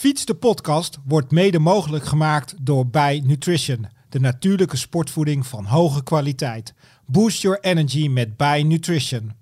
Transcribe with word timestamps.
Fiets 0.00 0.24
de 0.24 0.34
podcast 0.34 0.98
wordt 1.04 1.30
mede 1.30 1.58
mogelijk 1.58 2.04
gemaakt 2.04 2.54
door 2.60 2.86
Bij 2.86 3.22
Nutrition, 3.24 3.86
de 4.08 4.20
natuurlijke 4.20 4.76
sportvoeding 4.76 5.46
van 5.46 5.64
hoge 5.64 6.02
kwaliteit. 6.02 6.74
Boost 7.06 7.42
your 7.42 7.60
energy 7.60 8.08
met 8.08 8.36
Bij 8.36 8.62
Nutrition. 8.62 9.32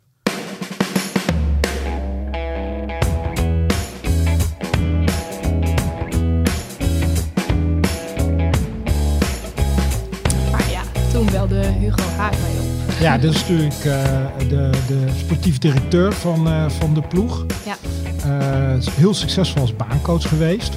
Maar 10.51 10.71
ja, 10.71 10.83
toen 11.13 11.27
belde 11.31 11.67
Hugo 11.67 12.03
Haak 12.03 12.33
mij 12.33 12.51
op. 12.51 13.01
Ja, 13.01 13.19
dat 13.19 13.35
is 13.35 13.41
natuurlijk 13.41 13.75
eh, 13.75 14.27
de, 14.39 14.71
de 14.89 15.07
sportief 15.17 15.59
directeur 15.59 16.13
van, 16.13 16.49
eh, 16.49 16.71
van 16.71 16.95
de 16.95 17.03
ploeg. 17.03 17.47
Ja. 17.65 17.77
Eh, 18.25 18.93
heel 18.93 19.15
succesvol 19.15 19.61
als 19.61 19.77
baancoach 19.77 20.29
geweest. 20.29 20.77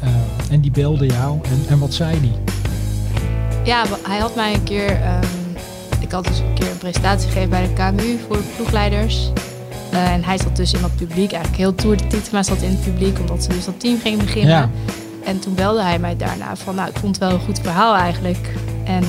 Eh, 0.00 0.08
en 0.50 0.60
die 0.60 0.70
belde 0.70 1.06
jou. 1.06 1.38
En, 1.42 1.64
en 1.68 1.78
wat 1.78 1.94
zei 1.94 2.20
die? 2.20 2.32
Ja, 3.64 3.84
hij 4.02 4.18
had 4.18 4.34
mij 4.34 4.54
een 4.54 4.62
keer... 4.62 4.90
ehm, 4.90 5.26
ik 6.00 6.10
had 6.10 6.24
dus 6.24 6.38
een 6.38 6.54
keer 6.54 6.70
een 6.70 6.78
presentatie 6.78 7.28
gegeven 7.28 7.50
bij 7.50 7.62
de 7.62 7.72
KMU 7.72 8.18
voor 8.28 8.38
ploegleiders. 8.56 9.30
Eh, 9.90 10.12
en 10.12 10.24
hij 10.24 10.38
zat 10.38 10.56
dus 10.56 10.72
in 10.72 10.80
dat 10.80 10.96
publiek. 10.96 11.32
Eigenlijk 11.32 11.56
heel 11.56 11.74
Tour 11.74 11.96
de 11.96 12.06
Titema 12.06 12.42
zat 12.42 12.62
in 12.62 12.70
het 12.70 12.84
publiek, 12.84 13.18
omdat 13.18 13.42
ze 13.42 13.48
dus 13.48 13.64
dat 13.64 13.80
team 13.80 14.00
gingen 14.00 14.18
beginnen. 14.18 14.50
Ja. 14.50 14.70
En 15.24 15.40
toen 15.40 15.54
belde 15.54 15.82
hij 15.82 15.98
mij 15.98 16.16
daarna 16.16 16.56
van, 16.56 16.74
nou, 16.74 16.88
ik 16.88 16.96
vond 16.96 17.16
het 17.16 17.24
wel 17.24 17.34
een 17.34 17.44
goed 17.44 17.60
verhaal 17.60 17.94
eigenlijk. 17.94 18.54
En 18.84 19.04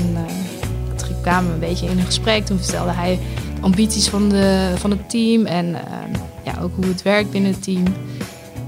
toen 0.96 1.22
kwamen 1.22 1.48
we 1.48 1.54
een 1.54 1.70
beetje 1.70 1.88
in 1.88 1.98
een 1.98 2.06
gesprek. 2.06 2.46
Toen 2.46 2.60
vertelde 2.60 2.92
hij 2.92 3.20
de 3.56 3.62
ambities 3.62 4.08
van, 4.08 4.30
de, 4.30 4.74
van 4.76 4.92
het 4.92 5.10
team 5.10 5.46
en 5.46 5.76
eh, 5.76 5.82
ja, 6.54 6.62
ook 6.62 6.76
hoe 6.76 6.86
het 6.86 7.02
werkt 7.02 7.32
binnen 7.32 7.52
het 7.52 7.64
team. 7.64 7.84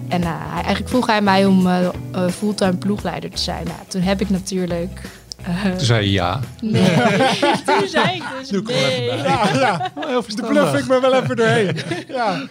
En 0.07 0.21
eh, 0.23 0.29
hij, 0.31 0.53
eigenlijk 0.55 0.89
vroeg 0.89 1.05
hij 1.07 1.21
mij 1.21 1.45
om 1.45 1.67
eh, 1.67 1.85
eh, 1.85 1.91
fulltime 2.37 2.75
ploegleider 2.77 3.29
te 3.29 3.41
zijn. 3.41 3.63
Nou, 3.63 3.77
toen 3.87 4.01
heb 4.01 4.21
ik 4.21 4.29
natuurlijk... 4.29 5.01
eh, 5.43 5.63
Toen 5.63 5.79
zei 5.85 6.05
je 6.05 6.11
ja. 6.11 6.39
nee, 6.61 6.93
toen 7.65 7.87
zei 7.87 8.15
ik 8.15 8.23
dus 8.39 8.47
Doe 8.49 8.61
nee. 8.61 9.05
Ja, 9.05 9.49
ja. 9.53 9.91
Heel 10.07 10.23
De 10.35 10.45
bluff 10.47 10.73
ik 10.77 10.87
me 10.87 10.99
wel 11.01 11.13
even 11.13 11.35
doorheen. 11.35 11.77
Ja. 12.07 12.41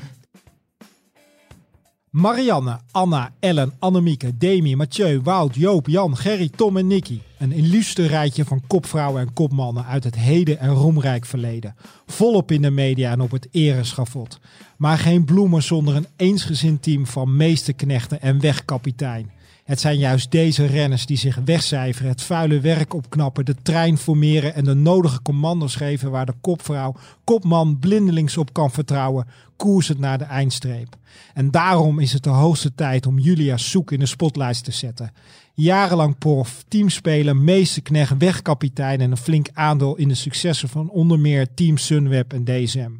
Marianne, 2.18 2.78
Anna, 2.90 3.32
Ellen, 3.40 3.72
Annemieke, 3.78 4.38
Demi, 4.38 4.74
Mathieu, 4.76 5.20
Wout, 5.22 5.54
Joop, 5.54 5.88
Jan, 5.88 6.16
Gerry, 6.16 6.50
Tom 6.56 6.76
en 6.76 6.86
Nicky. 6.86 7.20
Een 7.38 7.52
illustre 7.52 8.06
rijtje 8.06 8.44
van 8.44 8.62
kopvrouwen 8.66 9.20
en 9.20 9.32
kopmannen 9.32 9.84
uit 9.84 10.04
het 10.04 10.14
heden 10.14 10.58
en 10.58 10.70
roemrijk 10.70 11.24
verleden. 11.24 11.74
Volop 12.06 12.50
in 12.50 12.62
de 12.62 12.70
media 12.70 13.10
en 13.10 13.20
op 13.20 13.30
het 13.30 13.48
ereschafot. 13.50 14.40
Maar 14.76 14.98
geen 14.98 15.24
bloemen 15.24 15.62
zonder 15.62 15.96
een 15.96 16.06
eensgezind 16.16 16.82
team 16.82 17.06
van 17.06 17.36
meesterknechten 17.36 18.20
en 18.20 18.40
wegkapitein. 18.40 19.30
Het 19.68 19.80
zijn 19.80 19.98
juist 19.98 20.30
deze 20.30 20.66
renners 20.66 21.06
die 21.06 21.16
zich 21.16 21.38
wegcijferen, 21.44 22.10
het 22.10 22.22
vuile 22.22 22.60
werk 22.60 22.94
opknappen, 22.94 23.44
de 23.44 23.54
trein 23.62 23.98
formeren 23.98 24.54
en 24.54 24.64
de 24.64 24.74
nodige 24.74 25.22
commando's 25.22 25.74
geven 25.74 26.10
waar 26.10 26.26
de 26.26 26.34
kopvrouw, 26.40 26.94
kopman 27.24 27.78
blindelings 27.78 28.36
op 28.36 28.52
kan 28.52 28.70
vertrouwen, 28.70 29.26
koersend 29.56 29.98
naar 29.98 30.18
de 30.18 30.24
eindstreep. 30.24 30.96
En 31.34 31.50
daarom 31.50 31.98
is 31.98 32.12
het 32.12 32.22
de 32.22 32.30
hoogste 32.30 32.74
tijd 32.74 33.06
om 33.06 33.18
Julia 33.18 33.56
Soek 33.56 33.92
in 33.92 33.98
de 33.98 34.06
spotlight 34.06 34.64
te 34.64 34.72
zetten. 34.72 35.12
Jarenlang 35.54 36.18
prof, 36.18 36.64
teamspeler, 36.68 37.36
meesterknecht, 37.36 38.14
wegkapitein 38.18 39.00
en 39.00 39.10
een 39.10 39.16
flink 39.16 39.48
aandeel 39.52 39.96
in 39.96 40.08
de 40.08 40.14
successen 40.14 40.68
van 40.68 40.90
onder 40.90 41.18
meer 41.18 41.54
Team 41.54 41.76
Sunweb 41.76 42.32
en 42.32 42.44
DSM. 42.44 42.90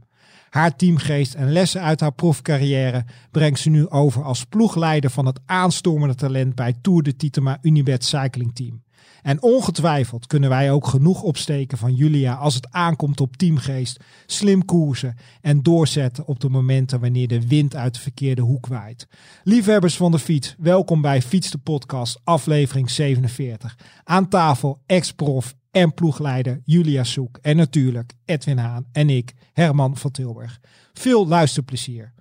Haar 0.51 0.77
teamgeest 0.77 1.35
en 1.35 1.53
lessen 1.53 1.81
uit 1.83 2.01
haar 2.01 2.13
profcarrière 2.13 3.05
brengt 3.31 3.61
ze 3.61 3.71
nu 3.71 3.89
over 3.89 4.23
als 4.23 4.45
ploegleider 4.45 5.11
van 5.11 5.27
het 5.27 5.41
aanstormende 5.47 6.15
talent 6.15 6.55
bij 6.55 6.75
Tour 6.81 7.03
de 7.03 7.17
Titema 7.17 7.59
Unibet 7.63 8.05
Cycling 8.05 8.55
Team. 8.55 8.83
En 9.23 9.43
ongetwijfeld 9.43 10.27
kunnen 10.27 10.49
wij 10.49 10.73
ook 10.73 10.87
genoeg 10.87 11.23
opsteken 11.23 11.79
van 11.79 11.95
Julia 11.95 12.35
als 12.35 12.55
het 12.55 12.71
aankomt 12.71 13.21
op 13.21 13.37
teamgeest, 13.37 14.05
slim 14.27 14.65
koersen 14.65 15.17
en 15.41 15.63
doorzetten 15.63 16.27
op 16.27 16.41
de 16.41 16.49
momenten 16.49 17.01
wanneer 17.01 17.29
de 17.29 17.49
wind 17.49 17.77
uit 17.77 17.95
de 17.95 18.01
verkeerde 18.01 18.43
hoek 18.43 18.67
waait. 18.67 19.09
Liefhebbers 19.43 19.97
van 19.97 20.11
de 20.11 20.19
fiets, 20.19 20.55
welkom 20.59 21.01
bij 21.01 21.23
Fiets 21.23 21.51
de 21.51 21.59
Podcast, 21.59 22.21
aflevering 22.25 22.91
47. 22.91 23.79
Aan 24.05 24.29
tafel 24.29 24.83
ex-prof 24.87 25.55
en 25.81 25.95
ploegleider 25.95 26.61
Julia 26.65 27.05
Soek 27.05 27.39
en 27.43 27.57
natuurlijk 27.57 28.13
Edwin 28.25 28.59
Haan 28.59 28.87
en 28.93 29.11
ik, 29.11 29.35
Herman 29.53 29.97
van 29.97 30.11
Tilburg. 30.11 30.61
Veel 30.93 31.27
luisterplezier. 31.29 32.13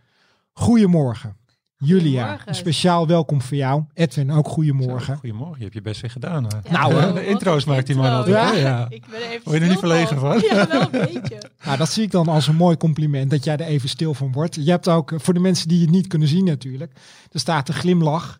Goedemorgen. 0.54 1.36
Julia, 1.80 2.02
Goedemorgen. 2.22 2.48
een 2.50 2.56
speciaal 2.56 3.08
welkom 3.08 3.42
voor 3.42 3.58
jou. 3.58 3.84
Edwin, 3.94 4.32
ook 4.32 4.48
goedemorgen. 4.48 5.14
Zo, 5.14 5.20
Goedemorgen, 5.20 5.56
je 5.58 5.62
hebt 5.64 5.74
je 5.74 5.82
best 5.82 6.02
weer 6.02 6.10
gedaan. 6.12 6.44
hè? 6.44 6.50
Ja, 6.64 6.88
Nou, 6.88 7.14
de 7.14 7.26
intro's 7.34 7.66
maakt 7.66 7.88
die 7.88 7.96
man 7.96 8.06
intro. 8.06 8.18
altijd. 8.36 8.60
Ja? 8.62 8.86
Ik 8.90 9.06
ben 9.12 9.20
er 9.22 9.30
even 9.30 9.42
Word 9.44 9.58
je 9.58 9.64
er 9.64 9.70
niet 9.70 9.80
verlegen 9.80 10.20
van? 10.20 10.40
Ja, 10.40 10.68
wel 10.68 10.82
een 10.82 10.90
beetje. 10.92 11.42
Nou, 11.66 11.78
dat 11.78 11.90
zie 11.92 12.04
ik 12.04 12.12
dan 12.12 12.28
als 12.28 12.48
een 12.48 12.56
mooi 12.56 12.78
compliment 12.78 13.30
dat 13.30 13.44
jij 13.44 13.54
er 13.58 13.66
even 13.66 13.90
stil 13.90 14.14
van 14.14 14.32
wordt. 14.32 14.56
Je 14.56 14.70
hebt 14.70 14.88
ook, 14.88 15.12
eh, 15.12 15.20
voor 15.20 15.34
de 15.34 15.40
mensen 15.40 15.68
die 15.68 15.82
het 15.82 15.90
niet 15.90 16.08
kunnen 16.08 16.28
zien 16.28 16.46
natuurlijk, 16.46 16.92
er 17.32 17.40
staat 17.40 17.68
een 17.68 17.74
glimlach. 17.76 18.40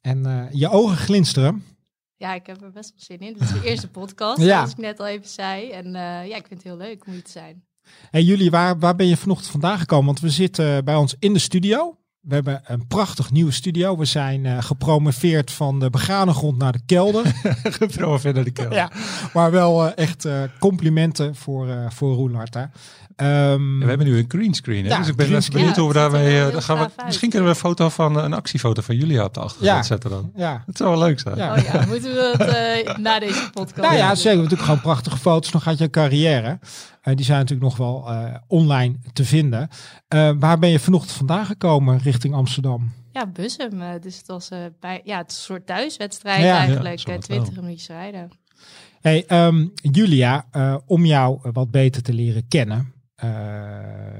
En 0.00 0.26
eh, 0.26 0.42
je 0.52 0.68
ogen 0.70 0.96
glinsteren. 0.96 1.64
Ja, 2.22 2.34
ik 2.34 2.46
heb 2.46 2.62
er 2.62 2.70
best 2.72 2.90
wel 2.90 3.18
zin 3.18 3.26
in. 3.28 3.32
Dit 3.32 3.42
is 3.42 3.52
de 3.52 3.64
eerste 3.70 3.88
podcast, 3.88 4.40
Ja. 4.40 4.46
zoals 4.56 4.70
ik 4.70 4.76
net 4.76 5.00
al 5.00 5.06
even 5.06 5.28
zei. 5.28 5.70
En 5.70 5.86
eh, 5.86 6.28
ja, 6.28 6.36
ik 6.36 6.46
vind 6.46 6.50
het 6.50 6.62
heel 6.62 6.76
leuk 6.76 7.06
om 7.06 7.12
hier 7.12 7.22
te 7.22 7.30
zijn. 7.30 7.62
Hey 8.10 8.22
jullie, 8.22 8.50
waar, 8.50 8.78
waar 8.78 8.96
ben 8.96 9.06
je 9.06 9.16
vanochtend 9.16 9.50
vandaan 9.50 9.78
gekomen? 9.78 10.06
Want 10.06 10.20
we 10.20 10.30
zitten 10.30 10.84
bij 10.84 10.94
ons 10.94 11.14
in 11.18 11.32
de 11.32 11.38
studio. 11.38 11.96
We 12.20 12.34
hebben 12.34 12.60
een 12.64 12.86
prachtig 12.86 13.30
nieuwe 13.30 13.50
studio. 13.52 13.96
We 13.96 14.04
zijn 14.04 14.46
eh, 14.46 14.62
gepromoveerd 14.62 15.50
van 15.50 15.80
de 15.80 15.90
begane 15.90 16.32
grond 16.32 16.58
naar 16.58 16.72
de 16.72 16.80
kelder. 16.86 17.26
Gepromoveerd 17.80 18.34
naar 18.34 18.44
de 18.44 18.50
kelder. 18.50 18.74
ja, 18.74 18.90
maar 19.32 19.50
wel 19.50 19.86
eh, 19.86 20.04
echt 20.04 20.24
eh, 20.24 20.42
complimenten 20.58 21.34
voor, 21.34 21.68
eh 21.68 21.90
voor 21.90 22.14
Roelhard. 22.14 22.56
Ehm, 23.16 23.72
Ja, 23.78 23.82
we 23.84 23.88
hebben 23.88 24.06
nu 24.06 24.18
een 24.18 24.24
greenscreen. 24.28 24.84
Ja, 24.84 24.98
dus 24.98 25.08
ik 25.08 25.16
ben 25.16 25.30
best 25.30 25.52
benieuwd 25.52 25.76
hoe 25.76 25.88
we 25.88 25.94
daarmee... 25.94 26.50
dan 26.50 26.62
gaan 26.62 26.78
we, 26.78 27.02
misschien 27.04 27.30
kunnen 27.30 27.48
we 27.48 27.54
een 27.54 27.60
foto 27.60 27.88
van 27.88 28.16
een 28.16 28.32
actiefoto 28.32 28.82
van 28.82 28.96
Julia 28.96 29.24
op 29.24 29.34
de 29.34 29.40
achtergrond 29.40 29.76
Ja. 29.76 29.82
zetten 29.82 30.10
dan. 30.10 30.32
ja. 30.36 30.62
Dat 30.66 30.76
zou 30.76 30.90
wel 30.90 30.98
leuk 30.98 31.20
zijn. 31.20 31.36
Ja. 31.36 31.54
Oh 31.56 31.62
ja, 31.64 31.84
moeten 31.86 32.12
we 32.14 32.34
het 32.38 32.86
eh, 32.86 32.96
na 32.96 33.18
deze 33.18 33.50
podcast 33.52 33.76
Nou 33.86 33.96
ja, 33.96 34.14
zeker. 34.14 34.36
Natuurlijk 34.36 34.62
gewoon 34.62 34.80
prachtige 34.80 35.16
foto's 35.16 35.52
nog 35.52 35.66
uit 35.66 35.78
je 35.78 35.90
carrière. 35.90 36.58
Eh, 37.02 37.14
die 37.16 37.24
zijn 37.24 37.38
natuurlijk 37.38 37.68
nog 37.68 37.76
wel 37.76 38.10
eh, 38.10 38.34
online 38.46 38.94
te 39.12 39.24
vinden. 39.24 39.68
Eh, 40.08 40.30
waar 40.38 40.58
ben 40.58 40.70
je 40.70 40.78
vanochtend 40.80 41.12
vandaan 41.12 41.46
gekomen 41.46 41.98
richting 41.98 42.34
Amsterdam? 42.34 42.92
Ja, 43.12 43.26
Bussum. 43.26 43.70
dus 44.00 44.16
het 44.16 44.26
was 44.26 44.48
eh, 44.48 44.58
bij, 44.80 45.00
ja, 45.04 45.16
het 45.18 45.30
een 45.30 45.36
soort 45.36 45.66
thuiswedstrijd 45.66 46.42
Ja. 46.42 46.56
eigenlijk. 46.58 46.98
Ja, 46.98 47.00
zo 47.02 47.08
eh, 47.10 47.16
wat 47.16 47.26
wel. 47.26 47.38
20 47.42 47.62
minuutjes 47.62 47.88
rijden. 47.88 48.28
Hey, 49.00 49.24
ehm, 49.26 49.66
Julia, 49.74 50.46
eh, 50.50 50.76
om 50.86 51.04
jou 51.04 51.38
wat 51.52 51.70
beter 51.70 52.02
te 52.02 52.12
leren 52.12 52.48
kennen, 52.48 52.92
eh, 53.22 53.30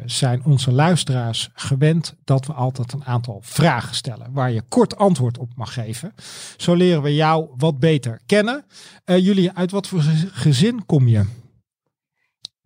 zijn 0.04 0.44
onze 0.44 0.72
luisteraars 0.72 1.48
gewend 1.54 2.14
dat 2.24 2.46
we 2.46 2.52
altijd 2.52 2.92
een 2.92 3.04
aantal 3.04 3.38
vragen 3.44 3.94
stellen 3.94 4.32
waar 4.32 4.50
je 4.50 4.62
kort 4.68 4.96
antwoord 4.96 5.38
op 5.38 5.48
mag 5.56 5.72
geven. 5.72 6.14
Zo 6.56 6.74
leren 6.74 7.02
we 7.02 7.14
jou 7.14 7.48
wat 7.56 7.78
beter 7.78 8.20
kennen. 8.26 8.64
Eh, 9.04 9.18
Julia, 9.18 9.54
uit 9.54 9.70
wat 9.70 9.86
voor 9.88 10.00
ge- 10.00 10.28
gezin 10.32 10.86
kom 10.86 11.08
je? 11.08 11.24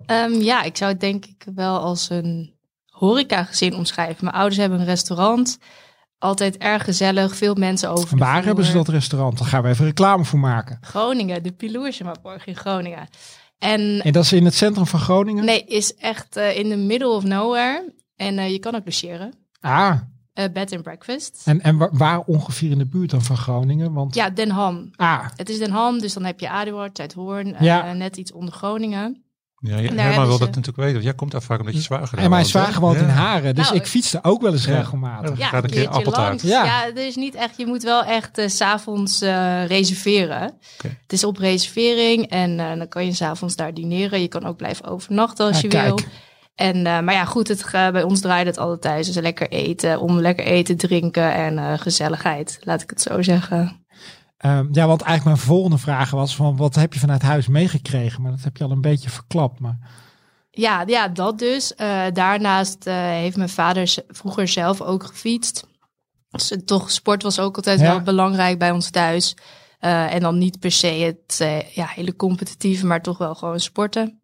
Ehm, 0.07 0.33
ja, 0.33 0.63
ik 0.63 0.77
zou 0.77 0.91
het 0.91 1.01
denk 1.01 1.25
ik 1.25 1.47
wel 1.55 1.79
als 1.81 2.11
een 2.11 2.55
horecagezin 2.87 3.75
omschrijven. 3.75 4.25
Mijn 4.25 4.37
ouders 4.37 4.57
hebben 4.61 4.81
een 4.81 4.85
restaurant. 4.87 5.59
Altijd 6.19 6.57
erg 6.57 6.85
gezellig, 6.85 7.37
veel 7.37 7.55
mensen 7.55 7.91
over 7.91 8.13
En 8.13 8.19
waar 8.19 8.45
hebben 8.45 8.65
ze 8.65 8.73
dat 8.73 8.89
restaurant? 8.89 9.39
Daar 9.39 9.49
gaan 9.49 9.63
we 9.63 9.69
even 9.69 9.85
reclame 9.85 10.25
voor 10.25 10.39
maken. 10.39 10.79
Groningen, 10.81 11.43
de 11.43 11.53
Piloerse 11.53 12.15
Borg 12.23 12.47
in 12.47 12.57
Groningen. 12.57 13.09
En 13.59 14.01
En 14.03 14.13
dat 14.13 14.25
is 14.25 14.33
in 14.33 14.45
het 14.45 14.55
centrum 14.55 14.87
van 14.87 15.01
Groningen? 15.01 15.45
nee, 15.45 15.65
is 15.65 15.95
echt 15.95 16.37
eh, 16.37 16.59
in 16.59 16.69
the 16.71 16.77
middle 16.77 17.09
of 17.09 17.25
nowhere. 17.25 17.95
En 18.17 18.39
eh, 18.39 18.51
je 18.51 18.59
kan 18.59 18.75
ook 18.75 18.85
logeren. 18.85 19.33
Ah, 19.61 19.97
Eh, 20.33 20.45
bed 20.53 20.73
and 20.73 20.83
breakfast. 20.83 21.43
en, 21.45 21.61
en 21.61 21.77
wa- 21.77 21.89
waar 21.93 22.21
ongeveer 22.21 22.71
in 22.71 22.79
de 22.79 22.87
buurt 22.87 23.11
dan 23.11 23.23
van 23.23 23.37
Groningen? 23.37 23.93
Want, 23.93 24.15
Ja, 24.15 24.31
Den 24.31 24.51
Ham. 24.51 24.91
Ah, 24.97 25.27
Het 25.37 25.49
is 25.49 25.59
Den 25.59 25.71
Ham, 25.71 25.99
dus 26.01 26.13
dan 26.13 26.25
heb 26.25 26.41
je 26.41 26.49
Aduard, 26.49 26.97
Zuidhoorn, 26.97 27.55
eh, 27.55 27.61
Ja. 27.61 27.93
net 27.93 28.17
iets 28.17 28.33
onder 28.33 28.55
Groningen. 28.55 29.25
Ja, 29.67 29.77
Herman 29.77 30.25
wil 30.27 30.33
ze- 30.33 30.39
dat 30.39 30.49
natuurlijk 30.49 30.77
weten. 30.77 30.93
Want 30.93 31.05
jij 31.05 31.15
komt 31.15 31.31
daar 31.31 31.43
vaak 31.43 31.59
omdat 31.61 31.75
je 31.75 31.81
zwager 31.81 32.19
en 32.19 32.31
mijn 32.31 32.45
zwager 32.47 32.97
in 32.97 33.07
Ja. 33.07 33.13
Haren, 33.13 33.55
dus 33.55 33.65
Nou, 33.65 33.77
ik 33.77 33.87
fietste 33.87 34.19
ook 34.23 34.43
wel 34.43 34.53
eens 34.53 34.65
Ja. 34.65 34.77
regelmatig. 34.77 35.39
Ja, 35.39 35.47
Gaat 35.49 35.65
een 35.65 35.71
keer 35.71 35.89
appeltaart. 35.89 36.43
Ja. 36.43 36.65
Ja. 36.65 36.87
er 36.87 37.07
is 37.07 37.17
niet 37.17 37.35
echt, 37.35 37.57
je 37.57 37.67
moet 37.67 37.83
wel 37.83 38.05
echt 38.05 38.39
eh, 38.39 38.49
s 38.49 38.57
s'avonds 38.57 39.21
eh 39.21 39.67
reserveren. 39.67 40.43
Oké. 40.75 40.97
Het 41.03 41.13
is 41.13 41.25
op 41.25 41.37
reservering 41.39 42.27
en 42.31 42.61
eh, 42.61 42.77
dan 42.79 42.89
kan 42.89 43.05
je 43.07 43.13
s'avonds 43.13 43.57
daar 43.57 43.75
dineren. 43.75 44.21
Je 44.21 44.29
kan 44.29 44.45
ook 44.47 44.57
blijven 44.57 44.85
overnachten 44.85 45.47
als 45.47 45.57
Ah, 45.57 45.63
je 45.63 45.69
kijk. 45.69 45.87
wil. 45.87 45.99
En, 46.55 46.77
eh, 46.87 47.01
maar 47.01 47.15
ja, 47.15 47.25
goed, 47.25 47.49
het, 47.49 47.69
bij 47.73 48.03
ons 48.03 48.21
draait 48.21 48.47
het 48.47 48.59
altijd 48.59 48.81
thuis. 48.81 49.07
Dus 49.07 49.23
lekker 49.23 49.49
eten, 49.51 50.01
om 50.01 50.21
lekker 50.21 50.45
eten, 50.45 50.77
drinken 50.77 51.35
en 51.35 51.59
eh, 51.59 51.73
gezelligheid, 51.77 52.59
laat 52.61 52.83
ik 52.83 52.91
het 52.91 53.01
zo 53.03 53.23
zeggen. 53.23 53.85
Ehm, 54.37 54.67
ja, 54.73 54.87
want 54.87 55.03
eigenlijk 55.03 55.37
mijn 55.37 55.49
volgende 55.49 55.79
vraag 55.79 56.11
was 56.11 56.37
van 56.37 56.57
wat 56.57 56.75
heb 56.75 56.93
je 56.93 57.01
vanuit 57.01 57.23
huis 57.23 57.47
meegekregen? 57.49 58.23
Maar 58.23 58.31
dat 58.31 58.45
heb 58.45 58.57
je 58.57 58.65
al 58.65 58.71
een 58.71 58.81
beetje 58.81 59.11
verklapt. 59.11 59.61
Maar 59.61 59.79
Ja, 60.51 60.83
ja 60.87 61.09
dat 61.09 61.39
dus. 61.39 61.75
Eh, 61.75 62.05
daarnaast 62.13 62.87
eh, 62.87 62.95
heeft 62.95 63.37
mijn 63.37 63.49
vader 63.49 63.95
vroeger 64.09 64.49
zelf 64.49 64.81
ook 64.81 65.05
gefietst. 65.05 65.67
Dus 66.31 66.57
toch, 66.65 66.91
sport 66.91 67.23
was 67.23 67.39
ook 67.39 67.57
altijd 67.57 67.81
Ja. 67.81 67.87
wel 67.87 68.03
belangrijk 68.03 68.59
bij 68.59 68.71
ons 68.71 68.91
thuis. 68.91 69.37
Eh, 69.79 70.15
en 70.15 70.21
dan 70.21 70.39
niet 70.39 70.59
per 70.61 70.71
se 70.73 70.87
het 70.87 71.37
ja, 71.75 71.87
hele 71.87 72.17
competitieve, 72.17 72.87
maar 72.87 73.03
toch 73.03 73.19
wel 73.19 73.35
gewoon 73.35 73.61
sporten. 73.61 74.21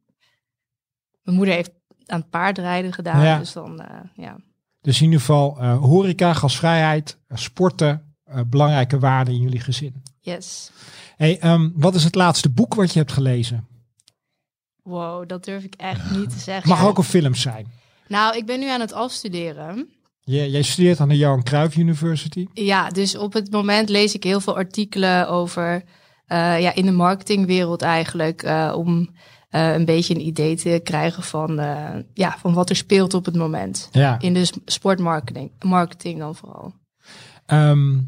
Mijn 1.23 1.37
moeder 1.37 1.55
heeft 1.55 1.71
aan 2.07 2.29
paardrijden 2.29 2.93
gedaan, 2.93 3.25
Ja. 3.25 3.39
dus 3.39 3.53
dan, 3.53 3.83
ja. 4.15 4.37
Dus 4.81 4.97
in 4.99 5.05
ieder 5.05 5.21
geval 5.21 5.65
horeca, 5.65 6.33
gasvrijheid, 6.33 7.19
sporten, 7.29 8.12
belangrijke 8.47 8.99
waarden 8.99 9.35
in 9.35 9.41
jullie 9.41 9.61
gezin. 9.61 10.03
Yes. 10.21 10.71
Hey, 11.17 11.39
ehm, 11.39 11.71
wat 11.75 11.95
is 11.95 12.05
het 12.05 12.15
laatste 12.15 12.51
boek 12.51 12.75
wat 12.75 12.93
je 12.93 12.99
hebt 12.99 13.13
gelezen? 13.13 13.67
Wow, 14.83 15.29
dat 15.29 15.45
durf 15.45 15.65
ik 15.65 15.75
echt 15.75 16.11
niet 16.11 16.31
te 16.31 16.39
zeggen. 16.39 16.69
Mag 16.69 16.85
ook 16.85 16.99
een 16.99 17.05
film 17.05 17.35
zijn. 17.35 17.67
Nou, 18.09 18.37
ik 18.37 18.47
ben 18.47 18.61
nu 18.61 18.69
aan 18.69 18.81
het 18.81 18.93
afstuderen. 18.93 19.89
Je, 20.21 20.51
jij 20.51 20.63
studeert 20.63 21.01
aan 21.01 21.09
de 21.09 21.17
Johan 21.17 21.43
Cruijff 21.43 21.77
University. 21.77 22.47
Ja, 22.53 22.89
dus 22.89 23.17
op 23.17 23.33
het 23.33 23.51
moment 23.51 23.89
lees 23.89 24.15
ik 24.15 24.25
heel 24.25 24.41
veel 24.41 24.57
artikelen 24.57 25.29
over, 25.29 25.83
eh, 26.27 26.61
ja, 26.61 26.75
in 26.75 26.85
de 26.85 26.93
marketingwereld 26.93 27.83
eigenlijk, 27.83 28.43
eh, 28.43 28.73
om 28.77 29.11
eh, 29.53 29.73
een 29.73 29.85
beetje 29.85 30.15
een 30.15 30.27
idee 30.27 30.57
te 30.57 30.81
krijgen 30.85 31.23
van, 31.23 31.59
eh, 31.59 31.95
ja, 32.15 32.37
van 32.39 32.55
wat 32.55 32.71
er 32.71 32.77
speelt 32.77 33.15
op 33.15 33.25
het 33.25 33.35
moment. 33.35 33.89
Ja. 33.91 34.19
In 34.21 34.35
de 34.35 34.53
sportmarketing 34.65 35.51
marketing 35.61 36.19
dan 36.19 36.35
vooral. 36.35 36.75
Ehm, 37.47 37.99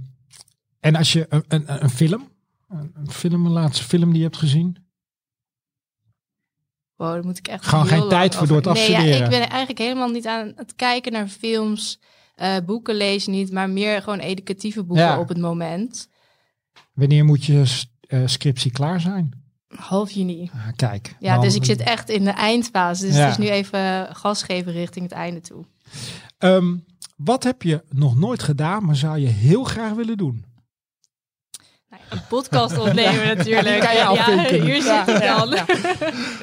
en 0.84 0.96
als 0.96 1.12
je 1.12 1.26
een, 1.28 1.44
een, 1.48 1.82
een 1.82 1.90
film, 1.90 2.28
een, 2.68 2.90
een 2.94 3.10
film, 3.10 3.46
een 3.46 3.52
laatste 3.52 3.84
film 3.84 4.08
die 4.08 4.18
je 4.18 4.24
hebt 4.24 4.36
gezien. 4.36 4.76
Wow, 6.96 7.12
daar 7.12 7.24
moet 7.24 7.38
ik 7.38 7.48
echt 7.48 7.66
Gewoon 7.66 7.86
geen 7.86 8.08
tijd 8.08 8.34
voor 8.34 8.46
door 8.46 8.56
het 8.56 8.72
Nee, 8.72 8.90
ja, 8.90 8.98
ik 9.24 9.30
ben 9.30 9.48
eigenlijk 9.48 9.78
helemaal 9.78 10.08
niet 10.08 10.26
aan 10.26 10.52
het 10.56 10.74
kijken 10.74 11.12
naar 11.12 11.28
films, 11.28 12.00
eh, 12.34 12.56
boeken 12.66 12.94
lezen 12.94 13.32
niet, 13.32 13.52
maar 13.52 13.70
meer 13.70 14.02
gewoon 14.02 14.18
educatieve 14.18 14.84
boeken 14.84 15.04
Ja. 15.04 15.18
op 15.18 15.28
het 15.28 15.38
moment. 15.38 16.08
Wanneer 16.92 17.24
moet 17.24 17.44
je 17.44 17.84
eh, 18.00 18.22
scriptie 18.26 18.70
klaar 18.70 19.00
zijn? 19.00 19.42
Half 19.68 20.10
juni. 20.10 20.50
Ah, 20.54 20.68
kijk. 20.76 21.16
Ja, 21.20 21.38
dus 21.38 21.54
ik 21.54 21.64
zit 21.64 21.80
echt 21.80 22.08
in 22.08 22.24
de 22.24 22.30
eindfase. 22.30 23.06
Dus 23.06 23.14
Ja. 23.16 23.20
het 23.20 23.30
is 23.30 23.44
nu 23.44 23.48
even 23.50 24.08
gas 24.16 24.42
geven 24.42 24.72
richting 24.72 25.04
het 25.04 25.14
einde 25.14 25.40
toe. 25.40 25.64
Ehm, 26.38 26.76
wat 27.16 27.44
heb 27.44 27.62
je 27.62 27.84
nog 27.88 28.16
nooit 28.16 28.42
gedaan, 28.42 28.84
maar 28.84 28.96
zou 28.96 29.18
je 29.18 29.26
heel 29.26 29.64
graag 29.64 29.92
willen 29.92 30.16
doen? 30.16 30.44
Nou, 32.00 32.20
een 32.20 32.26
podcast 32.28 32.78
opnemen 32.78 33.26
natuurlijk. 33.36 33.80
Kan 33.80 33.92
je 33.92 33.98
ja, 33.98 34.10
hier 34.62 34.76
Ja, 34.84 35.04
zit 35.04 35.14
ik 35.16 35.22
ja, 35.22 35.38
dan. 35.38 35.50
ja. 35.50 35.64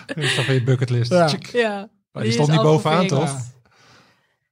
Dat 0.06 0.18
is 0.18 0.36
toch 0.36 0.46
weer 0.46 0.56
je 0.56 0.64
bucketlist. 0.64 1.12
Ja. 1.52 1.90
Maar 2.12 2.24
die 2.24 2.32
stond 2.32 2.52
niet 2.52 2.62
bovenaan, 2.62 3.08
toch? 3.08 3.38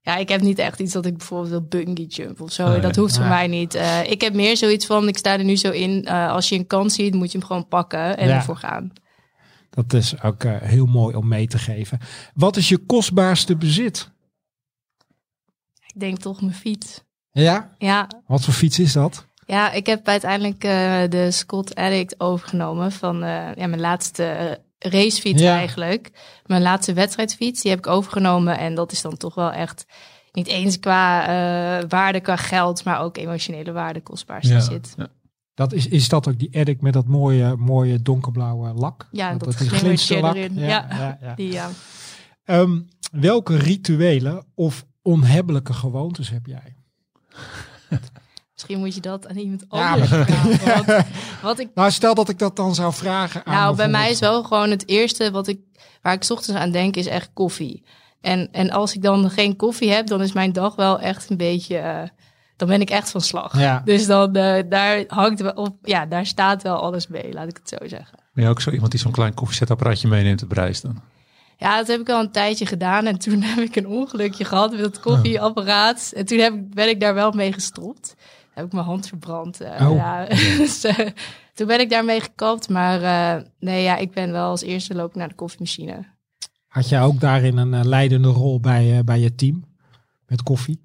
Ja, 0.02 0.16
ik 0.16 0.30
heb 0.30 0.42
niet 0.42 0.60
echt 0.60 0.80
iets 0.80 0.94
dat 0.94 1.06
ik 1.06 1.18
bijvoorbeeld 1.18 1.50
wil 1.50 1.62
bungee 1.68 2.06
jump 2.06 2.42
of 2.42 2.52
zo. 2.52 2.80
Dat 2.80 2.96
hoeft 2.96 3.16
voor 3.16 3.24
Ja. 3.24 3.30
mij 3.30 3.48
niet. 3.48 3.76
Eh, 3.76 4.12
ik 4.12 4.22
heb 4.22 4.34
meer 4.34 4.58
zoiets 4.58 4.86
van, 4.86 5.08
ik 5.08 5.18
sta 5.18 5.38
er 5.38 5.44
nu 5.44 5.56
zo 5.56 5.72
in. 5.72 6.06
eh, 6.06 6.30
als 6.32 6.50
je 6.50 6.56
een 6.56 6.68
kans 6.68 6.94
ziet, 6.96 7.14
moet 7.14 7.32
je 7.32 7.38
hem 7.38 7.48
gewoon 7.48 7.68
pakken 7.68 8.18
en 8.18 8.28
Ja. 8.28 8.36
ervoor 8.36 8.56
gaan. 8.58 8.92
Dat 9.70 9.94
is 9.94 10.22
ook 10.22 10.44
eh, 10.44 10.56
heel 10.62 10.86
mooi 10.86 11.16
om 11.16 11.28
mee 11.28 11.48
te 11.48 11.58
geven. 11.58 12.00
Wat 12.34 12.58
is 12.58 12.70
je 12.70 12.78
kostbaarste 12.78 13.56
bezit? 13.56 14.10
Ik 15.86 16.00
denk 16.00 16.18
toch 16.20 16.42
mijn 16.42 16.54
fiets. 16.54 17.04
Ja? 17.32 17.76
Ja, 17.78 18.08
Wat 18.28 18.44
voor 18.46 18.54
fiets 18.54 18.80
is 18.80 18.94
dat? 18.94 19.26
Ja 19.50 19.72
ik 19.72 19.86
heb 19.86 20.08
uiteindelijk 20.08 20.64
eh, 20.64 21.02
de 21.10 21.32
Scott 21.32 21.76
Addict 21.76 22.20
overgenomen 22.20 22.92
van 22.92 23.24
eh, 23.24 23.56
ja, 23.56 23.68
mijn 23.68 23.80
laatste 23.80 24.24
eh, 24.24 24.52
racefiets 24.92 25.42
Ja. 25.42 25.56
eigenlijk. 25.58 26.12
Mijn 26.46 26.62
laatste 26.62 26.94
wedstrijdfiets, 26.94 27.62
die 27.62 27.72
heb 27.72 27.80
ik 27.80 27.88
overgenomen. 27.88 28.58
En 28.58 28.76
dat 28.76 28.92
is 28.92 29.02
dan 29.02 29.18
toch 29.18 29.36
wel 29.36 29.52
echt 29.52 29.86
niet 30.32 30.48
eens 30.48 30.80
qua 30.80 31.26
waarde, 31.88 32.20
qua 32.20 32.36
geld, 32.36 32.84
maar 32.84 33.00
ook 33.02 33.18
emotionele 33.18 33.72
waarde 33.72 34.02
kostbaarste 34.02 34.54
Ja. 34.54 34.60
zit. 34.60 34.94
Ja. 34.98 35.08
Dat 35.54 35.74
is, 35.74 35.88
is 35.88 36.10
dat 36.10 36.28
ook 36.28 36.40
die 36.40 36.50
Edic 36.52 36.82
met 36.82 36.94
dat 36.94 37.06
mooie, 37.08 37.56
mooie 37.56 38.02
donkerblauwe 38.02 38.74
lak? 38.74 39.08
Ja, 39.12 39.30
dat 39.36 39.40
die 39.42 39.52
glimmertje 39.54 39.80
glinsterlak? 39.86 40.36
erin. 40.36 40.56
Ja, 40.56 40.68
Ja. 40.68 40.88
ja, 40.90 41.18
ja. 41.22 41.34
Die, 41.40 41.52
ja. 41.52 41.70
Ehm, 42.44 42.80
welke 43.12 43.58
rituelen 43.58 44.46
of 44.56 44.86
onhebbelijke 45.02 45.74
gewoontes 45.74 46.30
heb 46.30 46.46
jij? 46.46 46.76
Misschien 48.62 48.80
moet 48.80 48.96
je 48.96 49.02
dat 49.02 49.28
aan 49.28 49.38
iemand 49.38 49.66
Ja, 49.70 49.92
anders 49.92 50.10
maar- 50.10 50.26
vragen. 50.26 50.86
Want 50.86 51.06
wat 51.42 51.60
ik 51.60 51.70
Nou, 51.74 51.92
stel 51.92 52.14
dat 52.16 52.30
ik 52.30 52.40
dat 52.40 52.56
dan 52.56 52.76
zou 52.76 52.94
vragen 52.94 53.46
aan 53.46 53.54
Nou, 53.56 53.76
bij 53.76 53.88
mij 53.88 54.10
is 54.12 54.20
wel 54.20 54.44
gewoon 54.44 54.70
het 54.70 54.88
eerste 54.88 55.32
wat 55.32 55.48
ik, 55.48 55.60
waar 56.02 56.14
ik 56.14 56.24
's 56.24 56.30
ochtends 56.32 56.60
aan 56.62 56.72
denk, 56.72 56.96
is 56.96 57.06
echt 57.08 57.30
koffie. 57.34 57.84
En, 58.22 58.50
en 58.52 58.70
als 58.70 58.94
ik 58.96 59.02
dan 59.02 59.30
geen 59.30 59.56
koffie 59.56 59.92
heb, 59.92 60.08
dan 60.08 60.22
is 60.22 60.32
mijn 60.34 60.54
dag 60.54 60.76
wel 60.76 61.00
echt 61.00 61.30
een 61.30 61.38
beetje, 61.38 61.78
eh, 61.78 62.02
dan 62.56 62.68
ben 62.68 62.82
ik 62.82 62.90
echt 62.90 63.10
van 63.10 63.22
slag. 63.22 63.60
Ja. 63.60 63.82
Dus 63.86 64.06
dan, 64.06 64.36
eh, 64.36 64.64
daar 64.70 65.04
hangt 65.08 65.40
wel 65.42 65.52
op, 65.52 65.76
ja, 65.82 66.06
daar 66.06 66.26
staat 66.26 66.64
wel 66.64 66.76
alles 66.82 67.08
mee, 67.08 67.34
laat 67.34 67.48
ik 67.48 67.58
het 67.64 67.70
zo 67.80 67.88
zeggen. 67.88 68.18
Ben 68.34 68.44
je 68.44 68.50
ook 68.50 68.62
zo 68.62 68.72
iemand 68.72 68.92
die 68.92 69.00
zo'n 69.00 69.12
klein 69.12 69.34
koffiezetapparaatje 69.34 70.08
meeneemt 70.08 70.44
op 70.44 70.52
reis 70.52 70.82
dan? 70.82 71.02
Ja, 71.58 71.78
dat 71.78 71.88
heb 71.88 72.00
ik 72.00 72.10
al 72.10 72.20
een 72.20 72.32
tijdje 72.32 72.66
gedaan 72.66 73.06
en 73.06 73.20
toen 73.20 73.42
heb 73.52 73.58
ik 73.58 73.76
een 73.76 73.88
ongelukje 73.88 74.46
gehad 74.46 74.72
met 74.72 74.80
het 74.80 75.00
koffieapparaat. 75.00 76.12
En 76.16 76.26
toen 76.26 76.38
heb 76.40 76.54
ik, 76.54 76.74
ben 76.74 76.90
ik 76.90 77.00
daar 77.00 77.14
wel 77.14 77.32
mee 77.32 77.54
gestopt. 77.54 78.16
Heb 78.60 78.68
ik 78.68 78.74
mijn 78.74 78.86
hand 78.86 79.08
verbrand. 79.08 79.62
eh, 79.62 79.90
Oh. 79.90 79.96
ja. 79.96 80.26
dus, 80.58 80.84
eh, 80.84 81.08
toen 81.54 81.68
ben 81.68 81.80
ik 81.80 81.90
daarmee 81.90 82.22
gekapt. 82.22 82.70
Maar 82.70 83.02
eh, 83.02 83.44
nee, 83.60 83.84
ja, 83.84 83.98
ik 83.98 84.12
ben 84.12 84.32
wel 84.32 84.50
als 84.50 84.62
eerste 84.62 84.96
loop 84.96 85.16
naar 85.16 85.28
de 85.28 85.36
koffiemachine. 85.36 86.06
Had 86.68 86.90
jij 86.90 87.02
ook 87.02 87.20
daarin 87.20 87.58
een 87.58 87.88
leidende 87.88 88.28
rol 88.28 88.60
bij, 88.60 88.98
eh, 88.98 89.04
bij 89.04 89.20
je 89.20 89.36
team? 89.36 89.66
Met 90.28 90.44
koffie? 90.44 90.82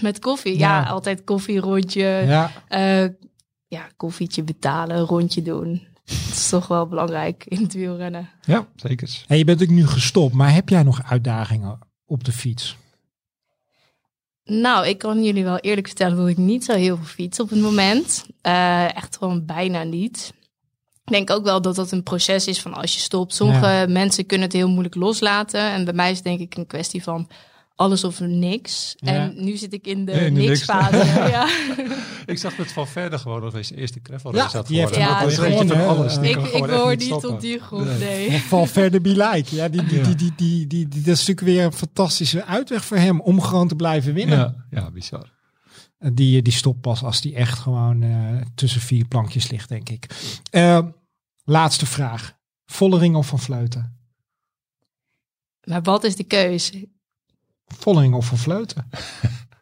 Met 0.00 0.18
koffie, 0.18 0.58
ja, 0.58 0.80
Ja. 0.80 0.88
altijd 0.88 1.24
koffierondje. 1.24 2.02
Ja. 2.04 2.50
Ja. 2.68 3.08
ja, 3.66 3.86
koffietje 3.96 4.42
betalen, 4.42 4.98
rondje 4.98 5.42
doen. 5.42 5.86
Dat 6.04 6.14
is 6.16 6.48
toch 6.48 6.66
wel 6.66 6.86
belangrijk 6.86 7.44
in 7.44 7.62
het 7.62 7.74
wielrennen. 7.74 8.28
Ja, 8.42 8.66
zeker. 8.76 9.22
Hey, 9.26 9.38
je 9.38 9.44
bent 9.44 9.62
ook 9.62 9.68
nu 9.68 9.86
gestopt, 9.86 10.34
maar 10.34 10.54
heb 10.54 10.68
jij 10.68 10.82
nog 10.82 11.02
uitdagingen 11.10 11.78
op 12.04 12.24
de 12.24 12.32
fiets? 12.32 12.76
Nou, 14.46 14.86
ik 14.86 14.98
kan 14.98 15.24
jullie 15.24 15.44
wel 15.44 15.56
eerlijk 15.58 15.86
vertellen 15.86 16.16
dat 16.16 16.28
ik 16.28 16.36
niet 16.36 16.64
zo 16.64 16.72
heel 16.72 16.96
veel 16.96 17.04
fiets 17.06 17.40
op 17.40 17.50
het 17.50 17.60
moment. 17.60 18.26
Eh, 18.42 18.96
echt 18.96 19.16
gewoon 19.16 19.44
bijna 19.44 19.82
niet. 19.82 20.32
Ik 21.04 21.12
denk 21.12 21.30
ook 21.30 21.44
wel 21.44 21.62
dat 21.62 21.74
dat 21.76 21.92
een 21.92 22.02
proces 22.02 22.46
is 22.46 22.60
van 22.60 22.74
als 22.74 22.94
je 22.94 23.00
stopt. 23.00 23.34
Sommige 23.34 23.66
Ja. 23.66 23.86
mensen 23.88 24.26
kunnen 24.26 24.46
het 24.46 24.56
heel 24.56 24.68
moeilijk 24.68 24.94
loslaten. 24.94 25.60
En 25.60 25.84
bij 25.84 25.94
mij 25.94 26.10
is 26.10 26.16
het 26.16 26.24
denk 26.24 26.40
ik 26.40 26.56
een 26.56 26.66
kwestie 26.66 27.02
van 27.02 27.28
alles 27.76 28.04
of 28.04 28.20
niks. 28.20 28.94
Ja. 28.96 29.12
En 29.12 29.44
nu 29.44 29.56
zit 29.56 29.72
ik 29.72 29.86
in 29.86 30.04
de, 30.04 30.12
niks-fase. 30.12 30.96
ja. 31.36 31.48
Ik 32.26 32.38
zag 32.38 32.56
het 32.56 32.72
van 32.72 32.88
verder 32.88 33.18
gewoon 33.18 33.40
dat 33.40 33.52
hij 33.52 33.62
zijn 33.62 33.78
eerste 33.78 34.00
gravel 34.02 34.34
Ja, 34.34 34.46
had 34.46 34.66
die 34.66 34.78
heeft 34.78 34.92
geworden. 34.94 35.14
hem 35.14 35.20
Dat 35.22 35.30
is 35.30 35.68
van 35.68 35.76
hè? 35.76 35.86
alles. 35.86 36.18
Die 36.18 36.30
ik 36.30 36.36
ik 36.36 36.44
gewoon 36.46 36.66
behoor 36.66 36.90
niet 36.96 37.02
stoppen. 37.02 37.28
tot 37.30 37.40
die 37.40 37.58
groep, 37.58 37.84
Nee. 37.84 38.28
nee. 38.28 38.40
Val 38.40 38.66
verder 38.66 39.00
be 39.00 39.08
like. 39.08 39.54
Ja, 39.54 39.68
die, 39.68 39.84
die, 39.84 39.98
Ja. 39.98 40.04
die, 40.04 40.14
die, 40.14 40.32
die, 40.36 40.66
die, 40.66 40.88
die- 40.88 41.02
dat 41.02 41.14
is 41.14 41.26
natuurlijk 41.26 41.40
weer 41.46 41.64
een 41.64 41.72
fantastische 41.72 42.44
uitweg 42.44 42.84
voor 42.84 42.96
hem 42.96 43.20
om 43.20 43.40
gewoon 43.40 43.68
te 43.68 43.76
blijven 43.76 44.14
winnen. 44.14 44.38
Ja, 44.38 44.80
ja, 44.80 44.90
bizar. 44.90 45.34
En 45.98 46.14
Die, 46.14 46.42
die 46.42 46.52
stopt 46.52 46.80
pas 46.80 47.02
als 47.02 47.20
die 47.20 47.34
echt 47.34 47.58
gewoon 47.58 48.02
eh, 48.02 48.36
tussen 48.54 48.80
vier 48.80 49.04
plankjes 49.04 49.50
ligt, 49.50 49.68
denk 49.68 49.88
ik. 49.88 50.06
Eh, 50.50 50.78
laatste 51.44 51.86
vraag. 51.86 52.34
Vollering 52.64 53.16
of 53.16 53.26
van 53.26 53.38
Vleuten? 53.38 53.98
Maar 55.64 55.82
wat 55.82 56.04
is 56.04 56.16
de 56.16 56.24
keus? 56.24 56.72
Vollering 57.66 58.14
of 58.14 58.26
van 58.26 58.38
Vleuten? 58.38 58.84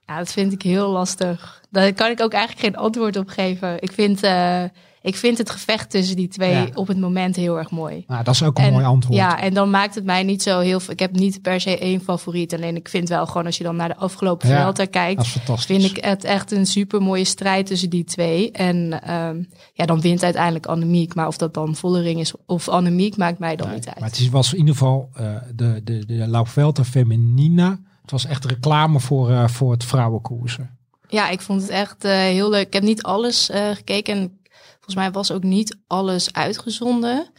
Ja, 0.07 0.19
dat 0.19 0.33
vind 0.33 0.53
ik 0.53 0.63
heel 0.63 0.91
lastig. 0.91 1.63
Daar 1.71 1.93
kan 1.93 2.11
ik 2.11 2.21
ook 2.23 2.33
eigenlijk 2.33 2.65
geen 2.67 2.77
antwoord 2.77 3.17
op 3.17 3.29
geven. 3.29 3.83
Ik 3.83 3.93
vind, 3.93 4.23
eh, 4.23 4.63
ik 5.03 5.17
vind 5.17 5.39
het 5.39 5.51
gevecht 5.51 5.91
tussen 5.91 6.17
die 6.17 6.29
twee 6.29 6.53
Ja. 6.53 6.67
op 6.75 6.87
het 6.89 6.99
moment 6.99 7.37
heel 7.37 7.59
erg 7.59 7.71
mooi. 7.71 8.05
Nou, 8.07 8.25
dat 8.25 8.35
is 8.35 8.43
ook 8.43 8.59
een 8.59 8.65
En- 8.65 8.73
mooi 8.73 8.85
antwoord. 8.85 9.17
Ja, 9.19 9.41
en 9.41 9.55
dan 9.55 9.71
maakt 9.71 9.95
het 9.95 10.05
mij 10.05 10.23
niet 10.23 10.43
zo 10.43 10.61
heel 10.61 10.81
veel. 10.81 10.93
Ik 10.93 10.99
heb 10.99 11.13
niet 11.13 11.43
per 11.43 11.61
se 11.61 11.79
één 11.79 12.01
favoriet. 12.01 12.55
Alleen 12.55 12.77
ik 12.77 12.89
vind 12.89 13.09
wel 13.09 13.27
gewoon 13.27 13.47
als 13.47 13.57
je 13.59 13.65
dan 13.65 13.77
naar 13.77 13.89
de 13.89 13.97
afgelopen 13.97 14.49
Ja, 14.49 14.61
Vuelta 14.63 14.85
kijkt. 14.85 15.27
Vind 15.55 15.85
ik 15.85 16.05
het 16.05 16.25
echt 16.25 16.53
een 16.53 16.67
super 16.67 17.03
mooie 17.03 17.25
strijd 17.25 17.67
tussen 17.67 17.91
die 17.91 18.05
twee. 18.05 18.51
En 18.51 19.03
ehm, 19.03 19.43
ja, 19.73 19.85
dan 19.87 20.01
wint 20.01 20.23
uiteindelijk 20.23 20.67
Annemiek. 20.67 21.15
Maar 21.15 21.27
of 21.27 21.37
dat 21.37 21.55
dan 21.55 21.75
Vollering 21.77 22.21
is 22.21 22.33
of 22.47 22.69
Annemiek, 22.69 23.17
maakt 23.17 23.39
mij 23.39 23.57
dan 23.57 23.67
Nee, 23.67 23.77
niet 23.77 23.87
uit. 23.89 24.01
Maar 24.01 24.09
het 24.11 24.31
was 24.31 24.53
in 24.53 24.59
ieder 24.59 24.75
geval 24.75 25.11
eh, 25.15 25.35
de, 25.55 25.81
de, 25.85 26.07
de 26.07 26.29
La 26.29 26.45
Vuelta 26.45 26.85
Feminina. 26.85 27.79
Het 28.05 28.11
was 28.11 28.25
echt 28.27 28.45
reclame 28.45 29.01
voor, 29.01 29.31
eh, 29.31 29.49
voor 29.49 29.73
het 29.73 29.85
vrouwenkoersen. 29.85 30.79
Ja, 31.09 31.29
ik 31.29 31.41
vond 31.41 31.61
het 31.63 31.71
echt 31.71 32.05
eh, 32.05 32.13
heel 32.13 32.51
leuk. 32.51 32.67
Ik 32.67 32.73
heb 32.73 32.83
niet 32.83 33.03
alles 33.03 33.51
eh, 33.51 33.71
gekeken. 33.71 34.15
En 34.17 34.39
volgens 34.75 34.95
mij 34.95 35.11
was 35.11 35.31
ook 35.33 35.43
niet 35.43 35.77
alles 35.87 36.33
uitgezonden. 36.33 37.31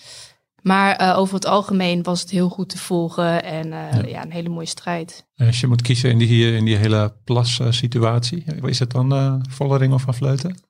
Maar 0.62 0.96
eh, 0.96 1.18
over 1.18 1.36
het 1.36 1.46
algemeen 1.46 2.04
was 2.04 2.22
het 2.22 2.30
heel 2.30 2.50
goed 2.50 2.70
te 2.70 2.78
volgen. 2.78 3.44
En 3.44 3.74
eh, 3.74 4.10
ja. 4.10 4.24
een 4.24 4.32
hele 4.32 4.50
mooie 4.50 4.66
strijd. 4.68 5.26
En 5.36 5.48
Als 5.48 5.60
je 5.60 5.68
moet 5.68 5.82
kiezen 5.82 6.10
in 6.10 6.18
die, 6.18 6.56
in 6.56 6.66
die 6.66 6.76
hele 6.76 7.14
plas-situatie, 7.24 8.46
is 8.62 8.80
het 8.80 8.92
dan 8.92 9.14
eh 9.14 9.36
Vollering 9.50 9.94
of 9.94 10.02
Van 10.02 10.14
Vleuten? 10.14 10.64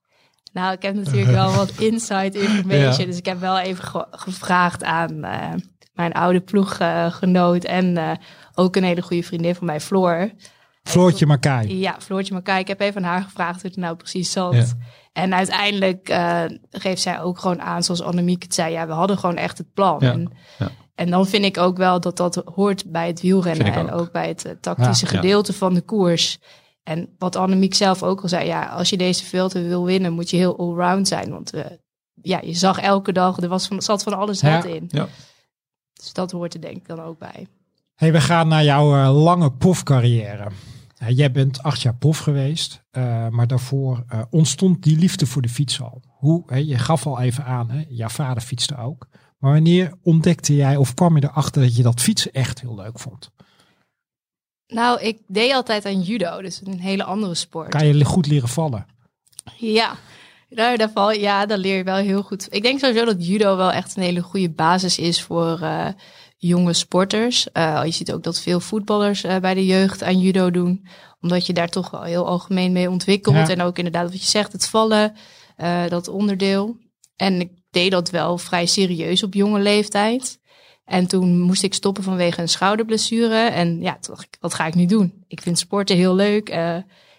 Nou, 0.54 0.74
ik 0.74 0.82
heb 0.82 0.96
natuurlijk 0.96 1.32
wel 1.42 1.52
wat 1.54 1.72
inside 1.78 2.40
information. 2.42 2.80
Ja. 3.00 3.06
Dus 3.06 3.18
ik 3.18 3.25
heb 3.25 3.40
wel 3.40 3.60
even 3.60 3.84
ge- 3.84 4.08
gevraagd 4.12 4.84
aan 4.84 5.24
eh, 5.24 5.54
mijn 5.96 6.14
oude 6.14 6.40
ploeggenoot. 6.42 7.64
en 7.64 7.98
eh, 7.98 8.12
ook 8.54 8.75
een 8.75 8.84
hele 8.84 9.02
goede 9.02 9.24
vriendin 9.24 9.56
van 9.56 9.66
mij, 9.66 9.82
Floor. 9.82 10.32
Floortje 10.84 11.25
Makai. 11.25 11.80
Ja, 11.80 11.96
Floortje 12.00 12.34
Makai. 12.34 12.60
Ik 12.60 12.68
heb 12.68 12.80
even 12.80 13.06
aan 13.06 13.12
haar 13.12 13.24
gevraagd 13.24 13.62
hoe 13.62 13.70
het 13.70 13.80
nou 13.80 13.96
precies 13.96 14.32
zat. 14.32 14.54
Ja. 14.54 14.66
En 15.14 15.34
uiteindelijk 15.34 16.10
eh, 16.10 16.44
geeft 16.72 17.02
zij 17.02 17.22
ook 17.22 17.40
gewoon 17.40 17.62
aan, 17.62 17.84
zoals 17.84 18.02
Annemiek 18.02 18.44
het 18.44 18.54
zei. 18.54 18.72
Ja, 18.72 18.88
we 18.88 18.94
hadden 18.94 19.18
gewoon 19.18 19.36
echt 19.38 19.58
het 19.58 19.74
plan. 19.74 19.98
Ja, 20.00 20.12
En, 20.12 20.32
ja. 20.58 20.70
en 20.96 21.10
dan 21.10 21.28
vind 21.28 21.46
ik 21.46 21.58
ook 21.58 21.78
wel 21.78 22.00
dat 22.00 22.18
dat 22.18 22.42
hoort 22.56 22.92
bij 22.92 23.08
het 23.08 23.22
wielrennen. 23.22 23.74
En 23.74 23.92
ook. 23.92 24.00
ook 24.00 24.12
bij 24.12 24.28
het 24.28 24.46
eh, 24.46 24.52
tactische 24.62 25.06
gedeelte 25.06 25.54
van 25.54 25.74
de 25.74 25.82
koers. 25.82 26.40
En 26.84 27.16
wat 27.18 27.36
Annemiek 27.36 27.74
zelf 27.74 28.04
ook 28.04 28.22
al 28.22 28.28
zei. 28.28 28.46
Ja, 28.46 28.66
als 28.66 28.90
je 28.90 28.98
deze 28.98 29.25
Vuelta 29.25 29.62
wil 29.62 29.86
winnen, 29.86 30.14
moet 30.14 30.30
je 30.30 30.38
heel 30.38 30.58
allround 30.58 31.08
zijn. 31.08 31.30
Want 31.30 31.54
eh, 31.54 31.66
ja, 32.22 32.40
je 32.44 32.54
zag 32.54 32.80
elke 32.80 33.12
dag, 33.12 33.42
er 33.42 33.50
was 33.50 33.68
van, 33.68 33.82
zat 33.82 34.04
van 34.04 34.14
alles 34.14 34.42
wat 34.42 34.66
in. 34.66 34.86
Ja. 34.88 35.08
Dus 35.96 36.14
dat 36.14 36.32
hoort 36.32 36.54
er 36.54 36.62
denk 36.62 36.75
ik 36.75 36.88
dan 36.88 37.00
ook 37.00 37.20
bij. 37.20 37.48
Hey, 37.96 38.12
we 38.12 38.22
gaan 38.22 38.48
naar 38.48 38.64
jouw 38.64 38.96
eh, 38.96 39.24
lange 39.24 39.52
profcarrière. 39.52 40.52
Ja, 40.98 41.10
jij 41.10 41.32
bent 41.32 41.64
acht 41.64 41.82
jaar 41.82 41.96
prof 41.96 42.18
geweest, 42.18 42.84
eh, 42.92 43.28
maar 43.28 43.48
daarvoor 43.48 44.04
eh, 44.08 44.22
ontstond 44.30 44.84
die 44.84 44.98
liefde 44.98 45.25
voor 45.25 45.42
de 45.42 45.50
fiets 45.50 45.82
al. 45.82 46.02
Hoe, 46.08 46.64
je 46.66 46.78
gaf 46.78 47.06
al 47.06 47.22
even 47.22 47.46
aan, 47.46 47.70
hè, 47.70 47.84
jouw 47.90 48.10
vader 48.10 48.44
fietste 48.44 48.78
ook. 48.78 49.08
Maar 49.38 49.52
wanneer 49.52 49.94
ontdekte 50.02 50.56
jij 50.56 50.75
of 50.75 50.94
kwam 50.94 51.16
je 51.16 51.24
erachter 51.24 51.62
dat 51.62 51.75
je 51.75 51.84
dat 51.84 52.02
fietsen 52.02 52.32
echt 52.34 52.62
heel 52.62 52.75
leuk 52.75 53.00
vond? 53.00 53.32
Nou, 54.68 55.02
ik 55.02 55.20
deed 55.28 55.54
altijd 55.54 55.86
aan 55.86 56.02
judo, 56.02 56.42
dus 56.42 56.62
een 56.64 56.80
hele 56.80 57.04
andere 57.04 57.36
sport. 57.36 57.70
Kan 57.70 57.88
je 57.88 58.06
goed 58.06 58.28
leren 58.28 58.50
vallen? 58.50 58.86
Ja, 59.58 59.96
daar, 60.55 60.77
daar 60.77 60.91
val, 60.91 61.12
ja, 61.12 61.45
dan 61.45 61.59
leer 61.59 61.77
je 61.77 61.83
wel 61.83 61.95
heel 61.95 62.21
goed. 62.21 62.47
Ik 62.50 62.62
denk 62.62 62.79
sowieso 62.79 63.05
dat 63.05 63.27
judo 63.27 63.57
wel 63.57 63.71
echt 63.71 63.95
een 63.95 64.03
hele 64.03 64.21
goede 64.21 64.50
basis 64.50 64.97
is 64.97 65.21
voor 65.21 65.59
eh, 65.62 65.88
jonge 66.38 66.74
sporters. 66.74 67.51
Eh, 67.51 67.81
je 67.85 67.91
ziet 67.91 68.13
ook 68.13 68.24
dat 68.24 68.41
veel 68.41 68.59
voetballers 68.59 69.24
eh, 69.24 69.38
bij 69.38 69.53
de 69.53 69.65
jeugd 69.65 70.03
aan 70.03 70.19
judo 70.19 70.51
doen. 70.51 70.88
Omdat 71.21 71.45
je 71.45 71.53
daar 71.53 71.69
toch 71.69 71.89
wel 71.89 72.03
heel 72.03 72.27
algemeen 72.27 72.71
mee 72.71 72.89
ontwikkelt. 72.89 73.35
Ja. 73.35 73.50
En 73.50 73.62
ook 73.62 73.77
inderdaad 73.77 74.12
wat 74.12 74.21
je 74.21 74.29
zegt, 74.29 74.51
het 74.51 74.67
vallen, 74.67 75.15
dat 75.89 76.07
onderdeel. 76.07 76.77
En 77.15 77.39
ik 77.39 77.51
deed 77.69 77.91
dat 77.91 78.09
wel 78.09 78.38
vrij 78.38 78.65
serieus 78.65 79.24
op 79.24 79.33
jonge 79.33 79.59
leeftijd. 79.59 80.39
En 80.85 81.07
toen 81.07 81.41
moest 81.41 81.63
ik 81.63 81.74
stoppen 81.74 82.03
vanwege 82.03 82.41
een 82.41 82.50
schouderblessure. 82.50 83.38
En 83.38 83.81
ja, 83.81 83.97
toen 84.00 84.15
dacht 84.15 84.27
ik, 84.27 84.38
wat 84.39 84.53
ga 84.53 84.65
ik 84.65 84.75
nu 84.75 84.85
doen? 84.85 85.24
Ik 85.27 85.41
vind 85.41 85.59
sporten 85.59 85.95
heel 85.95 86.15
leuk. 86.15 86.50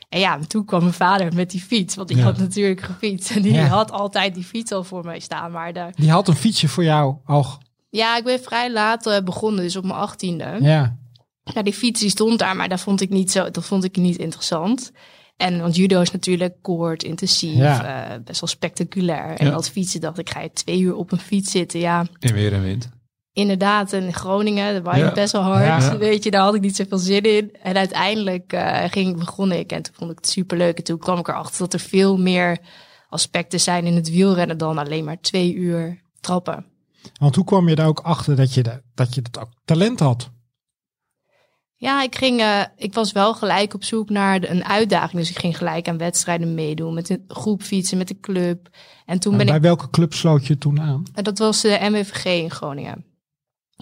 En 0.08 0.20
ja, 0.20 0.38
toen 0.46 0.64
kwam 0.64 0.80
mijn 0.80 0.92
vader 0.92 1.34
met 1.34 1.50
die 1.50 1.60
fiets. 1.60 1.94
Want 1.94 2.10
ik 2.10 2.16
Ja. 2.16 2.22
had 2.22 2.38
natuurlijk 2.38 2.80
gefietst. 2.80 3.30
En 3.30 3.42
die 3.42 3.52
Ja. 3.52 3.66
had 3.66 3.90
altijd 3.90 4.34
die 4.34 4.44
fiets 4.44 4.72
al 4.72 4.84
voor 4.84 5.04
mij 5.04 5.18
staan. 5.20 5.50
Maar 5.50 5.92
Die 5.94 6.10
had 6.10 6.28
een 6.28 6.34
fietsje 6.36 6.68
voor 6.68 6.84
jou 6.84 7.16
al. 7.24 7.46
ja, 7.90 8.16
ik 8.16 8.24
ben 8.24 8.40
vrij 8.40 8.72
laat 8.72 9.06
eh, 9.06 9.20
begonnen. 9.22 9.62
Dus 9.64 9.76
op 9.76 9.84
mijn 9.84 9.98
achttiende. 9.98 10.56
Ja, 10.60 10.96
Ja, 11.54 11.62
die 11.62 11.72
fiets 11.72 12.00
die 12.00 12.10
stond 12.10 12.38
daar. 12.38 12.56
Maar 12.56 12.68
dat 12.68 12.80
vond 12.80 13.00
ik 13.00 13.08
niet 13.10 13.30
zo. 13.30 13.50
Dat 13.50 13.64
vond 13.64 13.84
ik 13.84 13.96
niet 13.96 14.16
interessant. 14.16 14.90
En 15.36 15.60
want 15.60 15.76
judo 15.76 16.00
is 16.00 16.10
natuurlijk 16.10 16.54
kort, 16.62 17.02
intensief, 17.02 17.56
Ja. 17.56 18.10
eh, 18.10 18.18
best 18.24 18.40
wel 18.40 18.48
spectaculair. 18.48 19.36
En 19.38 19.46
Ja. 19.46 19.52
dat 19.52 19.70
fietsen 19.70 20.00
dacht 20.00 20.18
ik, 20.18 20.30
ga 20.30 20.40
je 20.40 20.52
twee 20.52 20.80
uur 20.80 20.94
op 20.94 21.12
een 21.12 21.18
fiets 21.18 21.50
zitten? 21.50 21.80
Ja, 21.80 22.06
In 22.18 22.32
weer 22.34 22.52
en 22.52 22.62
wind. 22.62 22.88
Inderdaad, 23.36 23.92
in 23.92 24.14
Groningen, 24.14 24.82
daar 24.84 24.94
het 24.94 25.02
Ja. 25.02 25.12
best 25.12 25.32
wel 25.32 25.42
hard. 25.42 25.64
Ja. 25.82 25.98
Weet 25.98 26.24
je, 26.24 26.30
daar 26.30 26.42
had 26.42 26.54
ik 26.54 26.60
niet 26.60 26.76
zoveel 26.76 26.98
zin 26.98 27.22
in. 27.22 27.56
En 27.62 27.76
uiteindelijk 27.76 28.52
eh, 28.52 28.84
ging, 28.90 29.18
begon 29.18 29.52
ik 29.52 29.72
en 29.72 29.82
toen 29.82 29.94
vond 29.94 30.10
ik 30.10 30.16
het 30.16 30.28
superleuk. 30.28 30.78
En 30.78 30.84
toen 30.84 30.98
kwam 30.98 31.18
ik 31.18 31.28
erachter 31.28 31.58
dat 31.58 31.72
er 31.72 31.80
veel 31.80 32.16
meer 32.18 32.58
aspecten 33.08 33.60
zijn 33.60 33.84
in 33.86 33.94
het 33.94 34.10
wielrennen 34.10 34.58
dan 34.58 34.78
alleen 34.78 35.04
maar 35.04 35.20
twee 35.20 35.54
uur 35.54 36.02
trappen. 36.20 36.64
want 37.18 37.34
hoe 37.34 37.44
kwam 37.44 37.68
je 37.68 37.74
er 37.76 37.86
ook 37.86 38.00
achter 38.00 38.36
dat 38.36 38.54
je, 38.54 38.62
de, 38.62 38.82
dat 38.94 39.14
je 39.14 39.22
dat 39.22 39.38
ook 39.42 39.50
talent 39.64 40.00
had? 40.00 40.30
Ja, 41.78 42.02
ik, 42.02 42.14
ging, 42.16 42.40
eh, 42.40 42.60
ik 42.76 42.94
was 42.94 43.12
wel 43.12 43.34
gelijk 43.34 43.74
op 43.74 43.84
zoek 43.84 44.10
naar 44.10 44.40
de- 44.40 44.48
een 44.50 44.64
uitdaging. 44.64 45.18
Dus 45.20 45.30
ik 45.30 45.38
ging 45.38 45.56
gelijk 45.56 45.88
aan 45.88 45.98
wedstrijden 45.98 46.54
meedoen, 46.54 46.94
met 46.94 47.10
een 47.10 47.24
groep 47.28 47.62
fietsen, 47.62 47.98
met 47.98 48.08
de 48.08 48.20
club. 48.20 48.68
En 49.06 49.18
toen 49.18 49.36
ben 49.36 49.46
bij 49.46 49.56
ik 49.56 49.62
welke 49.62 49.90
club 49.90 50.12
sloot 50.14 50.46
je 50.46 50.58
toen 50.58 50.80
aan? 50.80 51.02
En 51.14 51.24
dat 51.24 51.38
was 51.38 51.60
de 51.60 51.78
MWVG 51.80 52.24
in 52.24 52.50
Groningen. 52.50 53.04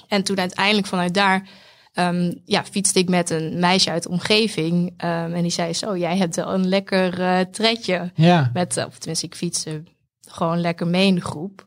En 0.08 0.22
toen 0.22 0.38
uiteindelijk 0.38 0.86
vanuit 0.86 1.14
daar 1.14 1.48
ehm, 1.92 2.32
ja, 2.44 2.64
fietste 2.64 2.98
ik 2.98 3.08
met 3.08 3.30
een 3.30 3.58
meisje 3.58 3.90
uit 3.90 4.02
de 4.02 4.08
omgeving. 4.08 4.94
ehm, 4.96 5.32
en 5.32 5.42
die 5.42 5.50
zei 5.50 5.72
zo, 5.72 5.96
jij 5.96 6.16
hebt 6.16 6.36
wel 6.36 6.54
een 6.54 6.68
lekker 6.68 7.50
tredje. 7.50 8.12
Ja, 8.14 8.50
Met, 8.52 8.76
eh, 8.76 8.86
of 8.86 8.98
tenminste, 8.98 9.26
ik 9.26 9.34
fietste 9.34 9.82
gewoon 10.28 10.60
lekker 10.60 10.86
mee 10.86 11.06
in 11.06 11.14
de 11.14 11.20
groep. 11.20 11.66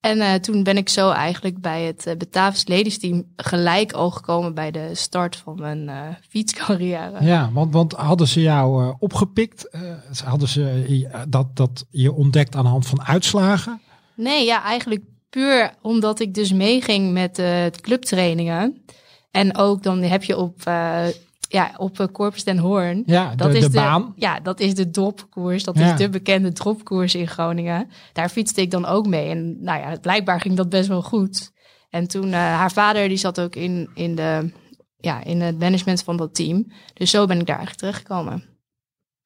En 0.00 0.20
eh, 0.20 0.34
toen 0.34 0.62
ben 0.62 0.76
ik 0.76 0.88
zo 0.88 1.10
eigenlijk 1.10 1.60
bij 1.60 1.82
het 1.82 2.06
uh, 2.06 2.48
Ladies 2.64 2.98
Team 2.98 3.24
gelijk 3.36 3.92
al 3.92 4.10
gekomen 4.10 4.54
bij 4.54 4.70
de 4.70 4.90
start 4.92 5.36
van 5.36 5.54
mijn 5.60 6.16
fietscarrière. 6.28 7.24
ja 7.24 7.50
want, 7.52 7.72
want 7.72 7.92
hadden 7.92 8.28
ze 8.28 8.40
jou 8.40 8.94
opgepikt? 8.98 9.76
Hadden 10.24 10.48
ze 10.48 11.24
dat, 11.28 11.56
dat 11.56 11.86
je 11.90 12.12
ontdekt 12.12 12.56
aan 12.56 12.64
de 12.64 12.70
hand 12.70 12.86
van 12.86 13.02
uitslagen? 13.02 13.80
Nee, 14.14 14.44
ja, 14.44 14.62
eigenlijk 14.62 15.02
puur 15.32 15.74
omdat 15.82 16.20
ik 16.20 16.34
dus 16.34 16.52
meeging 16.52 17.12
met 17.12 17.36
het 17.36 17.80
clubtrainingen. 17.80 18.84
En 19.30 19.56
ook 19.56 19.82
dan 19.82 20.02
heb 20.02 20.24
je 20.24 20.36
op, 20.36 20.60
eh, 20.64 21.04
ja, 21.48 21.74
op 21.76 22.00
eh, 22.00 22.06
Corpus 22.12 22.44
den 22.44 22.58
Hoorn. 22.58 23.02
Ja, 23.06 23.34
Dat 23.34 23.52
de, 23.52 23.58
is 23.58 23.64
de 23.64 23.70
baan. 23.70 24.12
Ja, 24.16 24.40
dat 24.40 24.60
is 24.60 24.74
de 24.74 24.90
dropkoers. 24.90 25.64
Dat 25.64 25.78
Ja. 25.78 25.92
is 25.92 25.98
de 25.98 26.08
bekende 26.08 26.52
dropkoers 26.52 27.14
in 27.14 27.28
Groningen. 27.28 27.88
Daar 28.12 28.28
fietste 28.28 28.60
ik 28.60 28.70
dan 28.70 28.86
ook 28.86 29.06
mee. 29.06 29.28
En 29.28 29.62
nou 29.62 29.80
ja, 29.80 29.96
blijkbaar 30.00 30.40
ging 30.40 30.56
dat 30.56 30.68
best 30.68 30.88
wel 30.88 31.02
goed. 31.02 31.52
En 31.90 32.08
toen, 32.08 32.26
eh, 32.26 32.32
haar 32.38 32.72
vader 32.72 33.08
die 33.08 33.16
zat 33.16 33.40
ook 33.40 33.54
in, 33.56 33.90
in, 33.94 34.14
de, 34.14 34.52
ja, 34.96 35.24
in 35.24 35.40
het 35.40 35.58
management 35.58 36.02
van 36.02 36.16
dat 36.16 36.34
team. 36.34 36.72
Dus 36.94 37.10
zo 37.10 37.26
ben 37.26 37.40
ik 37.40 37.46
daar 37.46 37.56
eigenlijk 37.56 37.78
terechtgekomen. 37.86 38.44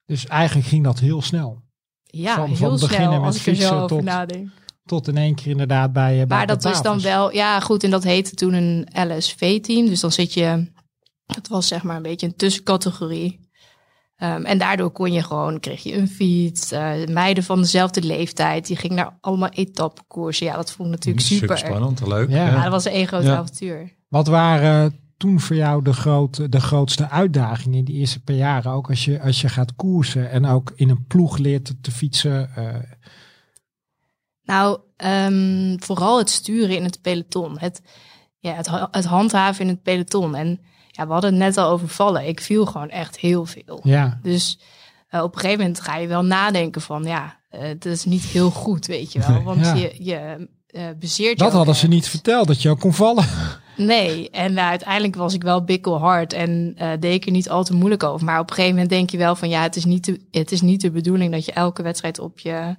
Dus 0.06 0.26
eigenlijk 0.26 0.68
ging 0.68 0.84
dat 0.84 0.98
heel 0.98 1.22
snel. 1.22 1.62
Ja, 2.02 2.34
Van- 2.34 2.46
heel 2.48 2.56
van 2.56 2.70
beginnen 2.70 3.08
snel 3.08 3.10
met 3.20 3.26
als 3.26 3.36
ik 3.36 3.46
er 3.46 3.54
zo 3.54 3.60
fietsen 3.60 3.76
over 3.76 3.96
tot- 3.96 4.04
nadenk. 4.04 4.48
Tot 4.86 5.08
in 5.08 5.16
één 5.16 5.34
keer 5.34 5.46
inderdaad 5.50 5.92
bij, 5.92 6.12
eh, 6.12 6.26
bij 6.26 6.36
Maar 6.36 6.46
dat 6.46 6.62
was 6.62 6.82
dan 6.82 7.00
wel, 7.00 7.32
ja 7.32 7.60
goed, 7.60 7.84
en 7.84 7.90
dat 7.90 8.04
heette 8.04 8.34
toen 8.34 8.52
een 8.54 8.86
LSV-team. 9.16 9.86
Dus 9.86 10.00
dan 10.00 10.12
zit 10.12 10.34
je, 10.34 10.70
het 11.26 11.48
was 11.48 11.66
zeg 11.68 11.82
maar 11.82 11.96
een 11.96 12.02
beetje 12.02 12.26
een 12.26 12.36
tussencategorie. 12.36 13.44
Ehm, 14.16 14.42
en 14.44 14.58
daardoor 14.58 14.90
kon 14.90 15.12
je 15.12 15.22
gewoon, 15.22 15.60
kreeg 15.60 15.82
je 15.82 15.96
een 15.96 16.08
fiets. 16.08 16.72
eh, 16.72 16.92
meiden 17.06 17.44
van 17.44 17.60
dezelfde 17.60 18.02
leeftijd, 18.02 18.66
die 18.66 18.76
gingen 18.76 18.96
naar 18.96 19.18
allemaal 19.20 19.48
etappekoersen. 19.48 20.46
Ja, 20.46 20.56
dat 20.56 20.72
vond 20.72 20.88
ik 20.88 20.94
natuurlijk 20.94 21.26
super. 21.26 21.58
spannend, 21.58 22.06
leuk. 22.06 22.28
Ja. 22.30 22.46
Ja, 22.46 22.62
dat 22.62 22.70
was 22.70 22.84
een 22.84 23.06
groot 23.06 23.22
Ja. 23.24 23.36
avontuur. 23.36 23.94
Wat 24.08 24.26
waren 24.26 24.84
eh, 24.84 24.98
toen 25.16 25.40
voor 25.40 25.56
jou 25.56 25.82
de, 25.82 25.92
grote, 25.92 26.48
de 26.48 26.60
grootste 26.60 27.10
uitdagingen 27.10 27.78
in 27.78 27.84
die 27.84 27.96
eerste 27.96 28.20
paar 28.22 28.36
jaren? 28.36 28.72
Ook 28.72 28.88
als 28.88 29.04
je, 29.04 29.20
als 29.20 29.40
je 29.40 29.48
gaat 29.48 29.74
koersen 29.74 30.30
en 30.30 30.46
ook 30.46 30.72
in 30.74 30.88
een 30.90 31.04
ploeg 31.06 31.36
leert 31.38 31.64
te, 31.64 31.80
te 31.80 31.90
fietsen. 31.90 32.50
eh, 32.56 32.74
Nou, 34.46 34.78
ehm, 34.96 35.76
vooral 35.78 36.18
het 36.18 36.30
sturen 36.30 36.76
in 36.76 36.84
het 36.84 36.98
peloton. 37.02 37.58
Het, 37.58 37.82
ja, 38.38 38.52
het, 38.54 38.70
het 38.90 39.04
handhaven 39.04 39.62
in 39.64 39.68
het 39.70 39.82
peloton. 39.82 40.34
En 40.34 40.60
ja, 40.90 41.06
we 41.06 41.12
hadden 41.12 41.30
het 41.30 41.38
net 41.38 41.56
al 41.56 41.70
over 41.70 41.88
vallen. 41.88 42.26
Ik 42.28 42.40
viel 42.40 42.66
gewoon 42.66 42.90
echt 42.90 43.18
heel 43.18 43.44
veel. 43.46 43.80
ja, 43.82 44.18
Dus 44.22 44.58
eh, 45.08 45.22
op 45.22 45.34
een 45.34 45.40
gegeven 45.40 45.60
moment 45.60 45.80
ga 45.80 45.96
je 45.96 46.06
wel 46.06 46.24
nadenken 46.24 46.80
van 46.80 47.04
ja, 47.04 47.36
eh, 47.50 47.60
het 47.62 47.84
is 47.84 48.04
niet 48.04 48.22
heel 48.24 48.50
goed, 48.50 48.86
weet 48.86 49.12
je 49.12 49.18
wel. 49.18 49.30
Nee. 49.30 49.42
Want 49.42 49.60
Ja. 49.66 49.74
je, 49.74 49.94
je 49.98 50.48
eh, 50.66 50.82
bezeert 50.98 51.38
je 51.38 51.44
dat 51.44 51.52
hadden 51.52 51.74
ze 51.74 51.88
niet 51.88 52.08
verteld, 52.08 52.46
dat 52.46 52.62
je 52.62 52.68
ook 52.70 52.80
kon 52.80 52.94
vallen. 52.94 53.24
Nee, 53.76 54.30
en 54.30 54.58
uiteindelijk 54.60 55.16
was 55.16 55.34
ik 55.34 55.42
wel 55.42 55.64
bikkelhard 55.64 56.32
en 56.32 56.72
eh, 56.76 56.90
deed 57.00 57.14
ik 57.14 57.24
er 57.26 57.32
niet 57.32 57.50
al 57.50 57.64
te 57.64 57.74
moeilijk 57.74 58.02
over. 58.02 58.26
Maar 58.26 58.40
op 58.40 58.48
een 58.48 58.54
gegeven 58.54 58.74
moment 58.74 58.90
denk 58.92 59.10
je 59.10 59.16
wel 59.18 59.36
van 59.36 59.48
ja, 59.48 59.62
het 59.62 59.76
is 59.76 59.84
niet 59.84 60.04
de, 60.04 60.20
het 60.30 60.52
is 60.52 60.60
niet 60.60 60.80
de 60.80 60.90
bedoeling 60.90 61.32
dat 61.32 61.44
je 61.44 61.52
elke 61.52 61.82
wedstrijd 61.82 62.18
op 62.18 62.38
je 62.38 62.76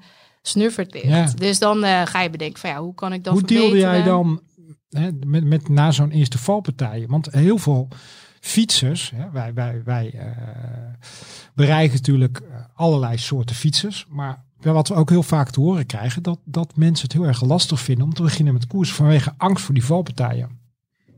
snuffert 0.47 0.93
ligt. 0.93 1.07
Ja. 1.07 1.31
Dus 1.35 1.59
dan 1.59 1.83
eh, 1.83 2.01
ga 2.05 2.21
je 2.21 2.29
bedenken 2.29 2.59
van 2.59 2.69
ja, 2.69 2.81
hoe 2.81 2.95
kan 2.95 3.13
ik 3.13 3.23
dan 3.23 3.33
Hoe 3.33 3.43
deelde 3.43 3.77
jij 3.77 4.03
dan 4.03 4.41
hè, 4.89 5.09
met, 5.25 5.43
met, 5.43 5.69
na 5.69 5.91
zo'n 5.91 6.11
eerste 6.11 6.37
valpartij? 6.37 7.05
Want 7.07 7.27
heel 7.31 7.57
veel 7.57 7.87
fietsers, 8.39 9.11
hè, 9.15 9.31
wij, 9.31 9.53
wij, 9.53 9.81
wij 9.85 10.11
eh, 10.13 10.25
bereiken 11.53 11.95
natuurlijk 11.95 12.39
eh, 12.39 12.55
allerlei 12.73 13.17
soorten 13.17 13.55
fietsers. 13.55 14.05
Maar 14.09 14.45
wat 14.59 14.87
we 14.87 14.93
ook 14.93 15.09
heel 15.09 15.23
vaak 15.23 15.49
te 15.49 15.59
horen 15.59 15.85
krijgen, 15.85 16.23
dat, 16.23 16.39
dat 16.45 16.75
mensen 16.75 17.07
het 17.07 17.17
heel 17.17 17.27
erg 17.27 17.43
lastig 17.43 17.79
vinden 17.79 18.05
om 18.05 18.13
te 18.13 18.21
beginnen 18.21 18.53
met 18.53 18.67
koers 18.67 18.93
vanwege 18.93 19.33
angst 19.37 19.63
voor 19.63 19.73
die 19.73 19.85
valpartijen. 19.85 20.65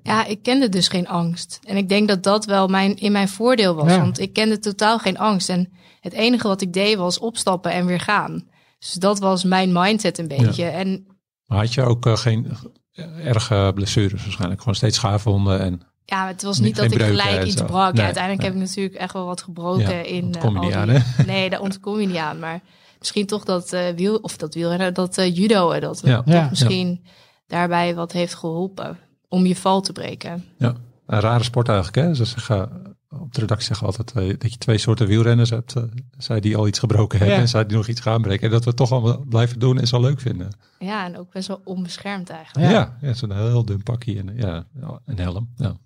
Ja, 0.03 0.25
ik 0.25 0.43
kende 0.43 0.69
dus 0.69 0.87
geen 0.87 1.07
angst. 1.07 1.59
En 1.63 1.77
ik 1.77 1.89
denk 1.89 2.07
dat 2.07 2.23
dat 2.23 2.45
wel 2.45 2.67
mijn, 2.67 2.97
in 2.97 3.11
mijn 3.11 3.27
voordeel 3.27 3.75
was. 3.75 3.91
Ja. 3.91 3.99
Want 3.99 4.19
ik 4.19 4.33
kende 4.33 4.59
totaal 4.59 4.99
geen 4.99 5.17
angst. 5.17 5.49
En 5.49 5.69
het 5.99 6.13
enige 6.13 6.47
wat 6.47 6.61
ik 6.61 6.73
deed 6.73 6.97
was 6.97 7.19
opstappen 7.19 7.71
en 7.71 7.85
weer 7.85 7.99
gaan. 7.99 8.43
Dus 8.79 8.93
dat 8.93 9.19
was 9.19 9.43
mijn 9.43 9.71
mindset 9.73 10.17
een 10.17 10.27
beetje. 10.27 10.63
En 10.63 11.05
Maar 11.45 11.57
had 11.57 11.73
je 11.73 11.81
ook 11.83 12.05
eh, 12.05 12.17
geen 12.17 12.51
eh, 12.91 13.25
erge 13.27 13.71
blessures 13.75 14.21
waarschijnlijk? 14.23 14.59
Gewoon 14.59 14.75
steeds 14.75 14.97
schaafwonden 14.97 15.59
en... 15.59 15.81
ja, 16.05 16.27
het 16.27 16.43
was 16.43 16.59
Niet- 16.59 16.75
dat 16.75 16.91
ik 16.91 17.01
gelijk 17.01 17.43
iets 17.45 17.61
brak. 17.61 17.91
Nee, 17.93 17.99
ja, 18.01 18.05
uiteindelijk 18.05 18.41
nee. 18.43 18.51
heb 18.51 18.61
ik 18.61 18.67
natuurlijk 18.67 18.95
echt 18.95 19.13
wel 19.13 19.25
wat 19.25 19.41
gebroken 19.41 19.81
Ja, 19.95 20.01
in. 20.01 20.31
dat 20.31 20.41
kom 20.41 20.53
je 20.53 20.59
eh, 20.59 20.65
niet 20.65 20.73
aan, 20.75 20.89
hè? 20.89 20.99
Nee, 21.33 21.49
daar 21.49 21.61
ontkom 21.61 21.99
je 21.99 22.07
niet 22.07 22.15
aan. 22.17 22.39
Maar 22.39 22.59
misschien 22.99 23.25
toch 23.25 23.43
dat 23.43 23.73
eh, 23.73 23.89
wiel, 23.95 24.15
of 24.15 24.37
dat 24.37 24.53
wielrennen, 24.53 24.93
dat 24.93 25.17
eh, 25.17 25.35
judo, 25.35 25.79
dat 25.79 26.01
Ja. 26.03 26.15
toch 26.15 26.33
Ja. 26.33 26.47
misschien 26.49 27.05
daarbij 27.47 27.95
wat 27.95 28.11
heeft 28.11 28.33
geholpen 28.35 28.97
om 29.27 29.45
je 29.45 29.55
val 29.55 29.81
te 29.81 29.91
breken. 29.91 30.45
Ja, 30.57 30.73
een 31.05 31.19
rare 31.19 31.43
sport 31.43 31.67
eigenlijk. 31.69 32.07
Hè? 32.07 32.13
Ze 32.15 32.25
zeggen 32.25 32.88
op 33.09 33.33
de 33.33 33.39
redactie 33.39 33.67
zeggen 33.67 33.87
altijd 33.87 34.11
eh, 34.11 34.37
dat 34.39 34.51
je 34.51 34.57
twee 34.57 34.77
soorten 34.77 35.07
wielrenners 35.07 35.49
hebt. 35.49 35.75
eh, 35.75 35.83
zij 36.17 36.39
die 36.39 36.57
al 36.57 36.67
iets 36.67 36.79
gebroken 36.79 37.17
hebben 37.17 37.35
Ja. 37.35 37.41
en 37.41 37.49
zij 37.49 37.65
die 37.65 37.77
nog 37.77 37.87
iets 37.87 38.01
gaan 38.01 38.21
breken. 38.21 38.45
En 38.45 38.51
dat 38.51 38.63
we 38.63 38.67
het 38.69 38.77
toch 38.77 38.91
allemaal 38.91 39.19
blijven 39.29 39.59
doen 39.59 39.79
en 39.79 39.87
zo 39.87 39.99
leuk 40.01 40.19
vinden. 40.21 40.57
Ja, 40.79 41.05
en 41.05 41.17
ook 41.17 41.31
best 41.31 41.47
wel 41.47 41.61
onbeschermd 41.63 42.29
eigenlijk. 42.29 42.71
Ja, 42.71 42.97
ja, 43.01 43.13
zo'n 43.13 43.31
heel 43.35 43.65
dun 43.65 43.83
pakje 43.83 44.17
en 44.19 44.35
ja, 44.35 44.65
een 45.05 45.17
helm. 45.19 45.49
Ja, 45.55 45.67
dat 45.67 45.77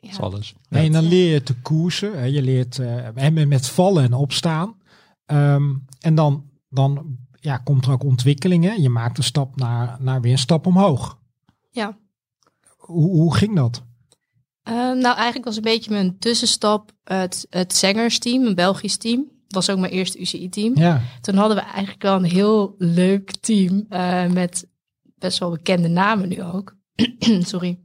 is 0.00 0.20
alles. 0.20 0.54
Ja. 0.68 0.78
En 0.78 0.92
dan 0.92 1.04
leer 1.04 1.32
je 1.32 1.42
te 1.42 1.54
koersen. 1.60 2.18
Hè. 2.18 2.24
Je 2.24 2.42
leert 2.42 2.78
eh, 2.78 3.16
en 3.24 3.48
met- 3.48 3.68
vallen 3.68 4.04
en 4.04 4.12
opstaan. 4.12 4.74
Ehm, 5.26 5.74
en 6.00 6.14
dan, 6.14 6.44
dan 6.68 7.16
ja, 7.40 7.56
komt 7.56 7.84
er 7.86 7.92
ook 7.92 8.04
ontwikkeling. 8.04 8.64
Hè. 8.64 8.72
Je 8.72 8.88
maakt 8.88 9.18
een 9.18 9.24
stap 9.24 9.56
naar, 9.56 9.96
naar 10.00 10.20
weer 10.20 10.32
een 10.32 10.38
stap 10.38 10.66
omhoog. 10.66 11.18
Ja. 11.70 11.96
Hoe, 12.76 13.10
hoe 13.10 13.34
ging 13.36 13.56
dat? 13.56 13.82
Eh, 14.68 14.74
nou, 14.74 15.16
eigenlijk 15.16 15.44
was 15.44 15.56
een 15.56 15.62
beetje 15.62 15.90
mijn 15.90 16.18
tussenstap 16.18 16.90
het, 17.04 17.46
het 17.50 17.74
Zengers-team, 17.76 18.46
een 18.46 18.54
Belgisch 18.54 18.96
team. 18.96 19.18
Dat 19.46 19.66
was 19.66 19.70
ook 19.70 19.80
mijn 19.80 19.92
eerste 19.92 20.20
UCI-team. 20.20 20.72
Ja, 20.78 21.00
Toen 21.20 21.34
hadden 21.36 21.56
we 21.56 21.62
eigenlijk 21.62 22.02
wel 22.02 22.16
een 22.16 22.24
heel 22.24 22.74
leuk 22.78 23.30
team 23.40 23.86
eh, 23.88 24.26
met 24.26 24.66
best 25.18 25.38
wel 25.38 25.50
bekende 25.50 25.88
namen 25.88 26.28
nu 26.28 26.42
ook. 26.42 26.76
Sorry. 27.40 27.78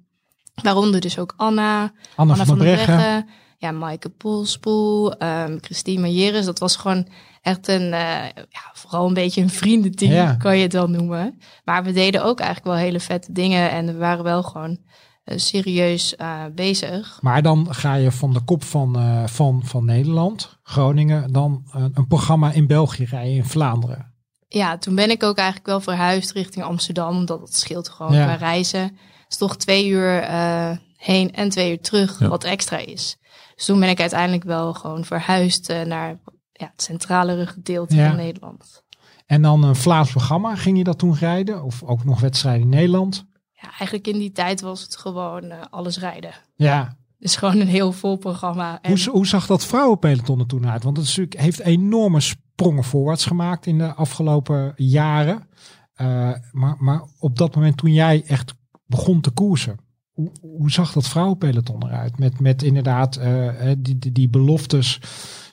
Waaronder 0.63 0.99
dus 1.01 1.19
ook 1.19 1.33
Anna, 1.37 1.91
Anna 2.15 2.35
van, 2.35 2.45
der 2.45 2.57
Breggen. 2.57 2.95
Breggen, 2.95 3.27
ja, 3.57 3.71
Maaike 3.71 4.09
Polspoel, 4.09 5.17
ehm 5.17 5.57
Christine 5.61 6.01
Majeres. 6.01 6.45
Dat 6.45 6.59
was 6.59 6.75
gewoon 6.75 7.07
echt 7.41 7.67
een, 7.67 7.81
eh, 7.93 8.25
ja, 8.49 8.71
vooral 8.73 9.07
een 9.07 9.13
beetje 9.13 9.41
een 9.41 9.49
vriendenteam, 9.49 10.11
Ja. 10.11 10.33
kan 10.35 10.57
je 10.57 10.63
het 10.63 10.73
wel 10.73 10.89
noemen. 10.89 11.39
Maar 11.63 11.83
we 11.83 11.91
deden 11.91 12.23
ook 12.23 12.39
eigenlijk 12.39 12.75
wel 12.75 12.85
hele 12.85 12.99
vette 12.99 13.31
dingen 13.31 13.71
en 13.71 13.85
we 13.85 13.97
waren 13.97 14.23
wel 14.23 14.43
gewoon 14.43 14.77
serieus 15.25 16.15
eh, 16.15 16.43
bezig. 16.55 17.17
Maar 17.21 17.41
dan 17.41 17.67
ga 17.73 17.93
je 17.93 18.11
van 18.11 18.33
de 18.33 18.41
kop 18.41 18.63
van, 18.63 18.95
eh, 18.99 19.27
van, 19.27 19.61
van 19.65 19.85
Nederland, 19.85 20.57
Groningen, 20.63 21.31
dan 21.31 21.63
een, 21.71 21.91
een 21.93 22.07
programma 22.07 22.51
in 22.51 22.67
België 22.67 23.03
rijden, 23.03 23.33
in 23.35 23.45
Vlaanderen. 23.45 24.11
Ja, 24.47 24.77
toen 24.77 24.95
ben 24.95 25.09
ik 25.09 25.23
ook 25.23 25.37
eigenlijk 25.37 25.67
wel 25.67 25.81
verhuisd 25.81 26.31
richting 26.31 26.65
Amsterdam, 26.65 27.15
omdat 27.17 27.39
het 27.39 27.55
scheelt 27.55 27.89
gewoon 27.89 28.13
Ja. 28.13 28.23
qua 28.23 28.33
reizen. 28.35 28.81
Het 28.81 29.31
is 29.31 29.37
toch 29.37 29.57
twee 29.57 29.87
uur 29.87 30.19
eh, 30.19 30.71
heen 30.97 31.33
en 31.33 31.49
twee 31.49 31.71
uur 31.71 31.81
terug, 31.81 32.19
Ja. 32.19 32.27
wat 32.27 32.43
extra 32.43 32.77
is. 32.77 33.17
Dus 33.55 33.65
toen 33.65 33.79
ben 33.79 33.89
ik 33.89 33.99
uiteindelijk 33.99 34.43
wel 34.43 34.73
gewoon 34.73 35.05
verhuisd 35.05 35.69
eh, 35.69 35.81
naar 35.85 36.19
ja, 36.51 36.69
het 36.71 36.81
centralere 36.83 37.45
gedeelte 37.47 37.95
Ja. 37.95 38.07
van 38.07 38.15
Nederland. 38.17 38.83
En 39.25 39.41
dan 39.41 39.63
een 39.63 39.75
Vlaams 39.75 40.11
programma, 40.11 40.55
ging 40.55 40.77
je 40.77 40.83
dat 40.83 40.97
toen 40.99 41.15
rijden? 41.15 41.63
Of 41.63 41.83
ook 41.83 42.03
nog 42.03 42.19
wedstrijden 42.19 42.61
in 42.61 42.69
Nederland? 42.69 43.25
Ja, 43.63 43.69
eigenlijk 43.69 44.07
in 44.07 44.17
die 44.17 44.31
tijd 44.31 44.61
was 44.61 44.81
het 44.81 44.95
gewoon 44.95 45.43
eh, 45.43 45.61
alles 45.69 45.99
rijden. 45.99 46.33
Ja, 46.55 46.97
Dus 47.19 47.35
gewoon 47.35 47.59
een 47.59 47.67
heel 47.67 47.91
vol 47.91 48.17
programma. 48.17 48.81
En, 48.81 48.91
Hoe, 48.91 49.09
hoe 49.11 49.27
zag 49.27 49.47
dat 49.47 49.65
vrouwenpeloton 49.65 50.39
er 50.39 50.45
toen 50.45 50.67
uit? 50.67 50.83
Want 50.83 50.97
het 50.97 51.05
is 51.05 51.15
natuurlijk, 51.15 51.41
heeft 51.41 51.59
enorme 51.59 52.19
sprongen 52.19 52.83
voorwaarts 52.83 53.25
gemaakt 53.25 53.65
in 53.65 53.77
de 53.77 53.93
afgelopen 53.93 54.73
jaren. 54.75 55.47
Eh, 55.93 56.31
maar, 56.51 56.75
maar 56.79 57.03
op 57.19 57.37
dat 57.37 57.55
moment 57.55 57.77
toen 57.77 57.93
jij 57.93 58.23
echt 58.27 58.53
begon 58.85 59.21
te 59.21 59.31
koersen, 59.31 59.77
hoe, 60.11 60.31
hoe 60.41 60.71
zag 60.71 60.93
dat 60.93 61.07
vrouwenpeloton 61.07 61.85
eruit? 61.85 62.19
Met, 62.19 62.39
met 62.39 62.63
inderdaad 62.63 63.15
eh, 63.15 63.71
die, 63.77 63.97
die, 63.97 64.11
die 64.11 64.29
beloftes, 64.29 64.99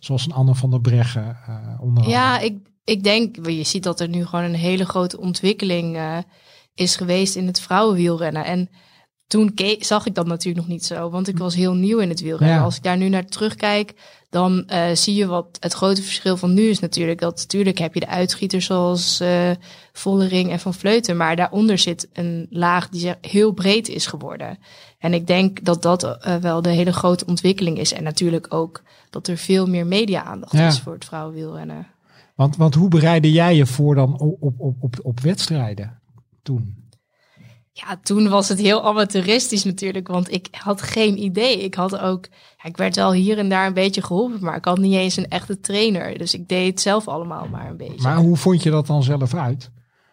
zoals 0.01 0.27
een 0.27 0.33
Anne 0.33 0.55
van 0.55 0.71
der 0.71 0.81
Breggen 0.81 1.39
onder 1.81 2.09
ja, 2.09 2.39
ik, 2.39 2.59
ik 2.85 3.05
denk, 3.05 3.47
je 3.47 3.65
ziet 3.65 3.83
dat 3.83 4.01
er 4.01 4.09
nu 4.09 4.25
gewoon 4.27 4.45
een 4.45 4.55
hele 4.55 4.85
grote 4.85 5.21
ontwikkeling 5.21 5.99
is 6.75 6.97
geweest 6.97 7.37
in 7.37 7.47
het 7.47 7.61
vrouwenwielrennen. 7.61 8.45
En 8.45 8.71
toen 9.27 9.53
zag 9.79 10.07
ik 10.07 10.15
dat 10.15 10.27
natuurlijk 10.27 10.67
nog 10.67 10.75
niet 10.75 10.85
zo, 10.85 11.11
want 11.11 11.29
ik 11.29 11.39
was 11.39 11.55
heel 11.55 11.75
nieuw 11.75 11.99
in 11.99 12.09
het 12.09 12.21
wielrennen. 12.21 12.57
Ja. 12.57 12.63
Als 12.63 12.77
ik 12.77 12.83
daar 12.83 12.97
nu 12.97 13.09
naar 13.09 13.27
terugkijk, 13.27 13.95
dan 14.31 14.67
eh, 14.67 14.95
zie 14.95 15.15
je 15.15 15.27
wat 15.27 15.57
het 15.61 15.73
grote 15.73 16.03
verschil 16.03 16.37
van 16.37 16.55
nu 16.55 16.63
is 16.63 16.79
natuurlijk. 16.79 17.21
Dat 17.21 17.37
natuurlijk 17.37 17.79
heb 17.79 17.95
je 17.95 18.01
de 18.01 18.09
uitschieters 18.09 18.67
zoals 18.67 19.21
eh 19.21 19.51
Vollering 19.93 20.51
en 20.51 20.61
Van 20.61 20.75
Vleuten, 20.75 21.17
maar 21.17 21.37
daaronder 21.37 21.79
zit 21.79 22.09
een 22.13 22.47
laag 22.51 22.89
die 22.89 23.15
heel 23.21 23.53
breed 23.53 23.89
is 23.89 24.07
geworden. 24.07 24.59
En 24.99 25.15
ik 25.15 25.27
denk 25.27 25.65
dat 25.65 25.83
dat 25.83 26.03
eh, 26.05 26.37
wel 26.37 26.63
de 26.63 26.69
hele 26.71 26.93
grote 26.93 27.27
ontwikkeling 27.27 27.79
is. 27.79 27.93
En 27.93 28.03
natuurlijk 28.03 28.55
ook 28.55 28.83
dat 29.11 29.29
er 29.29 29.37
veel 29.37 29.67
meer 29.67 29.87
media-aandacht 29.87 30.53
Ja. 30.53 30.67
is 30.67 30.81
voor 30.81 30.93
het 30.93 31.05
vrouwenwielrennen. 31.05 31.87
Want, 32.35 32.57
want 32.57 32.75
hoe 32.75 32.89
bereidde 32.89 33.33
jij 33.33 33.57
je 33.57 33.67
voor 33.67 33.95
dan 33.95 34.19
op, 34.19 34.37
op, 34.59 34.77
op, 34.81 34.99
op 35.03 35.21
wedstrijden 35.21 36.00
toen? 36.43 36.89
Ja, 37.73 38.01
toen 38.03 38.29
was 38.29 38.49
het 38.49 38.61
heel 38.61 38.85
amateuristisch 38.85 39.65
natuurlijk, 39.65 40.09
want 40.09 40.33
ik 40.33 40.49
had 40.51 40.83
geen 40.83 41.23
idee. 41.23 41.65
Ik 41.65 41.75
had 41.75 41.99
ook, 41.99 42.29
ja, 42.57 42.69
ik 42.69 42.77
werd 42.77 42.97
wel 42.97 43.13
hier 43.13 43.39
en 43.39 43.49
daar 43.49 43.67
een 43.67 43.75
beetje 43.75 44.03
geholpen, 44.03 44.45
maar 44.45 44.57
ik 44.57 44.65
had 44.65 44.79
niet 44.79 44.95
eens 44.95 45.17
een 45.17 45.29
echte 45.29 45.61
trainer. 45.61 46.19
Dus 46.19 46.35
ik 46.35 46.49
deed 46.49 46.67
het 46.67 46.81
zelf 46.81 47.09
allemaal 47.09 47.49
maar 47.49 47.71
een 47.71 47.77
beetje. 47.77 48.03
Maar 48.03 48.17
hoe 48.17 48.37
vond 48.37 48.63
je 48.63 48.71
dat 48.71 48.87
dan 48.87 49.03
zelf 49.03 49.35
uit? 49.35 49.71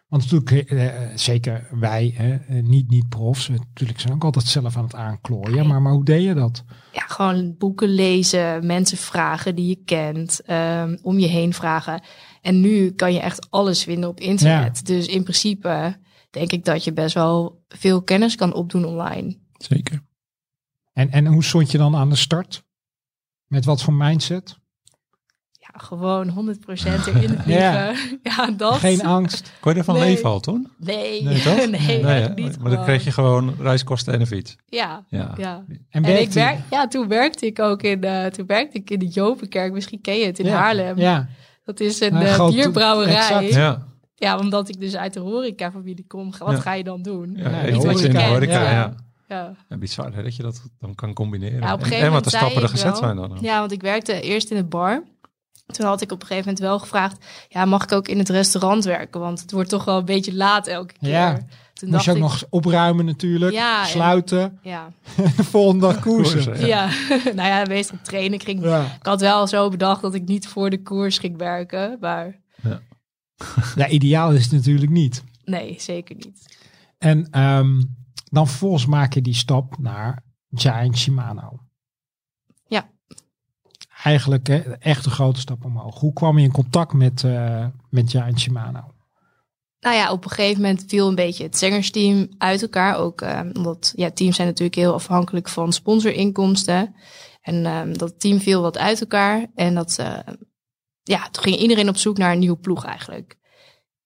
Want 0.08 0.32
natuurlijk, 0.32 0.72
eh, 0.72 0.86
eh, 0.86 1.10
zeker 1.16 1.68
wij, 1.72 2.14
hè, 2.16 2.36
eh, 2.36 2.64
niet, 2.64 2.90
niet 2.90 3.10
profs, 3.10 3.48
natuurlijk 3.48 4.00
zijn 4.00 4.14
ook 4.14 4.24
altijd 4.24 4.46
zelf 4.46 4.78
aan 4.78 4.84
het 4.84 4.96
aanklooien. 4.96 5.68
Maar, 5.68 5.82
maar 5.82 5.92
hoe 5.92 6.06
deed 6.06 6.24
je 6.24 6.34
dat? 6.34 6.64
Ja, 6.92 7.04
gewoon 7.08 7.56
boeken 7.58 7.90
lezen, 7.90 8.66
mensen 8.66 8.98
vragen 8.98 9.56
die 9.56 9.68
je 9.68 9.82
kent, 9.86 10.42
ehm, 10.46 10.98
om 11.02 11.20
je 11.20 11.28
heen 11.28 11.54
vragen. 11.54 12.02
En 12.42 12.62
nu 12.62 12.92
kan 12.92 13.14
je 13.14 13.20
echt 13.20 13.48
alles 13.50 13.84
vinden 13.84 14.10
op 14.10 14.20
internet. 14.20 14.86
Dus 14.86 15.08
in 15.08 15.24
principe 15.24 15.98
denk 16.38 16.52
ik 16.52 16.66
dat 16.66 16.84
je 16.84 16.94
best 16.94 17.14
wel 17.14 17.64
veel 17.68 18.02
kennis 18.02 18.36
kan 18.36 18.54
opdoen 18.54 18.86
online. 18.86 19.38
Zeker. 19.58 20.02
En, 20.94 21.12
en 21.12 21.26
hoe 21.26 21.44
stond 21.44 21.72
je 21.72 21.78
dan 21.78 21.96
aan 21.96 22.10
de 22.10 22.16
start? 22.16 22.64
Met 23.48 23.66
wat 23.66 23.82
voor 23.84 23.94
mindset? 23.94 24.58
Ja, 25.52 25.80
gewoon 25.80 26.30
100% 26.30 26.64
erin 26.84 27.00
vliegen. 27.44 27.52
Ja. 27.52 27.94
Ja, 28.24 28.52
dat. 28.52 28.76
Geen 28.76 29.06
angst. 29.06 29.52
Kon 29.62 29.72
je 29.74 29.78
ervan 29.78 29.96
Nee. 29.96 30.04
leven 30.04 30.30
al 30.30 30.40
toen? 30.40 30.72
Nee, 30.78 31.24
Nee, 31.24 31.42
toch? 31.42 31.56
nee, 31.70 32.04
Nee, 32.04 32.30
niet 32.30 32.60
maar 32.60 32.72
dan 32.72 32.84
kreeg 32.84 33.04
je 33.04 33.12
gewoon 33.12 33.56
reiskosten 33.60 34.14
en 34.14 34.20
een 34.20 34.28
fiets. 34.28 34.56
Ja, 34.66 35.06
Ja. 35.10 35.34
ja. 35.38 35.64
En, 35.68 35.86
En 35.90 36.02
werkte 36.04 36.24
ik 36.24 36.32
werk, 36.32 36.60
ja, 36.70 36.88
toen 36.88 37.08
werkte 37.08 37.46
ik 37.46 37.60
ook 37.60 37.82
in, 37.84 38.04
eh 38.04 38.26
toen 38.26 38.46
werkte 38.46 38.78
ik 38.78 38.90
in 38.90 39.00
de 39.00 39.08
Jopenkerk. 39.08 39.74
Misschien 39.74 40.02
ken 40.02 40.16
je 40.18 40.26
het 40.26 40.40
in 40.40 40.46
ja, 40.46 40.58
Haarlem. 40.58 40.98
Ja, 40.98 41.28
Dat 41.64 41.80
is 41.80 42.00
een 42.00 42.16
Een 42.16 42.22
eh, 42.22 42.34
groot- 42.34 42.54
bierbrouwerij. 42.54 43.16
exact. 43.16 43.54
Ja, 43.54 43.86
Ja, 44.20 44.38
omdat 44.40 44.70
ik 44.70 44.80
dus 44.80 44.96
uit 44.96 45.14
de 45.14 45.20
horecafamilie 45.20 46.06
kom. 46.08 46.32
Wat 46.38 46.52
Ja. 46.52 46.60
ga 46.60 46.74
je 46.74 46.84
dan 46.84 47.02
doen? 47.02 47.34
ja, 47.36 47.62
de 47.62 47.72
iets 47.72 47.86
wat 47.86 48.00
je 48.00 48.08
in 48.08 48.14
de 48.14 48.18
horeca. 48.24 48.34
horeca, 48.34 48.62
Ja. 48.62 48.72
ja. 48.72 48.94
Ja. 49.28 49.56
ja. 49.70 49.78
bizar 49.78 50.14
hè, 50.14 50.24
dat 50.24 50.36
je 50.36 50.44
dat 50.44 50.62
dan 50.80 50.96
kan 50.96 51.14
combineren. 51.14 51.62
Ja, 51.62 51.74
op 51.74 51.80
een 51.80 51.80
en, 51.80 51.84
gegeven 51.86 52.06
en 52.08 52.12
wat 52.14 52.24
de 52.24 52.30
stappen 52.30 52.62
er 52.62 52.70
gezet 52.70 52.86
wel- 52.90 52.96
zijn 52.96 53.16
dan. 53.16 53.32
ook. 53.32 53.38
ja, 53.42 53.60
want 53.60 53.72
ik 53.72 53.82
werkte 53.82 54.22
eerst 54.22 54.50
in 54.52 54.58
de 54.58 54.64
bar. 54.64 55.04
Toen 55.66 55.86
had 55.86 56.02
ik 56.02 56.12
op 56.12 56.22
een 56.22 56.28
gegeven 56.28 56.46
moment 56.50 56.66
wel 56.68 56.80
gevraagd... 56.80 57.26
Ja, 57.50 57.66
mag 57.66 57.84
ik 57.84 57.92
ook 57.92 58.08
in 58.08 58.18
het 58.18 58.30
restaurant 58.30 58.84
werken? 58.84 59.20
Want 59.20 59.42
het 59.42 59.52
wordt 59.52 59.70
toch 59.70 59.86
wel 59.86 59.98
een 59.98 60.06
beetje 60.06 60.36
laat 60.36 60.68
elke 60.68 60.94
keer. 61.00 61.10
Ja. 61.10 61.38
Toen 61.74 61.90
moest 61.90 62.04
je 62.06 62.10
ook 62.12 62.16
ik... 62.18 62.24
nog 62.24 62.44
opruimen 62.50 63.06
natuurlijk, 63.06 63.54
Ja, 63.54 63.82
en- 63.82 63.88
sluiten, 63.88 64.60
Ja, 64.62 64.90
de 65.16 65.44
volgende 65.54 65.86
dag 65.88 66.00
koersen. 66.00 66.44
Koersen. 66.44 66.68
ja. 66.68 66.86
nou 67.36 67.48
ja, 67.48 67.64
meestal 67.68 67.98
trainen. 68.04 68.34
Ik, 68.34 68.44
ging... 68.44 68.64
Ja. 68.64 68.82
ik 69.00 69.06
had 69.06 69.22
wel 69.22 69.48
zo 69.48 69.70
bedacht 69.70 70.02
dat 70.02 70.14
ik 70.14 70.26
niet 70.28 70.48
voor 70.48 70.70
de 70.70 70.82
koers 70.82 71.18
ging 71.18 71.38
werken. 71.38 71.98
Maar 72.00 72.36
ja, 72.62 72.80
ideaal 73.90 74.32
is 74.32 74.44
het 74.44 74.52
natuurlijk 74.52 74.92
niet. 74.92 75.24
nee, 75.46 75.76
zeker 75.80 76.16
niet. 76.16 76.58
En 76.98 77.30
ehm, 77.32 77.82
dan 78.24 78.48
vervolgens 78.48 78.86
maak 78.86 79.14
je 79.14 79.22
die 79.22 79.34
stap 79.34 79.78
naar 79.78 80.24
Giant 80.52 80.98
Shimano. 80.98 81.60
Ja. 82.68 82.90
Eigenlijk 84.04 84.48
hè, 84.48 84.58
echt 84.58 85.06
een 85.06 85.12
grote 85.12 85.40
stap 85.40 85.66
omhoog. 85.66 86.00
Hoe 86.00 86.14
kwam 86.14 86.38
je 86.38 86.44
in 86.44 86.52
contact 86.52 86.94
met, 86.94 87.24
eh, 87.24 87.68
met 87.90 88.10
Giant 88.10 88.40
Shimano? 88.40 88.96
Nou 89.80 89.96
ja, 89.96 90.12
op 90.12 90.24
een 90.24 90.30
gegeven 90.30 90.62
moment 90.62 90.84
viel 90.88 91.08
een 91.08 91.16
beetje 91.16 91.44
het 91.44 91.58
zengersteam 91.58 92.28
uit 92.38 92.62
elkaar. 92.62 92.96
Ook 92.96 93.22
eh, 93.22 93.42
omdat 93.54 93.94
ja, 93.96 94.12
teams 94.12 94.36
zijn 94.36 94.48
natuurlijk 94.48 94.78
heel 94.78 94.94
afhankelijk 94.94 95.50
van 95.50 95.74
sponsorinkomsten. 95.74 96.96
En 97.42 97.66
ehm, 97.66 97.94
dat 97.94 98.20
team 98.20 98.40
viel 98.40 98.62
wat 98.62 98.78
uit 98.78 99.02
elkaar. 99.02 99.46
En 99.56 99.76
dat, 99.76 99.98
eh, 100.00 100.18
ja, 101.08 101.30
toen 101.32 101.44
ging 101.44 101.56
iedereen 101.56 101.90
op 101.90 101.98
zoek 101.98 102.18
naar 102.18 102.32
een 102.32 102.40
nieuwe 102.40 102.58
ploeg 102.58 102.86
eigenlijk. 102.86 103.36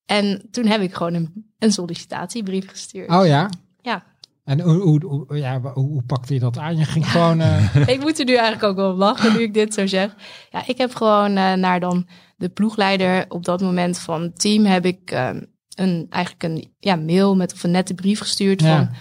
En 0.06 0.48
toen 0.52 0.66
heb 0.66 0.82
ik 0.82 0.94
gewoon 0.94 1.14
een, 1.14 1.52
een 1.60 1.72
sollicitatiebrief 1.72 2.70
gestuurd. 2.70 3.10
Oh 3.10 3.26
ja? 3.26 3.50
Ja, 3.82 4.04
En 4.44 4.60
hoe, 4.62 4.82
hoe, 4.82 5.06
hoe- 5.06 5.38
ja, 5.38 5.62
hoe, 5.62 5.72
hoe 5.74 6.04
pakte 6.04 6.34
je 6.34 6.40
dat 6.40 6.58
aan? 6.58 6.78
Je 6.78 6.86
ging 6.86 7.12
gewoon... 7.12 7.40
eh, 7.42 7.88
ik 7.96 8.00
moet 8.00 8.20
er 8.20 8.26
nu 8.26 8.34
eigenlijk 8.36 8.64
ook 8.64 8.76
wel 8.76 8.92
om 8.92 8.98
lachen 8.98 9.34
nu 9.34 9.40
ik 9.42 9.54
dit 9.54 9.74
zo 9.74 9.86
zeg. 9.88 10.16
Ja, 10.50 10.64
ik 10.68 10.78
heb 10.78 10.96
gewoon 10.96 11.36
eh, 11.38 11.54
naar 11.54 11.80
dan 11.80 12.08
de 12.38 12.50
ploegleider 12.50 13.26
op 13.30 13.46
dat 13.46 13.62
moment 13.62 14.00
van 14.00 14.22
het 14.22 14.40
team 14.40 14.66
heb 14.66 14.86
ik 14.86 15.12
ehm, 15.12 15.42
een, 15.76 16.06
eigenlijk 16.10 16.44
een 16.44 16.74
ja, 16.80 16.96
mail 16.96 17.36
met 17.36 17.54
of 17.54 17.64
een 17.64 17.72
nette 17.72 17.94
brief 17.94 18.20
gestuurd 18.20 18.62
Ja. 18.62 18.76
van 18.78 18.96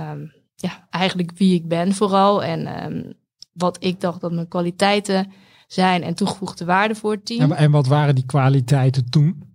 ehm, 0.00 0.20
ja, 0.54 0.86
eigenlijk 0.90 1.30
wie 1.34 1.54
ik 1.54 1.68
ben 1.68 1.94
vooral 1.94 2.44
en 2.44 2.66
ehm, 2.66 3.12
wat 3.52 3.76
ik 3.84 4.00
dacht 4.00 4.20
dat 4.20 4.32
mijn 4.32 4.48
kwaliteiten 4.48 5.32
zijn 5.66 6.02
en 6.02 6.14
toegevoegde 6.14 6.64
waarde 6.64 6.94
voor 6.94 7.12
het 7.12 7.26
team. 7.26 7.40
en, 7.40 7.56
en 7.56 7.70
wat 7.70 7.86
waren 7.86 8.14
die 8.14 8.26
kwaliteiten 8.26 9.10
toen? 9.10 9.46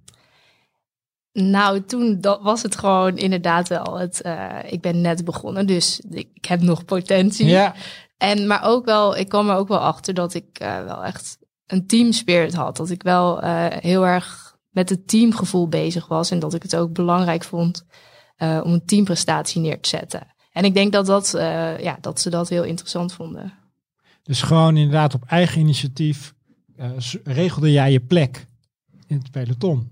Nou, 1.34 1.86
toen 1.86 2.22
dat 2.22 2.42
was 2.42 2.62
het 2.64 2.76
gewoon 2.76 3.18
inderdaad 3.18 3.68
wel 3.68 4.00
het. 4.00 4.22
eh, 4.22 4.58
ik 4.66 4.82
ben 4.82 5.02
net 5.02 5.26
begonnen, 5.26 5.68
dus 5.68 6.02
ik, 6.10 6.46
heb 6.46 6.62
nog 6.62 6.86
potentie. 6.86 7.46
Ja, 7.46 7.76
En, 8.18 8.48
maar 8.48 8.64
ook 8.64 8.86
wel, 8.86 9.18
ik 9.18 9.30
kwam 9.30 9.50
er 9.50 9.56
ook 9.56 9.68
wel 9.68 9.80
achter 9.80 10.14
dat 10.14 10.34
ik 10.34 10.60
uh, 10.62 10.84
wel 10.84 11.04
echt 11.04 11.38
een 11.66 11.88
team 11.88 12.12
spirit 12.12 12.54
had. 12.54 12.78
Dat 12.78 12.90
ik 12.90 13.04
wel 13.04 13.44
uh, 13.44 13.66
heel 13.70 14.06
erg 14.08 14.56
met 14.70 14.90
het 14.90 15.08
teamgevoel 15.08 15.68
bezig 15.68 16.08
was. 16.08 16.32
En 16.32 16.40
dat 16.40 16.54
ik 16.54 16.64
het 16.64 16.76
ook 16.76 16.94
belangrijk 16.94 17.44
vond 17.44 17.86
om 18.38 18.74
een 18.74 18.86
teamprestatie 18.86 19.62
neer 19.62 19.80
te 19.80 19.90
zetten. 19.90 20.28
En 20.52 20.66
ik 20.66 20.74
denk 20.74 20.92
dat, 20.92 21.06
dat, 21.06 21.32
ja, 21.80 21.98
dat 22.02 22.22
ze 22.22 22.30
dat 22.30 22.50
heel 22.50 22.64
interessant 22.64 23.14
vonden. 23.14 23.54
Dus 24.24 24.42
gewoon 24.42 24.78
inderdaad 24.78 25.14
op 25.14 25.24
eigen 25.26 25.62
initiatief 25.62 26.34
regelde 27.24 27.72
jij 27.72 27.92
je 27.92 28.00
plek 28.00 28.48
in 29.08 29.18
het 29.18 29.32
peloton. 29.32 29.92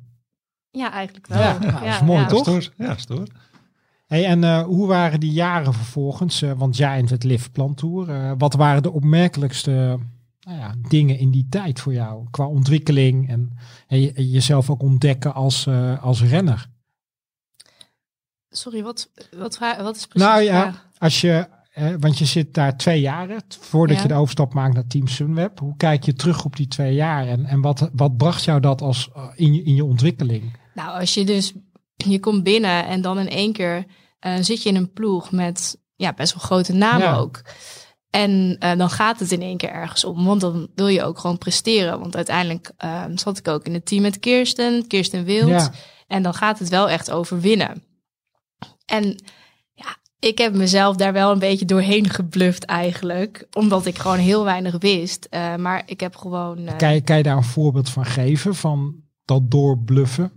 Ja, 0.71 0.91
eigenlijk 0.91 1.27
wel. 1.27 1.39
Ja, 1.39 1.57
dat 1.57 1.83
is 1.83 2.01
mooi, 2.01 2.25
toch? 2.25 2.41
Stoor. 2.41 2.69
Ja, 2.77 2.97
stoor. 2.97 3.27
Hey, 4.05 4.25
en 4.25 4.41
uh, 4.41 4.63
hoe 4.63 4.87
waren 4.87 5.19
die 5.19 5.31
jaren 5.31 5.73
vervolgens? 5.73 6.41
Uh, 6.41 6.51
want 6.51 6.77
jij 6.77 6.99
in 6.99 7.05
het 7.05 7.23
Live 7.23 7.49
Plan 7.49 7.73
Tour. 7.73 8.09
Uh, 8.09 8.31
wat 8.37 8.53
waren 8.53 8.83
de 8.83 8.91
opmerkelijkste 8.91 9.99
nou 10.39 10.57
ja, 10.57 10.75
dingen 10.87 11.17
in 11.17 11.31
die 11.31 11.47
tijd 11.49 11.79
voor 11.79 11.93
jou 11.93 12.27
qua 12.31 12.47
ontwikkeling 12.47 13.29
en, 13.29 13.57
en 13.87 14.29
jezelf 14.29 14.69
ook 14.69 14.81
ontdekken 14.81 15.33
als, 15.33 15.67
als 16.01 16.23
renner? 16.23 16.69
Sorry, 18.49 18.83
wat, 18.83 19.09
wat, 19.37 19.57
wat 19.57 19.95
is 19.95 20.07
precies? 20.07 20.29
Nou 20.29 20.41
ja, 20.41 20.73
als 20.97 21.21
je, 21.21 21.47
want 21.99 22.17
je 22.17 22.25
zit 22.25 22.53
daar 22.53 22.77
twee 22.77 23.01
jaren 23.01 23.41
voordat 23.59 23.95
ja. 23.95 24.01
je 24.01 24.07
de 24.07 24.13
overstap 24.13 24.53
maakt 24.53 24.73
naar 24.73 24.87
Team 24.87 25.07
Sunweb. 25.07 25.59
Hoe 25.59 25.77
kijk 25.77 26.03
je 26.03 26.13
terug 26.13 26.45
op 26.45 26.55
die 26.55 26.67
twee 26.67 26.93
jaar 26.93 27.27
en, 27.27 27.45
en 27.45 27.61
wat, 27.61 27.89
wat 27.93 28.17
bracht 28.17 28.43
jou 28.43 28.59
dat 28.59 28.81
als 28.81 29.09
in, 29.35 29.53
je, 29.53 29.63
in 29.63 29.75
je 29.75 29.85
ontwikkeling? 29.85 30.57
Nou, 30.73 30.99
als 30.99 31.13
je 31.13 31.25
dus 31.25 31.53
je 31.95 32.19
komt 32.19 32.43
binnen 32.43 32.85
en 32.85 33.01
dan 33.01 33.19
in 33.19 33.29
één 33.29 33.53
keer 33.53 33.85
uh, 34.25 34.33
zit 34.39 34.63
je 34.63 34.69
in 34.69 34.75
een 34.75 34.93
ploeg 34.93 35.31
met 35.31 35.77
ja, 35.95 36.13
best 36.13 36.33
wel 36.33 36.43
grote 36.43 36.73
namen 36.73 37.07
ja. 37.07 37.15
ook. 37.15 37.41
En 38.09 38.57
uh, 38.59 38.77
dan 38.77 38.89
gaat 38.89 39.19
het 39.19 39.31
in 39.31 39.41
één 39.41 39.57
keer 39.57 39.69
ergens 39.69 40.03
om, 40.03 40.25
want 40.25 40.41
dan 40.41 40.67
wil 40.75 40.87
je 40.87 41.03
ook 41.03 41.19
gewoon 41.19 41.37
presteren. 41.37 41.99
Want 41.99 42.15
uiteindelijk 42.15 42.71
uh, 42.85 43.03
zat 43.15 43.37
ik 43.37 43.47
ook 43.47 43.65
in 43.65 43.73
het 43.73 43.85
team 43.85 44.01
met 44.01 44.19
Kirsten, 44.19 44.87
Kirsten 44.87 45.23
Wild. 45.23 45.49
Ja. 45.49 45.71
En 46.07 46.23
dan 46.23 46.33
gaat 46.33 46.59
het 46.59 46.69
wel 46.69 46.89
echt 46.89 47.11
over 47.11 47.39
winnen. 47.39 47.83
En 48.85 49.23
ik 50.19 50.37
heb 50.37 50.55
mezelf 50.55 50.95
daar 50.95 51.13
wel 51.13 51.31
een 51.31 51.39
beetje 51.39 51.65
doorheen 51.65 52.09
gebluft 52.09 52.65
eigenlijk. 52.65 53.47
Omdat 53.53 53.85
ik 53.85 53.97
gewoon 53.97 54.17
heel 54.17 54.43
weinig 54.43 54.75
wist. 54.79 55.27
Uh, 55.31 55.55
maar 55.55 55.83
ik 55.85 55.99
heb 55.99 56.15
gewoon... 56.15 56.59
Uh, 56.59 56.77
kan, 56.77 56.93
je, 56.93 57.01
kan 57.01 57.17
je 57.17 57.23
daar 57.23 57.37
een 57.37 57.43
voorbeeld 57.43 57.89
van 57.89 58.05
geven, 58.05 58.55
van 58.55 58.95
dat 59.25 59.51
doorbluffen? 59.51 60.31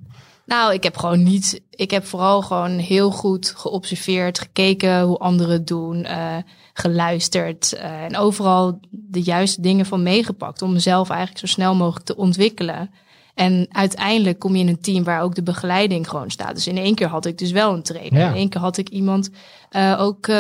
Nou, 0.47 0.73
ik 0.75 0.83
heb 0.83 0.97
gewoon 0.97 1.23
niet. 1.23 1.63
Ik 1.71 1.91
heb 1.91 2.07
vooral 2.07 2.43
gewoon 2.43 2.71
heel 2.71 3.11
goed 3.11 3.53
geobserveerd, 3.57 4.39
gekeken 4.39 5.03
hoe 5.03 5.19
anderen 5.19 5.53
het 5.53 5.67
doen, 5.67 5.97
uh, 5.97 6.37
geluisterd 6.73 7.73
en 7.73 8.17
overal 8.17 8.81
de 8.91 9.23
juiste 9.23 9.61
dingen 9.61 9.87
van 9.87 10.03
meegepakt 10.03 10.63
om 10.63 10.73
mezelf 10.73 11.09
eigenlijk 11.09 11.41
zo 11.41 11.47
snel 11.47 11.75
mogelijk 11.75 12.07
te 12.07 12.17
ontwikkelen. 12.17 12.91
En 13.35 13.67
uiteindelijk 13.69 14.39
kom 14.39 14.55
je 14.55 14.63
in 14.63 14.69
een 14.69 14.81
team 14.81 15.05
waar 15.05 15.23
ook 15.23 15.35
de 15.35 15.43
begeleiding 15.43 16.09
gewoon 16.09 16.31
staat. 16.31 16.55
Dus 16.55 16.67
in 16.67 16.77
één 16.77 16.95
keer 16.95 17.09
had 17.09 17.27
ik 17.27 17.39
dus 17.39 17.51
wel 17.51 17.75
een 17.75 17.83
trainer. 17.83 18.21
Ja. 18.21 18.29
In 18.29 18.35
één 18.35 18.49
keer 18.49 18.61
had 18.61 18.77
ik 18.77 18.89
iemand 18.89 19.31
uh, 19.71 19.97
ook 20.01 20.31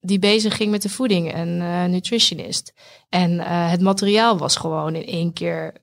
die 0.00 0.18
bezig 0.18 0.56
ging 0.56 0.70
met 0.70 0.82
de 0.82 0.88
voeding, 0.88 1.34
een 1.34 1.90
nutritionist. 1.90 2.72
En 3.08 3.40
het 3.68 3.80
materiaal 3.80 4.38
was 4.38 4.56
gewoon 4.56 4.94
in 4.94 5.06
één 5.06 5.32
keer 5.32 5.74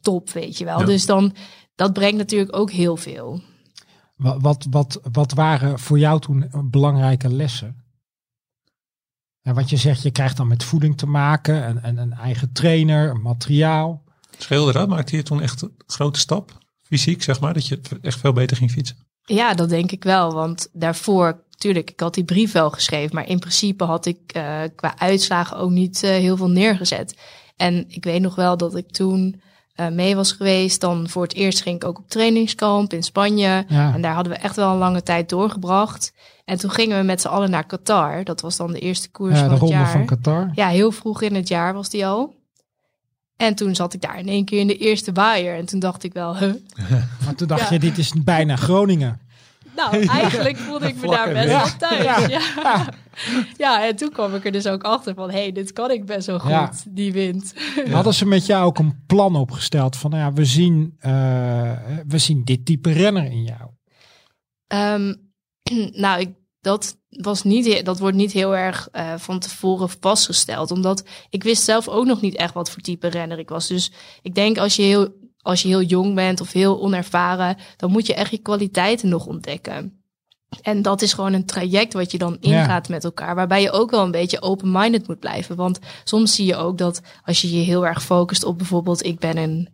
top, 0.00 0.30
weet 0.30 0.58
je 0.58 0.64
wel. 0.64 0.78
Ja. 0.78 0.84
Dus 0.84 1.06
dan 1.06 1.34
dat 1.74 1.92
brengt 1.92 2.16
natuurlijk 2.16 2.56
ook 2.56 2.70
heel 2.70 2.96
veel. 2.96 3.40
Wat, 4.16 4.36
wat, 4.40 4.66
wat, 4.70 5.00
wat 5.12 5.32
waren 5.32 5.78
voor 5.78 5.98
jou 5.98 6.20
toen 6.20 6.50
belangrijke 6.64 7.28
lessen? 7.28 7.84
En 9.42 9.54
wat 9.54 9.70
je 9.70 9.76
zegt, 9.76 10.02
je 10.02 10.10
krijgt 10.10 10.36
dan 10.36 10.48
met 10.48 10.64
voeding 10.64 10.96
te 10.96 11.06
maken, 11.06 11.68
een, 11.68 11.88
een, 11.88 11.96
een 11.96 12.12
eigen 12.12 12.52
trainer, 12.52 13.16
materiaal. 13.16 14.02
Scheelde 14.38 14.72
dat? 14.72 14.88
Maakte 14.88 15.16
je 15.16 15.22
toen 15.22 15.42
echt 15.42 15.62
een 15.62 15.74
grote 15.86 16.18
stap, 16.18 16.58
fysiek 16.82 17.22
zeg 17.22 17.40
maar, 17.40 17.54
dat 17.54 17.66
je 17.66 17.80
echt 18.02 18.20
veel 18.20 18.32
beter 18.32 18.56
ging 18.56 18.70
fietsen? 18.70 18.96
Ja, 19.24 19.54
dat 19.54 19.68
denk 19.68 19.92
ik 19.92 20.04
wel. 20.04 20.32
Want 20.32 20.68
daarvoor, 20.72 21.44
tuurlijk, 21.56 21.90
ik 21.90 22.00
had 22.00 22.14
die 22.14 22.24
brief 22.24 22.52
wel 22.52 22.70
geschreven, 22.70 23.14
maar 23.14 23.28
in 23.28 23.38
principe 23.38 23.84
had 23.84 24.06
ik 24.06 24.18
uh, 24.36 24.60
qua 24.76 24.98
uitslagen 24.98 25.56
ook 25.56 25.70
niet 25.70 26.02
uh, 26.02 26.10
heel 26.10 26.36
veel 26.36 26.50
neergezet. 26.50 27.16
En 27.56 27.84
ik 27.88 28.04
weet 28.04 28.20
nog 28.20 28.34
wel 28.34 28.56
dat 28.56 28.76
ik 28.76 28.90
toen 28.90 29.40
uh, 29.80 29.88
mee 29.88 30.16
was 30.16 30.32
geweest. 30.32 30.80
Dan 30.80 31.08
voor 31.08 31.22
het 31.22 31.34
eerst 31.34 31.62
ging 31.62 31.76
ik 31.76 31.84
ook 31.84 31.98
op 31.98 32.08
trainingskamp 32.08 32.92
in 32.92 33.02
Spanje. 33.02 33.64
Ja. 33.68 33.94
En 33.94 34.02
daar 34.02 34.14
hadden 34.14 34.32
we 34.32 34.38
echt 34.38 34.56
wel 34.56 34.72
een 34.72 34.78
lange 34.78 35.02
tijd 35.02 35.28
doorgebracht. 35.28 36.12
En 36.44 36.58
toen 36.58 36.70
gingen 36.70 36.98
we 36.98 37.04
met 37.04 37.20
z'n 37.20 37.28
allen 37.28 37.50
naar 37.50 37.66
Qatar. 37.66 38.24
Dat 38.24 38.40
was 38.40 38.56
dan 38.56 38.72
de 38.72 38.78
eerste 38.78 39.10
koers 39.10 39.34
ja, 39.34 39.38
van 39.38 39.48
de 39.48 39.52
het 39.52 39.60
ronde 39.60 39.76
jaar. 39.76 39.90
van 39.90 40.06
Qatar. 40.06 40.50
Ja, 40.54 40.68
heel 40.68 40.90
vroeg 40.90 41.22
in 41.22 41.34
het 41.34 41.48
jaar 41.48 41.74
was 41.74 41.88
die 41.88 42.06
al. 42.06 42.34
En 43.38 43.54
toen 43.54 43.74
zat 43.74 43.94
ik 43.94 44.00
daar 44.00 44.18
in 44.18 44.28
één 44.28 44.44
keer 44.44 44.60
in 44.60 44.66
de 44.66 44.76
eerste 44.76 45.12
waaier. 45.12 45.56
En 45.56 45.66
toen 45.66 45.80
dacht 45.80 46.02
ik 46.04 46.12
wel, 46.12 46.38
huh? 46.38 46.54
Maar 47.24 47.34
toen 47.36 47.48
dacht 47.48 47.60
Ja. 47.68 47.68
je, 47.70 47.78
dit 47.78 47.98
is 47.98 48.12
bijna 48.24 48.56
Groningen. 48.56 49.20
Nou, 49.76 50.06
eigenlijk 50.22 50.56
voelde 50.56 50.88
ik 50.88 51.00
me 51.00 51.08
daar 51.08 51.32
best 51.32 51.46
wel 51.46 51.88
thuis. 51.88 52.26
Ja. 52.26 52.88
Ja. 53.56 53.86
en 53.86 53.96
toen 53.96 54.10
kwam 54.10 54.34
ik 54.34 54.44
er 54.44 54.52
dus 54.52 54.66
ook 54.66 54.82
achter 54.82 55.14
van... 55.14 55.30
hé, 55.30 55.38
hey, 55.38 55.52
dit 55.52 55.72
kan 55.72 55.90
ik 55.90 56.06
best 56.06 56.26
wel 56.26 56.38
goed, 56.38 56.50
Ja. 56.50 56.70
die 56.88 57.12
wind. 57.12 57.54
Hadden 57.90 58.14
ze 58.14 58.26
met 58.26 58.46
jou 58.46 58.64
ook 58.66 58.78
een 58.78 59.02
plan 59.06 59.36
opgesteld 59.36 59.96
van, 59.96 60.10
nou 60.10 60.22
ja, 60.22 60.32
we 60.32 60.44
zien, 60.44 60.94
eh, 60.98 61.72
we 62.06 62.18
zien 62.18 62.44
dit 62.44 62.64
type 62.66 62.92
renner 62.92 63.24
in 63.24 63.42
jou. 63.44 63.70
Ehm, 64.66 65.14
nou, 66.02 66.20
ik, 66.20 66.30
dat, 66.60 66.96
was 67.08 67.42
niet, 67.42 67.84
dat 67.84 67.98
wordt 67.98 68.16
niet 68.16 68.32
heel 68.32 68.56
erg 68.56 68.88
eh, 68.92 69.14
van 69.16 69.38
tevoren 69.38 69.88
vastgesteld. 70.00 70.70
Omdat 70.70 71.04
ik 71.30 71.42
wist 71.42 71.62
zelf 71.62 71.88
ook 71.88 72.06
nog 72.06 72.20
niet 72.20 72.36
echt 72.36 72.54
wat 72.54 72.70
voor 72.70 72.82
type 72.82 73.08
renner 73.08 73.38
ik 73.38 73.48
was. 73.48 73.66
Dus 73.66 73.92
ik 74.22 74.34
denk 74.34 74.58
als 74.58 74.76
je 74.76 74.82
heel, 74.82 75.08
als 75.42 75.62
je 75.62 75.68
heel 75.68 75.82
jong 75.82 76.14
bent 76.14 76.40
of 76.40 76.52
heel 76.52 76.80
onervaren... 76.80 77.56
dan 77.76 77.90
moet 77.90 78.06
je 78.06 78.14
echt 78.14 78.30
je 78.30 78.38
kwaliteiten 78.38 79.08
nog 79.08 79.26
ontdekken. 79.26 80.02
En 80.62 80.82
dat 80.82 81.02
is 81.02 81.12
gewoon 81.12 81.32
een 81.32 81.46
traject 81.46 81.92
wat 81.92 82.10
je 82.10 82.18
dan 82.18 82.36
Ja. 82.40 82.60
ingaat 82.60 82.88
met 82.88 83.04
elkaar. 83.04 83.34
Waarbij 83.34 83.62
je 83.62 83.70
ook 83.70 83.90
wel 83.90 84.04
een 84.04 84.10
beetje 84.10 84.42
open-minded 84.42 85.06
moet 85.08 85.18
blijven. 85.18 85.56
Want 85.56 85.78
soms 86.04 86.34
zie 86.34 86.46
je 86.46 86.56
ook 86.56 86.78
dat 86.78 87.00
als 87.24 87.40
je 87.40 87.56
je 87.56 87.64
heel 87.64 87.86
erg 87.86 88.02
focust 88.02 88.44
op 88.44 88.58
bijvoorbeeld... 88.58 89.04
ik 89.04 89.18
ben 89.18 89.36
een 89.36 89.68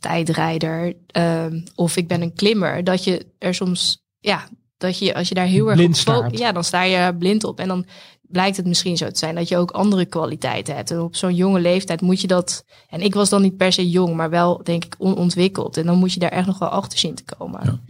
tijdrijder 0.00 0.96
ehm, 1.06 1.60
of 1.74 1.96
ik 1.96 2.08
ben 2.08 2.22
een 2.22 2.34
klimmer... 2.34 2.84
dat 2.84 3.04
je 3.04 3.26
er 3.38 3.54
soms... 3.54 4.04
ja 4.18 4.48
dat 4.76 4.98
je 4.98 5.14
als 5.14 5.28
je 5.28 5.34
daar 5.34 5.46
heel 5.46 5.66
erg 5.66 5.76
Blind 5.76 5.94
op 5.94 6.00
staart. 6.00 6.38
ja, 6.38 6.52
dan 6.52 6.64
sta 6.64 6.82
je 6.82 7.14
blind 7.16 7.44
op. 7.44 7.60
En 7.60 7.68
dan 7.68 7.86
blijkt 8.22 8.56
het 8.56 8.66
misschien 8.66 8.96
zo 8.96 9.10
te 9.10 9.18
zijn 9.18 9.34
dat 9.34 9.48
je 9.48 9.56
ook 9.56 9.70
andere 9.70 10.04
kwaliteiten 10.04 10.74
hebt. 10.74 10.90
En 10.90 11.00
op 11.00 11.16
zo'n 11.16 11.34
jonge 11.34 11.60
leeftijd 11.60 12.00
moet 12.00 12.20
je 12.20 12.26
dat. 12.26 12.64
En 12.88 13.00
ik 13.00 13.14
was 13.14 13.28
dan 13.28 13.42
niet 13.42 13.56
per 13.56 13.72
se 13.72 13.90
jong, 13.90 14.14
maar 14.14 14.30
wel 14.30 14.62
denk 14.64 14.84
ik 14.84 14.94
onontwikkeld. 14.98 15.76
En 15.76 15.86
dan 15.86 15.98
moet 15.98 16.12
je 16.12 16.20
daar 16.20 16.30
echt 16.30 16.46
nog 16.46 16.58
wel 16.58 16.68
achter 16.68 16.98
zien 16.98 17.14
te 17.14 17.24
komen. 17.36 17.60
Ja. 17.64 17.80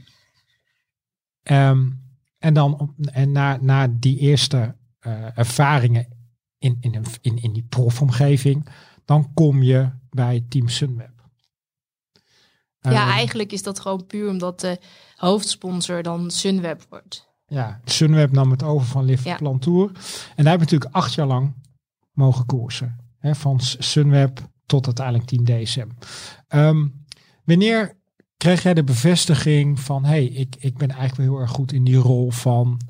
Ehm, 1.42 1.88
en 2.38 2.54
dan 2.54 2.78
op- 2.80 2.92
en 3.12 3.32
na, 3.32 3.58
na 3.60 3.88
die 4.00 4.18
eerste 4.18 4.74
eh, 4.98 5.38
ervaringen 5.38 6.06
in, 6.58 6.76
in, 6.80 6.94
een, 6.94 7.04
in, 7.20 7.42
in 7.42 7.52
die 7.52 7.66
profomgeving, 7.68 8.66
dan 9.04 9.30
kom 9.34 9.62
je 9.62 9.90
bij 10.10 10.44
Team 10.48 10.68
Sunweb. 10.68 11.15
Ja, 12.92 13.02
Ehm, 13.06 13.10
eigenlijk 13.10 13.52
is 13.52 13.62
dat 13.62 13.80
gewoon 13.80 14.06
puur 14.06 14.28
omdat 14.30 14.60
de 14.60 14.78
hoofdsponsor 15.16 16.02
dan 16.02 16.30
Sunweb 16.30 16.86
wordt. 16.88 17.28
Ja, 17.46 17.80
Sunweb 17.84 18.32
nam 18.32 18.50
het 18.50 18.62
over 18.62 18.86
van 18.86 19.04
Live 19.04 19.28
Ja. 19.28 19.36
Plantour. 19.36 19.86
En 20.36 20.44
daar 20.44 20.52
heb 20.58 20.60
je 20.60 20.64
natuurlijk 20.64 20.94
acht 20.94 21.14
jaar 21.14 21.26
lang 21.26 21.54
mogen 22.12 22.46
koersen. 22.46 22.96
Hè, 23.18 23.34
van 23.34 23.60
Sunweb 23.60 24.40
tot 24.66 24.86
uiteindelijk 24.86 25.26
Team 25.26 25.44
DSM. 25.44 25.88
Ehm, 26.48 26.86
wanneer 27.44 27.96
kreeg 28.36 28.62
jij 28.62 28.74
de 28.74 28.84
bevestiging 28.84 29.80
van... 29.80 30.04
hé, 30.04 30.10
hey, 30.10 30.24
ik, 30.24 30.56
ik 30.58 30.76
ben 30.76 30.88
eigenlijk 30.90 31.16
wel 31.16 31.26
heel 31.26 31.38
erg 31.46 31.50
goed 31.50 31.72
in 31.72 31.84
die 31.84 31.96
rol 31.96 32.30
van 32.30 32.80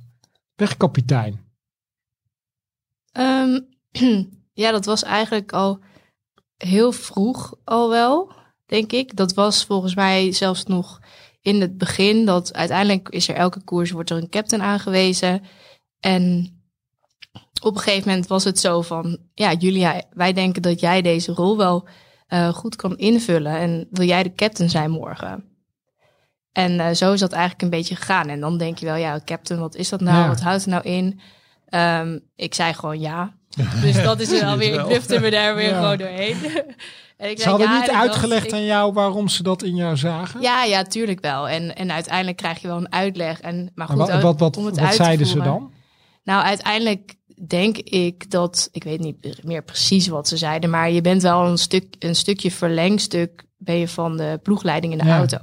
wegkapitein? 0.55 1.41
Ehm, 3.13 3.61
ja, 4.63 4.71
dat 4.71 4.85
was 4.85 5.03
eigenlijk 5.03 5.53
al 5.53 5.81
heel 6.57 6.93
vroeg 6.93 7.55
al 7.65 7.91
wel, 7.91 8.33
denk 8.67 8.93
ik. 8.93 9.17
Dat 9.17 9.35
was 9.35 9.65
volgens 9.65 9.95
mij 9.95 10.33
zelfs 10.33 10.65
nog 10.65 11.01
in 11.41 11.61
het 11.61 11.79
begin. 11.79 12.25
Dat 12.25 12.55
uiteindelijk 12.55 13.09
is 13.09 13.29
er 13.29 13.35
elke 13.35 13.61
koers 13.65 13.91
wordt 13.91 14.11
er 14.11 14.17
een 14.17 14.29
captain 14.29 14.63
aangewezen. 14.63 15.43
En 16.01 16.55
op 17.63 17.75
een 17.75 17.81
gegeven 17.81 18.09
moment 18.09 18.27
was 18.27 18.45
het 18.45 18.59
zo 18.59 18.83
van... 18.83 19.19
Ja, 19.35 19.53
Julia, 19.53 20.03
wij 20.11 20.33
denken 20.33 20.63
dat 20.63 20.81
jij 20.81 21.03
deze 21.03 21.33
rol 21.33 21.57
wel 21.57 21.89
eh, 22.27 22.49
goed 22.49 22.77
kan 22.77 22.99
invullen. 22.99 23.57
En 23.59 23.87
wil 23.91 24.07
jij 24.07 24.23
de 24.23 24.35
captain 24.35 24.71
zijn 24.71 24.91
morgen? 24.91 25.45
En 26.53 26.81
eh, 26.81 26.95
zo 26.95 27.13
is 27.13 27.21
dat 27.21 27.33
eigenlijk 27.33 27.63
een 27.63 27.71
beetje 27.71 27.97
gegaan. 27.97 28.29
En 28.29 28.41
dan 28.41 28.59
denk 28.59 28.79
je 28.79 28.87
wel, 28.87 28.95
ja, 28.97 29.21
captain, 29.25 29.61
wat 29.61 29.75
is 29.75 29.89
dat 29.89 30.01
nou? 30.01 30.17
Ja. 30.19 30.29
Wat 30.29 30.41
houdt 30.41 30.65
het 30.65 30.71
nou 30.73 30.85
in? 30.85 31.21
Ehm, 31.67 32.19
ik 32.37 32.55
zei 32.55 32.73
gewoon 32.75 33.01
ja. 33.01 33.35
Dus 33.83 34.03
dat 34.03 34.21
is 34.21 34.33
er 34.33 34.45
wel 34.45 34.57
weer, 34.57 34.81
ik 34.81 34.87
lufte 34.87 35.21
me 35.21 35.31
daar 35.31 35.55
weer 35.55 35.69
Ja. 35.69 35.81
gewoon 35.81 35.97
doorheen. 35.97 36.37
en 37.17 37.31
ik 37.31 37.41
Ze 37.41 37.49
hadden 37.49 37.69
ja, 37.69 37.81
niet 37.81 37.91
uitgelegd 37.91 38.47
ik- 38.47 38.53
aan 38.53 38.65
jou 38.65 38.93
waarom 38.93 39.29
ze 39.29 39.43
dat 39.43 39.63
in 39.63 39.75
jou 39.77 39.97
zagen? 39.97 40.41
Ja, 40.41 40.65
ja, 40.65 40.83
tuurlijk 40.83 41.21
wel. 41.21 41.49
En, 41.49 41.77
en 41.77 41.93
uiteindelijk 41.93 42.37
krijg 42.37 42.61
je 42.61 42.67
wel 42.67 42.77
een 42.77 42.93
uitleg. 42.93 43.41
En, 43.41 43.71
maar 43.75 43.89
goed, 43.89 43.97
wat, 43.97 44.23
wat, 44.23 44.39
wat, 44.41 44.57
om 44.57 44.65
het 44.67 44.75
wat 44.75 44.85
uit 44.85 44.97
te 44.97 45.03
zeiden 45.03 45.27
ze 45.27 45.39
dan? 45.39 45.73
Nou, 46.25 46.45
uiteindelijk 46.45 47.15
denk 47.47 47.77
ik 47.79 48.31
dat, 48.31 48.69
ik 48.73 48.85
weet 48.85 49.01
niet 49.01 49.45
meer 49.45 49.63
precies 49.65 50.09
wat 50.09 50.29
ze 50.29 50.37
zeiden, 50.37 50.71
maar 50.71 50.91
je 50.91 51.01
bent 51.01 51.23
wel 51.23 51.47
een, 51.47 51.59
stuk, 51.59 51.95
een 51.99 52.17
stukje 52.17 52.51
verlengstuk 52.51 53.45
ben 53.57 53.77
je 53.77 53.89
van 53.89 54.17
de 54.17 54.41
ploegleiding 54.43 54.93
in 54.93 54.99
de 54.99 55.05
Ja. 55.05 55.17
auto. 55.17 55.39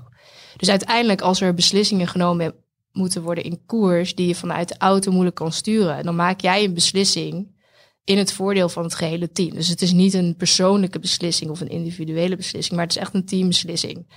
Dus 0.57 0.69
uiteindelijk 0.69 1.21
als 1.21 1.41
er 1.41 1.53
beslissingen 1.53 2.07
genomen 2.07 2.53
moeten 2.91 3.21
worden 3.21 3.43
in 3.43 3.61
koers 3.65 4.15
die 4.15 4.27
je 4.27 4.35
vanuit 4.35 4.67
de 4.67 4.75
auto 4.77 5.11
moeilijk 5.11 5.35
kan 5.35 5.51
sturen, 5.51 6.03
dan 6.03 6.15
maak 6.15 6.41
jij 6.41 6.63
een 6.63 6.73
beslissing 6.73 7.47
in 8.03 8.17
het 8.17 8.33
voordeel 8.33 8.69
van 8.69 8.83
het 8.83 8.95
gehele 8.95 9.31
team. 9.31 9.53
Dus 9.53 9.67
het 9.67 9.81
is 9.81 9.91
niet 9.91 10.13
een 10.13 10.35
persoonlijke 10.37 10.99
beslissing 10.99 11.51
of 11.51 11.61
een 11.61 11.69
individuele 11.69 12.35
beslissing, 12.35 12.75
maar 12.75 12.85
het 12.85 12.95
is 12.95 13.01
echt 13.01 13.13
een 13.13 13.25
teambeslissing. 13.25 14.07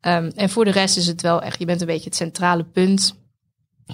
Ehm, 0.00 0.30
en 0.34 0.50
voor 0.50 0.64
de 0.64 0.70
rest 0.70 0.96
is 0.96 1.06
het 1.06 1.22
wel 1.22 1.42
echt, 1.42 1.58
je 1.58 1.64
bent 1.64 1.80
een 1.80 1.86
beetje 1.86 2.04
het 2.04 2.16
centrale 2.16 2.64
punt 2.64 3.24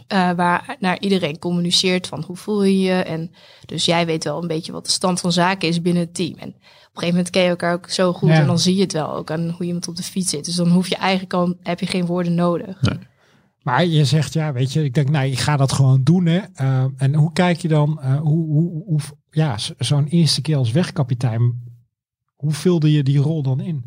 eh, 0.06 0.30
waar 0.30 0.76
naar 0.80 1.00
iedereen 1.00 1.38
communiceert 1.38 2.06
van 2.06 2.22
hoe 2.26 2.36
voel 2.36 2.62
je 2.62 2.80
je. 2.80 2.92
En 3.02 3.30
dus 3.66 3.84
jij 3.84 4.06
weet 4.06 4.24
wel 4.24 4.42
een 4.42 4.48
beetje 4.48 4.72
wat 4.72 4.84
de 4.84 4.90
stand 4.90 5.20
van 5.20 5.32
zaken 5.32 5.68
is 5.68 5.82
binnen 5.82 6.02
het 6.02 6.14
team. 6.14 6.38
En 6.38 6.48
op 6.48 6.54
een 6.54 6.62
gegeven 6.92 7.08
moment 7.08 7.30
ken 7.30 7.42
je 7.42 7.48
elkaar 7.48 7.72
ook 7.74 7.90
zo 7.90 8.12
goed 8.12 8.28
Ja. 8.28 8.34
en 8.34 8.46
dan 8.46 8.58
zie 8.58 8.74
je 8.74 8.82
het 8.82 8.92
wel 8.92 9.14
ook 9.14 9.30
aan 9.30 9.50
hoe 9.50 9.66
iemand 9.66 9.88
op 9.88 9.96
de 9.96 10.02
fiets 10.02 10.30
zit. 10.30 10.44
Dus 10.44 10.54
dan 10.54 10.68
hoef 10.68 10.88
je 10.88 10.96
eigenlijk 10.96 11.34
al, 11.34 11.54
heb 11.62 11.80
je 11.80 11.86
geen 11.86 12.06
woorden 12.06 12.34
nodig. 12.34 12.80
Maar 13.62 13.86
je 13.86 14.04
zegt, 14.04 14.32
ja, 14.32 14.52
weet 14.52 14.72
je, 14.72 14.84
ik 14.84 14.94
denk, 14.94 15.10
nou, 15.10 15.26
ik 15.26 15.38
ga 15.38 15.56
dat 15.56 15.72
gewoon 15.72 16.02
doen. 16.02 16.26
Hè. 16.26 16.40
Eh, 16.54 16.84
en 16.96 17.14
hoe 17.14 17.32
kijk 17.32 17.58
je 17.58 17.68
dan, 17.68 18.00
eh, 18.00 18.20
hoe, 18.20 18.46
hoe, 18.46 18.84
hoe, 18.84 19.00
ja, 19.30 19.56
zo'n 19.78 20.06
eerste 20.06 20.40
keer 20.40 20.56
als 20.56 20.70
wegkapitein, 20.70 21.62
hoe 22.36 22.52
vulde 22.52 22.92
je 22.92 23.02
die 23.02 23.18
rol 23.18 23.42
dan 23.42 23.60
in? 23.60 23.84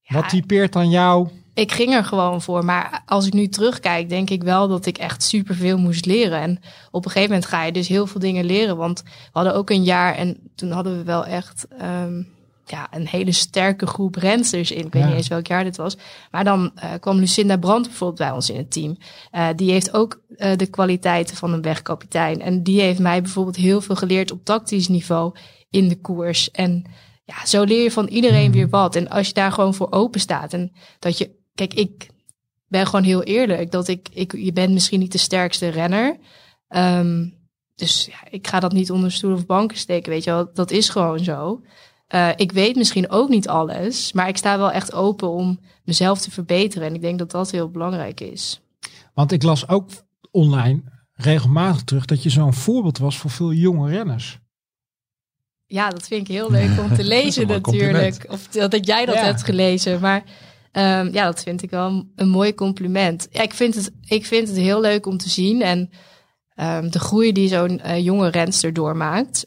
Ja, 0.00 0.14
Wat 0.14 0.28
typeert 0.28 0.72
dan 0.72 0.90
jou? 0.90 1.28
ik 1.54 1.72
ging 1.72 1.94
er 1.94 2.04
gewoon 2.04 2.42
voor. 2.42 2.64
Maar 2.64 3.02
als 3.06 3.26
ik 3.26 3.32
nu 3.32 3.48
terugkijk, 3.48 4.08
denk 4.08 4.30
ik 4.30 4.42
wel 4.42 4.68
dat 4.68 4.86
ik 4.86 4.98
echt 4.98 5.22
superveel 5.22 5.78
moest 5.78 6.06
leren. 6.06 6.40
En 6.40 6.60
op 6.90 7.04
een 7.04 7.10
gegeven 7.10 7.34
moment 7.34 7.48
ga 7.50 7.64
je 7.64 7.72
dus 7.72 7.88
heel 7.88 8.06
veel 8.06 8.20
dingen 8.20 8.44
leren. 8.44 8.76
Want 8.76 9.02
we 9.02 9.10
hadden 9.32 9.54
ook 9.54 9.70
een 9.70 9.84
jaar 9.84 10.14
en 10.14 10.50
toen 10.54 10.70
hadden 10.70 10.96
we 10.96 11.04
wel 11.04 11.26
echt 11.26 11.66
ehm, 11.78 12.22
ja, 12.64 12.88
een 12.90 13.06
hele 13.06 13.32
sterke 13.32 13.86
groep 13.86 14.14
rensters 14.14 14.70
in. 14.70 14.86
Ik 14.86 14.92
weet 14.92 15.02
Ja. 15.02 15.08
niet 15.08 15.16
eens 15.16 15.28
welk 15.28 15.46
jaar 15.46 15.64
dit 15.64 15.76
was. 15.76 15.96
Maar 16.30 16.44
dan 16.44 16.72
eh, 16.74 16.90
kwam 17.00 17.18
Lucinda 17.18 17.56
Brandt 17.56 17.88
bijvoorbeeld 17.88 18.18
bij 18.18 18.30
ons 18.30 18.50
in 18.50 18.56
het 18.56 18.70
team. 18.72 18.96
Eh, 19.30 19.48
die 19.56 19.70
heeft 19.70 19.92
ook 19.94 20.20
eh, 20.36 20.56
de 20.56 20.66
kwaliteiten 20.66 21.36
van 21.36 21.52
een 21.52 21.62
wegkapitein. 21.62 22.40
En 22.40 22.62
die 22.62 22.80
heeft 22.80 22.98
mij 22.98 23.22
bijvoorbeeld 23.22 23.56
heel 23.56 23.80
veel 23.80 23.96
geleerd 23.96 24.30
op 24.30 24.44
tactisch 24.44 24.88
niveau 24.88 25.34
in 25.70 25.88
de 25.88 26.00
koers. 26.00 26.50
En 26.50 26.84
ja, 27.24 27.46
zo 27.46 27.62
leer 27.62 27.82
je 27.82 27.90
van 27.90 28.06
iedereen 28.06 28.52
weer 28.52 28.68
wat. 28.68 28.96
En 28.96 29.08
als 29.08 29.26
je 29.26 29.34
daar 29.34 29.52
gewoon 29.52 29.74
voor 29.74 29.92
open 29.92 30.20
staat 30.20 30.52
en 30.52 30.72
dat 30.98 31.18
je, 31.18 31.30
kijk, 31.54 31.74
ik 31.74 32.08
ben 32.68 32.86
gewoon 32.86 33.04
heel 33.04 33.22
eerlijk 33.22 33.70
dat 33.70 33.88
ik, 33.88 34.08
ik 34.12 34.32
je 34.36 34.52
bent 34.52 34.72
misschien 34.72 35.00
niet 35.00 35.12
de 35.12 35.18
sterkste 35.18 35.68
renner. 35.68 36.16
Ehm, 36.68 37.28
dus 37.74 38.06
ja, 38.10 38.30
ik 38.30 38.46
ga 38.46 38.60
dat 38.60 38.72
niet 38.72 38.90
onder 38.90 39.12
stoel 39.12 39.32
of 39.34 39.46
banken 39.46 39.76
steken, 39.76 40.12
weet 40.12 40.24
je 40.24 40.30
wel. 40.30 40.50
Dat 40.54 40.70
is 40.70 40.88
gewoon 40.88 41.18
zo. 41.18 41.60
Eh, 42.12 42.28
ik 42.36 42.52
weet 42.52 42.76
misschien 42.76 43.10
ook 43.10 43.28
niet 43.28 43.48
alles, 43.48 44.12
maar 44.12 44.28
ik 44.28 44.36
sta 44.36 44.58
wel 44.58 44.70
echt 44.70 44.92
open 44.92 45.30
om 45.30 45.60
mezelf 45.84 46.20
te 46.20 46.30
verbeteren. 46.30 46.88
En 46.88 46.94
ik 46.94 47.00
denk 47.00 47.18
dat 47.18 47.30
dat 47.30 47.50
heel 47.50 47.70
belangrijk 47.70 48.20
is. 48.20 48.60
Want 49.14 49.32
ik 49.32 49.42
las 49.42 49.68
ook 49.68 49.90
online 50.30 50.82
regelmatig 51.12 51.82
terug 51.84 52.04
dat 52.04 52.22
je 52.22 52.30
zo'n 52.30 52.54
voorbeeld 52.54 52.98
was 52.98 53.18
voor 53.18 53.30
veel 53.30 53.52
jonge 53.52 53.90
renners. 53.90 54.38
Ja, 55.66 55.88
dat 55.90 56.06
vind 56.06 56.28
ik 56.28 56.34
heel 56.34 56.50
leuk 56.50 56.78
om 56.78 56.94
te 56.94 57.04
lezen 57.16 57.46
natuurlijk. 57.46 58.26
Of 58.28 58.46
dat, 58.48 58.86
jij 58.86 59.04
dat 59.06 59.14
Ja. 59.14 59.24
hebt 59.24 59.42
gelezen. 59.44 60.00
Maar 60.00 60.22
ehm, 60.72 61.08
ja, 61.12 61.24
dat 61.24 61.42
vind 61.42 61.62
ik 61.62 61.70
wel 61.70 61.88
een, 61.88 62.12
een 62.16 62.28
mooi 62.28 62.54
compliment. 62.54 63.28
Ja, 63.30 63.42
ik 63.42 63.54
vind 63.54 63.74
het, 63.74 63.90
ik 64.04 64.26
vind 64.26 64.48
het 64.48 64.56
heel 64.56 64.80
leuk 64.80 65.06
om 65.06 65.18
te 65.18 65.28
zien. 65.28 65.62
En 65.62 65.90
ehm, 66.54 66.90
de 66.90 66.98
groei 66.98 67.32
die 67.32 67.48
zo'n 67.48 67.80
eh, 67.80 68.04
jonge 68.04 68.28
renster 68.28 68.72
doormaakt. 68.72 69.46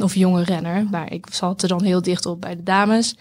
Of 0.00 0.14
jonge 0.14 0.42
renner. 0.42 0.86
Maar 0.90 1.12
ik 1.12 1.26
zat 1.32 1.62
er 1.62 1.68
dan 1.68 1.82
heel 1.82 2.02
dicht 2.02 2.26
op 2.26 2.40
bij 2.40 2.56
de 2.56 2.62
dames. 2.62 3.16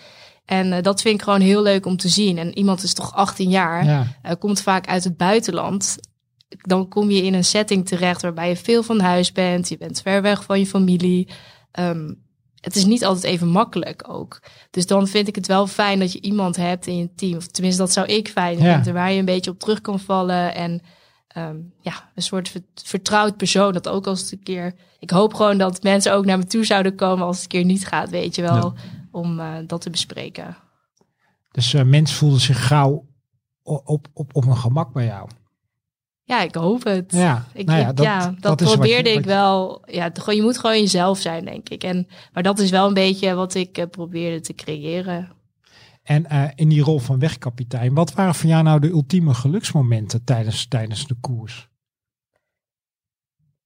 En 0.46 0.74
eh, 0.74 0.82
dat 0.84 1.02
vind 1.02 1.16
ik 1.16 1.22
gewoon 1.22 1.42
heel 1.42 1.62
leuk 1.62 1.86
om 1.86 1.98
te 1.98 2.10
zien. 2.10 2.38
En 2.38 2.58
iemand 2.58 2.84
is 2.84 2.94
toch 2.94 3.14
18 3.16 3.50
jaar. 3.50 3.86
Ja, 3.86 4.08
eh, 4.22 4.32
komt 4.40 4.62
vaak 4.62 4.88
uit 4.88 5.04
het 5.04 5.18
buitenland. 5.18 5.98
Dan 6.62 6.88
kom 6.88 7.10
je 7.12 7.22
in 7.24 7.34
een 7.34 7.44
setting 7.46 7.88
terecht 7.88 8.22
waarbij 8.22 8.50
je 8.50 8.56
veel 8.56 8.84
van 8.84 9.00
huis 9.00 9.32
bent. 9.32 9.70
Je 9.70 9.78
bent 9.78 10.02
ver 10.02 10.22
weg 10.22 10.44
van 10.44 10.60
je 10.60 10.66
familie. 10.66 11.30
Ehm, 11.72 12.14
het 12.62 12.76
is 12.76 12.86
niet 12.86 13.06
altijd 13.06 13.24
even 13.34 13.48
makkelijk 13.48 14.04
ook. 14.10 14.42
Dus 14.72 14.86
dan 14.86 15.08
vind 15.08 15.28
ik 15.28 15.36
het 15.36 15.48
wel 15.48 15.68
fijn 15.68 16.00
dat 16.00 16.12
je 16.12 16.22
iemand 16.22 16.56
hebt 16.56 16.88
in 16.88 16.98
je 16.98 17.10
team. 17.16 17.36
Of 17.38 17.48
tenminste, 17.48 17.82
dat 17.82 17.94
zou 17.94 18.08
ik 18.08 18.28
fijn 18.28 18.58
Ja. 18.58 18.74
vinden. 18.74 18.94
Waar 18.94 19.12
je 19.12 19.20
een 19.20 19.26
beetje 19.26 19.52
op 19.52 19.60
terug 19.60 19.82
kan 19.82 20.00
vallen. 20.00 20.56
En 20.56 20.82
ehm, 21.36 21.56
ja, 21.82 21.94
een 22.16 22.22
soort 22.24 22.50
ver- 22.50 22.62
vertrouwd 22.84 23.38
persoon. 23.38 23.74
Dat 23.74 23.88
ook 23.90 24.08
als 24.08 24.22
het 24.22 24.32
een 24.32 24.44
keer... 24.44 24.74
Ik 25.00 25.10
hoop 25.10 25.34
gewoon 25.34 25.58
dat 25.58 25.84
mensen 25.84 26.14
ook 26.14 26.26
naar 26.26 26.38
me 26.38 26.46
toe 26.46 26.66
zouden 26.66 26.96
komen 26.96 27.26
als 27.26 27.36
het 27.36 27.44
een 27.44 27.50
keer 27.60 27.66
niet 27.66 27.88
gaat, 27.88 28.10
weet 28.10 28.36
je 28.36 28.42
wel. 28.42 28.74
Om 29.12 29.40
eh, 29.40 29.54
dat 29.68 29.82
te 29.82 29.90
bespreken. 29.90 30.58
dus 31.52 31.74
eh, 31.74 31.84
mensen 31.84 32.18
voelden 32.18 32.40
zich 32.40 32.68
gauw 32.68 33.06
op, 33.64 34.08
op, 34.14 34.30
op 34.34 34.46
een 34.46 34.58
gemak 34.58 34.94
bij 34.94 35.06
jou. 35.06 35.30
Ja, 36.24 36.42
ik 36.42 36.56
hoop 36.56 36.84
het. 36.84 37.12
Ja, 37.12 37.46
Ik, 37.54 37.66
nou 37.66 37.80
ja, 37.80 37.94
dat, 37.94 38.06
ja, 38.06 38.34
dat, 38.40 38.56
probeerde 38.64 39.10
je- 39.10 39.16
ik 39.18 39.26
wel. 39.26 39.82
Ja, 39.86 40.10
gewoon- 40.14 40.36
je 40.36 40.42
moet 40.42 40.58
gewoon 40.58 40.80
jezelf 40.80 41.20
zijn, 41.20 41.46
denk 41.46 41.70
ik. 41.70 41.84
En, 41.84 42.08
maar 42.34 42.44
dat 42.44 42.60
is 42.60 42.70
wel 42.70 42.88
een 42.88 42.94
beetje 42.94 43.34
wat 43.34 43.54
ik 43.54 43.78
eh, 43.78 43.86
probeerde 43.90 44.42
te 44.42 44.54
creëren. 44.54 45.32
En 46.06 46.26
eh, 46.26 46.50
in 46.56 46.70
die 46.70 46.82
rol 46.82 47.00
van 47.00 47.20
wegkapitein, 47.20 47.94
wat 47.94 48.14
waren 48.14 48.36
voor 48.36 48.50
jou 48.50 48.64
nou 48.64 48.80
de 48.80 48.90
ultieme 48.90 49.34
geluksmomenten 49.34 50.24
tijdens, 50.24 50.68
tijdens 50.68 51.08
de 51.08 51.16
koers? 51.22 51.68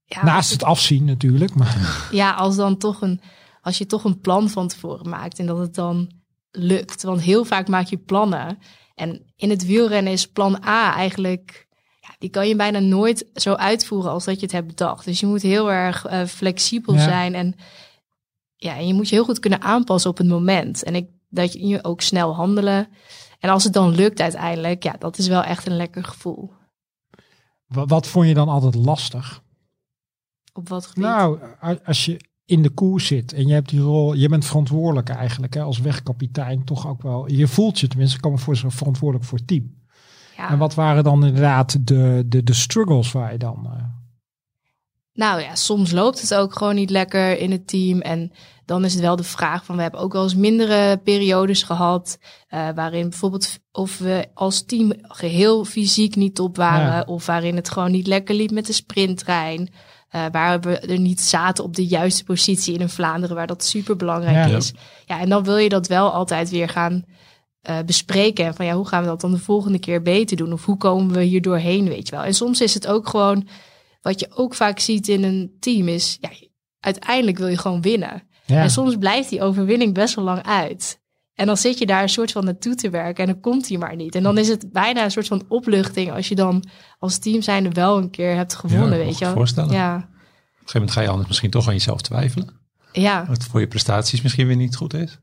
Ja, 0.03 0.23
Naast 0.23 0.51
het 0.51 0.63
afzien 0.63 1.05
natuurlijk, 1.05 1.55
maar 1.55 1.77
ja, 2.11 2.33
als 2.33 2.55
dan 2.55 2.77
toch 2.77 3.01
een, 3.01 3.21
als 3.61 3.77
je 3.77 3.85
toch 3.85 4.03
een 4.03 4.19
plan 4.19 4.49
van 4.49 4.67
tevoren 4.67 5.09
maakt 5.09 5.39
en 5.39 5.45
dat 5.45 5.57
het 5.57 5.75
dan 5.75 6.11
lukt. 6.51 7.03
Want 7.03 7.21
heel 7.21 7.45
vaak 7.45 7.67
maak 7.67 7.87
je 7.87 7.97
plannen. 7.97 8.57
En 8.95 9.31
in 9.35 9.49
het 9.49 9.65
wielrennen 9.65 10.13
is 10.13 10.27
plan 10.27 10.63
A 10.65 10.95
eigenlijk, 10.95 11.67
ja, 11.99 12.15
die 12.17 12.29
kan 12.29 12.47
je 12.47 12.55
bijna 12.55 12.79
nooit 12.79 13.25
zo 13.33 13.53
uitvoeren 13.53 14.11
als 14.11 14.25
dat 14.25 14.35
je 14.35 14.41
het 14.41 14.51
hebt 14.51 14.67
bedacht. 14.67 15.05
Dus 15.05 15.19
je 15.19 15.25
moet 15.25 15.41
heel 15.41 15.71
erg 15.71 16.05
eh, 16.05 16.25
flexibel 16.25 16.93
Ja. 16.93 17.03
zijn 17.03 17.35
en 17.35 17.55
ja, 18.55 18.75
en 18.75 18.87
je 18.87 18.93
moet 18.93 19.09
je 19.09 19.15
heel 19.15 19.23
goed 19.25 19.39
kunnen 19.39 19.61
aanpassen 19.61 20.09
op 20.09 20.17
het 20.17 20.27
moment. 20.27 20.83
En 20.83 20.95
ik, 20.95 21.09
dat 21.29 21.53
je 21.53 21.83
ook 21.83 22.01
snel 22.01 22.35
handelen. 22.35 22.87
En 23.39 23.49
als 23.49 23.63
het 23.63 23.73
dan 23.73 23.89
lukt 23.95 24.19
uiteindelijk, 24.21 24.83
ja, 24.83 24.95
dat 24.99 25.17
is 25.17 25.27
wel 25.27 25.43
echt 25.43 25.65
een 25.67 25.75
lekker 25.75 26.03
gevoel. 26.03 26.51
wa- 27.67 27.85
wat 27.85 28.07
vond 28.07 28.27
je 28.27 28.33
dan 28.33 28.49
altijd 28.49 28.75
lastig? 28.75 29.41
Op 30.53 30.69
wat 30.69 30.85
gebied? 30.85 31.03
Nou, 31.03 31.39
als 31.85 32.05
je 32.05 32.19
in 32.45 32.61
de 32.61 32.69
koers 32.69 33.07
zit 33.07 33.33
en 33.33 33.47
je 33.47 33.53
hebt 33.53 33.69
die 33.69 33.79
rol, 33.79 34.13
je 34.13 34.29
bent 34.29 34.45
verantwoordelijk 34.45 35.09
eigenlijk 35.09 35.53
hè, 35.53 35.61
als 35.61 35.79
wegkapitein 35.79 36.63
toch 36.63 36.87
ook 36.87 37.01
wel. 37.01 37.31
Je 37.31 37.47
voelt 37.47 37.79
je 37.79 37.87
tenminste, 37.87 38.15
ik 38.15 38.21
kan 38.21 38.31
me 38.31 38.37
voorstellen, 38.37 38.75
verantwoordelijk 38.75 39.27
voor 39.29 39.37
het 39.37 39.47
team. 39.47 39.75
ja. 40.37 40.49
En 40.49 40.57
wat 40.57 40.73
waren 40.73 41.03
dan 41.03 41.25
inderdaad 41.25 41.87
de, 41.87 42.23
de, 42.27 42.43
de 42.43 42.53
struggles 42.53 43.11
waar 43.11 43.31
je 43.31 43.37
dan... 43.37 43.65
eh, 43.65 43.83
Nou 45.13 45.41
ja, 45.41 45.55
soms 45.55 45.91
loopt 45.91 46.21
het 46.21 46.33
ook 46.35 46.57
gewoon 46.57 46.75
niet 46.75 46.89
lekker 46.89 47.37
in 47.37 47.51
het 47.51 47.67
team. 47.67 47.99
En 48.01 48.31
dan 48.69 48.85
is 48.85 48.93
het 48.93 49.01
wel 49.01 49.15
de 49.15 49.23
vraag 49.23 49.65
van, 49.65 49.75
we 49.75 49.81
hebben 49.81 49.99
ook 49.99 50.13
wel 50.13 50.23
eens 50.23 50.35
mindere 50.35 50.97
periodes 50.97 51.63
gehad. 51.63 52.17
eh, 52.47 52.67
waarin 52.75 53.09
bijvoorbeeld 53.09 53.57
of 53.71 53.97
we 53.97 54.25
als 54.33 54.65
team 54.65 54.91
geheel 55.01 55.65
fysiek 55.65 56.15
niet 56.15 56.35
top 56.35 56.55
waren. 56.57 56.85
Ja. 56.93 57.03
Of 57.07 57.25
waarin 57.25 57.55
het 57.55 57.69
gewoon 57.69 57.91
niet 57.91 58.07
lekker 58.07 58.35
liep 58.35 58.51
met 58.51 58.65
de 58.65 58.73
sprinttrein. 58.73 59.69
eh, 60.09 60.25
waar 60.31 60.59
we 60.59 60.79
er 60.79 60.99
niet 60.99 61.21
zaten 61.21 61.63
op 61.63 61.75
de 61.75 61.85
juiste 61.85 62.23
positie 62.23 62.73
in 62.73 62.81
een 62.81 62.89
Vlaanderen, 62.89 63.35
waar 63.35 63.47
dat 63.47 63.63
super 63.63 63.95
belangrijk 63.95 64.47
Ja. 64.49 64.55
is. 64.57 64.73
Ja, 65.05 65.19
en 65.19 65.29
dan 65.29 65.43
wil 65.43 65.57
je 65.57 65.69
dat 65.69 65.87
wel 65.87 66.11
altijd 66.11 66.49
weer 66.49 66.69
gaan 66.69 67.03
eh, 67.61 67.77
bespreken. 67.85 68.45
En 68.45 68.55
van 68.55 68.65
ja, 68.65 68.73
hoe 68.75 68.87
gaan 68.87 69.01
we 69.01 69.07
dat 69.07 69.21
dan 69.21 69.31
de 69.31 69.37
volgende 69.37 69.79
keer 69.79 70.01
beter 70.01 70.37
doen? 70.37 70.53
Of 70.53 70.65
hoe 70.65 70.77
komen 70.77 71.15
we 71.15 71.23
hier 71.23 71.41
doorheen, 71.41 71.87
weet 71.87 72.07
je 72.09 72.15
wel. 72.15 72.23
En 72.25 72.33
soms 72.33 72.61
is 72.61 72.73
het 72.73 72.87
ook 72.87 73.09
gewoon, 73.09 73.47
wat 74.01 74.19
je 74.19 74.27
ook 74.35 74.53
vaak 74.53 74.79
ziet 74.79 75.07
in 75.07 75.23
een 75.23 75.55
team, 75.59 75.87
is 75.87 76.17
ja, 76.21 76.29
uiteindelijk 76.79 77.37
wil 77.37 77.47
je 77.47 77.57
gewoon 77.57 77.81
winnen. 77.81 78.27
Ja. 78.49 78.61
En 78.61 78.69
soms 78.69 78.95
blijft 78.97 79.29
die 79.29 79.41
overwinning 79.41 79.93
best 79.93 80.15
wel 80.15 80.23
lang 80.25 80.43
uit. 80.43 81.01
En 81.33 81.45
dan 81.45 81.57
zit 81.57 81.77
je 81.77 81.85
daar 81.85 82.01
een 82.01 82.09
soort 82.09 82.31
van 82.31 82.45
naartoe 82.45 82.75
te 82.75 82.89
werken 82.89 83.23
en 83.25 83.31
dan 83.31 83.41
komt 83.41 83.67
die 83.67 83.77
maar 83.77 83.95
niet. 83.95 84.15
En 84.15 84.23
dan 84.23 84.37
is 84.37 84.47
het 84.47 84.71
bijna 84.71 85.03
een 85.03 85.11
soort 85.11 85.27
van 85.27 85.43
opluchting 85.47 86.11
als 86.11 86.27
je 86.27 86.35
dan 86.35 86.63
als 86.99 87.17
team 87.17 87.41
zijnde 87.41 87.69
wel 87.69 87.97
een 87.97 88.09
keer 88.09 88.35
hebt 88.35 88.55
gewonnen, 88.55 88.89
Ja, 88.97 89.03
weet 89.05 89.07
je 89.07 89.13
ik 89.13 89.19
wel. 89.19 89.33
voorstellen. 89.33 89.71
Ja, 89.73 89.95
Op 89.95 90.01
een 90.01 90.07
gegeven 90.55 90.71
moment 90.73 90.91
ga 90.91 91.01
je 91.01 91.07
anders 91.09 91.27
misschien 91.27 91.49
toch 91.49 91.67
aan 91.67 91.73
jezelf 91.73 92.01
twijfelen. 92.01 92.59
ja, 92.91 93.25
Wat 93.27 93.43
voor 93.43 93.59
je 93.59 93.67
prestaties 93.67 94.21
misschien 94.21 94.47
weer 94.47 94.55
niet 94.55 94.75
goed 94.75 94.93
is. 94.93 95.19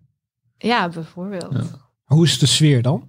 ja, 0.58 0.88
bijvoorbeeld. 0.88 1.52
Ja. 1.52 1.88
Hoe 2.04 2.24
is 2.24 2.38
de 2.38 2.46
sfeer 2.46 2.82
dan? 2.82 3.08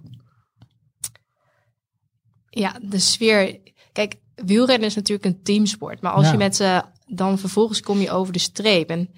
Ja, 2.50 2.80
de 2.82 3.00
sfeer. 3.00 3.60
Kijk, 3.92 4.16
wielrennen 4.36 4.88
is 4.88 4.96
natuurlijk 4.96 5.26
een 5.28 5.44
teamsport. 5.44 6.02
Maar 6.02 6.12
als 6.12 6.26
Ja. 6.26 6.32
je 6.32 6.38
met 6.38 6.56
ze 6.56 6.84
dan 7.06 7.40
vervolgens 7.40 7.82
kom 7.82 8.00
je 8.00 8.12
over 8.12 8.34
de 8.34 8.40
streep. 8.40 8.90
En 8.90 9.10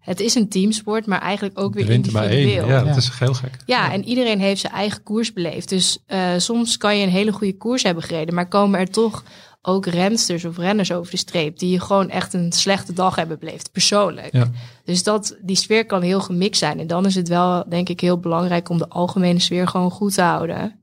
het 0.00 0.20
is 0.20 0.34
een 0.34 0.48
teamsport, 0.48 1.06
maar 1.06 1.20
eigenlijk 1.20 1.58
ook 1.58 1.74
weer 1.74 1.82
Er 1.82 1.88
wint 1.88 2.06
er 2.06 2.12
maar 2.12 2.24
één. 2.24 2.38
individueel. 2.38 2.68
Ja, 2.68 2.78
Ja. 2.78 2.84
dat 2.84 2.96
is 2.96 3.10
heel 3.18 3.34
gek. 3.34 3.56
en 3.66 4.04
iedereen 4.04 4.40
heeft 4.40 4.60
zijn 4.60 4.72
eigen 4.72 5.02
koers 5.02 5.32
beleefd. 5.32 5.68
Dus 5.68 5.98
eh, 6.06 6.28
soms 6.36 6.76
kan 6.76 6.96
je 6.98 7.02
een 7.06 7.12
hele 7.12 7.32
goede 7.32 7.56
koers 7.56 7.82
hebben 7.82 8.02
gereden, 8.04 8.34
maar 8.34 8.48
komen 8.48 8.80
er 8.80 8.90
toch 8.90 9.24
ook 9.62 9.86
rensters 9.86 10.44
of 10.44 10.56
renners 10.56 10.92
over 10.92 11.10
de 11.10 11.16
streep 11.16 11.58
die 11.58 11.80
gewoon 11.80 12.10
echt 12.10 12.34
een 12.34 12.52
slechte 12.52 12.92
dag 12.92 13.14
hebben 13.16 13.38
beleefd, 13.38 13.72
persoonlijk. 13.72 14.32
Ja. 14.32 14.50
Dus 14.84 15.02
dat, 15.02 15.36
die 15.42 15.56
sfeer 15.56 15.86
kan 15.86 16.02
heel 16.02 16.20
gemixt 16.20 16.58
zijn. 16.58 16.80
En 16.80 16.86
dan 16.86 17.06
is 17.06 17.14
het 17.14 17.28
wel, 17.28 17.64
denk 17.68 17.88
ik, 17.88 18.00
heel 18.00 18.18
belangrijk 18.18 18.68
om 18.68 18.78
de 18.78 18.88
algemene 18.88 19.38
sfeer 19.38 19.68
gewoon 19.68 19.90
goed 19.90 20.14
te 20.14 20.22
houden. 20.22 20.79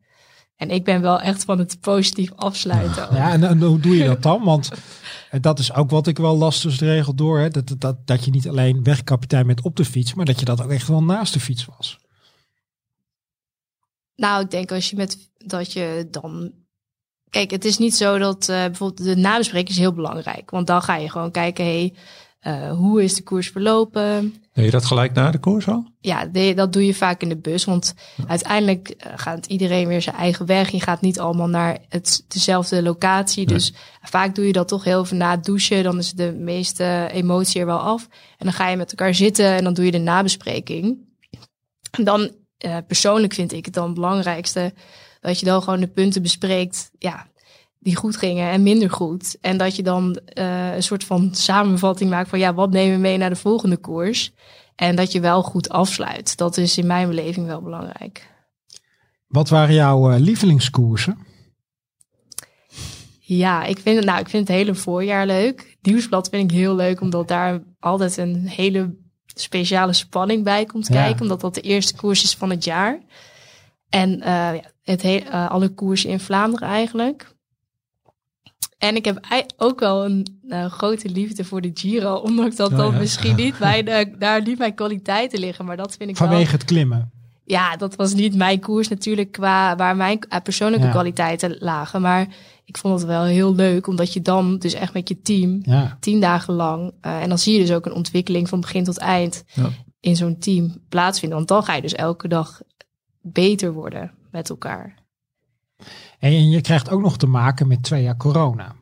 En 0.58 0.70
ik 0.70 0.84
ben 0.84 1.02
wel 1.02 1.20
echt 1.22 1.44
van 1.44 1.60
het 1.60 1.80
positief 1.82 2.32
afsluiten. 2.36 3.16
Ja, 3.16 3.32
en, 3.32 3.44
en 3.44 3.62
hoe 3.62 3.80
doe 3.80 3.96
je 3.98 4.06
dat 4.06 4.24
dan? 4.24 4.44
Want 4.44 4.70
eh, 5.32 5.42
dat 5.42 5.60
is 5.60 5.74
ook 5.74 5.90
wat 5.90 6.08
ik 6.08 6.18
wel 6.18 6.38
las 6.38 6.62
tussen 6.62 6.86
de 6.88 6.94
regel 6.94 7.14
door. 7.16 7.40
Hè? 7.40 7.50
Dat, 7.50 7.68
dat- 7.68 7.80
dat, 7.82 8.08
dat 8.08 8.26
je 8.26 8.32
niet 8.32 8.48
alleen 8.48 8.84
wegkapitein 8.84 9.48
bent 9.48 9.62
op 9.62 9.76
de 9.76 9.86
fiets, 9.86 10.14
maar 10.14 10.26
dat 10.26 10.40
je 10.40 10.46
dat 10.46 10.62
ook 10.64 10.72
echt 10.72 10.88
wel 10.88 11.04
naast 11.04 11.34
de 11.34 11.40
fiets 11.40 11.66
was. 11.78 11.98
Nou, 14.16 14.44
ik 14.44 14.52
denk 14.52 14.72
als 14.72 14.90
je 14.90 14.96
met 14.96 15.30
dat 15.38 15.74
je 15.74 16.08
dan. 16.12 16.52
Kijk, 17.30 17.52
het 17.52 17.66
is 17.66 17.78
niet 17.78 17.96
zo 17.96 18.18
dat 18.18 18.50
eh, 18.50 18.56
bijvoorbeeld 18.66 19.04
de 19.08 19.16
nabespreking 19.16 19.70
is 19.70 19.78
heel 19.78 19.94
belangrijk. 19.94 20.50
Want 20.50 20.68
dan 20.68 20.82
ga 20.82 20.96
je 20.96 21.10
gewoon 21.10 21.32
kijken, 21.32 21.66
hey, 21.66 21.94
eh, 22.40 22.72
hoe 22.72 23.04
is 23.04 23.16
de 23.16 23.24
koers 23.24 23.50
verlopen? 23.50 24.36
Deed 24.58 24.66
je 24.66 24.72
dat 24.72 24.86
gelijk 24.86 25.14
na 25.14 25.32
de 25.32 25.38
koers 25.38 25.68
al? 25.68 25.86
Ja, 26.00 26.26
dat 26.56 26.74
doe 26.74 26.86
je 26.86 26.94
vaak 26.94 27.22
in 27.22 27.30
de 27.30 27.38
bus. 27.38 27.66
Want 27.66 27.94
uiteindelijk 28.28 28.90
eh, 28.90 29.12
gaat 29.16 29.46
iedereen 29.46 29.88
weer 29.88 30.02
zijn 30.02 30.16
eigen 30.16 30.46
weg. 30.46 30.70
Je 30.70 30.82
gaat 30.82 31.02
niet 31.02 31.20
allemaal 31.20 31.48
naar 31.48 31.78
het, 31.90 32.26
dezelfde 32.28 32.84
locatie. 32.84 33.46
Nee. 33.46 33.56
Dus 33.56 33.74
vaak 34.02 34.36
doe 34.36 34.46
je 34.46 34.52
dat 34.52 34.68
toch 34.68 34.84
heel 34.84 35.04
even 35.04 35.18
na 35.18 35.32
het 35.32 35.46
douchen. 35.46 35.84
Dan 35.84 35.98
is 35.98 36.12
de 36.12 36.34
meeste 36.34 37.10
emotie 37.12 37.60
er 37.60 37.66
wel 37.66 37.80
af. 37.80 38.08
En 38.38 38.46
dan 38.46 38.54
ga 38.54 38.70
je 38.70 38.78
met 38.78 38.90
elkaar 38.90 39.14
zitten 39.14 39.46
en 39.46 39.64
dan 39.64 39.74
doe 39.74 39.86
je 39.86 39.92
de 39.92 39.98
nabespreking. 39.98 40.98
En 41.92 42.04
dan 42.04 42.32
eh, 42.58 42.78
persoonlijk 42.88 43.34
vind 43.34 43.54
ik 43.54 43.66
het 43.66 43.74
dan 43.74 43.86
het 43.86 43.94
belangrijkste 43.94 44.74
dat 45.20 45.40
je 45.40 45.46
dan 45.46 45.62
gewoon 45.62 45.80
de 45.80 45.88
punten 45.88 46.22
bespreekt. 46.22 46.92
Ja, 47.00 47.28
die 47.80 47.96
goed 47.96 48.18
gingen 48.18 48.50
en 48.52 48.64
minder 48.64 48.90
goed. 48.92 49.38
En 49.42 49.58
dat 49.58 49.76
je 49.76 49.84
dan 49.84 50.16
eh, 50.16 50.76
een 50.76 50.84
soort 50.84 51.04
van 51.04 51.36
samenvatting 51.36 52.10
maakt 52.10 52.30
van 52.30 52.40
ja, 52.40 52.54
wat 52.54 52.72
nemen 52.72 52.96
we 52.96 53.02
mee 53.02 53.18
naar 53.18 53.30
de 53.30 53.36
volgende 53.36 53.78
koers? 53.78 54.32
En 54.76 54.96
dat 54.96 55.12
je 55.12 55.20
wel 55.20 55.44
goed 55.44 55.70
afsluit. 55.70 56.38
Dat 56.38 56.58
is 56.58 56.78
in 56.78 56.88
mijn 56.88 57.08
beleving 57.08 57.48
wel 57.48 57.62
belangrijk. 57.62 58.36
Wat 59.28 59.50
waren 59.50 59.74
jouw 59.76 60.12
eh, 60.12 60.20
lievelingskoersen? 60.20 61.18
Ja, 63.20 63.64
ik 63.64 63.80
vind, 63.80 63.96
het, 63.96 64.06
nou, 64.06 64.20
ik 64.20 64.30
vind 64.30 64.48
het 64.48 64.58
hele 64.58 64.76
voorjaar 64.76 65.26
leuk. 65.26 65.78
Nieuwsblad 65.82 66.30
vind 66.30 66.52
ik 66.52 66.58
heel 66.58 66.76
leuk, 66.76 67.02
omdat 67.02 67.28
daar 67.28 67.64
altijd 67.80 68.18
een 68.18 68.48
hele 68.48 68.96
speciale 69.26 69.94
spanning 69.94 70.44
bij 70.44 70.66
komt 70.66 70.88
Ja. 70.88 70.94
kijken. 70.94 71.22
Omdat 71.22 71.42
dat 71.42 71.54
de 71.56 71.62
eerste 71.62 71.96
koers 71.96 72.24
is 72.24 72.36
van 72.36 72.50
het 72.50 72.64
jaar. 72.64 73.00
En 73.90 74.22
eh, 74.22 74.50
het 74.84 75.02
he- 75.02 75.30
alle 75.30 75.70
koersen 75.70 76.10
in 76.10 76.20
Vlaanderen 76.20 76.68
eigenlijk. 76.68 77.36
En 78.78 78.96
ik 78.96 79.06
heb 79.06 79.20
ook 79.58 79.80
wel 79.80 80.06
een 80.06 80.40
eh, 80.48 80.66
grote 80.66 81.10
liefde 81.10 81.44
voor 81.44 81.62
de 81.62 81.72
Giro. 81.74 82.14
Ondanks 82.30 82.56
dat 82.56 82.72
Oh 82.72 82.78
dat 82.78 82.92
ja. 82.92 82.98
misschien 83.00 83.36
niet 83.36 83.60
mijn, 83.86 84.16
daar 84.20 84.42
niet 84.42 84.58
mijn 84.58 84.74
kwaliteiten 84.74 85.40
liggen. 85.40 85.66
Maar 85.66 85.78
dat 85.78 85.96
vind 85.98 86.10
ik 86.10 86.18
wel... 86.18 86.28
Vanwege 86.28 86.52
het 86.52 86.66
klimmen. 86.66 87.12
Ja, 87.46 87.76
dat 87.78 87.96
was 87.96 88.14
niet 88.14 88.36
mijn 88.36 88.60
koers 88.60 88.88
natuurlijk 88.88 89.32
qua 89.32 89.76
waar 89.76 89.96
mijn 89.96 90.20
eh, 90.20 90.42
persoonlijke 90.42 90.86
Ja. 90.86 90.92
kwaliteiten 90.92 91.58
lagen. 91.60 92.02
Maar 92.02 92.28
ik 92.66 92.78
vond 92.78 93.00
het 93.00 93.08
wel 93.08 93.24
heel 93.24 93.56
leuk, 93.56 93.88
omdat 93.88 94.14
je 94.14 94.22
dan 94.22 94.58
dus 94.58 94.74
echt 94.74 94.94
met 94.94 95.10
je 95.10 95.22
team 95.22 95.60
Ja. 95.64 95.98
tien 96.00 96.20
dagen 96.20 96.54
lang. 96.54 96.94
eh, 97.02 97.22
en 97.22 97.30
dan 97.30 97.40
zie 97.40 97.54
je 97.54 97.60
dus 97.66 97.72
ook 97.76 97.86
een 97.86 97.94
ontwikkeling 97.94 98.50
van 98.50 98.62
begin 98.62 98.84
tot 98.84 98.98
eind 98.98 99.44
in 100.00 100.16
zo'n 100.16 100.38
team 100.40 100.78
plaatsvinden. 100.90 101.38
Want 101.38 101.50
dan 101.50 101.64
ga 101.64 101.74
je 101.76 101.82
dus 101.82 101.94
elke 101.94 102.28
dag 102.28 102.62
beter 103.22 103.74
worden 103.74 104.12
met 104.32 104.50
elkaar. 104.50 104.96
En 106.20 106.50
je 106.50 106.62
krijgt 106.62 106.90
ook 106.90 107.02
nog 107.02 107.18
te 107.18 107.28
maken 107.28 107.68
met 107.68 107.84
twee 107.84 108.04
jaar 108.04 108.18
corona. 108.18 108.76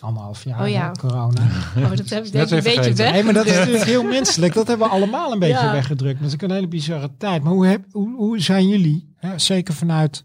Anderhalf 0.00 0.44
jaar 0.44 0.62
Oh 0.62 0.68
ja. 0.68 0.90
corona. 0.90 1.42
Oh, 1.76 1.96
dat 1.96 2.08
heb 2.08 2.24
ik 2.24 2.34
een 2.34 2.62
beetje 2.62 2.92
weg. 2.94 3.12
Nee, 3.12 3.22
maar 3.22 3.34
dat 3.34 3.46
is 3.46 3.56
natuurlijk 3.56 3.84
heel 3.84 4.02
menselijk. 4.02 4.54
Dat 4.54 4.66
hebben 4.66 4.86
we 4.86 4.92
allemaal 4.92 5.32
een 5.32 5.38
beetje 5.38 5.64
Ja. 5.64 5.72
weggedrukt. 5.72 6.18
Dat 6.18 6.28
is 6.28 6.34
ook 6.34 6.42
een 6.42 6.50
hele 6.50 6.68
bizarre 6.68 7.10
tijd. 7.16 7.42
Maar 7.42 7.52
hoe, 7.52 7.66
heb, 7.66 7.84
hoe, 7.90 8.16
hoe 8.16 8.40
zijn 8.40 8.68
jullie, 8.68 9.12
hè, 9.16 9.38
zeker 9.38 9.74
vanuit, 9.74 10.24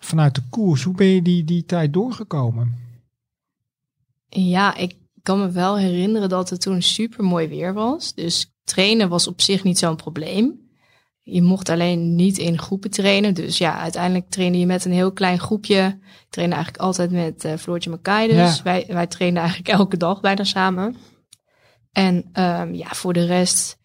vanuit 0.00 0.34
de 0.34 0.42
koers, 0.50 0.82
hoe 0.82 0.94
ben 0.94 1.06
je 1.06 1.22
die, 1.22 1.44
die 1.44 1.64
tijd 1.64 1.92
doorgekomen? 1.92 2.74
Ja, 4.28 4.74
ik 4.74 4.96
kan 5.22 5.38
me 5.38 5.50
wel 5.50 5.78
herinneren 5.78 6.28
dat 6.28 6.50
het 6.50 6.60
toen 6.60 6.82
super 6.82 7.24
mooi 7.24 7.48
weer 7.48 7.72
was. 7.74 8.14
Dus 8.14 8.50
trainen 8.64 9.08
was 9.08 9.26
op 9.26 9.40
zich 9.40 9.64
niet 9.64 9.78
zo'n 9.78 9.96
probleem. 9.96 10.69
Je 11.22 11.42
mocht 11.42 11.68
alleen 11.68 12.14
niet 12.14 12.38
in 12.38 12.58
groepen 12.58 12.90
trainen. 12.90 13.34
Dus 13.34 13.58
ja, 13.58 13.78
uiteindelijk 13.78 14.28
trainde 14.30 14.58
je 14.58 14.66
met 14.66 14.84
een 14.84 14.92
heel 14.92 15.12
klein 15.12 15.38
groepje. 15.38 15.98
Ik 16.02 16.26
trainde 16.30 16.54
eigenlijk 16.54 16.84
altijd 16.84 17.10
met 17.10 17.44
eh 17.44 17.56
Floortje 17.56 17.90
Makai. 17.90 18.28
Dus 18.28 18.56
Ja. 18.56 18.62
wij, 18.62 18.84
wij 18.88 19.06
trainden 19.06 19.42
eigenlijk 19.42 19.74
elke 19.78 19.96
dag 19.96 20.20
bijna 20.20 20.44
samen. 20.44 20.96
En 21.92 22.28
ehm, 22.32 22.74
ja, 22.74 22.88
voor 22.88 23.12
de 23.12 23.24
rest, 23.24 23.78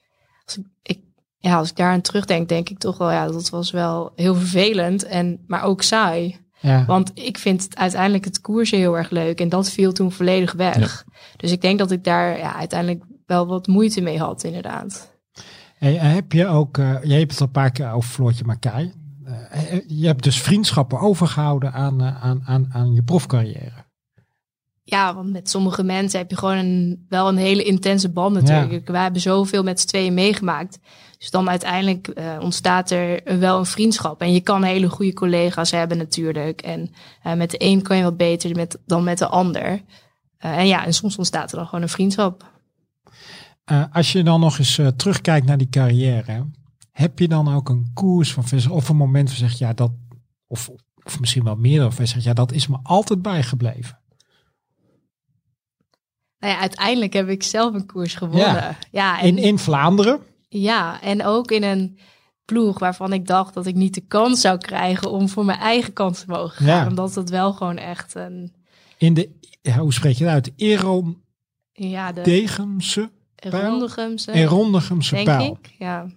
als 0.45 0.57
ik, 0.81 0.99
ja, 1.37 1.57
als 1.57 1.69
ik 1.69 1.75
daar 1.75 1.91
aan 1.91 2.01
terugdenk, 2.01 2.49
denk 2.49 2.69
ik 2.69 2.77
toch 2.77 2.97
wel, 2.97 3.11
ja, 3.11 3.27
dat 3.27 3.49
was 3.49 3.71
wel 3.71 4.11
heel 4.15 4.35
vervelend. 4.35 5.03
En, 5.03 5.43
maar 5.47 5.63
ook 5.63 5.81
saai. 5.81 6.43
Ja. 6.59 6.85
Want 6.85 7.11
ik 7.13 7.37
vind 7.37 7.63
het 7.63 7.75
uiteindelijk 7.75 8.25
het 8.25 8.41
koersen 8.41 8.77
heel 8.77 8.97
erg 8.97 9.09
leuk. 9.09 9.39
En 9.41 9.49
dat 9.49 9.69
viel 9.69 9.91
toen 9.93 10.11
volledig 10.11 10.51
weg. 10.53 11.05
Dus 11.37 11.51
ik 11.51 11.61
denk 11.61 11.79
dat 11.79 11.91
ik 11.91 12.03
daar 12.03 12.37
ja, 12.37 12.55
uiteindelijk 12.55 13.03
wel 13.25 13.47
wat 13.47 13.67
moeite 13.67 14.01
mee 14.01 14.19
had, 14.19 14.43
inderdaad. 14.43 15.13
Hey, 15.85 15.93
heb 15.93 16.31
je 16.31 16.47
ook, 16.47 16.77
eh, 16.77 17.03
je 17.03 17.13
hebt 17.13 17.31
het 17.31 17.39
al 17.39 17.45
een 17.45 17.51
paar 17.51 17.71
keer 17.71 17.91
over 17.91 18.09
Floortje 18.09 18.45
Makai. 18.45 18.93
Eh, 19.23 19.73
eh, 19.73 19.81
je 19.87 20.05
hebt 20.05 20.23
dus 20.23 20.41
vriendschappen 20.41 20.99
overgehouden 20.99 21.73
aan, 21.73 22.03
aan, 22.03 22.41
aan, 22.45 22.67
aan 22.71 22.93
je 22.93 23.03
profcarrière. 23.03 23.85
Ja, 24.83 25.15
want 25.15 25.31
met 25.31 25.49
sommige 25.49 25.83
mensen 25.83 26.19
heb 26.19 26.29
je 26.29 26.37
gewoon 26.37 26.57
een, 26.57 27.05
wel 27.09 27.27
een 27.27 27.37
hele 27.37 27.63
intense 27.63 28.09
band 28.09 28.33
natuurlijk. 28.33 28.87
Wij 28.87 29.01
hebben 29.01 29.21
zoveel 29.21 29.63
met 29.63 29.79
z'n 29.79 29.87
tweeën 29.87 30.13
meegemaakt. 30.13 30.79
Dus 31.17 31.31
dan 31.31 31.49
uiteindelijk 31.49 32.13
ontstaat 32.39 32.91
er 32.91 33.39
wel 33.39 33.57
een 33.57 33.65
vriendschap. 33.65 34.21
En 34.21 34.33
je 34.33 34.41
kan 34.41 34.63
hele 34.63 34.89
goede 34.89 35.13
collega's 35.13 35.71
hebben 35.71 35.97
natuurlijk. 35.97 36.61
En 36.61 36.89
met 37.37 37.51
de 37.51 37.57
een 37.59 37.81
kan 37.81 37.97
je 37.97 38.03
wat 38.03 38.17
beter 38.17 38.55
met, 38.55 38.77
dan 38.85 39.03
met 39.03 39.17
de 39.17 39.27
ander. 39.27 39.81
En 40.37 40.67
ja, 40.67 40.85
en 40.85 40.93
soms 40.93 41.17
ontstaat 41.17 41.51
er 41.51 41.57
dan 41.57 41.65
gewoon 41.65 41.81
een 41.81 41.89
vriendschap. 41.89 42.53
Eh, 43.65 43.83
als 43.91 44.11
je 44.11 44.23
dan 44.23 44.39
nog 44.39 44.57
eens 44.57 44.77
eh, 44.77 44.87
terugkijkt 44.87 45.45
naar 45.45 45.57
die 45.57 45.69
carrière, 45.69 46.49
heb 46.91 47.19
je 47.19 47.27
dan 47.27 47.53
ook 47.55 47.69
een 47.69 47.91
koers 47.93 48.33
van 48.33 48.71
of 48.71 48.89
een 48.89 48.95
moment 48.95 49.29
van 49.29 49.37
zeg 49.37 49.57
ja 49.57 49.73
dat 49.73 49.91
of, 50.47 50.69
of 51.03 51.19
misschien 51.19 51.43
wel 51.43 51.55
meer 51.55 51.85
of 51.85 51.97
je 51.97 52.05
zegt 52.05 52.23
ja 52.23 52.33
dat 52.33 52.51
is 52.51 52.67
me 52.67 52.77
altijd 52.83 53.21
bijgebleven. 53.21 53.99
Nou 56.39 56.53
ja, 56.53 56.59
uiteindelijk 56.59 57.13
heb 57.13 57.29
ik 57.29 57.43
zelf 57.43 57.73
een 57.73 57.85
koers 57.85 58.15
gewonnen. 58.15 58.53
Ja. 58.53 58.77
Ja, 58.91 59.19
en, 59.21 59.27
In, 59.27 59.37
in 59.37 59.59
Vlaanderen. 59.59 60.19
ja, 60.47 61.01
en 61.01 61.25
ook 61.25 61.51
in 61.51 61.63
een 61.63 61.99
ploeg 62.45 62.79
waarvan 62.79 63.13
ik 63.13 63.27
dacht 63.27 63.53
dat 63.53 63.65
ik 63.65 63.75
niet 63.75 63.93
de 63.93 64.05
kans 64.07 64.41
zou 64.41 64.57
krijgen 64.57 65.11
om 65.11 65.29
voor 65.29 65.45
mijn 65.45 65.59
eigen 65.59 65.93
kans 65.93 66.19
te 66.19 66.25
mogen 66.27 66.65
gaan. 66.65 66.65
Ja. 66.83 66.87
Omdat 66.87 67.15
het 67.15 67.29
wel 67.29 67.53
gewoon 67.53 67.77
echt 67.77 68.15
een, 68.15 68.53
In 68.97 69.13
de, 69.13 69.29
hoe 69.77 69.93
spreek 69.93 70.15
je 70.15 70.23
het 70.23 70.33
uit? 70.33 70.51
Eron 70.55 71.23
ja, 71.71 72.11
de 72.11 72.21
Degemse 72.21 73.11
pijl? 73.49 73.69
Rondegemse, 73.69 74.31
en 74.31 74.45
Rondigemse 74.45 75.23
denk 75.23 75.57
ik. 75.57 75.75
Ja, 75.79 76.07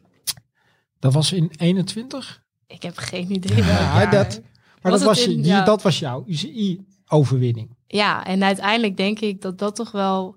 Dat 0.98 1.12
was 1.12 1.32
in 1.32 1.50
21? 1.56 2.42
ik 2.66 2.82
heb 2.82 2.96
geen 2.96 3.32
idee. 3.32 3.56
Ja, 3.64 4.06
dat, 4.06 4.40
maar 4.82 4.92
Was 4.92 5.00
dat 5.00 5.08
was, 5.08 5.26
in- 5.26 5.44
ja. 5.44 5.64
dat 5.64 5.82
was 5.82 5.98
jouw 5.98 6.24
UCI-overwinning. 6.26 7.76
Ja, 7.86 8.24
en 8.26 8.42
uiteindelijk 8.42 8.96
denk 8.96 9.20
ik 9.20 9.40
dat 9.42 9.58
dat 9.58 9.76
toch 9.76 9.90
wel... 9.90 10.36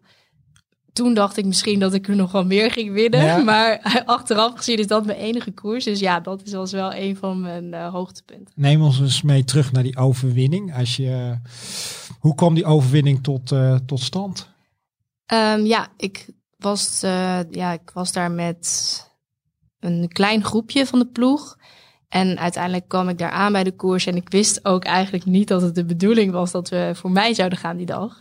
Toen 0.93 1.13
dacht 1.13 1.37
ik 1.37 1.45
misschien 1.45 1.79
dat 1.79 1.93
ik 1.93 2.07
er 2.07 2.15
nog 2.15 2.31
wel 2.31 2.45
meer 2.45 2.71
ging 2.71 2.93
winnen. 2.93 3.23
Ja. 3.23 3.37
Maar 3.37 3.79
achteraf 4.05 4.55
gezien 4.55 4.77
is 4.77 4.87
dat 4.87 5.05
mijn 5.05 5.17
enige 5.17 5.51
koers. 5.51 5.83
Dus 5.83 5.99
ja, 5.99 6.19
dat 6.19 6.41
is 6.43 6.53
was 6.53 6.71
wel 6.71 6.93
een 6.93 7.15
van 7.15 7.41
mijn 7.41 7.73
eh, 7.73 7.91
hoogtepunten. 7.91 8.53
Neem 8.55 8.81
ons 8.81 8.99
eens 8.99 9.21
mee 9.21 9.43
terug 9.43 9.71
naar 9.71 9.83
die 9.83 9.97
overwinning. 9.97 10.75
Als 10.77 10.95
je, 10.95 11.37
hoe 12.19 12.35
kwam 12.35 12.53
die 12.53 12.65
overwinning 12.65 13.23
tot, 13.23 13.51
eh, 13.51 13.75
tot 13.85 13.99
stand? 13.99 14.49
Ehm, 15.25 15.65
ja, 15.65 15.87
ik 15.97 16.27
was, 16.63 17.03
eh, 17.03 17.39
ja, 17.49 17.71
ik 17.71 17.91
was 17.93 18.11
daar 18.11 18.31
met 18.31 19.09
een 19.79 20.07
klein 20.07 20.43
groepje 20.43 20.85
van 20.85 20.99
de 20.99 21.07
ploeg. 21.07 21.57
En 22.09 22.39
uiteindelijk 22.39 22.87
kwam 22.87 23.09
ik 23.09 23.17
daar 23.17 23.31
aan 23.31 23.51
bij 23.51 23.63
de 23.63 23.75
koers. 23.75 24.05
En 24.05 24.15
ik 24.15 24.29
wist 24.29 24.65
ook 24.65 24.83
eigenlijk 24.83 25.25
niet 25.25 25.47
dat 25.47 25.61
het 25.61 25.75
de 25.75 25.85
bedoeling 25.85 26.31
was 26.31 26.51
dat 26.51 26.69
we 26.69 26.91
voor 26.95 27.11
mij 27.11 27.33
zouden 27.33 27.57
gaan 27.57 27.77
die 27.77 27.85
dag. 27.85 28.17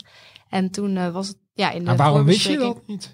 En 0.49 0.71
toen 0.71 0.97
eh, 0.97 1.13
was 1.13 1.29
het 1.29 1.37
ja, 1.55 1.71
in 1.71 1.79
de 1.79 1.85
Maar 1.85 1.97
waarom 1.97 2.25
wist 2.25 2.47
je 2.47 2.59
dat 2.59 2.87
niet? 2.87 3.13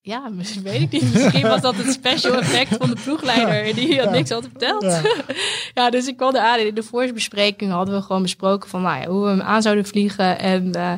Ja, 0.00 0.28
misschien 0.28 0.62
weet 0.62 0.80
ik 0.80 0.90
niet. 0.90 1.12
Misschien 1.12 1.48
was 1.48 1.60
dat 1.60 1.74
het 1.74 1.92
special 1.92 2.38
effect 2.42 2.76
van 2.76 2.90
de 2.90 3.00
ploegleider. 3.04 3.74
Die 3.74 4.00
had 4.00 4.10
niks 4.10 4.30
had 4.30 4.42
verteld. 4.50 4.82
Ja. 4.82 5.02
Ja. 5.74 5.90
dus 5.90 6.06
ik 6.06 6.16
kwam 6.16 6.34
eraan. 6.34 6.58
En 6.58 6.66
in 6.66 6.74
de 6.74 6.82
voorbespreking 6.82 7.70
hadden 7.70 7.94
we 7.94 8.02
gewoon 8.02 8.22
besproken 8.22 8.68
van 8.68 8.82
nou 8.82 9.00
ja, 9.00 9.08
hoe 9.08 9.22
we 9.22 9.28
hem 9.28 9.40
aan 9.40 9.62
zouden 9.62 9.86
vliegen. 9.86 10.38
En 10.38 10.72
eh, 10.72 10.92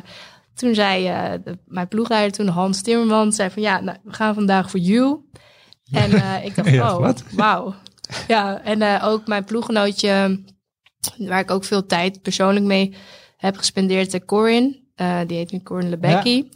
toen 0.59 0.73
zei 0.75 1.07
eh, 1.07 1.31
de- 1.43 1.57
mijn 1.65 1.87
ploegleider, 1.87 2.31
toen 2.31 2.47
Hans 2.47 2.81
Timmerman, 2.81 3.33
zei 3.33 3.49
van 3.49 3.61
ja, 3.61 3.79
nou, 3.79 3.97
we 4.03 4.13
gaan 4.13 4.33
vandaag 4.33 4.69
voor 4.69 4.79
you. 4.79 5.19
En 5.91 6.11
eh, 6.11 6.45
ik 6.45 6.55
dacht, 6.55 6.69
Ja, 6.79 6.97
oh, 6.97 7.09
wauw. 7.31 7.73
Ja, 8.27 8.61
en 8.61 8.81
eh, 8.81 9.07
ook 9.07 9.27
mijn 9.27 9.43
ploeggenootje, 9.43 10.43
waar 11.17 11.39
ik 11.39 11.51
ook 11.51 11.63
veel 11.63 11.85
tijd 11.85 12.21
persoonlijk 12.21 12.65
mee 12.65 12.93
heb 13.37 13.57
gespendeerd. 13.57 14.11
De 14.11 14.25
Corin, 14.25 14.87
die 15.27 15.37
heet 15.37 15.51
nu 15.51 15.61
Corin 15.63 15.89
Lebecki. 15.89 16.49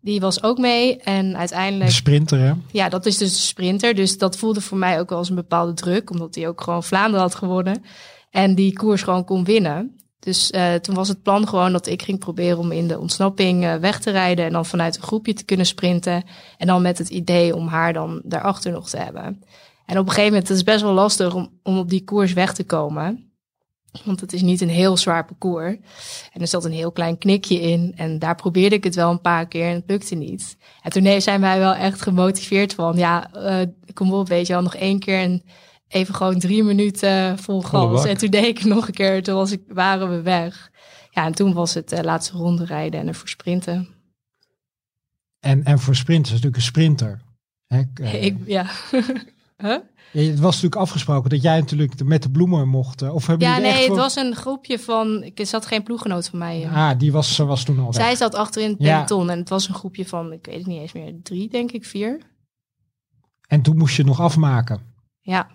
Die 0.00 0.20
was 0.20 0.42
ook 0.42 0.58
mee 0.58 0.96
en 1.00 1.36
uiteindelijk... 1.36 1.90
De 1.90 1.96
sprinter, 1.96 2.38
hè? 2.38 2.52
Ja, 2.70 2.88
dat 2.88 3.06
is 3.06 3.16
dus 3.18 3.32
de 3.32 3.38
sprinter. 3.40 3.94
Dus 3.94 4.18
dat 4.18 4.36
voelde 4.36 4.60
voor 4.60 4.78
mij 4.78 5.00
ook 5.00 5.08
wel 5.08 5.18
als 5.18 5.28
een 5.28 5.34
bepaalde 5.34 5.74
druk, 5.74 6.10
omdat 6.10 6.34
hij 6.34 6.48
ook 6.48 6.60
gewoon 6.60 6.82
Vlaanderen 6.82 7.20
had 7.20 7.34
gewonnen. 7.34 7.82
En 8.30 8.54
die 8.54 8.72
koers 8.72 9.02
gewoon 9.02 9.24
kon 9.24 9.44
winnen. 9.44 9.96
Dus 10.26 10.50
uh, 10.52 10.74
toen 10.74 10.94
was 10.94 11.08
het 11.08 11.22
plan 11.22 11.48
gewoon 11.48 11.72
dat 11.72 11.86
ik 11.86 12.02
ging 12.02 12.18
proberen 12.18 12.58
om 12.58 12.72
in 12.72 12.88
de 12.88 12.98
ontsnapping 12.98 13.64
uh, 13.64 13.74
weg 13.74 14.00
te 14.00 14.10
rijden. 14.10 14.44
En 14.44 14.52
dan 14.52 14.66
vanuit 14.66 14.96
een 14.96 15.02
groepje 15.02 15.32
te 15.32 15.44
kunnen 15.44 15.66
sprinten. 15.66 16.24
En 16.58 16.66
dan 16.66 16.82
met 16.82 16.98
het 16.98 17.08
idee 17.08 17.54
om 17.54 17.66
haar 17.66 17.92
dan 17.92 18.20
daarachter 18.24 18.72
nog 18.72 18.88
te 18.88 18.96
hebben. 18.96 19.22
En 19.86 19.98
op 19.98 20.06
een 20.06 20.12
gegeven 20.12 20.30
moment, 20.30 20.48
het 20.48 20.56
is 20.56 20.62
best 20.62 20.82
wel 20.82 20.92
lastig 20.92 21.34
om, 21.34 21.50
om 21.62 21.78
op 21.78 21.88
die 21.88 22.04
koers 22.04 22.32
weg 22.32 22.54
te 22.54 22.64
komen. 22.64 23.32
Want 24.04 24.20
het 24.20 24.32
is 24.32 24.42
niet 24.42 24.60
een 24.60 24.68
heel 24.68 24.96
zwaar 24.96 25.24
parcours. 25.24 25.76
En 26.32 26.40
er 26.40 26.46
zat 26.46 26.64
een 26.64 26.72
heel 26.72 26.92
klein 26.92 27.18
knikje 27.18 27.60
in. 27.60 27.92
En 27.96 28.18
daar 28.18 28.34
probeerde 28.34 28.76
ik 28.76 28.84
het 28.84 28.94
wel 28.94 29.10
een 29.10 29.20
paar 29.20 29.48
keer 29.48 29.68
en 29.68 29.74
het 29.74 29.84
lukte 29.86 30.14
niet. 30.14 30.56
En 30.82 30.90
toen 30.90 31.20
zijn 31.20 31.40
wij 31.40 31.58
wel 31.58 31.74
echt 31.74 32.02
gemotiveerd 32.02 32.74
van, 32.74 32.96
ja, 32.96 33.30
uh, 33.34 33.60
kom 33.94 34.12
op, 34.12 34.28
weet 34.28 34.46
je 34.46 34.52
wel, 34.52 34.62
nog 34.62 34.74
één 34.74 34.98
keer 34.98 35.18
en 35.18 35.42
even 35.88 36.14
gewoon 36.14 36.38
drie 36.38 36.62
minuten 36.62 37.38
vol 37.38 37.62
gas. 37.62 38.04
En 38.04 38.16
toen 38.16 38.30
deed 38.30 38.44
ik 38.44 38.58
het 38.58 38.66
nog 38.66 38.86
een 38.86 38.94
keer, 38.94 39.22
toen 39.22 39.34
was 39.34 39.52
ik, 39.52 39.62
waren 39.68 40.10
we 40.10 40.22
weg. 40.22 40.70
Ja, 41.10 41.24
en 41.24 41.34
toen 41.34 41.52
was 41.52 41.74
het 41.74 41.92
uh, 41.92 42.00
laatste 42.00 42.36
ronde 42.36 42.64
rijden 42.64 43.00
en 43.00 43.08
ervoor 43.08 43.28
sprinten. 43.28 43.88
En, 45.40 45.64
en 45.64 45.78
voor 45.78 45.94
sprinten 45.94 46.24
is 46.24 46.30
natuurlijk 46.30 46.56
een 46.56 46.62
sprinter. 46.62 47.20
Hè? 47.66 47.82
Uh, 48.00 48.24
ik, 48.24 48.36
ja. 48.46 48.66
huh? 49.62 49.78
Het 50.10 50.38
was 50.38 50.54
natuurlijk 50.54 50.80
afgesproken 50.80 51.30
dat 51.30 51.42
jij 51.42 51.60
natuurlijk 51.60 52.04
met 52.04 52.22
de 52.22 52.30
bloemen 52.30 52.68
mocht. 52.68 53.02
Eh, 53.02 53.14
of 53.14 53.26
hebben 53.26 53.48
ja, 53.48 53.58
nee, 53.58 53.88
het 53.88 53.96
was 53.96 54.16
een 54.16 54.34
groepje 54.34 54.78
van. 54.78 55.22
Ik 55.22 55.46
zat 55.46 55.66
geen 55.66 55.82
ploeggenoot 55.82 56.28
van 56.28 56.38
mij. 56.38 56.68
Ah, 56.72 56.98
die 56.98 57.12
was, 57.12 57.36
was 57.36 57.64
toen 57.64 57.78
al. 57.78 57.92
Zij 57.92 58.14
zat 58.16 58.34
achter 58.34 58.62
in 58.62 58.68
het 58.68 58.78
peloton 58.78 59.30
en 59.30 59.38
het 59.38 59.48
was 59.48 59.68
een 59.68 59.74
groepje 59.74 60.06
van, 60.06 60.32
ik 60.32 60.46
weet 60.46 60.58
het 60.58 60.66
niet 60.66 60.80
eens 60.80 60.92
meer, 60.92 61.14
drie, 61.22 61.48
denk 61.48 61.72
ik, 61.72 61.84
vier. 61.84 62.20
En 63.48 63.62
toen 63.62 63.76
moest 63.76 63.96
je 63.96 64.04
nog 64.04 64.20
afmaken. 64.20 64.80
Ja, 65.20 65.48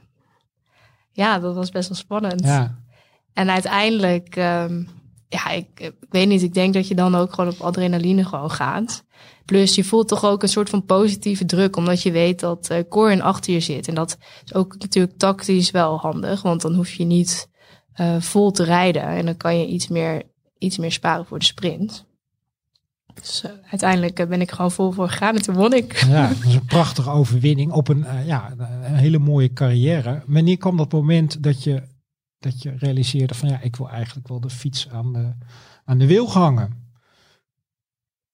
ja, 1.12 1.40
dat 1.40 1.56
was 1.56 1.70
best 1.70 1.90
wel 1.90 1.98
spannend. 1.98 2.44
Ja. 2.44 2.80
En 3.34 3.50
uiteindelijk, 3.50 4.36
um, 4.36 4.88
ja, 5.28 5.50
ik, 5.50 5.68
ik, 5.76 5.94
weet 6.10 6.28
niet, 6.28 6.42
ik 6.42 6.54
denk 6.54 6.74
dat 6.74 6.88
je 6.88 6.96
dan 6.96 7.16
ook 7.16 7.34
gewoon 7.34 7.54
op 7.54 7.60
adrenaline 7.60 8.26
gewoon 8.26 8.52
gaat. 8.52 9.04
Plus 9.46 9.76
je 9.76 9.84
voelt 9.84 10.08
toch 10.08 10.26
ook 10.26 10.44
een 10.44 10.50
soort 10.50 10.70
van 10.70 10.86
positieve 10.86 11.46
druk, 11.46 11.76
omdat 11.76 12.02
je 12.02 12.12
weet 12.12 12.40
dat 12.40 12.70
uh, 12.72 12.78
Corin 12.90 13.22
achter 13.22 13.54
je 13.54 13.60
zit. 13.60 13.88
En 13.88 13.96
dat 13.96 14.18
is 14.46 14.54
ook 14.54 14.76
natuurlijk 14.78 15.18
tactisch 15.18 15.72
wel 15.72 15.98
handig, 15.98 16.42
want 16.42 16.62
dan 16.62 16.74
hoef 16.74 16.94
je 16.94 17.04
niet 17.04 17.50
uh, 18.00 18.22
vol 18.22 18.52
te 18.52 18.64
rijden. 18.64 19.04
En 19.04 19.26
dan 19.26 19.38
kan 19.38 19.60
je 19.60 19.66
iets 19.66 19.88
meer, 19.88 20.24
iets 20.58 20.78
meer 20.78 20.92
sparen 20.92 21.26
voor 21.26 21.40
de 21.40 21.46
sprint. 21.46 22.06
Dus 23.14 23.44
uh, 23.46 23.52
uiteindelijk 23.70 24.30
ben 24.30 24.42
ik 24.42 24.52
gewoon 24.52 24.72
vol 24.72 24.92
voor 24.92 25.10
gegaan 25.10 25.36
en 25.36 25.42
toen 25.42 25.56
won 25.56 25.74
ik. 25.74 26.06
Ja, 26.08 26.28
dat 26.34 26.46
is 26.46 26.56
een 26.56 26.66
prachtige 26.66 27.10
overwinning 27.10 27.72
op 27.72 27.88
een, 27.88 28.06
ja, 28.26 28.54
een 28.58 28.96
hele 28.96 29.20
mooie 29.20 29.54
carrière. 29.54 30.24
Wanneer 30.26 30.58
kwam 30.58 30.78
dat 30.78 30.92
moment 30.92 31.44
dat 31.44 31.64
je, 31.64 31.84
dat 32.40 32.62
je 32.62 32.76
realiseerde 32.78 33.34
van 33.34 33.50
ja, 33.50 33.62
ik 33.62 33.76
wil 33.76 33.90
eigenlijk 33.90 34.28
wel 34.28 34.40
de 34.40 34.50
fiets 34.50 34.90
aan 34.90 35.14
de, 35.14 35.34
aan 35.86 35.98
de 35.98 36.08
wiel 36.08 36.32
hangen? 36.32 36.82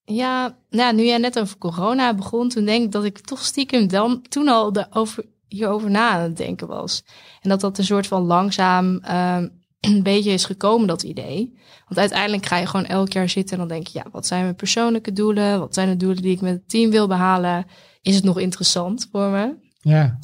Ja, 0.03 0.57
nou, 0.69 0.95
nu 0.95 1.03
jij 1.03 1.17
net 1.17 1.39
over 1.39 1.57
corona 1.57 2.13
begon, 2.13 2.49
toen 2.49 2.65
denk 2.65 2.83
ik 2.83 2.91
dat 2.91 3.03
ik 3.03 3.19
toch 3.19 3.43
stiekem 3.43 3.87
dan 3.87 4.21
toen 4.21 4.47
al 4.47 4.73
de 4.73 4.87
over, 4.89 5.25
hierover 5.47 5.89
na 5.89 6.09
aan 6.09 6.21
het 6.21 6.37
denken 6.37 6.67
was. 6.67 7.03
En 7.41 7.49
dat 7.49 7.61
dat 7.61 7.77
een 7.77 7.83
soort 7.83 8.07
van 8.07 8.21
langzaam 8.21 8.85
um, 8.85 9.65
een 9.79 10.03
beetje 10.03 10.31
is 10.31 10.45
gekomen, 10.45 10.87
dat 10.87 11.03
idee. 11.03 11.57
Want 11.85 11.99
uiteindelijk 11.99 12.45
ga 12.45 12.57
je 12.57 12.65
gewoon 12.65 12.85
elk 12.85 13.11
jaar 13.11 13.29
zitten 13.29 13.51
en 13.51 13.67
dan 13.67 13.77
denk 13.77 13.87
je, 13.87 13.99
ja, 14.03 14.09
wat 14.11 14.27
zijn 14.27 14.43
mijn 14.43 14.55
persoonlijke 14.55 15.13
doelen? 15.13 15.59
Wat 15.59 15.73
zijn 15.73 15.89
de 15.89 15.97
doelen 15.97 16.21
die 16.21 16.31
ik 16.31 16.41
met 16.41 16.53
het 16.53 16.69
team 16.69 16.89
wil 16.89 17.07
behalen? 17.07 17.65
Is 18.01 18.15
het 18.15 18.23
nog 18.23 18.39
interessant 18.39 19.07
voor 19.11 19.29
me? 19.29 19.55
Ja. 19.79 20.19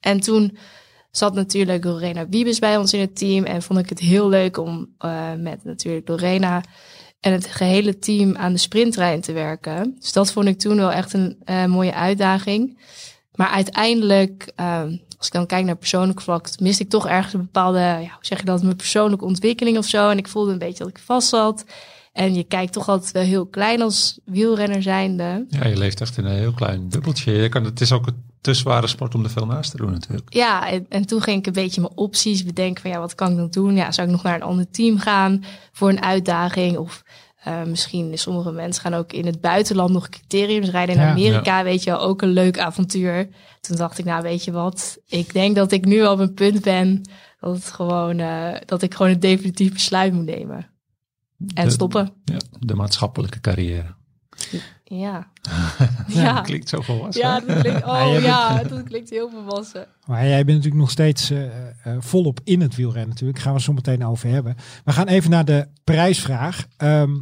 En 0.00 0.20
toen 0.20 0.56
zat 1.10 1.34
natuurlijk 1.34 1.84
Lorena 1.84 2.28
Wiebes 2.28 2.58
bij 2.58 2.76
ons 2.76 2.92
in 2.92 3.00
het 3.00 3.16
team 3.16 3.44
en 3.44 3.62
vond 3.62 3.78
ik 3.78 3.88
het 3.88 3.98
heel 3.98 4.28
leuk 4.28 4.56
om 4.56 4.94
uh, 5.04 5.34
met 5.38 5.64
natuurlijk 5.64 6.08
Lorena 6.08 6.62
en 7.20 7.32
het 7.32 7.46
gehele 7.46 7.98
team 7.98 8.36
aan 8.36 8.52
de 8.52 8.58
sprinttrein 8.58 9.20
te 9.20 9.32
werken. 9.32 9.96
Dus 9.98 10.12
dat 10.12 10.32
vond 10.32 10.46
ik 10.46 10.58
toen 10.58 10.76
wel 10.76 10.92
echt 10.92 11.12
een 11.12 11.42
uh, 11.44 11.64
mooie 11.64 11.94
uitdaging. 11.94 12.78
Maar 13.34 13.48
uiteindelijk, 13.48 14.52
uh, 14.60 14.82
als 15.22 15.30
ik 15.30 15.36
dan 15.36 15.46
kijk 15.46 15.64
naar 15.64 15.76
persoonlijk 15.76 16.20
vlak, 16.20 16.48
miste 16.60 16.82
ik 16.82 16.88
toch 16.88 17.08
ergens 17.08 17.32
een 17.32 17.40
bepaalde, 17.40 17.78
ja, 17.78 17.98
hoe 17.98 18.08
zeg 18.20 18.38
je 18.38 18.44
dat, 18.44 18.62
mijn 18.62 18.76
persoonlijke 18.76 19.24
ontwikkeling 19.24 19.78
of 19.78 19.86
zo. 19.86 20.10
En 20.10 20.18
ik 20.18 20.28
voelde 20.28 20.52
een 20.52 20.58
beetje 20.58 20.84
dat 20.84 20.88
ik 20.88 20.98
vast 20.98 21.28
zat. 21.28 21.64
En 22.12 22.34
je 22.34 22.44
kijkt 22.44 22.72
toch 22.72 22.88
altijd 22.88 23.12
wel 23.12 23.22
heel 23.22 23.46
klein 23.46 23.82
als 23.82 24.18
wielrenner 24.24 24.82
zijnde. 24.82 25.46
Ja, 25.48 25.66
je 25.66 25.76
leeft 25.76 26.00
echt 26.00 26.18
in 26.18 26.24
een 26.24 26.36
heel 26.36 26.52
klein 26.52 26.88
bubbeltje. 26.88 27.32
Je 27.32 27.48
kan, 27.48 27.64
het 27.64 27.80
is 27.80 27.92
ook 27.92 28.06
een 28.06 28.30
te 28.40 28.54
zware 28.54 28.86
sport 28.86 29.14
om 29.14 29.24
er 29.24 29.30
veel 29.30 29.46
naast 29.46 29.70
te 29.70 29.76
doen 29.76 29.90
natuurlijk. 29.90 30.34
Ja, 30.34 30.68
en, 30.68 30.86
en 30.88 31.06
toen 31.06 31.22
ging 31.22 31.38
ik 31.38 31.46
een 31.46 31.52
beetje 31.52 31.80
mijn 31.80 31.96
opties 31.96 32.44
bedenken 32.44 32.82
van 32.82 32.90
ja, 32.90 32.98
wat 32.98 33.14
kan 33.14 33.30
ik 33.30 33.36
dan 33.36 33.50
doen? 33.50 33.76
Ja, 33.76 33.92
zou 33.92 34.06
ik 34.06 34.12
nog 34.12 34.22
naar 34.22 34.34
een 34.34 34.42
ander 34.42 34.70
team 34.70 34.98
gaan 34.98 35.44
voor 35.72 35.88
een 35.88 36.02
uitdaging? 36.02 36.76
Of 36.76 37.02
uh, 37.48 37.62
misschien 37.62 38.18
sommige 38.18 38.50
mensen 38.52 38.82
gaan 38.82 38.94
ook 38.94 39.12
in 39.12 39.26
het 39.26 39.40
buitenland 39.40 39.90
nog 39.92 40.08
criteriums 40.08 40.70
rijden. 40.70 40.94
In 40.94 41.00
Ja. 41.00 41.10
Amerika, 41.10 41.64
weet 41.64 41.82
je 41.82 41.90
wel, 41.90 42.00
ook 42.00 42.22
een 42.22 42.32
leuk 42.32 42.58
avontuur. 42.58 43.28
Toen 43.60 43.76
dacht 43.76 43.98
ik, 43.98 44.04
nou 44.04 44.22
weet 44.22 44.44
je 44.44 44.52
wat, 44.52 44.98
ik 45.06 45.32
denk 45.32 45.56
dat 45.56 45.72
ik 45.72 45.84
nu 45.84 46.06
op 46.06 46.18
een 46.18 46.34
punt 46.34 46.60
ben 46.62 47.02
dat 47.40 47.54
het 47.54 47.66
gewoon, 47.70 48.18
uh, 48.18 48.54
dat 48.66 48.82
ik 48.82 48.94
gewoon 48.94 49.12
een 49.12 49.20
definitief 49.20 49.72
besluit 49.72 50.12
moet 50.12 50.24
nemen. 50.24 50.66
En 51.54 51.64
De- 51.64 51.70
stoppen. 51.70 52.12
Ja, 52.24 52.36
de 52.60 52.74
maatschappelijke 52.74 53.40
carrière. 53.40 53.94
Ja. 55.00 55.30
Ja, 56.06 56.34
dat 56.34 56.44
klinkt 56.44 56.68
zo 56.68 56.80
volwassen. 56.80 57.22
Ja, 57.22 57.40
dat 57.40 57.60
klinkt, 57.60 57.84
oh 57.92 58.16
ja, 58.20 58.62
dat 58.62 58.82
klinkt 58.82 59.10
heel 59.10 59.30
volwassen. 59.30 59.86
Maar 60.06 60.26
jij 60.26 60.44
bent 60.44 60.56
natuurlijk 60.56 60.82
nog 60.82 60.90
steeds 60.90 61.30
eh, 61.30 61.46
eh, 61.46 61.96
volop 61.98 62.40
in 62.44 62.60
het 62.60 62.76
wielrennen 62.76 63.08
natuurlijk. 63.08 63.38
Gaan 63.38 63.54
we 63.54 63.60
zo 63.60 63.72
meteen 63.72 64.06
over 64.06 64.28
hebben. 64.28 64.56
We 64.84 64.92
gaan 64.92 65.08
even 65.08 65.30
naar 65.30 65.44
de 65.44 65.68
prijsvraag. 65.84 66.66
Ehm, 66.76 67.16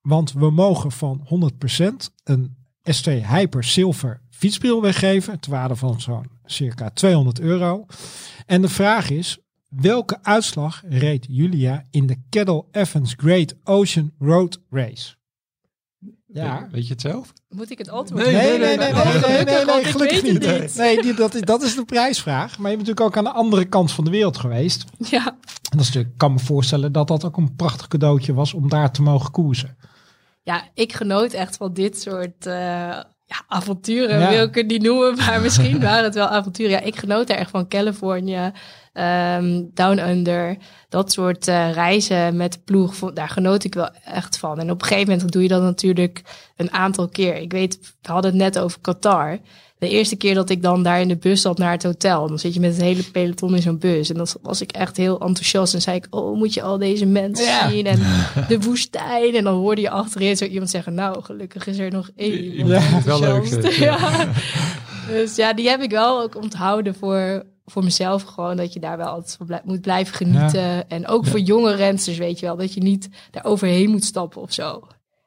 want 0.00 0.32
we 0.32 0.50
mogen 0.50 0.92
van 0.92 1.20
100% 1.24 2.10
een 2.24 2.56
S2 2.82 3.26
Hyper 3.28 3.64
Silver 3.64 4.20
fietsbril 4.30 4.82
weggeven. 4.82 5.40
Ter 5.40 5.50
waarde 5.50 5.76
van 5.76 6.00
zo'n 6.00 6.30
circa 6.44 6.90
200 6.90 7.40
euro. 7.40 7.86
En 8.46 8.62
de 8.62 8.68
vraag 8.68 9.10
is, 9.10 9.38
welke 9.68 10.18
uitslag 10.22 10.82
reed 10.88 11.26
Julia 11.28 11.86
in 11.90 12.06
de 12.06 12.16
Kettle 12.28 12.64
Evans 12.70 13.14
Great 13.16 13.54
Ocean 13.64 14.12
Road 14.18 14.60
Race? 14.70 15.14
Ja. 16.32 16.68
Weet 16.70 16.86
je 16.86 16.92
het 16.92 17.00
zelf? 17.00 17.32
Moet 17.48 17.70
ik 17.70 17.78
het 17.78 17.88
antwoord 17.88 18.24
Nee, 18.24 18.34
Nee, 18.34 18.58
nee, 18.58 18.58
nee, 18.58 18.76
nee, 18.76 19.04
nee, 19.04 19.44
nee, 19.44 19.64
nee, 19.64 19.80
ik 19.80 19.86
gelukkig 19.86 20.22
niet. 20.22 20.76
Nee, 20.76 21.02
die, 21.02 21.14
dat, 21.14 21.34
is, 21.34 21.40
dat 21.40 21.62
is 21.62 21.74
de 21.74 21.84
prijsvraag. 21.84 22.58
Maar 22.58 22.70
je 22.70 22.76
bent 22.76 22.88
natuurlijk 22.88 23.00
ook 23.00 23.16
aan 23.16 23.32
de 23.32 23.38
andere 23.40 23.64
kant 23.64 23.92
van 23.92 24.04
de 24.04 24.10
wereld 24.10 24.36
geweest. 24.36 24.84
Ja, 24.98 25.26
En 25.26 25.36
dat 25.70 25.80
is 25.80 25.86
natuurlijk, 25.86 26.12
ik 26.12 26.18
kan 26.18 26.32
me 26.32 26.38
voorstellen 26.38 26.92
dat 26.92 27.08
dat 27.08 27.24
ook 27.24 27.36
een 27.36 27.56
prachtig 27.56 27.88
cadeautje 27.88 28.34
was 28.34 28.54
om 28.54 28.68
daar 28.68 28.92
te 28.92 29.02
mogen 29.02 29.30
koersen. 29.30 29.76
ja, 30.42 30.62
ik 30.74 30.92
genoot 30.92 31.32
echt 31.32 31.56
van 31.56 31.72
dit 31.72 32.00
soort 32.00 32.46
eh, 32.46 32.54
ja, 33.26 33.42
avonturen, 33.48 34.18
Ja. 34.20 34.30
wil 34.30 34.44
ik 34.44 34.54
het 34.54 34.66
niet 34.66 34.82
noemen, 34.82 35.16
maar 35.16 35.40
misschien 35.40 35.80
waren 35.80 36.04
het 36.04 36.14
wel 36.14 36.26
avonturen. 36.28 36.70
Ja, 36.72 36.80
ik 36.80 36.96
genoot 36.96 37.30
er 37.30 37.36
echt 37.36 37.50
van 37.50 37.68
Californië, 37.68 38.52
ehm, 38.92 39.62
Down 39.74 39.98
Under, 39.98 40.56
dat 40.88 41.12
soort 41.12 41.48
eh, 41.48 41.72
reizen 41.72 42.36
met 42.36 42.52
de 42.52 42.58
ploeg, 42.64 42.94
vond- 42.96 43.16
daar 43.16 43.28
genoot 43.28 43.64
ik 43.64 43.74
wel 43.74 43.90
echt 44.04 44.38
van. 44.38 44.58
En 44.60 44.70
op 44.70 44.80
een 44.82 44.86
gegeven 44.88 45.12
moment 45.12 45.32
doe 45.32 45.42
je 45.42 45.48
dat 45.48 45.62
natuurlijk 45.62 46.22
een 46.56 46.72
aantal 46.72 47.08
keer. 47.08 47.36
Ik 47.36 47.52
weet, 47.52 47.78
we 48.02 48.12
hadden 48.12 48.30
het 48.30 48.40
net 48.40 48.58
over 48.58 48.80
Qatar. 48.80 49.38
De 49.78 49.88
eerste 49.88 50.16
keer 50.16 50.34
dat 50.34 50.50
ik 50.50 50.62
dan 50.62 50.82
daar 50.82 51.00
in 51.00 51.08
de 51.08 51.16
bus 51.16 51.40
zat 51.40 51.58
naar 51.58 51.70
het 51.72 51.82
hotel, 51.82 52.28
dan 52.28 52.38
zit 52.38 52.54
je 52.54 52.60
met 52.60 52.72
het 52.72 52.80
hele 52.82 53.02
peloton 53.02 53.54
in 53.56 53.62
zo'n 53.62 53.78
bus. 53.78 54.10
En 54.10 54.16
dan 54.16 54.26
was 54.42 54.60
ik 54.60 54.72
echt 54.72 54.96
heel 54.96 55.20
enthousiast. 55.20 55.74
En 55.74 55.80
zei 55.82 55.96
ik, 55.96 56.06
oh, 56.10 56.36
moet 56.36 56.54
je 56.54 56.62
al 56.62 56.78
deze 56.78 57.06
mensen 57.06 57.46
Ja. 57.46 57.68
zien? 57.70 57.86
En 57.86 57.98
de 58.48 58.60
woestijn. 58.60 59.34
En 59.34 59.44
dan 59.44 59.54
hoorde 59.54 59.80
je 59.80 59.90
achterin 59.90 60.36
zo 60.36 60.44
iemand 60.44 60.70
zeggen, 60.70 60.94
nou, 60.94 61.22
gelukkig 61.22 61.66
is 61.66 61.78
er 61.78 61.90
nog 61.90 62.10
één. 62.16 62.66
Ja, 62.66 63.02
wel 63.04 63.20
leuk 63.20 63.74
Ja. 63.76 64.28
Dus 65.08 65.36
ja, 65.36 65.52
die 65.52 65.68
heb 65.68 65.80
ik 65.82 65.90
wel 65.90 66.22
ook 66.22 66.36
onthouden 66.36 66.94
voor, 66.94 67.42
voor 67.72 67.84
mezelf. 67.84 68.22
Gewoon 68.22 68.56
dat 68.56 68.72
je 68.72 68.80
daar 68.80 68.96
wel 68.96 69.06
altijd 69.06 69.36
van 69.36 69.60
moet 69.64 69.80
blijven 69.80 70.14
genieten. 70.14 70.88
En 70.88 71.06
ook 71.06 71.26
voor 71.26 71.40
jonge 71.40 71.74
rensters, 71.74 72.18
weet 72.18 72.38
je 72.38 72.46
wel. 72.46 72.56
Dat 72.56 72.74
je 72.74 72.80
niet 72.80 73.08
daar 73.30 73.44
overheen 73.44 73.90
moet 73.90 74.04
stappen 74.04 74.42
of 74.42 74.52
zo. 74.52 74.82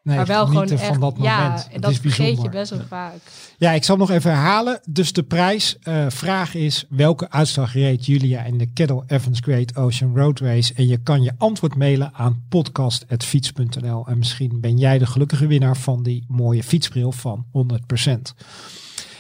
Nee, 0.06 0.16
maar 0.16 0.26
wel 0.26 0.46
gewoon 0.46 0.68
echt, 0.68 0.84
van 0.84 1.00
dat 1.00 1.18
moment. 1.18 1.36
ja, 1.36 1.54
Het 1.54 1.68
en 1.72 1.82
dat 1.82 1.92
is 1.92 1.98
vergeet 1.98 2.42
je 2.42 2.50
best 2.50 2.70
wel 2.70 2.80
vaak. 2.88 3.16
Ja, 3.58 3.72
ik 3.72 3.84
zal 3.84 3.98
nog 3.98 4.10
even 4.10 4.32
herhalen. 4.32 4.80
Dus 4.90 5.14
de 5.14 5.24
prijsvraag 5.24 6.56
is, 6.56 6.86
welke 6.90 7.30
uitslag 7.30 7.74
reed 7.74 8.06
Julia 8.06 8.44
in 8.44 8.58
de 8.58 8.66
Kettle 8.66 9.04
Evans 9.08 9.40
Great 9.40 9.76
Ocean 9.76 10.18
Road 10.18 10.40
Race? 10.40 10.74
En 10.74 10.88
je 10.88 10.98
kan 10.98 11.22
je 11.22 11.32
antwoord 11.38 11.76
mailen 11.76 12.12
aan 12.14 12.44
podcast.fiets.nl. 12.50 14.08
En 14.08 14.18
misschien 14.18 14.62
ben 14.62 14.78
jij 14.78 14.98
de 14.98 15.06
gelukkige 15.06 15.48
winnaar 15.48 15.78
van 15.78 16.04
die 16.04 16.26
mooie 16.28 16.64
fietsbril 16.64 17.12
van 17.12 17.46
100%. 17.48 17.52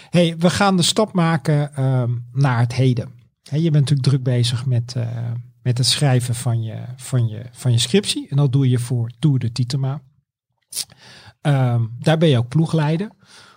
hey, 0.10 0.36
we 0.38 0.50
gaan 0.50 0.78
de 0.78 0.84
stap 0.84 1.14
maken 1.14 1.76
ehm, 1.76 2.12
naar 2.32 2.60
het 2.60 2.74
heden. 2.74 3.15
Je 3.52 3.72
bent 3.72 3.74
natuurlijk 3.74 4.08
druk 4.08 4.24
bezig 4.24 4.66
met, 4.66 4.94
eh, 4.96 5.32
met 5.62 5.78
het 5.78 5.88
schrijven 5.88 6.36
van 6.36 6.64
je, 6.64 6.84
van 6.96 7.28
je, 7.28 7.42
van 7.52 7.72
je 7.72 7.80
scriptie. 7.80 8.28
En 8.30 8.38
dat 8.38 8.52
doe 8.52 8.70
je 8.70 8.80
voor 8.80 9.12
Tour 9.20 9.40
de 9.40 9.52
Titema. 9.52 10.02
Ehm, 11.42 11.86
daar 12.00 12.18
ben 12.18 12.30
je 12.30 12.38
ook 12.38 12.48
ploegleider. 12.48 13.10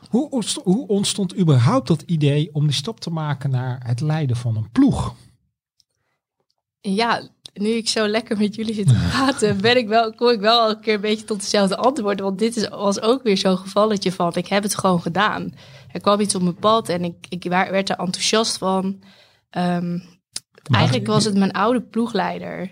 Hoe, 0.09 0.31
ontst- 0.31 0.61
hoe 0.63 0.87
ontstond 0.87 1.39
überhaupt 1.39 1.89
dat 1.89 2.03
idee 2.03 2.51
om 2.53 2.67
die 2.67 2.75
stap 2.75 3.01
te 3.01 3.11
maken 3.11 3.51
naar 3.51 3.81
het 3.87 4.01
leiden 4.01 4.37
van 4.37 4.57
een 4.57 4.71
ploeg? 4.71 5.15
Ja, 6.81 7.29
nu 7.55 7.69
ik 7.69 7.89
zo 7.89 8.09
lekker 8.09 8.39
met 8.39 8.55
jullie 8.55 8.75
zit 8.75 8.87
te 8.87 9.07
praten, 9.11 9.61
ben 9.61 9.77
ik 9.77 9.89
wel, 9.89 10.15
kom 10.15 10.29
ik 10.29 10.41
wel 10.41 10.69
elke 10.69 10.81
keer 10.81 10.95
een 10.95 11.01
beetje 11.01 11.25
tot 11.25 11.41
dezelfde 11.41 11.77
antwoord. 11.77 12.21
Want 12.21 12.39
dit 12.39 12.57
is, 12.57 12.69
was 12.69 13.01
ook 13.01 13.23
weer 13.23 13.39
zo'n 13.39 13.59
gevalletje 13.59 14.13
van, 14.13 14.35
ik 14.35 14.47
heb 14.47 14.63
het 14.63 14.79
gewoon 14.79 15.03
gedaan. 15.03 15.55
Er 15.93 16.01
kwam 16.01 16.21
iets 16.21 16.35
op 16.35 16.43
mijn 16.43 16.55
pad 16.59 16.89
en 16.89 17.05
ik, 17.05 17.27
ik 17.29 17.43
werd 17.43 17.91
er 17.91 17.99
enthousiast 17.99 18.59
van. 18.59 19.03
Ehm, 19.51 19.99
eigenlijk 20.71 21.07
was 21.07 21.25
het 21.25 21.37
mijn 21.37 21.53
oude 21.53 21.81
ploegleider, 21.83 22.71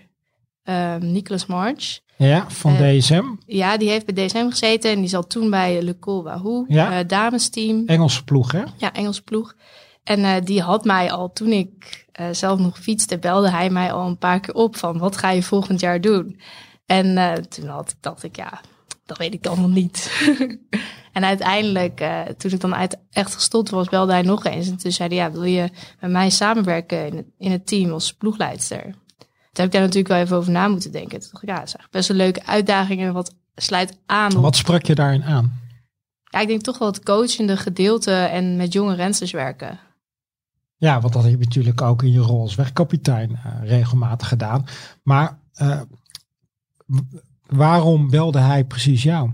ehm 0.62 1.12
Nicolas 1.12 1.46
March. 1.46 2.00
Ja, 2.16 2.50
van 2.50 2.74
Eh, 2.76 2.98
DSM, 2.98 3.24
Ja, 3.46 3.76
die 3.76 3.88
heeft 3.88 4.06
bij 4.14 4.26
DSM 4.26 4.48
gezeten 4.48 4.90
en 4.90 5.00
die 5.00 5.08
zat 5.08 5.30
toen 5.30 5.50
bij 5.50 5.82
Le 5.82 5.98
Col 5.98 6.22
Wahoo, 6.22 6.64
Ja. 6.68 6.98
eh, 6.98 7.08
damesteam. 7.08 7.82
Engelse 7.86 8.24
ploeg 8.24 8.52
hè? 8.52 8.62
Ja, 8.76 8.92
Engelse 8.92 9.22
ploeg. 9.22 9.54
En 10.04 10.24
eh, 10.24 10.34
die 10.44 10.60
had 10.62 10.84
mij 10.84 11.10
al, 11.12 11.32
toen 11.32 11.48
ik 11.52 12.04
zelf 12.32 12.58
nog 12.58 12.78
fietste, 12.78 13.18
belde 13.18 13.50
hij 13.50 13.70
mij 13.70 13.92
al 13.92 14.06
een 14.06 14.18
paar 14.18 14.40
keer 14.40 14.54
op 14.54 14.76
van 14.76 14.98
wat 14.98 15.16
ga 15.16 15.30
je 15.30 15.42
volgend 15.42 15.80
jaar 15.80 16.00
doen? 16.00 16.40
En 16.86 17.44
toen 17.48 17.66
had, 17.66 17.96
dacht 18.00 18.22
ik, 18.22 18.36
ja, 18.36 18.60
dat 19.06 19.18
weet 19.18 19.34
ik 19.34 19.46
allemaal 19.46 19.68
niet. 19.68 20.10
en 21.16 21.24
uiteindelijk, 21.24 22.00
eh, 22.00 22.20
toen 22.20 22.50
ik 22.50 22.60
dan 22.60 22.74
uit, 22.74 22.98
echt 23.10 23.34
gestopt 23.34 23.70
was, 23.70 23.88
belde 23.88 24.12
hij 24.12 24.22
nog 24.22 24.44
eens. 24.44 24.68
En 24.68 24.76
toen 24.76 24.92
zei 24.92 25.08
hij, 25.08 25.16
ja, 25.16 25.32
wil 25.32 25.44
je 25.44 25.70
met 26.00 26.10
mij 26.10 26.30
samenwerken 26.30 27.06
in 27.06 27.16
het, 27.16 27.26
in 27.38 27.50
het 27.50 27.66
team 27.66 27.92
als 27.92 28.12
ploegleidster? 28.12 28.82
Toen 28.82 29.64
heb 29.64 29.66
ik 29.66 29.72
daar 29.72 29.80
natuurlijk 29.80 30.08
wel 30.08 30.18
even 30.18 30.36
over 30.36 30.52
na 30.52 30.68
moeten 30.68 30.92
denken. 30.92 31.20
Toen 31.20 31.28
dacht 31.32 31.42
ik, 31.42 31.48
ja, 31.48 31.54
dat 31.54 31.66
is 31.66 31.74
eigenlijk 31.74 31.92
best 31.92 32.08
een 32.10 32.16
leuke 32.16 32.46
uitdaging 32.46 33.00
en 33.00 33.12
wat 33.12 33.34
sluit 33.54 33.98
aan 34.06 34.36
op 34.36 34.42
Wat 34.42 34.56
sprak 34.56 34.86
je 34.86 34.94
daarin 34.94 35.24
aan? 35.24 35.60
ja, 36.24 36.40
ik 36.40 36.48
denk 36.48 36.62
toch 36.62 36.78
wel 36.78 36.88
het 36.88 37.02
coachende 37.02 37.56
gedeelte 37.56 38.12
en 38.12 38.56
met 38.56 38.72
jonge 38.72 38.94
rensters 38.94 39.30
werken. 39.30 39.78
Ja, 40.76 41.00
want 41.00 41.12
dat 41.12 41.22
heb 41.22 41.32
je 41.32 41.38
natuurlijk 41.38 41.82
ook 41.82 42.02
in 42.02 42.12
je 42.12 42.20
rol 42.20 42.40
als 42.40 42.54
wegkapitein 42.54 43.30
eh, 43.30 43.68
regelmatig 43.68 44.28
gedaan. 44.28 44.66
Maar 45.02 45.38
eh, 45.52 45.80
waarom 47.46 48.10
belde 48.10 48.38
hij 48.38 48.64
precies 48.64 49.02
jou? 49.02 49.30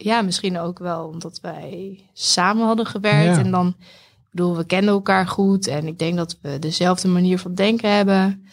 Ja, 0.00 0.22
misschien 0.22 0.58
ook 0.58 0.78
wel 0.78 1.06
omdat 1.06 1.40
wij 1.40 2.00
samen 2.12 2.66
hadden 2.66 2.86
gewerkt. 2.86 3.36
Ja. 3.36 3.42
En 3.42 3.50
dan, 3.50 3.66
ik 3.78 4.28
bedoel, 4.30 4.56
we 4.56 4.64
kenden 4.64 4.94
elkaar 4.94 5.26
goed. 5.26 5.66
En 5.66 5.86
ik 5.86 5.98
denk 5.98 6.16
dat 6.16 6.38
we 6.42 6.58
dezelfde 6.58 7.08
manier 7.08 7.38
van 7.38 7.54
denken 7.54 7.94
hebben. 7.94 8.46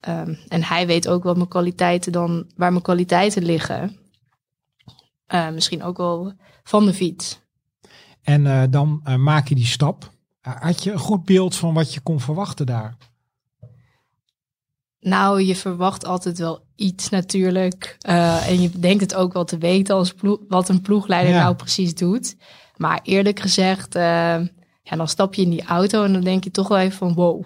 Ehm, 0.00 0.34
en 0.48 0.62
hij 0.62 0.86
weet 0.86 1.08
ook 1.08 1.22
wat 1.22 1.36
mijn 1.36 1.48
kwaliteiten 1.48 2.12
dan, 2.12 2.50
waar 2.56 2.70
mijn 2.70 2.82
kwaliteiten 2.82 3.42
liggen. 3.42 3.96
Eh, 5.26 5.50
misschien 5.50 5.82
ook 5.82 5.96
wel 5.96 6.32
van 6.62 6.86
de 6.86 6.94
fiets. 6.94 7.40
En 8.22 8.46
eh, 8.46 8.62
dan 8.70 9.00
eh, 9.04 9.16
maak 9.16 9.48
je 9.48 9.54
die 9.54 9.66
stap. 9.66 10.10
Had 10.40 10.82
je 10.82 10.92
een 10.92 10.98
goed 10.98 11.24
beeld 11.24 11.56
van 11.56 11.74
wat 11.74 11.94
je 11.94 12.00
kon 12.00 12.20
verwachten 12.20 12.66
daar? 12.66 12.96
Nou, 15.00 15.42
je 15.42 15.56
verwacht 15.56 16.06
altijd 16.06 16.38
wel 16.38 16.64
iets 16.76 17.08
natuurlijk. 17.08 17.96
Eh, 18.00 18.48
en 18.48 18.60
je 18.62 18.70
denkt 18.70 19.00
het 19.00 19.14
ook 19.14 19.32
wel 19.32 19.44
te 19.44 19.58
weten 19.58 19.94
als 19.94 20.12
ploeg, 20.12 20.38
wat 20.48 20.68
een 20.68 20.80
ploegleider 20.80 21.32
Ja. 21.34 21.42
nou 21.42 21.54
precies 21.54 21.94
doet. 21.94 22.36
Maar 22.76 23.00
eerlijk 23.02 23.40
gezegd, 23.40 23.94
eh, 23.94 24.02
ja, 24.82 24.96
dan 24.96 25.08
stap 25.08 25.34
je 25.34 25.42
in 25.42 25.50
die 25.50 25.64
auto 25.64 26.04
en 26.04 26.12
dan 26.12 26.22
denk 26.22 26.44
je 26.44 26.50
toch 26.50 26.68
wel 26.68 26.78
even 26.78 26.98
van 26.98 27.14
wow. 27.14 27.44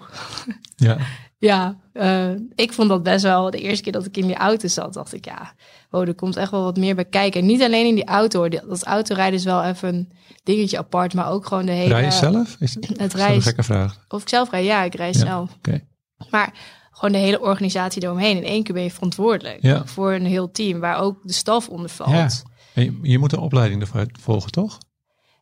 Ja. 0.75 0.97
Ja, 1.37 1.77
eh, 1.93 2.29
ik 2.55 2.73
vond 2.73 2.89
dat 2.89 3.03
best 3.03 3.23
wel 3.23 3.51
de 3.51 3.57
eerste 3.57 3.83
keer 3.83 3.91
dat 3.91 4.05
ik 4.05 4.17
in 4.17 4.25
die 4.27 4.35
auto 4.35 4.67
zat, 4.67 4.93
dacht 4.93 5.13
ik 5.13 5.25
ja, 5.25 5.53
wow, 5.89 6.07
er 6.07 6.15
komt 6.15 6.35
echt 6.37 6.51
wel 6.51 6.63
wat 6.63 6.77
meer 6.77 6.95
bij 6.95 7.05
kijken. 7.05 7.41
En 7.41 7.47
niet 7.47 7.61
alleen 7.61 7.85
in 7.87 7.95
die 7.95 8.05
auto, 8.05 8.39
hoor. 8.39 8.49
dat 8.49 8.83
autorijden 8.83 9.39
is 9.39 9.43
wel 9.45 9.63
even 9.63 9.95
een 9.95 10.11
dingetje 10.43 10.77
apart, 10.77 11.13
maar 11.13 11.29
ook 11.31 11.45
gewoon 11.45 11.65
de 11.65 11.71
hele... 11.71 11.93
Rij 11.93 12.03
je 12.03 12.11
zelf? 12.11 12.55
Is 12.59 12.73
het, 12.75 12.87
Het 12.87 13.13
is 13.13 13.19
dat 13.21 13.29
een 13.29 13.41
gekke 13.41 13.63
vraag? 13.63 14.05
Of 14.07 14.21
ik 14.21 14.29
zelf 14.29 14.51
rijd, 14.51 14.65
ja, 14.65 14.83
ik 14.83 14.95
rijd 14.95 15.15
Ja. 15.15 15.25
zelf. 15.25 15.53
Oké. 15.57 15.81
Maar 16.29 16.53
gewoon 17.05 17.21
de 17.21 17.25
hele 17.27 17.41
organisatie 17.41 18.03
eromheen. 18.03 18.37
In 18.37 18.43
één 18.43 18.63
keer 18.63 18.73
ben 18.73 18.83
je 18.83 18.91
verantwoordelijk 18.91 19.57
Ja. 19.61 19.85
voor 19.85 20.13
een 20.13 20.25
heel 20.25 20.51
team 20.51 20.79
waar 20.79 20.99
ook 20.99 21.17
de 21.23 21.33
staf 21.33 21.69
onder 21.69 21.89
valt. 21.89 22.09
Ja. 22.09 22.29
En 22.73 22.83
je, 22.83 22.99
je 23.01 23.19
moet 23.19 23.31
een 23.31 23.39
opleiding 23.39 23.81
ervoor 23.81 24.05
volgen, 24.21 24.51
toch? 24.51 24.77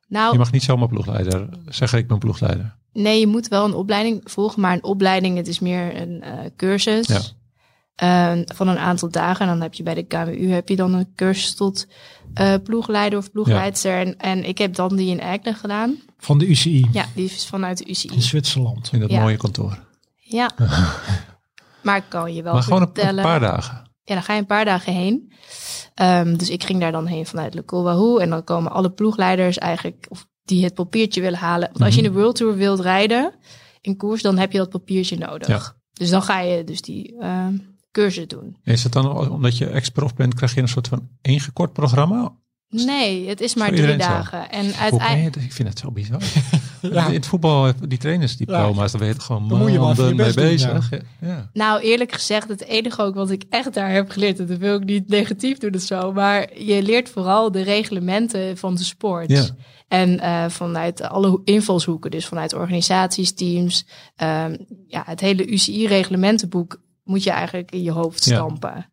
Nou, 0.07 0.31
Je 0.31 0.37
mag 0.37 0.51
niet 0.51 0.63
zomaar 0.63 0.87
ploegleider 0.87 1.49
zeggen, 1.67 1.97
ik 1.99 2.07
ben 2.07 2.17
ploegleider. 2.17 2.75
nee, 2.93 3.19
je 3.19 3.27
moet 3.27 3.47
wel 3.47 3.65
een 3.65 3.73
opleiding 3.73 4.21
volgen, 4.23 4.61
maar 4.61 4.73
een 4.73 4.83
opleiding, 4.83 5.37
het 5.37 5.47
is 5.47 5.59
meer 5.59 6.01
een 6.01 6.21
eh, 6.21 6.39
cursus 6.57 7.07
Ja. 7.07 7.21
eh, 7.95 8.41
van 8.55 8.67
een 8.67 8.77
aantal 8.77 9.09
dagen. 9.09 9.41
En 9.45 9.47
dan 9.51 9.61
heb 9.61 9.73
je 9.73 9.83
bij 9.83 9.93
de 9.93 10.03
KWU 10.03 10.49
heb 10.49 10.69
je 10.69 10.75
dan 10.75 10.93
een 10.93 11.13
cursus 11.15 11.55
tot 11.55 11.87
eh, 12.33 12.53
ploegleider 12.63 13.19
of 13.19 13.31
ploegleidster. 13.31 13.97
En, 13.99 14.17
en 14.17 14.47
ik 14.47 14.57
heb 14.57 14.75
dan 14.75 14.95
die 14.95 15.09
in 15.09 15.19
Eikelen 15.19 15.55
gedaan. 15.55 15.95
Van 16.17 16.37
de 16.37 16.47
UCI 16.49 16.87
Ja, 16.91 17.05
die 17.15 17.25
is 17.25 17.45
vanuit 17.47 17.77
de 17.77 17.89
UCI. 17.89 18.09
in 18.13 18.21
Zwitserland. 18.21 18.89
In 18.93 18.99
dat 18.99 19.09
Ja. 19.09 19.21
mooie 19.21 19.37
kantoor. 19.37 19.79
Ja. 20.17 20.49
maar 21.83 21.97
ik 21.97 22.03
kan 22.07 22.33
je 22.33 22.43
wel 22.43 22.53
maar 22.53 22.63
gewoon 22.63 22.81
een, 22.81 22.87
vertellen. 22.93 23.17
een 23.17 23.29
paar 23.29 23.39
dagen. 23.39 23.91
Ja, 24.03 24.13
dan 24.13 24.23
ga 24.23 24.33
je 24.33 24.39
een 24.39 24.45
paar 24.45 24.65
dagen 24.65 24.93
heen. 24.93 25.33
Ehm, 25.93 26.35
dus 26.35 26.49
ik 26.49 26.63
ging 26.63 26.79
daar 26.79 26.91
dan 26.91 27.05
heen 27.05 27.25
vanuit 27.25 27.53
Le 27.53 27.63
Wahoo. 27.65 28.17
En 28.17 28.29
dan 28.29 28.43
komen 28.43 28.71
alle 28.71 28.91
ploegleiders 28.91 29.57
eigenlijk, 29.57 30.05
of 30.09 30.27
die 30.43 30.63
het 30.63 30.73
papiertje 30.73 31.21
willen 31.21 31.39
halen. 31.39 31.69
Want 31.71 31.83
als 31.83 31.95
je 31.95 32.01
in 32.01 32.11
de 32.11 32.19
World 32.19 32.35
Tour 32.35 32.55
wilt 32.55 32.79
rijden 32.79 33.33
in 33.81 33.97
koers, 33.97 34.21
dan 34.21 34.37
heb 34.37 34.51
je 34.51 34.57
dat 34.57 34.69
papiertje 34.69 35.17
nodig. 35.17 35.47
Ja. 35.47 35.75
Dus 35.93 36.09
dan 36.09 36.21
ga 36.21 36.39
je 36.39 36.63
dus 36.63 36.81
die 36.81 37.15
ehm, 37.19 37.57
cursus 37.91 38.27
doen. 38.27 38.57
Is 38.63 38.83
het 38.83 38.93
dan 38.93 39.29
omdat 39.29 39.57
je 39.57 39.65
ex-prof 39.65 40.15
bent, 40.15 40.33
krijg 40.33 40.55
je 40.55 40.61
een 40.61 40.67
soort 40.67 40.87
van 40.87 41.09
ingekort 41.21 41.73
programma? 41.73 42.35
Nee, 42.69 43.27
het 43.27 43.41
is 43.41 43.55
maar 43.55 43.71
drie 43.71 43.91
zo. 43.91 43.97
dagen. 43.97 44.51
En 44.51 44.73
uiteindelijk. 44.73 45.35
Ik 45.35 45.53
vind 45.53 45.67
het 45.67 45.79
zo 45.79 45.91
bizar. 45.91 46.21
Ja. 46.91 47.07
In 47.07 47.13
het 47.13 47.25
voetbal, 47.25 47.71
die 47.87 47.97
trainersdiploma's, 47.97 48.91
daar 48.91 49.01
ben 49.01 49.09
je 49.09 49.19
gewoon 49.19 49.47
Dan 49.47 49.57
moet 49.57 49.71
je 49.71 49.79
wel 49.79 49.87
mee 49.95 49.95
doen, 49.95 50.35
bezig. 50.35 50.89
Ja. 50.89 50.99
Ja. 51.21 51.49
Nou, 51.53 51.81
eerlijk 51.81 52.11
gezegd, 52.11 52.47
het 52.47 52.63
enige 52.63 53.01
ook 53.01 53.15
wat 53.15 53.29
ik 53.31 53.43
echt 53.49 53.73
daar 53.73 53.91
heb 53.91 54.09
geleerd, 54.09 54.39
en 54.39 54.45
dat 54.45 54.57
wil 54.57 54.75
ik 54.75 54.83
niet 54.83 55.07
negatief 55.09 55.57
doen 55.57 55.75
of 55.75 55.81
zo, 55.81 56.11
maar 56.13 56.59
je 56.59 56.83
leert 56.83 57.09
vooral 57.09 57.51
de 57.51 57.61
reglementen 57.61 58.57
van 58.57 58.75
de 58.75 58.83
sport. 58.83 59.29
Ja. 59.29 59.43
En 59.87 60.19
eh, 60.19 60.45
vanuit 60.49 61.01
alle 61.01 61.27
ho- 61.27 61.41
invalshoeken, 61.43 62.11
dus 62.11 62.25
vanuit 62.25 62.53
organisaties, 62.53 63.33
teams, 63.33 63.85
ehm, 64.15 64.55
ja, 64.87 65.03
het 65.05 65.19
hele 65.19 65.45
UCI-reglementenboek 65.47 66.81
moet 67.03 67.23
je 67.23 67.31
eigenlijk 67.31 67.71
in 67.71 67.81
je 67.83 67.91
hoofd 67.91 68.25
Ja. 68.25 68.35
stampen. 68.35 68.91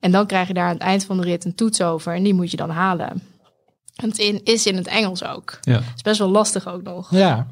En 0.00 0.10
dan 0.10 0.26
krijg 0.26 0.48
je 0.48 0.54
daar 0.54 0.66
aan 0.66 0.72
het 0.74 0.82
eind 0.82 1.04
van 1.04 1.16
de 1.16 1.22
rit 1.22 1.44
een 1.44 1.54
toets 1.54 1.82
over 1.82 2.14
en 2.14 2.22
die 2.22 2.34
moet 2.34 2.50
je 2.50 2.56
dan 2.56 2.70
halen. 2.70 3.22
En 3.98 4.08
het 4.08 4.18
in, 4.18 4.44
is 4.44 4.66
in 4.66 4.76
het 4.76 4.86
Engels 4.86 5.24
ook. 5.24 5.58
Ja. 5.60 5.80
is 5.94 6.02
best 6.02 6.18
wel 6.18 6.28
lastig 6.28 6.66
ook 6.68 6.82
nog. 6.82 7.10
Ja, 7.10 7.46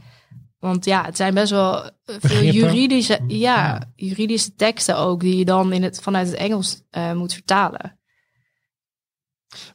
Want 0.58 0.84
ja, 0.84 1.04
het 1.04 1.16
zijn 1.16 1.34
best 1.34 1.50
wel 1.50 1.82
veel 2.04 2.18
Begrippen. 2.20 2.52
juridische, 2.52 3.20
ja, 3.26 3.36
Ja. 3.66 3.92
juridische 3.96 4.54
teksten 4.54 4.96
ook 4.98 5.20
die 5.20 5.36
je 5.36 5.44
dan 5.44 5.72
in 5.72 5.82
het, 5.82 6.00
vanuit 6.00 6.26
het 6.26 6.36
Engels 6.36 6.82
eh, 6.90 7.12
moet 7.12 7.32
vertalen. 7.32 7.98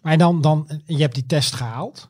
maar 0.02 0.18
dan, 0.18 0.42
dan, 0.42 0.82
je 0.86 0.98
hebt 0.98 1.16
die 1.16 1.26
test 1.26 1.54
gehaald. 1.54 2.10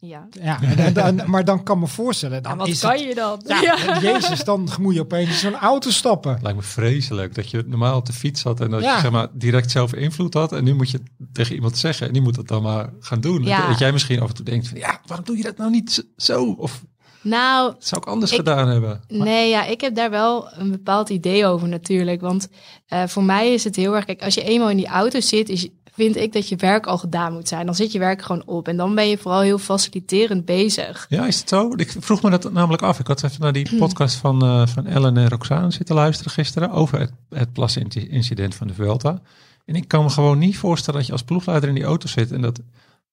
Ja. 0.00 0.28
Ja, 0.42 0.60
en 0.94 1.22
maar 1.26 1.44
dan 1.44 1.62
kan 1.62 1.76
ik 1.76 1.82
me 1.82 1.88
voorstellen, 1.88 2.42
dan 2.42 2.56
wat 2.58 2.68
is 2.68 2.80
kan 2.80 2.90
het, 2.90 3.00
je 3.00 3.14
dan? 3.14 3.42
Ja, 3.46 4.00
jezus, 4.00 4.44
dan 4.44 4.68
moet 4.80 4.94
je 4.94 5.00
opeens 5.00 5.40
zo'n 5.40 5.54
auto 5.56 5.90
stappen. 5.90 6.38
Lijkt 6.42 6.56
me 6.58 6.64
vreselijk 6.64 7.34
dat 7.34 7.50
je 7.50 7.64
normaal 7.66 7.96
op 7.96 8.06
de 8.06 8.12
fiets 8.12 8.40
zat 8.40 8.60
en 8.60 8.70
dat 8.70 8.82
Ja. 8.82 8.94
je 8.94 9.00
zeg 9.00 9.10
maar, 9.10 9.28
direct 9.32 9.70
zelf 9.70 9.94
invloed 9.94 10.34
had. 10.34 10.52
En 10.52 10.64
nu 10.64 10.74
moet 10.74 10.90
je 10.90 11.00
tegen 11.32 11.54
iemand 11.54 11.78
zeggen 11.78 12.06
en 12.06 12.12
die 12.12 12.22
moet 12.22 12.36
het 12.36 12.48
dan 12.48 12.62
maar 12.62 12.90
gaan 13.00 13.20
doen. 13.20 13.42
Ja. 13.44 13.68
Dat 13.68 13.78
jij 13.78 13.92
misschien 13.92 14.20
af 14.20 14.28
en 14.28 14.34
toe 14.34 14.44
denkt 14.44 14.68
van 14.68 14.78
ja, 14.78 15.00
waarom 15.06 15.26
doe 15.26 15.36
je 15.36 15.42
dat 15.42 15.56
nou 15.56 15.70
niet 15.70 16.06
zo? 16.16 16.54
Of 16.58 16.82
Nou, 17.22 17.72
dat 17.72 17.86
zou 17.86 18.00
ik 18.00 18.08
anders 18.08 18.30
Ik- 18.30 18.36
gedaan 18.36 18.68
hebben. 18.68 19.00
nee, 19.08 19.48
ja, 19.48 19.64
ik 19.64 19.80
heb 19.80 19.94
daar 19.94 20.10
wel 20.10 20.48
een 20.52 20.70
bepaald 20.70 21.08
idee 21.08 21.46
over 21.46 21.68
natuurlijk. 21.68 22.20
Want 22.20 22.48
eh, 22.86 23.06
voor 23.06 23.22
mij 23.24 23.52
is 23.52 23.64
het 23.64 23.76
heel 23.76 23.94
erg, 23.96 24.04
kijk, 24.04 24.22
als 24.22 24.34
je 24.34 24.42
eenmaal 24.42 24.70
in 24.70 24.76
die 24.76 24.86
auto 24.86 25.20
zit, 25.20 25.48
is, 25.48 25.68
vind 25.98 26.16
ik 26.16 26.32
dat 26.32 26.48
je 26.48 26.56
werk 26.56 26.86
al 26.86 26.98
gedaan 26.98 27.32
moet 27.32 27.48
zijn. 27.48 27.66
Dan 27.66 27.74
zit 27.74 27.92
je 27.92 27.98
werk 27.98 28.22
gewoon 28.22 28.42
op 28.46 28.68
en 28.68 28.76
dan 28.76 28.94
ben 28.94 29.08
je 29.08 29.18
vooral 29.18 29.40
heel 29.40 29.58
faciliterend 29.58 30.44
bezig. 30.44 31.06
Ja, 31.08 31.26
is 31.26 31.38
het 31.38 31.48
zo? 31.48 31.72
Ik 31.76 31.94
vroeg 31.98 32.22
me 32.22 32.30
dat 32.30 32.52
namelijk 32.52 32.82
af. 32.82 32.98
Ik 32.98 33.06
had 33.06 33.22
even 33.22 33.40
naar 33.40 33.52
die 33.52 33.76
podcast 33.78 34.16
van, 34.16 34.42
eh, 34.42 34.66
van 34.66 34.86
Ellen 34.86 35.16
en 35.16 35.28
Roxane 35.28 35.70
zitten 35.70 35.94
luisteren 35.94 36.32
gisteren 36.32 36.70
over 36.70 36.98
het, 36.98 37.12
het 37.30 37.52
plasincident 37.52 38.54
van 38.54 38.66
de 38.66 38.74
Vuelta. 38.74 39.20
En 39.64 39.74
ik 39.74 39.88
kan 39.88 40.04
me 40.04 40.10
gewoon 40.10 40.38
niet 40.38 40.58
voorstellen 40.58 40.98
dat 40.98 41.06
je 41.06 41.12
als 41.12 41.22
ploegleider 41.22 41.68
in 41.68 41.74
die 41.74 41.84
auto 41.84 42.08
zit 42.08 42.32
en 42.32 42.40
dat 42.40 42.60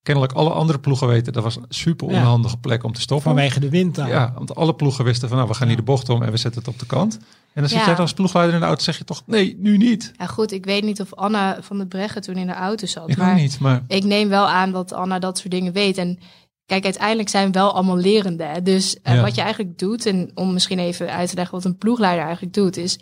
kennelijk 0.06 0.32
alle 0.32 0.50
andere 0.50 0.78
ploegen 0.78 1.06
weten 1.08 1.32
dat 1.32 1.42
was 1.42 1.56
een 1.56 1.64
super 1.68 2.10
Ja. 2.10 2.18
onhandige 2.18 2.56
plek 2.56 2.82
om 2.84 2.92
te 2.92 3.00
stoppen. 3.00 3.26
Vanwege 3.26 3.60
de 3.60 3.68
wind 3.68 3.98
aan. 3.98 4.08
Ja, 4.08 4.32
want 4.34 4.54
alle 4.54 4.74
ploegen 4.74 5.04
wisten 5.04 5.28
van 5.28 5.36
nou, 5.36 5.48
we 5.50 5.54
gaan 5.56 5.68
hier 5.68 5.76
de 5.76 5.82
bocht 5.82 6.08
om 6.08 6.22
en 6.22 6.30
we 6.30 6.36
zetten 6.36 6.60
het 6.60 6.70
op 6.70 6.78
de 6.78 6.86
kant. 6.86 7.14
En 7.52 7.62
dan 7.62 7.68
zit 7.68 7.78
Ja. 7.78 7.84
jij 7.84 7.94
dan 7.94 8.02
als 8.02 8.12
ploegleider 8.12 8.54
in 8.54 8.60
de 8.60 8.66
auto 8.66 8.82
zeg 8.82 8.98
je 8.98 9.04
toch 9.04 9.22
nee, 9.26 9.56
nu 9.58 9.76
niet. 9.76 10.12
Ja 10.18 10.26
goed, 10.26 10.52
ik 10.52 10.64
weet 10.64 10.82
niet 10.84 11.00
of 11.00 11.14
Anna 11.14 11.58
van 11.62 11.78
de 11.78 11.86
Breggen 11.86 12.22
toen 12.22 12.34
in 12.36 12.46
de 12.46 12.52
auto 12.54 12.86
zat. 12.86 13.10
Ik 13.10 13.16
maar 13.16 13.34
niet, 13.34 13.58
maar 13.60 13.82
ik 13.88 14.04
neem 14.04 14.28
wel 14.28 14.48
aan 14.48 14.72
dat 14.72 14.92
Anna 14.92 15.18
dat 15.18 15.38
soort 15.38 15.50
dingen 15.50 15.72
weet. 15.72 15.98
En 15.98 16.18
kijk, 16.66 16.84
uiteindelijk 16.84 17.28
zijn 17.28 17.46
we 17.46 17.52
wel 17.52 17.72
allemaal 17.74 17.96
lerenden. 17.96 18.50
Hè? 18.50 18.62
Dus 18.62 18.96
uh, 19.02 19.14
Ja. 19.14 19.22
wat 19.22 19.34
je 19.34 19.40
eigenlijk 19.40 19.78
doet, 19.78 20.06
en 20.06 20.30
om 20.34 20.52
misschien 20.52 20.78
even 20.78 21.10
uit 21.10 21.28
te 21.28 21.34
leggen 21.34 21.54
wat 21.54 21.64
een 21.64 21.76
ploegleider 21.78 22.24
eigenlijk 22.24 22.54
doet, 22.54 22.76
is 22.76 22.98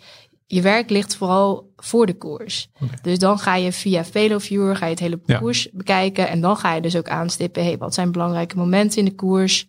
je 0.55 0.61
werk 0.61 0.89
ligt 0.89 1.15
vooral 1.15 1.71
voor 1.75 2.05
de 2.05 2.17
koers. 2.17 2.69
Dus 3.01 3.19
dan 3.19 3.39
ga 3.39 3.55
je 3.55 3.71
via 3.71 4.05
VeloViewer 4.05 4.75
ga 4.75 4.85
je 4.85 4.91
het 4.91 4.99
hele 4.99 5.19
Ja. 5.25 5.37
koers 5.37 5.69
bekijken. 5.71 6.27
En 6.29 6.41
dan 6.41 6.57
ga 6.57 6.73
je 6.73 6.81
dus 6.81 6.95
ook 6.95 7.09
aanstippen, 7.09 7.63
hey, 7.63 7.77
wat 7.77 7.93
zijn 7.93 8.11
belangrijke 8.11 8.57
momenten 8.57 8.97
in 8.99 9.05
de 9.05 9.15
koers? 9.15 9.67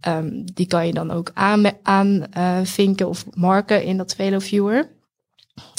Ehm, 0.00 0.28
die 0.54 0.66
kan 0.66 0.86
je 0.86 0.92
dan 0.92 1.10
ook 1.10 1.30
aan, 1.34 1.64
aan 1.82 2.26
eh, 2.32 3.06
of 3.06 3.24
marken 3.34 3.82
in 3.84 3.96
dat 3.96 4.14
VeloViewer. 4.14 4.96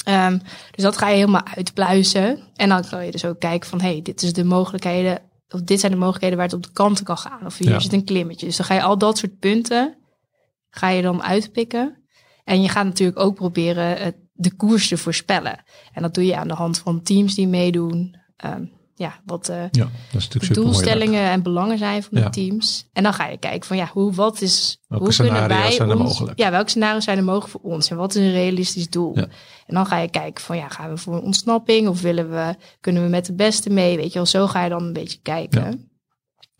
Ehm, 0.04 0.38
dus 0.70 0.84
dat 0.84 0.96
ga 0.96 1.08
je 1.08 1.14
helemaal 1.14 1.46
uitpluizen. 1.54 2.38
En 2.56 2.68
dan 2.68 2.84
kan 2.88 3.04
je 3.04 3.10
dus 3.10 3.24
ook 3.24 3.40
kijken 3.40 3.68
van, 3.68 3.80
hey, 3.80 4.00
dit 4.02 4.22
is 4.22 4.32
de 4.32 4.44
mogelijkheden, 4.44 5.18
of 5.50 5.60
dit 5.62 5.80
zijn 5.80 5.92
de 5.92 5.98
mogelijkheden 5.98 6.36
waar 6.38 6.46
het 6.46 6.56
op 6.56 6.62
de 6.62 6.72
kanten 6.72 7.04
kan 7.04 7.18
gaan. 7.18 7.46
Of 7.46 7.58
hier 7.58 7.70
Ja. 7.70 7.78
zit 7.80 7.92
een 7.92 8.04
klimmetje. 8.04 8.46
Dus 8.46 8.56
dan 8.56 8.66
ga 8.66 8.74
je 8.74 8.82
al 8.82 8.98
dat 8.98 9.18
soort 9.18 9.38
punten, 9.38 9.94
ga 10.70 10.88
je 10.88 11.02
dan 11.02 11.22
uitpikken. 11.22 11.94
En 12.44 12.62
je 12.62 12.68
gaat 12.68 12.84
natuurlijk 12.84 13.18
ook 13.18 13.34
proberen 13.34 13.96
het- 13.96 14.19
de 14.40 14.54
koers 14.56 14.88
te 14.88 14.96
voorspellen. 14.96 15.64
En 15.92 16.02
dat 16.02 16.14
doe 16.14 16.26
je 16.26 16.36
aan 16.36 16.48
de 16.48 16.54
hand 16.54 16.78
van 16.78 17.02
teams 17.02 17.34
die 17.34 17.48
meedoen. 17.48 18.16
Ehm, 18.36 18.64
ja, 18.94 19.20
wat 19.24 19.48
eh, 19.48 19.56
Ja, 19.56 19.84
dat 20.12 20.20
is 20.20 20.28
natuurlijk 20.28 20.54
de 20.54 20.60
doelstellingen 20.60 21.30
en 21.30 21.42
belangen 21.42 21.78
zijn 21.78 22.02
van 22.02 22.18
Ja. 22.18 22.24
de 22.24 22.30
teams. 22.30 22.88
En 22.92 23.02
dan 23.02 23.14
ga 23.14 23.26
je 23.26 23.36
kijken 23.38 23.66
van 23.66 23.76
ja, 23.76 23.90
hoe, 23.92 24.12
wat 24.12 24.40
is, 24.40 24.78
Welke 24.88 25.04
hoe 25.04 25.14
kunnen 25.14 25.48
wij 25.48 25.70
zijn 25.72 25.88
er 25.90 25.96
ons, 25.98 26.04
mogelijk? 26.08 26.38
ja, 26.38 26.50
welke 26.50 26.70
scenario's 26.70 27.04
zijn 27.04 27.18
er 27.18 27.24
mogelijk 27.24 27.50
voor 27.50 27.60
ons 27.72 27.90
en 27.90 27.96
wat 27.96 28.14
is 28.14 28.22
een 28.24 28.32
realistisch 28.32 28.90
doel? 28.90 29.12
Ja. 29.18 29.22
En 29.66 29.74
dan 29.74 29.86
ga 29.86 29.98
je 29.98 30.08
kijken 30.08 30.44
van 30.44 30.56
ja, 30.56 30.68
gaan 30.68 30.90
we 30.90 30.96
voor 30.96 31.14
een 31.14 31.22
ontsnapping 31.22 31.88
of 31.88 32.00
willen 32.00 32.30
we, 32.30 32.54
kunnen 32.80 33.02
we 33.02 33.08
met 33.08 33.26
de 33.26 33.34
beste 33.34 33.70
mee? 33.70 33.96
Weet 33.96 34.08
je 34.08 34.14
wel, 34.14 34.26
zo 34.26 34.46
ga 34.46 34.62
je 34.64 34.70
dan 34.70 34.82
een 34.82 34.92
beetje 34.92 35.18
kijken. 35.22 35.89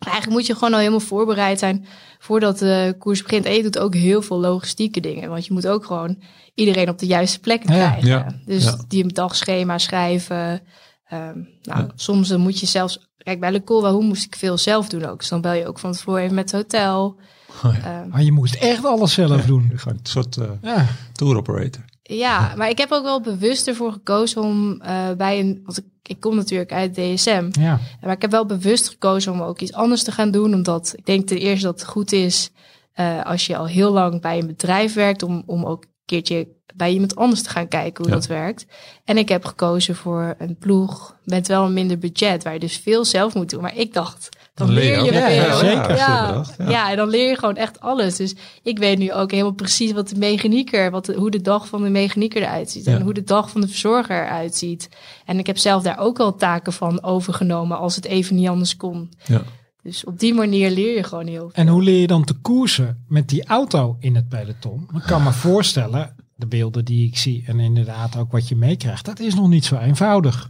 Eigenlijk 0.09 0.37
moet 0.37 0.45
je 0.47 0.53
gewoon 0.53 0.73
al 0.73 0.79
helemaal 0.79 0.99
voorbereid 0.99 1.59
zijn 1.59 1.85
voordat 2.19 2.57
de 2.59 2.95
koers 2.99 3.21
begint. 3.23 3.45
En 3.45 3.53
je 3.53 3.63
doet 3.63 3.79
ook 3.79 3.93
heel 3.95 4.21
veel 4.21 4.39
logistieke 4.39 4.99
dingen. 4.99 5.29
Want 5.29 5.45
je 5.45 5.53
moet 5.53 5.67
ook 5.67 5.85
gewoon 5.85 6.21
iedereen 6.53 6.89
op 6.89 6.99
de 6.99 7.05
juiste 7.05 7.39
plek 7.39 7.61
krijgen. 7.61 8.07
Ja. 8.07 8.35
Dus 8.45 8.63
Ja. 8.63 8.77
die 8.87 9.03
een 9.03 9.09
dagschema 9.09 9.77
schrijven. 9.77 10.61
Ehm, 11.07 11.37
nou, 11.61 11.79
Ja. 11.81 11.87
soms 11.95 12.27
dan 12.27 12.39
moet 12.41 12.59
je 12.59 12.65
zelfs... 12.65 13.09
Kijk, 13.17 13.39
bij 13.39 13.51
Le 13.51 13.63
Col 13.63 13.89
hoe 13.89 14.03
moest 14.03 14.25
ik 14.25 14.35
veel 14.35 14.57
zelf 14.57 14.89
doen 14.89 15.05
ook. 15.05 15.19
Dus 15.19 15.29
dan 15.29 15.41
bel 15.41 15.53
je 15.53 15.67
ook 15.67 15.79
van 15.79 15.91
tevoren 15.91 16.21
even 16.21 16.35
met 16.35 16.51
het 16.51 16.61
hotel. 16.61 17.19
Oh 17.63 17.75
Ehm, 17.85 18.09
Maar 18.09 18.23
je 18.23 18.31
moest 18.31 18.55
echt 18.55 18.85
alles 18.85 19.13
zelf 19.13 19.45
doen. 19.45 19.71
Een 19.85 19.99
soort 20.03 20.37
eh, 20.37 20.45
Ja. 20.61 20.85
tour 21.13 21.37
operator. 21.37 21.83
Ja, 22.17 22.53
maar 22.55 22.69
ik 22.69 22.77
heb 22.77 22.91
ook 22.91 23.03
wel 23.03 23.21
bewust 23.21 23.67
ervoor 23.67 23.91
gekozen 23.91 24.41
om 24.41 24.81
eh, 24.81 25.11
bij 25.17 25.39
een... 25.39 25.61
Want 25.65 25.77
ik, 25.77 25.85
ik 26.03 26.19
kom 26.19 26.35
natuurlijk 26.35 26.71
uit 26.71 26.93
DSM. 26.93 27.49
ja. 27.51 27.79
Maar 28.01 28.15
ik 28.15 28.21
heb 28.21 28.31
wel 28.31 28.45
bewust 28.45 28.89
gekozen 28.89 29.31
om 29.31 29.41
ook 29.41 29.59
iets 29.59 29.73
anders 29.73 30.03
te 30.03 30.11
gaan 30.11 30.31
doen. 30.31 30.53
Omdat 30.53 30.93
ik 30.97 31.05
denk 31.05 31.27
ten 31.27 31.37
eerste 31.37 31.65
dat 31.65 31.79
het 31.79 31.89
goed 31.89 32.11
is 32.11 32.49
eh, 32.93 33.25
als 33.25 33.45
je 33.47 33.57
al 33.57 33.67
heel 33.67 33.91
lang 33.91 34.21
bij 34.21 34.39
een 34.39 34.47
bedrijf 34.47 34.93
werkt. 34.93 35.23
Om, 35.23 35.43
om 35.45 35.65
ook 35.65 35.83
een 35.83 35.89
keertje 36.05 36.47
bij 36.75 36.91
iemand 36.91 37.15
anders 37.15 37.43
te 37.43 37.49
gaan 37.49 37.67
kijken 37.67 38.03
hoe 38.03 38.13
Ja. 38.13 38.19
dat 38.19 38.27
werkt. 38.27 38.65
En 39.05 39.17
ik 39.17 39.29
heb 39.29 39.45
gekozen 39.45 39.95
voor 39.95 40.35
een 40.37 40.57
ploeg 40.57 41.15
met 41.23 41.47
wel 41.47 41.65
een 41.65 41.73
minder 41.73 41.97
budget. 41.97 42.43
Waar 42.43 42.53
je 42.53 42.59
dus 42.59 42.77
veel 42.77 43.05
zelf 43.05 43.33
moet 43.33 43.49
doen. 43.49 43.61
Maar 43.61 43.77
ik 43.77 43.93
dacht, 43.93 44.29
dan, 44.65 44.75
leer 44.75 45.03
je. 45.05 45.11
Ja, 45.11 45.55
zeker. 45.57 45.89
Ja, 45.89 45.95
Ja, 45.95 46.27
bedacht, 46.27 46.55
ja. 46.57 46.69
ja. 46.69 46.89
en 46.91 46.97
dan 46.97 47.09
leer 47.09 47.29
je 47.29 47.37
gewoon 47.37 47.55
echt 47.55 47.79
alles. 47.79 48.15
Dus 48.15 48.35
ik 48.63 48.77
weet 48.77 48.97
nu 48.97 49.13
ook 49.13 49.31
helemaal 49.31 49.51
precies 49.51 49.91
wat 49.91 50.09
de 50.09 50.15
mechanieker, 50.17 50.91
wat 50.91 51.05
de- 51.05 51.13
hoe 51.15 51.31
de 51.31 51.41
dag 51.41 51.67
van 51.67 51.83
de 51.83 51.89
mechanieker 51.89 52.41
eruit 52.41 52.71
ziet. 52.71 52.85
Ja. 52.85 52.95
En 52.95 53.01
hoe 53.01 53.13
de 53.13 53.23
dag 53.23 53.49
van 53.49 53.61
de 53.61 53.67
verzorger 53.67 54.23
eruit 54.25 54.55
ziet. 54.55 54.89
En 55.25 55.39
ik 55.39 55.47
heb 55.47 55.57
zelf 55.57 55.83
daar 55.83 55.99
ook 55.99 56.19
al 56.19 56.35
taken 56.35 56.73
van 56.73 57.03
overgenomen 57.03 57.77
als 57.77 57.95
het 57.95 58.05
even 58.05 58.35
niet 58.35 58.47
anders 58.47 58.77
kon. 58.77 59.09
Ja. 59.25 59.41
Dus 59.83 60.03
op 60.05 60.19
die 60.19 60.33
manier 60.33 60.69
leer 60.71 60.95
je 60.95 61.03
gewoon 61.03 61.27
heel 61.27 61.39
veel. 61.39 61.51
En 61.63 61.67
hoe 61.67 61.83
leer 61.83 61.99
je 62.01 62.07
dan 62.07 62.23
te 62.23 62.33
koersen 62.33 63.03
met 63.07 63.29
die 63.29 63.45
auto 63.45 63.95
in 63.99 64.15
het 64.15 64.29
peloton? 64.29 64.87
Ik 64.95 65.01
kan 65.05 65.23
me 65.23 65.31
voorstellen, 65.31 66.15
de 66.35 66.47
beelden 66.47 66.85
die 66.85 67.07
ik 67.07 67.17
zie 67.17 67.43
en 67.47 67.59
inderdaad 67.59 68.17
ook 68.17 68.31
wat 68.31 68.47
je 68.47 68.55
meekrijgt, 68.55 69.05
dat 69.05 69.19
is 69.19 69.35
nog 69.35 69.47
niet 69.47 69.65
zo 69.65 69.77
eenvoudig. 69.77 70.49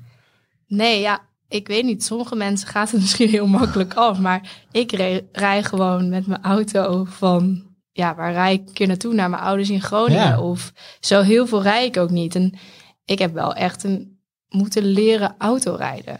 Nee, 0.67 0.99
ja, 0.99 1.19
ik 1.51 1.67
weet 1.67 1.83
niet. 1.83 2.03
Sommige 2.03 2.35
mensen 2.35 2.67
gaat 2.67 2.91
het 2.91 3.01
misschien 3.05 3.29
heel 3.29 3.47
makkelijk 3.47 3.93
af. 3.93 4.19
Maar 4.19 4.65
ik 4.71 4.91
rij 5.31 5.63
gewoon 5.63 6.09
met 6.09 6.27
mijn 6.27 6.43
auto 6.43 7.03
van... 7.03 7.69
Ja, 7.91 8.15
waar 8.15 8.31
rij 8.31 8.53
ik 8.53 8.67
een 8.67 8.73
keer 8.73 8.87
naartoe? 8.87 9.13
Naar 9.13 9.29
mijn 9.29 9.41
ouders 9.41 9.69
in 9.69 9.81
Groningen. 9.81 10.27
Ja. 10.27 10.41
Of 10.41 10.73
zo 10.99 11.21
heel 11.21 11.47
veel 11.47 11.61
rij 11.61 11.85
ik 11.85 11.97
ook 11.97 12.09
niet. 12.09 12.35
En 12.35 12.53
ik 13.05 13.19
heb 13.19 13.33
wel 13.33 13.53
echt 13.53 13.83
een, 13.83 14.19
moeten 14.49 14.83
leren 14.83 15.35
autorijden. 15.37 16.17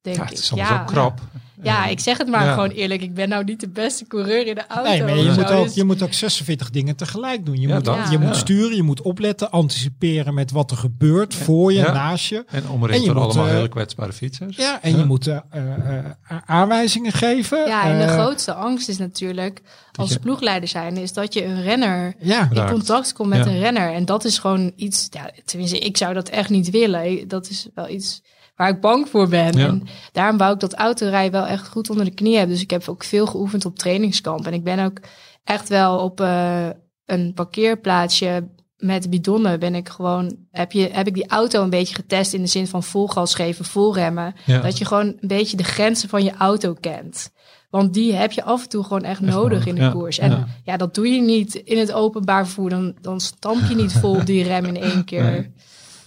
Denk 0.00 0.16
Ja, 0.16 0.24
het 0.24 0.38
is 0.38 0.52
allemaal 0.52 0.70
ja. 0.72 0.78
zo 0.78 0.92
krap. 0.92 1.20
Ja, 1.62 1.86
ik 1.86 2.00
zeg 2.00 2.18
het 2.18 2.28
maar 2.28 2.44
Ja. 2.44 2.52
gewoon 2.52 2.70
eerlijk. 2.70 3.02
Ik 3.02 3.14
ben 3.14 3.28
nou 3.28 3.44
niet 3.44 3.60
de 3.60 3.68
beste 3.68 4.06
coureur 4.06 4.46
in 4.46 4.54
de 4.54 4.66
auto. 4.68 4.90
Nee, 4.90 5.02
maar 5.02 5.16
je 5.16 5.30
of 5.30 5.36
moet, 5.36 5.48
zo. 5.48 5.54
ook, 5.54 5.64
Dus- 5.64 5.74
je 5.74 5.84
moet 5.84 6.02
ook 6.02 6.12
46 6.12 6.70
dingen 6.70 6.96
tegelijk 6.96 7.46
doen. 7.46 7.60
Je, 7.60 7.68
Ja, 7.68 7.74
moet, 7.74 7.84
dat, 7.84 7.96
je 8.10 8.18
ja. 8.18 8.26
moet 8.26 8.36
sturen, 8.36 8.76
je 8.76 8.82
moet 8.82 9.02
opletten, 9.02 9.50
anticiperen 9.50 10.34
met 10.34 10.50
wat 10.50 10.70
er 10.70 10.76
gebeurt 10.76 11.34
voor 11.34 11.72
je, 11.72 11.78
Ja. 11.78 11.92
naast 11.92 12.26
je. 12.28 12.44
En 12.48 12.68
omringd 12.68 13.06
door 13.06 13.18
allemaal 13.20 13.46
eh, 13.46 13.52
hele 13.52 13.68
kwetsbare 13.68 14.12
fietsers. 14.12 14.56
Ja, 14.56 14.82
en 14.82 14.96
je 14.98 15.04
moet 15.04 15.26
eh, 15.26 15.36
eh, 15.50 16.04
aanwijzingen 16.46 17.12
geven. 17.12 17.66
Ja, 17.66 17.84
en 17.84 17.98
de 18.06 18.12
grootste 18.12 18.52
angst 18.54 18.88
is 18.88 18.98
natuurlijk, 18.98 19.60
als 19.94 20.10
je- 20.12 20.18
ploegleider 20.18 20.68
zijn, 20.68 20.96
is 20.96 21.12
dat 21.12 21.34
je 21.34 21.44
een 21.44 21.62
renner 21.62 22.14
Ja, 22.18 22.48
in 22.52 22.66
contact 22.70 23.12
komt 23.12 23.28
met 23.28 23.44
Ja. 23.44 23.50
een 23.50 23.58
renner. 23.58 23.92
En 23.92 24.04
dat 24.04 24.24
is 24.24 24.38
gewoon 24.38 24.72
iets, 24.76 25.06
ja, 25.10 25.30
tenminste, 25.44 25.78
ik 25.78 25.96
zou 25.96 26.14
dat 26.14 26.28
echt 26.28 26.48
niet 26.50 26.70
willen. 26.70 27.28
Dat 27.28 27.48
is 27.50 27.66
wel 27.74 27.88
iets 27.88 28.22
waar 28.58 28.68
ik 28.68 28.80
bang 28.80 29.08
voor 29.08 29.28
ben. 29.28 29.58
Ja. 29.58 29.66
En 29.66 29.82
daarom 30.12 30.38
wou 30.38 30.54
ik 30.54 30.60
dat 30.60 30.74
autorijden 30.74 31.40
wel 31.40 31.46
echt 31.46 31.68
goed 31.68 31.90
onder 31.90 32.04
de 32.04 32.14
knie 32.14 32.36
hebben. 32.36 32.54
Dus 32.54 32.62
ik 32.64 32.70
heb 32.70 32.88
ook 32.88 33.04
veel 33.04 33.26
geoefend 33.26 33.64
op 33.64 33.78
trainingskamp. 33.78 34.46
En 34.46 34.52
ik 34.52 34.64
ben 34.64 34.78
ook 34.78 35.00
echt 35.44 35.68
wel 35.68 35.98
op 35.98 36.20
eh, 36.20 36.68
een 37.06 37.32
parkeerplaatsje 37.34 38.48
met 38.76 39.10
bidonnen 39.10 39.58
ben 39.58 39.74
ik 39.74 39.88
gewoon, 39.88 40.36
heb, 40.50 40.72
je, 40.72 40.88
heb 40.92 41.06
ik 41.06 41.14
die 41.14 41.28
auto 41.28 41.62
een 41.62 41.70
beetje 41.70 41.94
getest 41.94 42.32
in 42.32 42.40
de 42.40 42.46
zin 42.46 42.66
van 42.66 42.82
vol 42.82 43.08
gas 43.08 43.34
geven, 43.34 43.64
vol 43.64 43.94
remmen. 43.94 44.34
Ja. 44.44 44.60
Dat 44.60 44.78
je 44.78 44.84
gewoon 44.84 45.06
een 45.06 45.28
beetje 45.28 45.56
de 45.56 45.64
grenzen 45.64 46.08
van 46.08 46.24
je 46.24 46.34
auto 46.34 46.74
kent. 46.80 47.30
Want 47.70 47.94
die 47.94 48.14
heb 48.14 48.32
je 48.32 48.42
af 48.44 48.62
en 48.62 48.68
toe 48.68 48.82
gewoon 48.82 49.02
echt, 49.02 49.20
Echt 49.20 49.20
nodig 49.20 49.42
nodig, 49.42 49.66
in 49.66 49.74
de 49.74 49.80
ja. 49.80 49.90
koers. 49.90 50.18
En 50.18 50.30
Ja. 50.30 50.46
ja. 50.64 50.76
dat 50.76 50.94
doe 50.94 51.08
je 51.08 51.20
niet 51.20 51.54
in 51.54 51.78
het 51.78 51.92
openbaar 51.92 52.44
vervoer. 52.44 52.70
Dan, 52.70 52.94
dan 53.00 53.20
stamp 53.20 53.68
je 53.68 53.74
niet 53.74 53.92
vol 53.92 54.24
die 54.24 54.42
rem 54.42 54.64
in 54.64 54.76
één 54.76 55.04
keer. 55.04 55.22
Nee. 55.22 55.52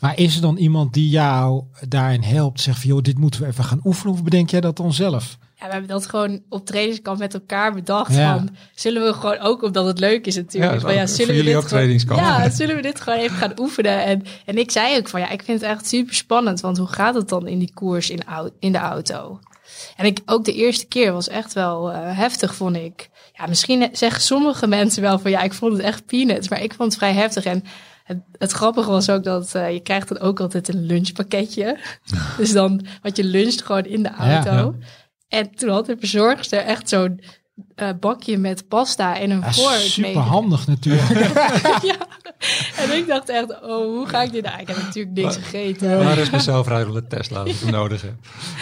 Maar 0.01 0.17
is 0.17 0.35
er 0.35 0.41
dan 0.41 0.57
iemand 0.57 0.93
die 0.93 1.09
jou 1.09 1.63
daarin 1.87 2.21
helpt? 2.23 2.61
Zegt 2.61 2.79
van, 2.79 2.89
joh, 2.89 3.01
dit 3.01 3.17
moeten 3.17 3.41
we 3.41 3.47
even 3.47 3.63
gaan 3.63 3.81
oefenen. 3.83 4.13
Of 4.13 4.23
bedenk 4.23 4.49
jij 4.49 4.61
dat 4.61 4.77
dan 4.77 4.93
zelf? 4.93 5.37
Ja, 5.59 5.65
we 5.67 5.71
hebben 5.71 5.89
dat 5.89 6.05
gewoon 6.05 6.41
op 6.49 6.65
trainingskamp 6.65 7.19
met 7.19 7.33
elkaar 7.33 7.73
bedacht. 7.73 8.15
Ja. 8.15 8.33
Van, 8.37 8.49
zullen 8.75 9.03
we 9.03 9.13
gewoon 9.13 9.39
ook, 9.39 9.63
omdat 9.63 9.85
het 9.85 9.99
leuk 9.99 10.25
is 10.25 10.35
natuurlijk. 10.35 10.73
Ja, 10.73 10.79
van, 10.79 10.93
ja, 10.93 11.05
zullen 11.05 11.15
voor 11.17 11.25
we 11.25 11.33
jullie 11.33 11.43
dit 11.43 11.55
ook 11.55 11.67
gewoon- 11.67 11.69
trainingskamp. 11.83 12.19
Ja, 12.19 12.49
zullen 12.49 12.75
we 12.75 12.81
dit 12.81 13.01
gewoon 13.01 13.19
even 13.19 13.37
gaan 13.37 13.59
oefenen? 13.59 14.03
En, 14.05 14.23
en 14.45 14.57
ik 14.57 14.71
zei 14.71 14.97
ook 14.97 15.07
van, 15.09 15.19
ja, 15.19 15.29
ik 15.29 15.43
vind 15.43 15.61
het 15.61 15.69
echt 15.69 15.87
super 15.87 16.15
spannend. 16.15 16.61
Want 16.61 16.77
hoe 16.77 16.87
gaat 16.87 17.15
het 17.15 17.29
dan 17.29 17.47
in 17.47 17.59
die 17.59 17.71
koers 17.73 18.09
in, 18.09 18.19
in 18.59 18.71
de 18.71 18.77
auto? 18.77 19.39
En 19.95 20.05
ik, 20.05 20.19
ook 20.25 20.45
de 20.45 20.53
eerste 20.53 20.85
keer 20.85 21.11
was 21.13 21.27
echt 21.27 21.53
wel 21.53 21.91
eh, 21.91 22.17
heftig, 22.17 22.55
vond 22.55 22.75
ik. 22.75 23.09
Ja, 23.33 23.47
misschien 23.47 23.89
zeggen 23.91 24.21
sommige 24.21 24.67
mensen 24.67 25.01
wel 25.01 25.19
van, 25.19 25.31
ja, 25.31 25.41
ik 25.41 25.53
vond 25.53 25.73
het 25.73 25.81
echt 25.81 26.05
peanuts. 26.05 26.49
Maar 26.49 26.61
ik 26.63 26.73
vond 26.73 26.89
het 26.89 26.97
vrij 26.97 27.13
heftig. 27.13 27.45
En 27.45 27.63
het, 28.11 28.37
het 28.37 28.51
grappige 28.51 28.89
was 28.89 29.09
ook 29.09 29.23
dat 29.23 29.55
eh, 29.55 29.73
je 29.73 29.79
krijgt 29.79 30.07
dan 30.07 30.19
ook 30.19 30.39
altijd 30.39 30.67
een 30.67 30.85
lunchpakketje. 30.85 31.77
dus 32.37 32.51
dan, 32.51 32.85
want 33.01 33.17
je 33.17 33.23
luncht 33.23 33.61
gewoon 33.61 33.85
in 33.85 34.03
de 34.03 34.11
auto. 34.13 34.51
ja. 34.51 34.73
En 35.27 35.55
toen 35.55 35.69
had 35.69 35.85
de 35.85 35.95
verzorgster 35.99 36.59
echt 36.59 36.89
zo'n 36.89 37.21
eh, 37.75 37.89
bakje 37.99 38.37
met 38.37 38.67
pasta 38.67 39.17
en 39.19 39.29
een 39.29 39.39
Ja, 39.39 39.53
vork 39.53 39.75
super 39.75 40.21
handig 40.21 40.67
natuurlijk. 40.67 41.09
ja. 41.91 41.95
En 42.77 42.97
ik 42.97 43.07
dacht 43.07 43.29
echt, 43.29 43.61
oh, 43.61 43.85
hoe 43.85 44.07
ga 44.07 44.21
ik 44.21 44.31
dit 44.31 44.43
nou? 44.43 44.59
Ik 44.61 44.67
heb 44.67 44.77
natuurlijk 44.77 45.15
niks 45.15 45.35
gegeten. 45.35 46.03
Waar 46.03 46.17
is 46.17 46.29
mijn 46.29 46.41
zelfrijdende 46.41 47.07
Tesla 47.07 47.39
als 47.39 47.49
ik 47.49 47.59
hem 47.59 47.71
nodig 47.71 48.01
heb? 48.01 48.13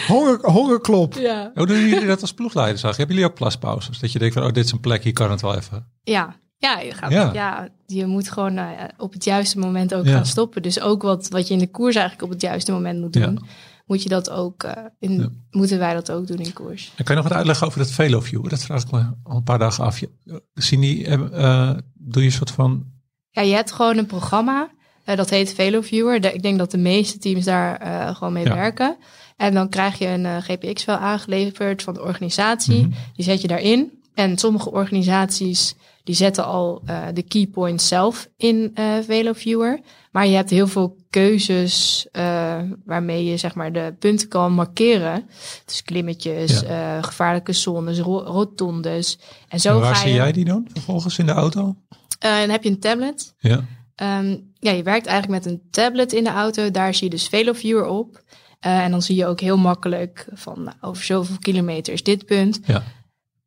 Honger, 0.06 0.38
hongerklop. 0.50 1.14
Ja, 1.14 1.50
Hoe 1.54 1.66
doen 1.66 1.78
jullie 1.78 2.06
dat 2.06 2.20
als 2.20 2.32
ploegleider? 2.34 2.78
Zag? 2.78 2.96
Hebben 2.96 3.16
jullie 3.16 3.30
ook 3.30 3.36
plaspauzes? 3.36 3.98
Dat 3.98 4.12
je 4.12 4.18
denkt 4.18 4.34
van, 4.34 4.44
oh, 4.44 4.52
dit 4.52 4.64
is 4.64 4.72
een 4.72 4.80
plek, 4.80 5.02
hier 5.02 5.12
kan 5.12 5.30
het 5.30 5.40
wel 5.40 5.56
even. 5.56 5.86
ja. 6.02 6.38
Ja, 6.60 6.78
je, 6.80 6.94
gaat, 6.94 7.10
Ja. 7.12 7.30
ja. 7.32 7.68
je 7.86 8.06
moet 8.06 8.30
gewoon 8.30 8.56
eh, 8.56 8.66
op 8.98 9.12
het 9.12 9.24
juiste 9.24 9.58
moment 9.58 9.94
ook 9.94 10.04
Ja. 10.04 10.12
gaan 10.12 10.26
stoppen. 10.26 10.62
Dus 10.62 10.80
ook 10.80 11.02
wat, 11.02 11.28
wat 11.28 11.48
je 11.48 11.54
in 11.54 11.60
de 11.60 11.70
koers 11.70 11.94
eigenlijk 11.94 12.24
op 12.24 12.30
het 12.30 12.40
juiste 12.42 12.72
moment 12.72 13.00
moet 13.00 13.12
doen, 13.12 13.40
moet 13.86 14.02
je 14.02 14.08
dat 14.08 14.30
ook, 14.30 14.64
in, 14.98 15.12
Ja. 15.20 15.28
moeten 15.50 15.78
wij 15.78 15.94
dat 15.94 16.10
ook 16.10 16.26
doen 16.26 16.38
in 16.38 16.52
koers. 16.52 16.92
En 16.96 17.04
kan 17.04 17.14
je 17.14 17.20
nog 17.20 17.28
wat 17.28 17.38
uitleggen 17.38 17.66
over 17.66 17.78
dat 17.78 17.90
VeloView? 17.90 18.48
Dat 18.48 18.62
vraag 18.62 18.82
ik 18.82 18.90
me 18.90 19.04
al 19.22 19.36
een 19.36 19.42
paar 19.42 19.58
dagen 19.58 19.84
af. 19.84 20.02
Eh, 20.02 21.12
eh, 21.12 21.76
doe 21.94 22.22
je 22.22 22.28
een 22.28 22.32
soort 22.32 22.50
van... 22.50 22.84
Ja, 23.30 23.42
je 23.42 23.54
hebt 23.54 23.72
gewoon 23.72 23.96
een 23.98 24.06
programma. 24.06 24.70
dat 25.04 25.30
heet 25.30 25.54
VeloViewer. 25.54 26.20
De- 26.20 26.32
Ik 26.32 26.42
denk 26.42 26.58
dat 26.58 26.70
de 26.70 26.78
meeste 26.78 27.18
teams 27.18 27.44
daar 27.44 27.80
gewoon 28.16 28.32
mee 28.32 28.44
werken. 28.44 28.96
En 29.36 29.54
dan 29.54 29.68
krijg 29.68 29.98
je 29.98 30.06
een 30.06 30.42
GPX-vel 30.42 30.94
aangeleverd 30.96 31.82
van 31.82 31.94
de 31.94 32.02
organisatie. 32.02 32.80
Mhm. 32.86 32.90
Die 33.14 33.24
zet 33.24 33.40
je 33.40 33.48
daarin. 33.48 33.99
En 34.14 34.38
sommige 34.38 34.70
organisaties 34.72 35.74
die 36.04 36.14
zetten 36.14 36.44
al 36.46 36.82
eh, 36.86 37.02
de 37.14 37.22
key 37.22 37.46
points 37.46 37.88
zelf 37.88 38.28
in 38.36 38.70
eh 38.74 38.84
VeloViewer. 39.06 39.80
Maar 40.12 40.26
je 40.26 40.36
hebt 40.36 40.50
heel 40.50 40.66
veel 40.66 40.96
keuzes. 41.10 42.06
eh, 42.12 42.58
waarmee 42.84 43.24
je 43.24 43.36
zeg 43.36 43.54
maar 43.54 43.72
de 43.72 43.94
punten 43.98 44.28
kan 44.28 44.52
markeren. 44.52 45.28
Dus 45.64 45.82
klimmetjes, 45.82 46.60
Ja. 46.60 47.02
gevaarlijke 47.02 47.52
zones, 47.52 47.98
ro- 47.98 48.22
rotondes. 48.24 49.18
En 49.48 49.60
zo 49.60 49.74
En 49.74 49.80
waar 49.80 49.94
ga 49.94 50.00
zie 50.00 50.08
je. 50.10 50.14
jij 50.14 50.32
die 50.32 50.44
dan 50.44 50.66
vervolgens 50.72 51.18
in 51.18 51.26
de 51.26 51.32
auto? 51.32 51.76
Dan 52.18 52.48
heb 52.50 52.62
je 52.62 52.70
een 52.70 52.80
tablet. 52.80 53.34
Ja. 53.38 53.64
Ehm, 53.94 54.36
ja, 54.58 54.70
je 54.70 54.82
werkt 54.82 55.06
eigenlijk 55.06 55.44
met 55.44 55.52
een 55.52 55.62
tablet 55.70 56.12
in 56.12 56.24
de 56.24 56.30
auto. 56.30 56.70
Daar 56.70 56.94
zie 56.94 57.04
je 57.04 57.10
dus 57.10 57.28
Veloviewer 57.28 57.86
op. 57.86 58.22
En 58.60 58.90
dan 58.90 59.02
zie 59.02 59.16
je 59.16 59.26
ook 59.26 59.40
heel 59.40 59.56
makkelijk 59.58 60.26
van 60.32 60.62
nou, 60.62 60.76
over 60.80 61.04
zoveel 61.04 61.36
kilometer 61.38 61.92
is 61.92 62.02
dit 62.02 62.26
punt. 62.26 62.60
ja. 62.66 62.82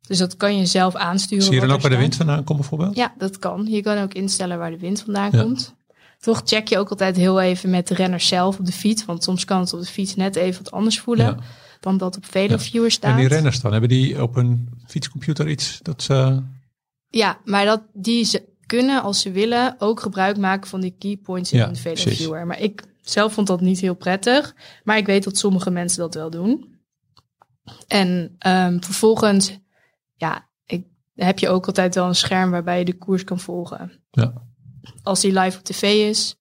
Dus 0.07 0.17
dat 0.17 0.37
kan 0.37 0.57
je 0.57 0.65
zelf 0.65 0.95
aansturen. 0.95 1.43
Zie 1.43 1.53
je 1.53 1.59
dan 1.59 1.69
ook 1.69 1.73
wat 1.73 1.81
waar 1.81 1.91
de 1.91 1.97
wind 1.97 2.15
vandaan 2.15 2.43
komt 2.43 2.59
bijvoorbeeld? 2.59 2.95
Ja, 2.95 3.13
dat 3.17 3.39
kan. 3.39 3.65
Je 3.69 3.81
kan 3.81 3.97
ook 3.97 4.13
instellen 4.13 4.57
waar 4.57 4.71
de 4.71 4.79
wind 4.79 5.01
vandaan 5.01 5.29
Ja. 5.31 5.41
komt. 5.41 5.75
Toch 6.19 6.41
check 6.45 6.67
je 6.67 6.77
ook 6.77 6.89
altijd 6.89 7.15
heel 7.15 7.41
even 7.41 7.69
met 7.69 7.87
de 7.87 7.93
renner 7.93 8.19
zelf 8.19 8.59
op 8.59 8.65
de 8.65 8.71
fiets. 8.71 9.05
Want 9.05 9.23
soms 9.23 9.45
kan 9.45 9.59
het 9.59 9.73
op 9.73 9.79
de 9.79 9.85
fiets 9.85 10.15
net 10.15 10.35
even 10.35 10.63
wat 10.63 10.71
anders 10.71 10.99
voelen 10.99 11.25
Ja. 11.25 11.37
dan 11.79 11.97
dat 11.97 12.17
op 12.17 12.25
Veloviewer 12.25 12.91
staat. 12.91 13.11
En 13.11 13.17
die 13.17 13.27
renners 13.27 13.61
dan, 13.61 13.71
hebben 13.71 13.89
die 13.89 14.21
op 14.21 14.35
een 14.35 14.69
fietscomputer 14.87 15.49
iets 15.49 15.79
dat 15.81 16.01
ze... 16.03 16.41
Ja, 17.09 17.37
maar 17.45 17.65
dat, 17.65 17.81
die 17.93 18.25
ze 18.25 18.43
kunnen, 18.65 19.01
als 19.03 19.21
ze 19.21 19.31
willen, 19.31 19.75
ook 19.79 19.99
gebruik 19.99 20.37
maken 20.37 20.69
van 20.69 20.81
die 20.81 20.95
key 20.99 21.17
points 21.23 21.51
in 21.51 21.57
Ja, 21.59 21.67
een 21.67 21.71
precies. 21.81 22.03
Veloviewer. 22.03 22.45
Maar 22.47 22.59
ik 22.59 22.83
zelf 23.01 23.33
vond 23.33 23.47
dat 23.47 23.61
niet 23.61 23.79
heel 23.79 23.95
prettig. 23.95 24.55
Maar 24.83 24.97
ik 24.97 25.05
weet 25.05 25.23
dat 25.23 25.37
sommige 25.37 25.69
mensen 25.69 25.99
dat 25.99 26.13
wel 26.13 26.29
doen. 26.29 26.77
En 27.87 28.35
ehm, 28.39 28.79
vervolgens, 28.79 29.57
ja, 30.23 30.49
ik, 30.65 30.85
heb 31.15 31.39
je 31.39 31.49
ook 31.49 31.65
altijd 31.67 31.95
wel 31.95 32.07
een 32.07 32.15
scherm 32.15 32.51
waarbij 32.51 32.79
je 32.79 32.85
de 32.85 32.97
koers 32.97 33.23
kan 33.23 33.39
volgen. 33.39 33.91
Ja. 34.11 34.33
Als 35.03 35.19
die 35.21 35.39
live 35.39 35.57
op 35.57 35.63
tv 35.63 36.09
is. 36.09 36.35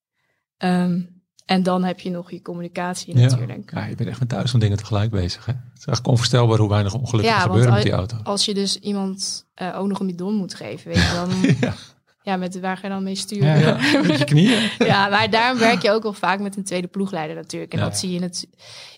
Ehm, 0.56 1.00
en 1.46 1.62
dan 1.62 1.84
heb 1.84 2.00
je 2.00 2.10
nog 2.10 2.30
je 2.30 2.42
communicatie 2.42 3.16
Ja. 3.16 3.20
natuurlijk. 3.20 3.70
Ja, 3.74 3.84
je 3.84 3.94
bent 3.94 4.08
echt 4.08 4.18
met 4.20 4.30
duizend 4.30 4.62
dingen 4.62 4.76
tegelijk 4.76 5.10
bezig. 5.10 5.46
Hè? 5.46 5.52
Het 5.52 5.62
is 5.78 5.86
eigenlijk 5.86 6.06
onvoorstelbael 6.06 6.58
hoe 6.58 6.68
weinig 6.68 6.94
ongelukken 6.94 7.32
Ja, 7.34 7.40
gebeuren 7.40 7.72
met 7.72 7.82
die 7.82 7.92
auto. 7.92 8.16
Als 8.22 8.44
je 8.44 8.54
dus 8.54 8.76
iemand 8.78 9.46
eh, 9.54 9.78
ook 9.78 9.86
nog 9.88 10.00
een 10.00 10.06
bidon 10.06 10.34
moet 10.34 10.54
geven, 10.54 10.90
weet 10.92 11.02
je 11.02 11.12
dan... 11.14 11.30
Ja. 11.68 11.74
ja, 12.22 12.36
met 12.36 12.60
waar 12.60 12.76
ga 12.76 12.86
je 12.86 12.92
dan 12.92 13.02
mee 13.02 13.14
sturen? 13.14 13.58
Ja. 13.58 13.78
Ja, 13.92 14.02
met 14.02 14.18
je 14.18 14.24
knieën. 14.24 14.70
Ja, 14.92 15.08
maar 15.08 15.30
daarom 15.30 15.58
werk 15.58 15.82
je 15.82 15.90
ook 15.90 16.02
wel 16.02 16.12
vaak 16.12 16.40
met 16.40 16.56
een 16.56 16.64
tweede 16.64 16.86
ploegleider 16.86 17.36
natuurlijk. 17.36 17.72
En 17.72 17.78
Ja. 17.78 17.84
dat 17.84 17.98
zie 17.98 18.10
je 18.10 18.16
in 18.16 18.22
het, 18.22 18.48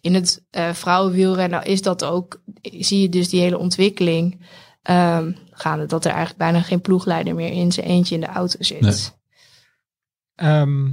in 0.01 0.15
het 0.15 0.45
eh 0.51 0.73
vrouwenwielrennen 0.73 1.65
is 1.65 1.83
dat 1.83 2.05
ook, 2.05 2.43
zie 2.63 3.01
je 3.01 3.09
dus 3.09 3.29
die 3.29 3.41
hele 3.41 3.59
ontwikkeling 3.59 4.47
ehm, 4.85 5.33
gaande. 5.51 5.87
Dat 5.87 6.05
er 6.05 6.11
eigenlijk 6.11 6.39
bijna 6.39 6.63
geen 6.63 6.81
ploegleider 6.81 7.35
meer 7.35 7.53
in 7.53 7.73
zijn 7.73 7.87
eentje 7.87 8.15
in 8.15 8.21
de 8.21 8.27
auto 8.27 8.57
zit. 8.63 9.17
Ehm, 10.35 10.93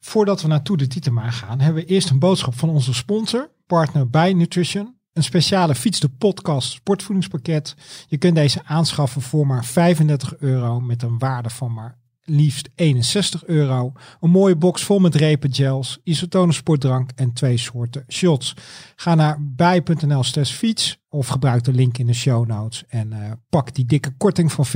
voordat 0.00 0.42
we 0.42 0.48
naar 0.48 0.62
Tour 0.62 0.80
de 0.80 0.86
Titema 0.86 1.30
gaan, 1.30 1.60
hebben 1.60 1.82
we 1.82 1.88
eerst 1.88 2.10
een 2.10 2.18
boodschap 2.18 2.54
van 2.54 2.68
onze 2.68 2.94
sponsor, 2.94 3.50
partner 3.66 4.10
bij 4.10 4.32
Nutrition. 4.32 4.94
Een 5.12 5.24
speciale 5.24 5.74
Fiets 5.74 6.00
de 6.00 6.08
Podcast 6.08 6.70
sportvoedingspakket. 6.70 7.74
Je 8.08 8.16
kunt 8.16 8.34
deze 8.34 8.64
aanschaffen 8.64 9.22
voor 9.22 9.46
maar 9.46 9.64
35 9.64 10.36
euro 10.36 10.80
met 10.80 11.02
een 11.02 11.18
waarde 11.18 11.50
van 11.50 11.72
maar 11.72 11.98
liefst 12.26 12.68
61 12.74 13.46
euro. 13.46 13.92
Een 14.20 14.30
mooie 14.30 14.56
box 14.56 14.82
vol 14.82 14.98
met 14.98 15.14
repen, 15.14 15.54
gels, 15.54 15.98
isotone 16.02 16.52
sportdrank 16.52 17.10
en 17.14 17.32
twee 17.32 17.56
soorten 17.56 18.04
shots. 18.08 18.54
Ga 18.96 19.14
naar 19.14 19.36
bij.nl 19.40 20.22
slash 20.22 20.52
fiets 20.52 20.98
of 21.08 21.26
gebruik 21.26 21.64
de 21.64 21.72
link 21.72 21.98
in 21.98 22.06
de 22.06 22.14
show 22.14 22.46
notes 22.46 22.84
en 22.88 23.12
eh, 23.12 23.32
pak 23.48 23.74
die 23.74 23.84
dikke 23.84 24.10
korting 24.16 24.52
van 24.52 24.66
40%. 24.66 24.70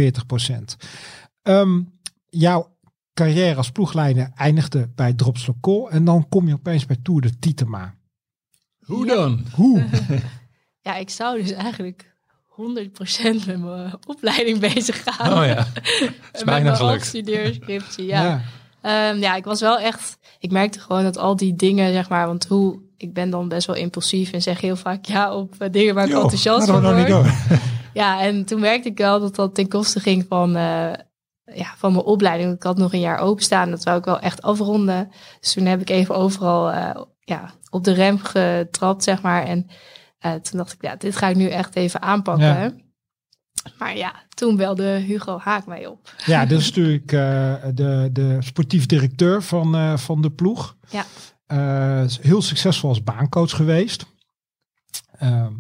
Ehm, 1.43 1.83
jouw 2.29 2.77
carrière 3.15 3.57
als 3.57 3.71
ploegleider 3.71 4.31
eindigde 4.35 4.91
bij 4.95 5.13
Dropslokol 5.13 5.91
en 5.91 6.05
dan 6.05 6.29
kom 6.29 6.49
je 6.49 6.55
opeens 6.55 6.87
bij 6.87 6.97
Tour 7.03 7.21
de 7.21 7.39
Titema. 7.39 7.95
Hoe 8.85 9.07
dan? 9.07 9.45
Hoe? 9.55 9.85
Ja, 10.83 10.97
ik 10.97 11.11
zou 11.11 11.43
dus 11.43 11.51
eigenlijk 11.51 12.10
100% 12.61 13.47
met 13.47 13.61
mijn 13.61 13.95
opleiding 14.07 14.59
bezig 14.75 15.03
gaan. 15.03 15.33
Oh 15.39 15.47
ja, 15.47 15.67
is 16.33 16.33
met 16.33 16.45
bijna 16.45 16.63
mijn 16.63 16.77
gelukt. 16.77 17.95
ja. 17.97 18.23
ja. 18.23 18.41
Ehm, 18.81 19.19
ja, 19.19 19.35
ik 19.35 19.45
was 19.45 19.61
wel 19.61 19.79
echt. 19.79 20.19
Ik 20.39 20.51
merkte 20.51 20.81
gewoon 20.81 21.03
dat 21.03 21.19
al 21.19 21.37
die 21.37 21.57
dingen, 21.57 21.93
zeg 21.93 22.09
maar, 22.09 22.27
want 22.27 22.47
hoe. 22.47 22.89
Ik 22.97 23.13
ben 23.15 23.31
dan 23.31 23.49
best 23.49 23.67
wel 23.67 23.77
impulsief 23.77 24.33
en 24.33 24.43
zeg 24.43 24.61
heel 24.61 24.77
vaak 24.77 25.05
ja 25.05 25.35
op 25.35 25.55
eh, 25.59 25.71
dingen 25.71 25.95
waar 25.95 26.05
ik 26.05 26.11
Joh, 26.11 26.21
enthousiast 26.21 26.67
van 26.67 26.83
word. 26.83 27.09
door. 27.09 27.27
Ja, 27.93 28.21
en 28.21 28.45
toen 28.45 28.61
merkte 28.61 28.89
ik 28.89 28.99
wel 28.99 29.21
dat 29.21 29.35
dat 29.35 29.55
ten 29.55 29.69
koste 29.69 30.01
ging 30.01 30.27
van, 30.29 30.57
eh, 30.57 30.93
ja, 31.45 31.75
van 31.77 31.93
mijn 31.93 32.05
opleiding. 32.05 32.55
Ik 32.55 32.63
had 32.63 32.79
nog 32.79 32.93
een 32.93 33.01
jaar 33.01 33.19
openstaan, 33.19 33.71
dat 33.71 33.85
wou 33.85 33.99
ik 33.99 34.05
wel 34.05 34.19
echt 34.19 34.43
afronden. 34.43 35.11
Dus 35.41 35.53
toen 35.53 35.65
heb 35.65 35.81
ik 35.81 35.91
even 35.91 36.15
overal 36.15 36.71
eh, 36.71 37.03
ja, 37.21 37.51
op 37.71 37.85
de 37.85 37.93
rem 37.93 38.19
getrapt, 38.19 39.05
zeg 39.05 39.23
maar. 39.23 39.45
En 39.45 39.67
eh, 40.21 40.35
toen 40.35 40.59
dacht 40.59 40.73
ik, 40.73 40.83
ja, 40.83 40.97
dit 40.97 41.17
ga 41.17 41.29
ik 41.29 41.37
nu 41.37 41.49
echt 41.49 41.77
even 41.77 42.03
aanpakken. 42.03 42.47
Ja. 42.47 42.73
Maar 43.79 43.97
ja, 43.97 44.15
toen 44.35 44.57
belde 44.57 44.85
Hugo 44.85 45.39
Haak 45.39 45.67
mij 45.67 45.87
op. 45.87 46.15
ja, 46.27 46.47
dat 46.47 46.61
is 46.61 46.67
natuurlijk 46.67 47.13
eh, 47.13 47.55
de, 47.75 48.09
de 48.13 48.37
sportief 48.41 48.87
directeur 48.87 49.43
van, 49.43 49.75
eh, 49.75 49.97
van 49.97 50.23
de 50.23 50.31
ploeg. 50.31 50.77
Ja. 50.91 51.05
Heel 52.21 52.43
succesvol 52.43 52.89
als 52.89 53.03
baancoach 53.03 53.51
geweest. 53.51 54.07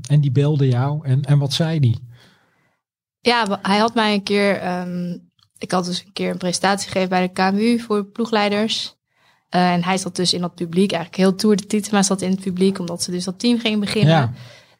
En 0.09 0.21
die 0.21 0.31
belde 0.31 0.69
jou. 0.69 1.07
En, 1.07 1.25
en 1.25 1.39
wat 1.39 1.53
zei 1.53 1.81
die? 1.81 2.09
Ja, 3.21 3.59
hij 3.63 3.79
had 3.79 3.95
mij 3.95 4.15
een 4.15 4.23
keer. 4.23 4.57
ehm, 4.57 5.17
ik 5.59 5.71
had 5.71 5.85
dus 5.85 6.05
een 6.05 6.13
keer 6.13 6.31
een 6.31 6.39
presentatie 6.39 6.91
gegeven 6.91 7.09
bij 7.09 7.27
de 7.27 7.33
KMU 7.33 7.79
voor 7.79 8.05
ploegleiders. 8.05 8.97
Eh, 9.51 9.73
en 9.73 9.85
hij 9.85 9.99
zat 9.99 10.17
dus 10.17 10.33
in 10.33 10.41
dat 10.41 10.55
publiek. 10.55 10.93
Eigenlijk 10.93 11.23
heel 11.23 11.35
Tour 11.35 11.57
de 11.57 11.67
Titema 11.67 12.03
zat 12.03 12.21
in 12.23 12.31
het 12.31 12.41
publiek, 12.41 12.79
omdat 12.79 13.03
ze 13.03 13.11
dus 13.11 13.25
dat 13.25 13.39
team 13.39 13.59
gingen 13.59 13.81
beginnen. 13.81 14.15
Ja. 14.15 14.33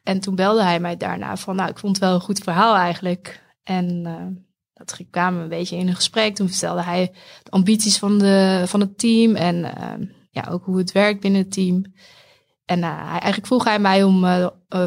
En 0.03 0.19
toen 0.19 0.35
belde 0.35 0.63
hij 0.63 0.79
mij 0.79 0.97
daarna 0.97 1.37
van, 1.37 1.55
nou, 1.55 1.69
ik 1.69 1.77
vond 1.79 1.95
het 1.95 2.05
wel 2.05 2.13
een 2.13 2.21
goed 2.21 2.39
verhaal 2.39 2.75
eigenlijk. 2.75 3.43
En 3.63 4.01
eh, 4.05 4.43
dat 4.73 4.93
ging- 4.93 5.11
kwamen 5.11 5.37
we 5.37 5.43
een 5.43 5.59
beetje 5.59 5.77
in 5.77 5.87
een 5.87 5.95
gesprek. 5.95 6.35
Toen 6.35 6.49
vertelde 6.49 6.81
hij 6.81 7.11
de 7.43 7.51
ambities 7.51 7.97
van, 7.97 8.17
de, 8.19 8.63
van 8.65 8.79
het 8.79 8.97
team 8.97 9.35
en 9.35 9.75
eh, 9.75 10.07
ja, 10.29 10.47
ook 10.49 10.65
hoe 10.65 10.77
het 10.77 10.91
werkt 10.91 11.19
binnen 11.21 11.41
het 11.41 11.51
team. 11.51 11.93
En 12.65 12.83
hij, 12.83 13.07
eigenlijk 13.07 13.45
vroeg 13.45 13.63
hij 13.63 13.79
mij 13.79 14.03
om 14.03 14.25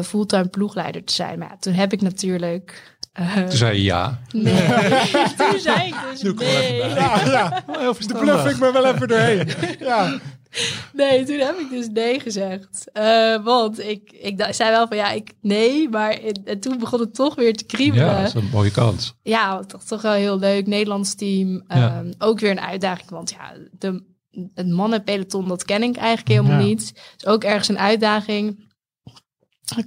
fulltime 0.03 0.47
ploegleider 0.47 1.03
te 1.03 1.13
zijn. 1.13 1.39
Maar 1.39 1.49
ja, 1.49 1.57
toen 1.57 1.73
heb 1.73 1.93
ik 1.93 2.01
natuurlijk... 2.01 2.94
eh, 3.15 3.33
Toen 3.35 3.51
zei 3.51 3.75
je 3.77 3.83
ja. 3.83 4.19
Nee, 4.31 4.53
toen 5.37 5.59
zei 5.59 5.87
ik 5.87 5.95
dus 6.11 6.19
Doe 6.19 6.33
nee. 6.33 6.77
Ja, 6.77 7.21
ja. 7.25 7.63
De 8.07 8.15
bluff 8.19 8.49
ik 8.49 8.59
me 8.59 8.71
wel 8.71 8.85
even 8.85 9.07
doorheen. 9.07 9.47
Ja. 9.79 10.19
Nee, 10.93 11.23
toen 11.25 11.37
heb 11.39 11.57
ik 11.59 11.69
dus 11.69 11.87
nee 11.93 12.19
gezegd. 12.19 12.89
Eh, 12.93 13.43
want 13.43 13.79
ik, 13.79 14.11
ik 14.11 14.47
zei 14.49 14.71
wel 14.71 14.87
van 14.87 14.97
ja, 14.97 15.11
ik 15.11 15.33
nee, 15.41 15.89
maar 15.89 16.11
en, 16.11 16.41
en 16.45 16.59
toen 16.59 16.77
begon 16.79 16.99
het 16.99 17.13
toch 17.15 17.35
weer 17.35 17.53
te 17.55 17.63
kriebelen. 17.65 18.05
Ja, 18.05 18.11
Ja, 18.11 18.17
dat 18.17 18.27
is 18.27 18.33
een 18.33 18.49
mooie 18.51 18.71
kans. 18.71 19.13
toch, 19.67 19.83
toch 19.83 20.01
wel 20.01 20.13
heel 20.13 20.39
leuk. 20.39 20.67
Nederlands 20.67 21.15
team. 21.15 21.63
Ja. 21.67 21.75
Ehm, 21.97 22.11
ook 22.17 22.39
weer 22.39 22.51
een 22.51 22.59
uitdaging, 22.61 23.09
want 23.09 23.29
ja, 23.29 23.53
de, 23.71 24.03
het 24.53 24.67
mannenpeloton, 24.67 25.47
dat 25.47 25.65
ken 25.65 25.83
ik 25.83 25.95
eigenlijk 25.97 26.27
helemaal 26.27 26.59
Ja. 26.59 26.65
niet. 26.65 26.93
Dus 27.17 27.25
ook 27.25 27.43
ergens 27.43 27.67
een 27.67 27.79
uitdaging. 27.79 28.63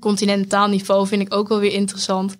Continentaal 0.00 0.68
niveau 0.68 1.06
vind 1.06 1.22
ik 1.22 1.34
ook 1.34 1.48
wel 1.48 1.58
weer 1.60 1.72
interessant. 1.72 2.36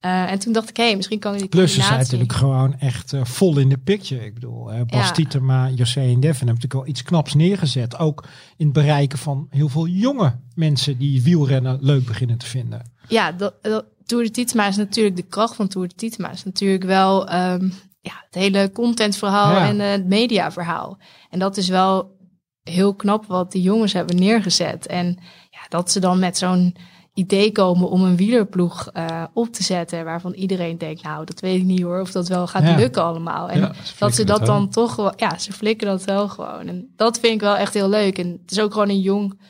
Eh, 0.00 0.30
en 0.30 0.38
toen 0.38 0.52
dacht 0.52 0.68
ik, 0.68 0.76
hé, 0.76 0.84
hey, 0.84 0.96
misschien 0.96 1.18
kan 1.18 1.32
ik 1.32 1.38
die 1.38 1.48
Plus 1.48 1.74
ze 1.74 1.82
zijn 1.82 1.98
natuurlijk 1.98 2.32
gewoon 2.32 2.78
echt 2.78 3.12
eh, 3.12 3.24
vol 3.24 3.58
in 3.58 3.68
de 3.68 3.78
picture. 3.78 4.24
Ik 4.24 4.34
bedoel, 4.34 4.72
eh, 4.72 4.80
Bas 4.86 5.06
Ja. 5.06 5.12
Tietema, 5.12 5.68
José 5.68 6.00
en 6.00 6.06
Devin 6.06 6.22
hebben 6.22 6.46
natuurlijk 6.46 6.72
wel 6.72 6.86
iets 6.86 7.02
knaps 7.02 7.34
neergezet. 7.34 7.98
Ook 7.98 8.24
in 8.56 8.64
het 8.64 8.74
bereiken 8.74 9.18
van 9.18 9.46
heel 9.50 9.68
veel 9.68 9.86
jonge 9.86 10.36
mensen 10.54 10.98
die 10.98 11.22
wielrennen 11.22 11.78
leuk 11.80 12.06
beginnen 12.06 12.38
te 12.38 12.46
vinden. 12.46 12.92
Ja, 13.08 13.32
dat, 13.32 13.54
dat, 13.62 13.84
Tour 14.04 14.24
de 14.24 14.30
Tietema 14.30 14.66
is 14.66 14.76
natuurlijk 14.76 15.16
de 15.16 15.22
kracht 15.22 15.54
van 15.54 15.68
Tour 15.68 15.88
de 15.88 15.94
Tietema. 15.94 16.30
Is 16.30 16.44
natuurlijk 16.44 16.84
wel 16.84 17.28
ehm, 17.28 17.68
ja, 18.00 18.24
het 18.24 18.34
hele 18.34 18.70
contentverhaal 18.72 19.50
Ja. 19.50 19.66
en 19.66 19.78
het 19.78 20.06
mediaverhaal. 20.06 20.98
En 21.30 21.38
dat 21.38 21.56
is 21.56 21.68
wel 21.68 22.16
heel 22.62 22.94
knap 22.94 23.26
wat 23.26 23.52
die 23.52 23.62
jongens 23.62 23.92
hebben 23.92 24.16
neergezet. 24.16 24.86
En 24.86 25.18
ja, 25.50 25.60
dat 25.68 25.90
ze 25.90 26.00
dan 26.00 26.18
met 26.18 26.38
zo'n 26.38 26.76
idee 27.18 27.52
komen 27.52 27.88
om 27.90 28.02
een 28.04 28.16
wielerploeg 28.16 28.88
eh, 28.92 29.24
op 29.32 29.52
te 29.52 29.62
zetten. 29.62 30.04
Waarvan 30.04 30.32
iedereen 30.32 30.78
denkt, 30.78 31.02
nou, 31.02 31.24
dat 31.24 31.40
weet 31.40 31.56
ik 31.56 31.64
niet 31.64 31.82
hoor. 31.82 32.00
Of 32.00 32.10
dat 32.12 32.28
wel 32.28 32.46
gaat 32.46 32.62
Ja. 32.62 32.76
lukken 32.76 33.02
allemaal. 33.02 33.50
En 33.50 33.60
Ja, 33.60 33.72
dat 33.98 34.14
ze 34.14 34.24
dat 34.24 34.46
dan 34.46 34.68
toch 34.70 34.96
wel, 34.96 35.12
ja, 35.16 35.38
ze 35.38 35.52
flikken 35.52 35.86
dat 35.86 36.04
wel 36.04 36.28
gewoon. 36.28 36.66
En 36.68 36.92
dat 36.96 37.18
vind 37.18 37.34
ik 37.34 37.40
wel 37.40 37.56
echt 37.56 37.74
heel 37.74 37.88
leuk. 37.88 38.18
En 38.18 38.38
het 38.42 38.50
is 38.50 38.60
ook 38.60 38.72
gewoon 38.72 38.88
een 38.88 39.00
jong 39.00 39.40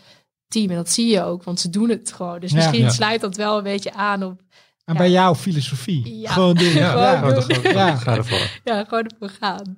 team. 0.49 0.71
En 0.71 0.77
dat 0.77 0.91
zie 0.91 1.07
je 1.07 1.23
ook, 1.23 1.43
want 1.43 1.61
ze 1.61 1.71
doen 1.71 1.89
het 1.89 2.13
gewoon. 2.13 2.41
Dus 2.41 2.51
Ja. 2.51 2.57
misschien 2.57 2.81
Ja. 2.81 2.91
sluit 2.91 3.21
dat 3.21 3.37
wel 3.37 3.57
een 3.59 3.63
beetje 3.65 3.93
aan 3.93 4.23
op, 4.23 4.41
En 4.85 4.95
Ja. 4.95 5.01
bij 5.01 5.11
jouw 5.11 5.35
filosofie. 5.35 6.19
Ja. 6.19 6.31
Gewoon 6.33 6.55
doen. 6.55 6.69
Ja, 6.83 6.91
Gewoon 7.19 7.35
ja, 7.63 7.91
doen. 7.91 7.99
ga 7.99 8.17
ervoor. 8.17 8.61
ja, 8.65 8.85
gewoon 8.85 9.05
ervoor 9.05 9.37
gaan. 9.41 9.75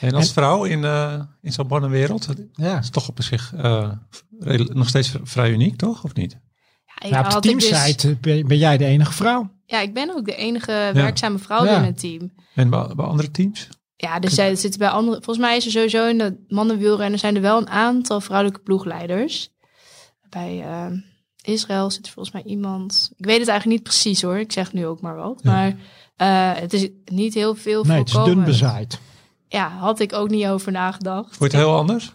En 0.00 0.14
als 0.14 0.26
En- 0.26 0.32
vrouw 0.32 0.64
in, 0.64 0.84
eh 0.84 1.20
in 1.42 1.52
zo'n 1.52 1.66
mannenwereld, 1.66 2.26
dat 2.26 2.36
Ja. 2.52 2.78
is 2.78 2.90
toch 2.90 3.08
op 3.08 3.22
zich 3.22 3.52
eh, 3.56 3.90
redelijk- 4.38 4.74
nog 4.74 4.88
steeds 4.88 5.14
vrij 5.22 5.50
uniek, 5.50 5.76
toch? 5.76 6.04
Of 6.04 6.14
niet? 6.14 6.38
Ja, 6.98 7.08
Nou, 7.08 7.36
op 7.36 7.42
de 7.42 7.48
ik 7.50 7.58
teamsite 7.58 8.16
eh, 8.22 8.44
ben, 8.44 8.58
jij 8.58 8.76
de 8.76 8.84
enige 8.84 9.12
vrouw. 9.12 9.50
ja, 9.66 9.80
ik 9.80 9.94
ben 9.94 10.16
ook 10.16 10.24
de 10.24 10.34
enige 10.36 10.90
werkzame 10.92 11.38
vrouw 11.38 11.64
Ja. 11.64 11.70
binnen 11.70 11.84
het 11.90 11.98
team. 11.98 12.32
En 12.54 12.70
bij, 12.70 12.86
bij 12.96 13.04
andere 13.04 13.30
teams? 13.30 13.68
Ja, 13.96 14.18
dus 14.18 14.34
zij 14.34 14.56
zitten 14.56 14.80
bij 14.80 14.88
andere. 14.88 15.16
Volgens 15.16 15.46
mij 15.46 15.56
is 15.56 15.64
er 15.64 15.70
sowieso 15.70 16.06
in 16.08 16.18
de 16.18 16.44
mannenwielrennen 16.48 17.18
zijn 17.18 17.34
er 17.36 17.40
wel 17.42 17.58
een 17.58 17.68
aantal 17.68 18.20
vrouwelijke 18.20 18.60
ploegleiders. 18.62 19.48
Bij 20.28 20.62
eh, 20.64 20.86
Israël 21.42 21.90
zit 21.90 22.06
er 22.06 22.12
volgens 22.12 22.34
mij 22.34 22.44
iemand. 22.44 23.10
Ik 23.16 23.24
weet 23.24 23.38
het 23.38 23.48
eigenlijk 23.48 23.78
niet 23.78 23.88
precies 23.88 24.22
hoor. 24.22 24.38
Ik 24.38 24.52
zeg 24.52 24.72
nu 24.72 24.86
ook 24.86 25.00
maar 25.00 25.16
wat. 25.16 25.40
Ja. 25.42 25.50
Maar 25.52 25.76
eh, 26.16 26.60
het 26.60 26.72
is 26.72 26.88
niet 27.04 27.34
heel 27.34 27.54
veel 27.54 27.84
Nee, 27.84 27.98
het 27.98 28.08
is 28.08 28.14
dun 28.24 28.44
bezaaid. 28.44 28.98
Ja, 29.48 29.68
had 29.68 30.00
ik 30.00 30.12
ook 30.12 30.30
niet 30.30 30.46
over 30.46 30.72
nagedacht. 30.72 31.38
Wordt 31.38 31.52
het 31.52 31.62
heel 31.62 31.76
anders? 31.76 32.12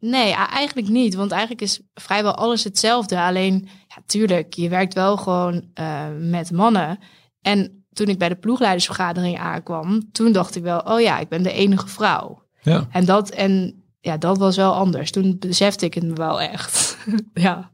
Nee, 0.00 0.32
eigenlijk 0.32 0.88
niet. 0.88 1.14
Want 1.14 1.30
eigenlijk 1.30 1.60
is 1.60 1.80
vrijwel 1.94 2.34
alles 2.34 2.64
hetzelfde. 2.64 3.20
Alleen, 3.20 3.68
ja, 3.88 4.02
tuurlijk, 4.06 4.54
je 4.54 4.68
werkt 4.68 4.94
wel 4.94 5.16
gewoon 5.16 5.64
eh, 5.74 6.06
met 6.20 6.50
mannen. 6.50 6.98
En 7.40 7.84
toen 7.92 8.06
ik 8.06 8.18
bij 8.18 8.28
de 8.28 8.36
ploegleidersvergadering 8.36 9.38
aankwam, 9.38 10.12
toen 10.12 10.32
dacht 10.32 10.56
ik 10.56 10.62
wel, 10.62 10.78
oh 10.78 11.00
ja, 11.00 11.18
ik 11.18 11.28
ben 11.28 11.42
de 11.42 11.52
enige 11.52 11.88
vrouw. 11.88 12.42
Ja. 12.62 12.86
En 12.90 13.04
dat, 13.04 13.30
en 13.30 13.82
ja, 14.00 14.16
dat 14.16 14.38
was 14.38 14.56
wel 14.56 14.74
anders. 14.74 15.10
Toen 15.10 15.36
besefte 15.38 15.84
ik 15.84 15.94
het 15.94 16.04
me 16.04 16.14
wel 16.14 16.40
echt. 16.40 16.98
ja. 17.34 17.70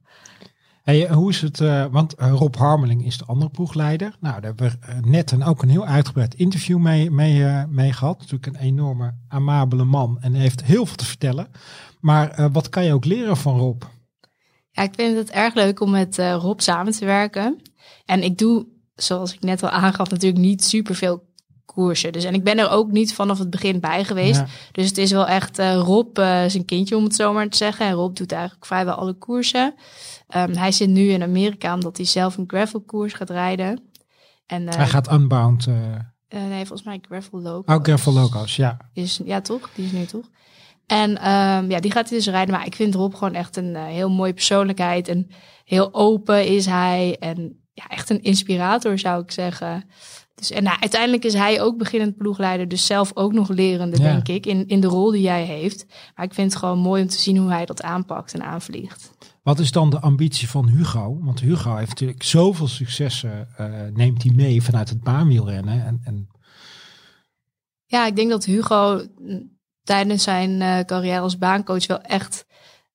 Hey, 0.82 1.08
hoe 1.08 1.30
is 1.30 1.40
het? 1.40 1.60
eh, 1.60 1.84
want 1.90 2.14
eh, 2.14 2.32
Rob 2.32 2.54
Harmeling 2.54 3.04
is 3.04 3.18
de 3.18 3.24
andere 3.24 3.50
ploegleider. 3.50 4.16
Nou, 4.20 4.40
daar 4.40 4.52
hebben 4.56 4.78
we 4.80 5.08
net 5.08 5.30
een, 5.30 5.44
ook 5.44 5.62
een 5.62 5.68
heel 5.68 5.86
uitgebreid 5.86 6.34
interview 6.34 6.78
mee, 6.78 7.10
mee, 7.10 7.66
mee 7.66 7.92
gehad. 7.92 8.18
Natuurlijk 8.18 8.46
een 8.46 8.62
enorme 8.62 9.14
amabele 9.28 9.84
man 9.84 10.18
en 10.20 10.34
heeft 10.34 10.64
heel 10.64 10.86
veel 10.86 10.96
te 10.96 11.04
vertellen. 11.04 11.48
Maar 12.04 12.30
eh, 12.30 12.46
wat 12.52 12.68
kan 12.68 12.84
je 12.84 12.92
ook 12.92 13.04
leren 13.04 13.36
van 13.36 13.58
Rob? 13.58 13.82
ja, 14.70 14.82
ik 14.82 14.94
vind 14.94 15.16
het 15.16 15.30
erg 15.30 15.54
leuk 15.54 15.80
om 15.80 15.90
met 15.90 16.18
eh, 16.18 16.34
Rob 16.34 16.60
samen 16.60 16.92
te 16.92 17.04
werken. 17.04 17.62
En 18.04 18.22
ik 18.22 18.38
doe, 18.38 18.66
zoals 18.94 19.34
ik 19.34 19.40
net 19.40 19.62
al 19.62 19.68
aangaf, 19.68 20.10
natuurlijk 20.10 20.42
niet 20.42 20.64
superveel 20.64 21.32
koersen. 21.64 22.12
Dus 22.12 22.24
en 22.24 22.34
ik 22.34 22.44
ben 22.44 22.58
er 22.58 22.70
ook 22.70 22.90
niet 22.90 23.14
vanaf 23.14 23.38
het 23.38 23.50
begin 23.50 23.80
bij 23.80 24.04
geweest. 24.04 24.40
Ja. 24.40 24.46
Dus 24.72 24.86
het 24.86 24.98
is 24.98 25.10
wel 25.10 25.26
echt 25.26 25.58
eh, 25.58 25.74
Rob 25.74 26.16
zijn 26.48 26.64
kindje, 26.64 26.96
om 26.96 27.04
het 27.04 27.14
zo 27.14 27.32
maar 27.32 27.48
te 27.48 27.56
zeggen. 27.56 27.86
En 27.86 27.92
Rob 27.92 28.16
doet 28.16 28.32
eigenlijk 28.32 28.66
vrijwel 28.66 28.94
alle 28.94 29.14
koersen. 29.14 29.74
Ehm, 30.28 30.54
hij 30.54 30.72
zit 30.72 30.88
nu 30.88 31.08
in 31.08 31.22
Amerika 31.22 31.74
omdat 31.74 31.96
hij 31.96 32.06
zelf 32.06 32.36
een 32.36 32.44
gravelkoers 32.46 33.12
gaat 33.12 33.30
rijden. 33.30 33.82
En, 34.46 34.68
Hij 34.68 34.86
gaat 34.86 35.12
unbound. 35.12 35.66
nee, 36.28 36.66
volgens 36.66 36.82
mij 36.82 36.98
gravel 37.08 37.40
loco. 37.40 37.74
ook 37.74 37.84
gravel 37.84 38.12
loco's, 38.12 38.56
ja. 38.56 38.76
Is, 38.92 39.20
ja, 39.24 39.40
toch? 39.40 39.70
Die 39.74 39.84
is 39.84 39.92
nu 39.92 40.04
toch? 40.04 40.30
En 40.86 41.18
ehm, 41.18 41.70
ja, 41.70 41.80
die 41.80 41.90
gaat 41.90 42.08
hij 42.08 42.18
dus 42.18 42.26
rijden. 42.26 42.54
Maar 42.54 42.66
ik 42.66 42.74
vind 42.74 42.94
Rob 42.94 43.14
gewoon 43.14 43.34
echt 43.34 43.56
een 43.56 43.76
eh, 43.76 43.84
heel 43.84 44.10
mooie 44.10 44.32
persoonlijkheid. 44.34 45.08
En 45.08 45.30
heel 45.64 45.94
open 45.94 46.46
is 46.46 46.66
hij. 46.66 47.16
En 47.20 47.58
ja, 47.72 47.84
echt 47.88 48.10
een 48.10 48.22
inspirator 48.22 48.98
zou 48.98 49.22
ik 49.22 49.30
zeggen. 49.30 49.84
Dus, 50.34 50.50
en 50.50 50.62
nou, 50.62 50.80
uiteindelijk 50.80 51.24
is 51.24 51.34
hij 51.34 51.60
ook 51.62 51.78
beginnend 51.78 52.16
ploegleider. 52.16 52.68
Dus 52.68 52.86
zelf 52.86 53.10
ook 53.14 53.32
nog 53.32 53.48
lerende, 53.48 53.96
Ja. 53.96 54.02
denk 54.02 54.28
ik. 54.28 54.46
In, 54.46 54.66
in 54.68 54.80
de 54.80 54.86
rol 54.86 55.10
die 55.10 55.28
hij 55.28 55.44
heeft. 55.44 55.86
Maar 56.14 56.24
ik 56.24 56.34
vind 56.34 56.50
het 56.50 56.60
gewoon 56.60 56.78
mooi 56.78 57.02
om 57.02 57.08
te 57.08 57.18
zien 57.20 57.36
hoe 57.36 57.50
hij 57.50 57.64
dat 57.66 57.82
aanpakt 57.82 58.34
en 58.34 58.42
aanvliegt. 58.42 59.12
Wat 59.42 59.58
is 59.58 59.70
dan 59.72 59.90
de 59.90 60.00
ambitie 60.00 60.48
van 60.48 60.68
Hugo? 60.68 61.18
Want 61.20 61.40
Hugo 61.40 61.76
heeft 61.76 61.88
natuurlijk 61.90 62.22
zoveel 62.22 62.68
successen, 62.68 63.48
eh, 63.56 63.66
neemt 63.92 64.22
hij 64.22 64.32
mee 64.34 64.62
vanuit 64.62 64.88
het 64.88 65.02
baanwielrennen. 65.02 65.84
En, 65.86 66.00
en 66.04 66.28
Ja, 67.86 68.06
ik 68.06 68.16
denk 68.16 68.30
dat 68.30 68.44
Hugo 68.44 69.04
mm, 69.18 69.53
tijdens 69.84 70.22
zijn 70.22 70.62
eh, 70.62 70.80
carrière 70.84 71.20
als 71.20 71.38
baancoach 71.38 71.86
wel 71.86 72.00
echt 72.00 72.46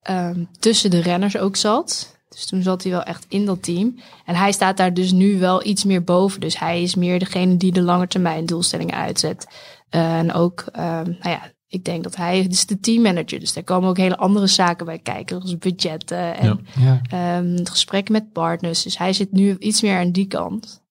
ehm, 0.02 0.44
tussen 0.60 0.90
de 0.90 1.02
renners 1.02 1.38
ook 1.38 1.56
zat. 1.56 2.18
Dus 2.30 2.46
toen 2.46 2.62
zat 2.62 2.84
hij 2.84 2.92
wel 2.92 3.04
echt 3.04 3.26
in 3.30 3.46
dat 3.46 3.64
team. 3.64 4.00
En 4.26 4.36
hij 4.36 4.52
staat 4.52 4.78
daar 4.78 4.94
dus 4.94 5.12
nu 5.12 5.40
wel 5.40 5.66
iets 5.66 5.84
meer 5.84 6.04
boven. 6.04 6.40
Dus 6.40 6.60
hij 6.60 6.82
is 6.82 6.96
meer 6.96 7.20
degene 7.20 7.58
die 7.58 7.72
de 7.72 7.82
lange 7.82 8.08
termijn 8.08 8.46
doelstellingen 8.46 8.96
uitzet. 8.96 9.48
Eh, 9.90 10.18
en 10.18 10.34
ook, 10.34 10.60
ehm, 10.72 11.06
nou 11.06 11.30
ja, 11.30 11.52
ik 11.68 11.86
denk 11.86 12.04
dat 12.04 12.16
hij 12.16 12.40
is 12.40 12.66
de 12.66 12.80
teammanager. 12.80 13.40
Dus 13.40 13.54
daar 13.54 13.64
komen 13.64 13.90
ook 13.90 13.98
hele 13.98 14.18
andere 14.18 14.48
zaken 14.48 14.86
bij 14.86 15.00
kijken. 15.00 15.42
Zoals 15.42 15.58
budgetten 15.58 16.38
en 16.38 16.66
ja. 16.80 17.02
ehm, 17.10 17.66
gesprekken 17.66 18.14
met 18.14 18.32
partners. 18.32 18.84
Dus 18.84 18.98
hij 18.98 19.14
zit 19.14 19.32
nu 19.32 19.58
iets 19.58 19.82
meer 19.82 19.98
aan 19.98 20.12
die 20.12 20.28
kant. 20.28 20.84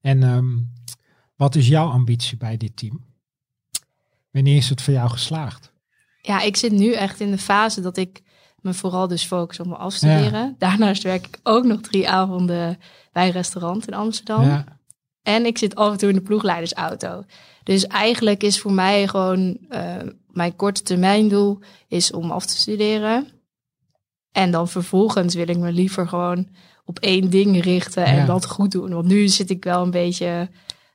En 0.00 0.70
wat 1.36 1.54
is 1.54 1.68
jouw 1.68 1.88
ambitie 1.88 2.36
bij 2.36 2.56
dit 2.56 2.76
team? 2.76 3.09
Wanneer 4.30 4.56
is 4.56 4.68
het 4.68 4.82
voor 4.82 4.92
jou 4.94 5.10
geslaagd? 5.10 5.72
Ja, 6.22 6.40
ik 6.40 6.56
zit 6.56 6.72
nu 6.72 6.92
echt 6.92 7.20
in 7.20 7.30
de 7.30 7.38
fase 7.38 7.80
dat 7.80 7.96
ik 7.96 8.22
me 8.60 8.74
vooral 8.74 9.08
dus 9.08 9.24
focus 9.24 9.60
op 9.60 9.66
mijn 9.66 9.78
afstuderen. 9.80 10.54
Daarnaast 10.58 11.02
werk 11.02 11.26
ik 11.26 11.38
ook 11.42 11.64
nog 11.64 11.80
drie 11.80 12.08
avonden 12.10 12.78
bij 13.12 13.26
een 13.26 13.32
restaurant 13.32 13.86
in 13.86 13.94
Amsterdam. 13.94 14.44
Ja, 14.44 14.64
En 15.22 15.46
ik 15.46 15.58
zit 15.58 15.74
af 15.74 15.92
en 15.92 15.98
toe 15.98 16.08
in 16.08 16.14
de 16.14 16.20
ploegleidersauto. 16.20 17.22
Dus 17.62 17.86
eigenlijk 17.86 18.42
is 18.42 18.60
voor 18.60 18.72
mij 18.72 19.08
gewoon 19.08 19.58
eh, 19.68 19.96
mijn 20.26 20.56
korte 20.56 20.82
termijn 20.82 21.28
doel 21.28 21.58
is 21.88 22.12
om 22.12 22.30
af 22.30 22.46
te 22.46 22.56
studeren. 22.56 23.28
En 24.32 24.50
dan 24.50 24.68
vervolgens 24.68 25.34
wil 25.34 25.48
ik 25.48 25.58
me 25.58 25.72
liever 25.72 26.08
gewoon 26.08 26.48
op 26.84 26.98
één 26.98 27.30
ding 27.30 27.62
richten 27.62 28.04
en 28.04 28.16
Ja. 28.16 28.24
dat 28.26 28.46
goed 28.46 28.70
doen. 28.70 28.90
Want 28.92 29.06
nu 29.06 29.28
zit 29.28 29.50
ik 29.50 29.64
wel 29.64 29.82
een 29.82 29.90
beetje 29.90 30.48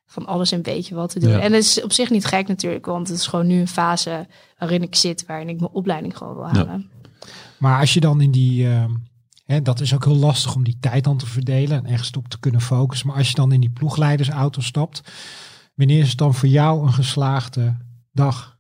van 0.06 0.26
alles 0.26 0.52
een 0.52 0.62
beetje 0.62 0.96
wat 0.96 1.10
te 1.10 1.20
doen. 1.20 1.30
Ja. 1.30 1.40
En 1.40 1.54
het 1.54 1.64
is 1.64 1.82
op 1.84 1.92
zich 1.92 2.10
niet 2.10 2.26
gek 2.26 2.48
natuurlijk, 2.48 2.86
want 2.86 3.08
het 3.08 3.18
is 3.18 3.28
gewoon 3.28 3.48
nu 3.48 3.60
een 3.60 3.68
fase 3.68 4.28
waarin 4.58 4.82
ik 4.82 4.96
zit, 4.96 5.26
waarin 5.26 5.50
ik 5.50 5.60
mijn 5.60 5.72
opleiding 5.72 6.18
gewoon 6.18 6.34
wil 6.36 6.48
halen. 6.48 6.90
maar 7.58 7.80
als 7.80 7.94
je 7.94 8.00
dan 8.00 8.22
in 8.22 8.32
die, 8.32 8.68
hè, 9.46 9.62
dat 9.62 9.80
is 9.80 9.94
ook 9.94 10.06
heel 10.06 10.16
lastig 10.16 10.56
om 10.56 10.64
die 10.64 10.78
tijd 10.80 11.04
dan 11.04 11.18
te 11.18 11.26
verdelen 11.26 11.78
en 11.78 11.92
ergens 11.92 12.12
op 12.12 12.28
te 12.28 12.40
kunnen 12.40 12.62
focussen. 12.62 13.08
Maar 13.08 13.18
als 13.18 13.30
je 13.30 13.36
dan 13.36 13.52
in 13.52 13.60
die 13.60 13.70
ploegleidersauto 13.70 14.62
stapt, 14.62 15.02
wanneer 15.76 16.00
is 16.02 16.10
het 16.10 16.18
dan 16.18 16.34
voor 16.34 16.50
jou 16.50 16.86
een 16.86 16.94
geslaagde 16.94 17.78
dag? 18.12 18.58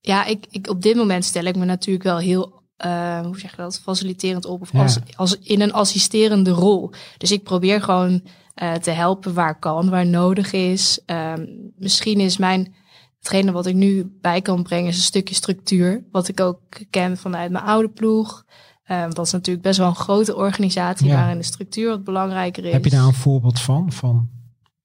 Ja, 0.00 0.24
ik, 0.24 0.46
ik, 0.50 0.68
op 0.68 0.82
dit 0.82 0.96
moment 0.96 1.24
stel 1.24 1.44
ik 1.44 1.56
me 1.56 1.64
natuurlijk 1.64 2.04
wel 2.04 2.18
heel, 2.18 2.62
eh, 2.76 3.20
hoe 3.20 3.38
zeg 3.38 3.50
je 3.50 3.56
dat, 3.56 3.80
faciliterend 3.80 4.44
op. 4.44 4.60
Of 4.60 4.72
Ja. 4.72 4.82
als, 4.82 4.98
als 5.16 5.38
in 5.38 5.60
een 5.60 5.72
assisterende 5.72 6.50
rol. 6.50 6.90
Dus 7.18 7.32
ik 7.32 7.42
probeer 7.42 7.82
gewoon 7.82 8.22
eh, 8.58 8.72
te 8.74 8.90
helpen 8.90 9.34
waar 9.34 9.58
kan, 9.58 9.90
waar 9.90 10.06
nodig 10.06 10.52
is. 10.52 11.00
Ehm, 11.06 11.46
misschien 11.76 12.20
is 12.20 12.36
mijn, 12.36 12.74
hetgene 13.18 13.52
wat 13.52 13.66
ik 13.66 13.74
nu 13.74 14.18
bij 14.20 14.40
kan 14.42 14.62
brengen, 14.62 14.88
is 14.88 14.96
een 14.96 15.02
stukje 15.02 15.34
structuur. 15.34 16.04
Wat 16.10 16.28
ik 16.28 16.40
ook 16.40 16.60
ken 16.90 17.16
vanuit 17.16 17.50
mijn 17.50 17.64
oude 17.64 17.88
ploeg. 17.88 18.44
Ehm, 18.84 19.10
dat 19.10 19.26
is 19.26 19.32
natuurlijk 19.32 19.64
best 19.64 19.78
wel 19.78 19.88
een 19.88 19.94
grote 19.94 20.36
organisatie 20.36 21.06
Ja. 21.06 21.14
waarin 21.14 21.38
de 21.38 21.44
structuur 21.44 21.88
wat 21.88 22.04
belangrijker 22.04 22.64
is. 22.64 22.72
Heb 22.72 22.84
je 22.84 22.90
daar 22.90 23.06
een 23.06 23.14
voorbeeld 23.14 23.60
van? 23.60 23.92
van 23.92 24.28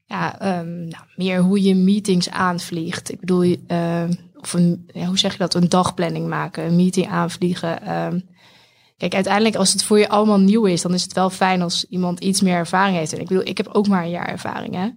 Ja, 0.06 0.40
ehm, 0.40 0.88
nou, 0.88 1.04
meer 1.16 1.40
hoe 1.42 1.64
je 1.64 1.76
meetings 1.76 2.30
aanvliegt. 2.30 3.12
Ik 3.12 3.20
bedoel, 3.20 3.56
ehm, 3.68 4.14
of 4.36 4.54
een, 4.54 4.84
ja, 4.88 5.06
hoe 5.06 5.18
zeg 5.18 5.32
je 5.32 5.38
dat? 5.38 5.54
Een 5.54 5.70
dagplanning 5.70 6.28
maken, 6.28 6.66
een 6.66 6.76
meeting 6.76 7.08
aanvliegen. 7.08 7.82
Kijk, 9.04 9.14
uiteindelijk 9.16 9.56
als 9.56 9.72
het 9.72 9.84
voor 9.84 9.99
je 9.99 10.10
allemaal 10.10 10.39
nieuw 10.39 10.66
is, 10.66 10.82
dan 10.82 10.93
is 10.93 11.04
het 11.04 11.14
wel 11.14 11.30
fijn 11.30 11.62
als 11.62 11.86
iemand 11.89 12.20
iets 12.20 12.41
meer 12.41 12.56
ervaring 12.56 12.97
heeft. 12.97 13.14
En 13.14 13.20
ik 13.20 13.28
bedoel, 13.28 13.47
ik 13.47 13.58
heb 13.58 13.68
ook 13.68 13.88
maar 13.88 14.04
een 14.04 14.10
jaar 14.10 14.28
ervaring, 14.28 14.76
hè. 14.76 14.89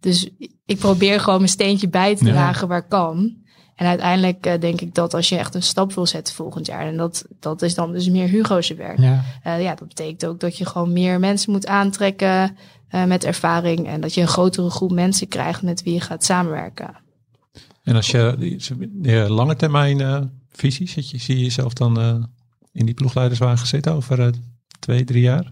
Dus 0.00 0.28
ik 0.66 0.78
probeer 0.78 1.20
gewoon 1.20 1.38
mijn 1.38 1.50
steentje 1.50 1.88
bij 1.88 2.16
te 2.16 2.24
Ja. 2.24 2.30
dragen 2.32 2.68
waar 2.68 2.88
kan. 2.88 3.36
En 3.76 3.86
uiteindelijk 3.86 4.46
eh, 4.46 4.60
denk 4.60 4.80
ik 4.80 4.94
dat 4.94 5.14
als 5.14 5.28
je 5.28 5.36
echt 5.36 5.54
een 5.54 5.62
stap 5.62 5.92
wil 5.92 6.06
zetten 6.06 6.34
volgend 6.34 6.66
jaar, 6.66 6.86
en 6.86 6.96
dat, 6.96 7.24
dat 7.40 7.62
is 7.62 7.74
dan 7.74 7.92
dus 7.92 8.08
meer 8.08 8.28
Hugo's 8.28 8.68
werk. 8.68 8.98
ja. 8.98 9.24
Eh, 9.42 9.62
ja, 9.62 9.74
dat 9.74 9.88
betekent 9.88 10.26
ook 10.26 10.40
dat 10.40 10.56
je 10.58 10.66
gewoon 10.66 10.92
meer 10.92 11.20
mensen 11.20 11.52
moet 11.52 11.66
aantrekken 11.66 12.56
eh, 12.88 13.04
met 13.04 13.24
ervaring. 13.24 13.86
En 13.86 14.00
dat 14.00 14.14
je 14.14 14.20
een 14.20 14.28
grotere 14.28 14.70
groep 14.70 14.92
mensen 14.92 15.28
krijgt 15.28 15.62
met 15.62 15.82
wie 15.82 15.94
je 15.94 16.00
gaat 16.00 16.24
samenwerken. 16.24 16.94
En 17.82 17.96
als 17.96 18.06
je 18.10 18.56
de 18.92 19.26
lange 19.28 19.56
termijn 19.56 20.30
visie, 20.50 20.86
zie 20.88 21.36
je 21.36 21.42
jezelf 21.42 21.72
dan 21.72 22.28
in 22.74 22.86
die 22.86 22.94
ploegleiderswagen 22.94 23.66
zitten 23.66 23.92
over 23.92 24.20
eh, 24.20 24.28
twee, 24.78 25.04
drie 25.04 25.22
jaar? 25.22 25.50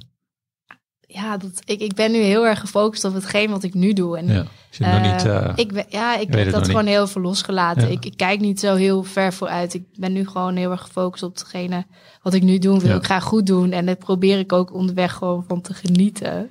Ja, 1.07 1.37
dat, 1.37 1.63
ik, 1.65 1.81
ik 1.81 1.95
ben 1.95 2.13
nu 2.13 2.19
heel 2.19 2.47
erg 2.47 2.61
gefocust 2.61 3.05
op 3.05 3.15
hetgeen 3.15 3.51
wat 3.51 3.63
ik 3.63 3.75
nu 3.75 3.93
doe. 3.93 4.19
En, 4.19 4.27
Ja, 4.27 4.43
nog 4.79 5.03
eh, 5.03 5.13
niet... 5.13 5.25
eh, 5.25 5.53
ik 5.55 5.73
ben, 5.73 5.85
ja, 5.89 6.17
ik 6.17 6.33
heb 6.35 6.51
dat 6.51 6.67
gewoon 6.67 6.87
heel 6.87 7.07
veel 7.07 7.23
losgelaten. 7.23 7.83
Ja. 7.83 7.89
Ik, 7.89 8.05
ik 8.05 8.17
kijk 8.17 8.41
niet 8.41 8.61
zo 8.61 8.75
heel 8.75 9.03
ver 9.03 9.33
vooruit. 9.33 9.75
Ik 9.75 9.85
ben 9.97 10.13
nu 10.13 10.27
gewoon 10.27 10.57
heel 10.57 10.71
erg 10.71 10.81
gefocust 10.81 11.23
op 11.23 11.35
hetgene 11.35 11.85
wat 12.23 12.35
ik 12.35 12.43
nu 12.43 12.59
doe. 12.59 12.81
Wil 12.81 12.89
Ja. 12.91 12.97
ik 12.97 13.05
graag 13.05 13.25
goed 13.25 13.47
doen. 13.47 13.73
En 13.73 13.87
daar 13.87 13.97
probeer 13.97 14.39
ik 14.39 14.53
ook 14.53 14.73
onderweg 14.75 15.13
gewoon 15.13 15.45
van 15.49 15.61
te 15.61 15.75
genieten. 15.75 16.51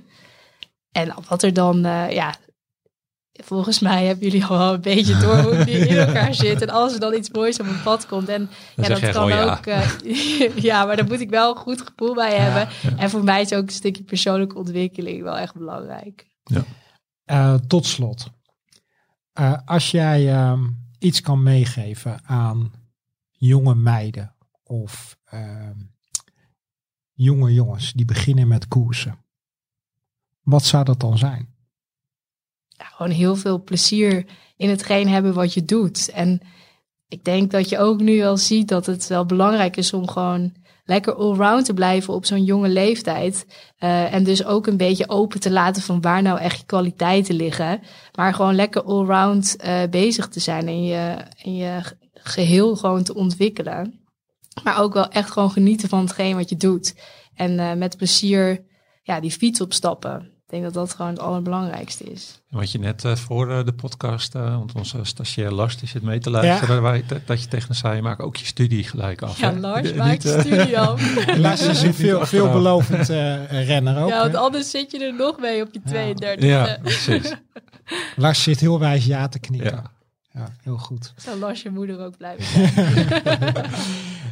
En 0.92 1.14
wat 1.28 1.44
er 1.44 1.54
dan, 1.54 1.86
eh, 1.86 2.10
ja, 2.12 2.36
volgens 3.44 3.80
mij 3.80 4.06
hebben 4.06 4.24
jullie 4.30 4.46
al 4.46 4.58
wel 4.58 4.74
een 4.74 4.82
beetje 4.82 5.18
door 5.18 5.38
hoe 5.38 5.54
het 5.56 5.68
in 5.68 5.98
elkaar 6.08 6.34
zit. 6.36 6.62
En 6.62 6.70
als 6.70 6.94
er 6.94 7.00
dan 7.00 7.14
iets 7.14 7.30
moois 7.30 7.60
op 7.60 7.66
een 7.68 7.82
pad 7.84 8.06
komt. 8.06 8.28
En 8.30 8.50
Dan 8.76 8.90
ja, 8.90 9.00
dat 9.00 9.12
kan 9.12 9.28
ja. 9.28 9.44
ook. 9.44 9.66
eh, 9.66 10.56
ja, 10.70 10.86
maar 10.86 10.96
daar 10.96 11.06
moet 11.08 11.20
ik 11.20 11.30
wel 11.30 11.50
een 11.52 11.62
goed 11.62 11.82
gevoel 11.82 12.14
bij 12.16 12.36
hebben. 12.40 12.68
En 12.98 13.10
voor 13.10 13.24
mij 13.24 13.42
is 13.42 13.54
ook 13.54 13.64
een 13.64 13.70
stukje 13.70 14.04
persoonlijke 14.04 14.58
ontwikkeling 14.58 15.24
wel 15.24 15.38
echt 15.38 15.54
belangrijk. 15.54 16.28
Eh, 17.26 17.54
tot 17.54 17.86
slot, 17.86 18.30
Eh, 19.34 19.58
als 19.66 19.92
jij 19.92 20.34
ehm, 20.34 20.64
iets 21.00 21.22
kan 21.22 21.44
meegeven 21.44 22.20
aan 22.26 22.72
jonge 23.32 23.76
meiden 23.76 24.36
of 24.64 25.18
ehm, 25.26 25.80
jonge 27.14 27.54
jongens 27.54 27.94
die 27.94 28.06
beginnen 28.06 28.48
met 28.48 28.68
koersen, 28.68 29.26
wat 30.42 30.64
zou 30.66 30.84
dat 30.84 31.00
dan 31.00 31.18
zijn? 31.18 31.50
Gewoon 32.86 33.12
heel 33.12 33.36
veel 33.36 33.64
plezier 33.64 34.26
in 34.58 34.70
hetgeen 34.70 35.08
hebben 35.08 35.34
wat 35.34 35.54
je 35.54 35.66
doet. 35.66 36.10
En 36.10 36.42
ik 37.08 37.24
denk 37.24 37.52
dat 37.52 37.70
je 37.70 37.80
ook 37.80 38.02
nu 38.02 38.18
wel 38.18 38.38
ziet 38.38 38.68
dat 38.68 38.86
het 38.86 39.08
wel 39.08 39.26
belangrijk 39.26 39.78
is 39.78 39.94
om 39.94 40.08
gewoon 40.08 40.54
lekker 40.86 41.14
allround 41.14 41.66
te 41.66 41.74
blijven 41.74 42.14
op 42.14 42.26
zo'n 42.26 42.44
jonge 42.44 42.70
leeftijd. 42.70 43.46
Uh, 43.80 44.14
en 44.14 44.24
dus 44.24 44.46
ook 44.46 44.68
een 44.68 44.78
beetje 44.78 45.10
open 45.10 45.40
te 45.40 45.52
laten 45.52 45.82
van 45.82 46.02
waar 46.02 46.22
nou 46.22 46.40
echt 46.40 46.58
je 46.58 46.66
kwaliteiten 46.66 47.36
liggen. 47.36 47.82
Maar 48.16 48.34
gewoon 48.34 48.56
lekker 48.56 48.84
allround 48.84 49.56
uh, 49.66 49.84
bezig 49.90 50.28
te 50.28 50.40
zijn 50.40 50.68
en 50.68 50.84
je, 50.84 51.16
en 51.44 51.56
je 51.56 51.82
geheel 52.14 52.76
gewoon 52.76 53.04
te 53.04 53.14
ontwikkelen. 53.14 54.06
Maar 54.64 54.82
ook 54.82 54.94
wel 54.94 55.10
echt 55.10 55.32
gewoon 55.32 55.52
genieten 55.52 55.90
van 55.90 56.00
hetgeen 56.00 56.36
wat 56.36 56.50
je 56.50 56.58
doet. 56.58 56.96
En 57.36 57.52
uh, 57.52 57.74
met 57.74 57.98
plezier 57.98 58.66
ja, 59.04 59.20
die 59.20 59.32
fiets 59.32 59.62
opstappen. 59.62 60.31
Ik 60.52 60.58
denk 60.62 60.74
dat 60.74 60.88
dat 60.88 60.96
gewoon 60.96 61.12
het 61.12 61.20
allerbelangrijkste 61.20 62.04
is. 62.04 62.42
Wat 62.50 62.72
je 62.72 62.80
net 62.80 63.04
uh, 63.04 63.16
voor 63.16 63.50
uh, 63.50 63.66
de 63.66 63.74
podcast, 63.74 64.36
uh, 64.36 64.58
want 64.58 64.74
onze 64.76 65.00
stagiair 65.04 65.52
Lars 65.52 65.78
die 65.78 65.88
zit 65.88 66.02
mee 66.02 66.20
te 66.20 66.30
luisteren, 66.30 66.76
ja. 66.76 66.82
waar, 66.82 67.02
dat 67.26 67.42
je 67.42 67.48
tegen 67.48 67.76
zei, 67.76 68.02
maak 68.02 68.20
ook 68.20 68.36
je 68.36 68.46
studie 68.46 68.84
gelijk 68.84 69.22
af. 69.22 69.40
Ja, 69.40 69.54
hè? 69.54 69.60
Lars 69.60 69.94
maakt 69.94 70.24
je 70.24 70.40
studie 70.40 70.80
af. 70.88 71.38
Lars 71.38 71.62
is 71.62 71.82
een 71.82 71.94
veel, 71.94 72.26
veelbelovend 72.26 73.08
renner 73.50 74.04
ook. 74.04 74.10
Ja, 74.10 74.20
want 74.20 74.36
anders 74.36 74.70
zit 74.70 74.92
je 74.92 75.06
er 75.06 75.14
nog 75.14 75.40
mee 75.40 75.62
op 75.62 75.70
je 75.72 75.82
32. 75.86 76.46
Ja, 76.46 76.78
precies. 76.82 77.34
Lars 78.16 78.44
zit 78.44 78.60
heel 78.60 78.80
wijs 78.80 79.06
ja 79.06 79.28
te 79.28 79.40
knikken. 79.40 79.72
Ja. 79.72 79.92
Ja, 80.34 80.56
heel 80.62 80.78
goed. 80.78 81.14
Zou 81.16 81.40
Lars 81.40 81.62
je 81.62 81.70
moeder 81.70 82.00
ook 82.00 82.18
blijven 82.18 82.62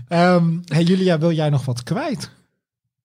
um, 0.20 0.61
hey 0.65 0.84
Julia, 0.84 1.20
wil 1.20 1.32
jij 1.32 1.49
nog 1.49 1.65
wat 1.65 1.84
kwijt? 1.84 2.32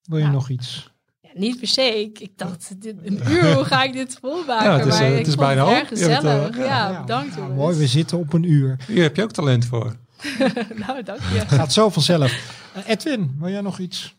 Wil 0.04 0.18
je 0.18 0.24
ja. 0.24 0.30
nog 0.30 0.48
iets? 0.48 0.92
Niet 1.34 1.58
per 1.58 1.68
se. 1.68 2.00
Ik, 2.00 2.18
ik 2.18 2.30
dacht, 2.36 2.82
dit, 2.82 2.94
een 3.02 3.20
uur, 3.28 3.54
hoe 3.54 3.64
ga 3.64 3.82
ik 3.82 3.92
dit 3.92 4.18
volmaken? 4.20 4.70
Ja, 4.70 4.78
het 4.78 4.86
is, 4.86 4.98
maar 4.98 5.10
uh, 5.10 5.18
het 5.18 5.26
is 5.26 5.34
bijna 5.34 5.78
erg 5.78 5.88
gezellig. 5.88 6.22
Het, 6.22 6.56
uh, 6.56 6.64
ja, 6.64 6.90
ja, 6.90 7.00
bedankt 7.00 7.34
ja, 7.34 7.46
Mooi, 7.46 7.76
we 7.76 7.86
zitten 7.86 8.18
op 8.18 8.32
een 8.32 8.42
uur. 8.42 8.76
Hier 8.86 9.02
heb 9.02 9.16
je 9.16 9.22
ook 9.22 9.32
talent 9.32 9.64
voor. 9.64 9.96
nou, 10.86 11.02
dank 11.02 11.18
je. 11.32 11.38
Het 11.38 11.48
gaat 11.48 11.72
zo 11.72 11.90
vanzelf. 11.90 12.32
Uh, 12.76 12.88
Edwin, 12.88 13.36
wil 13.38 13.50
jij 13.50 13.60
nog 13.60 13.78
iets? 13.78 14.14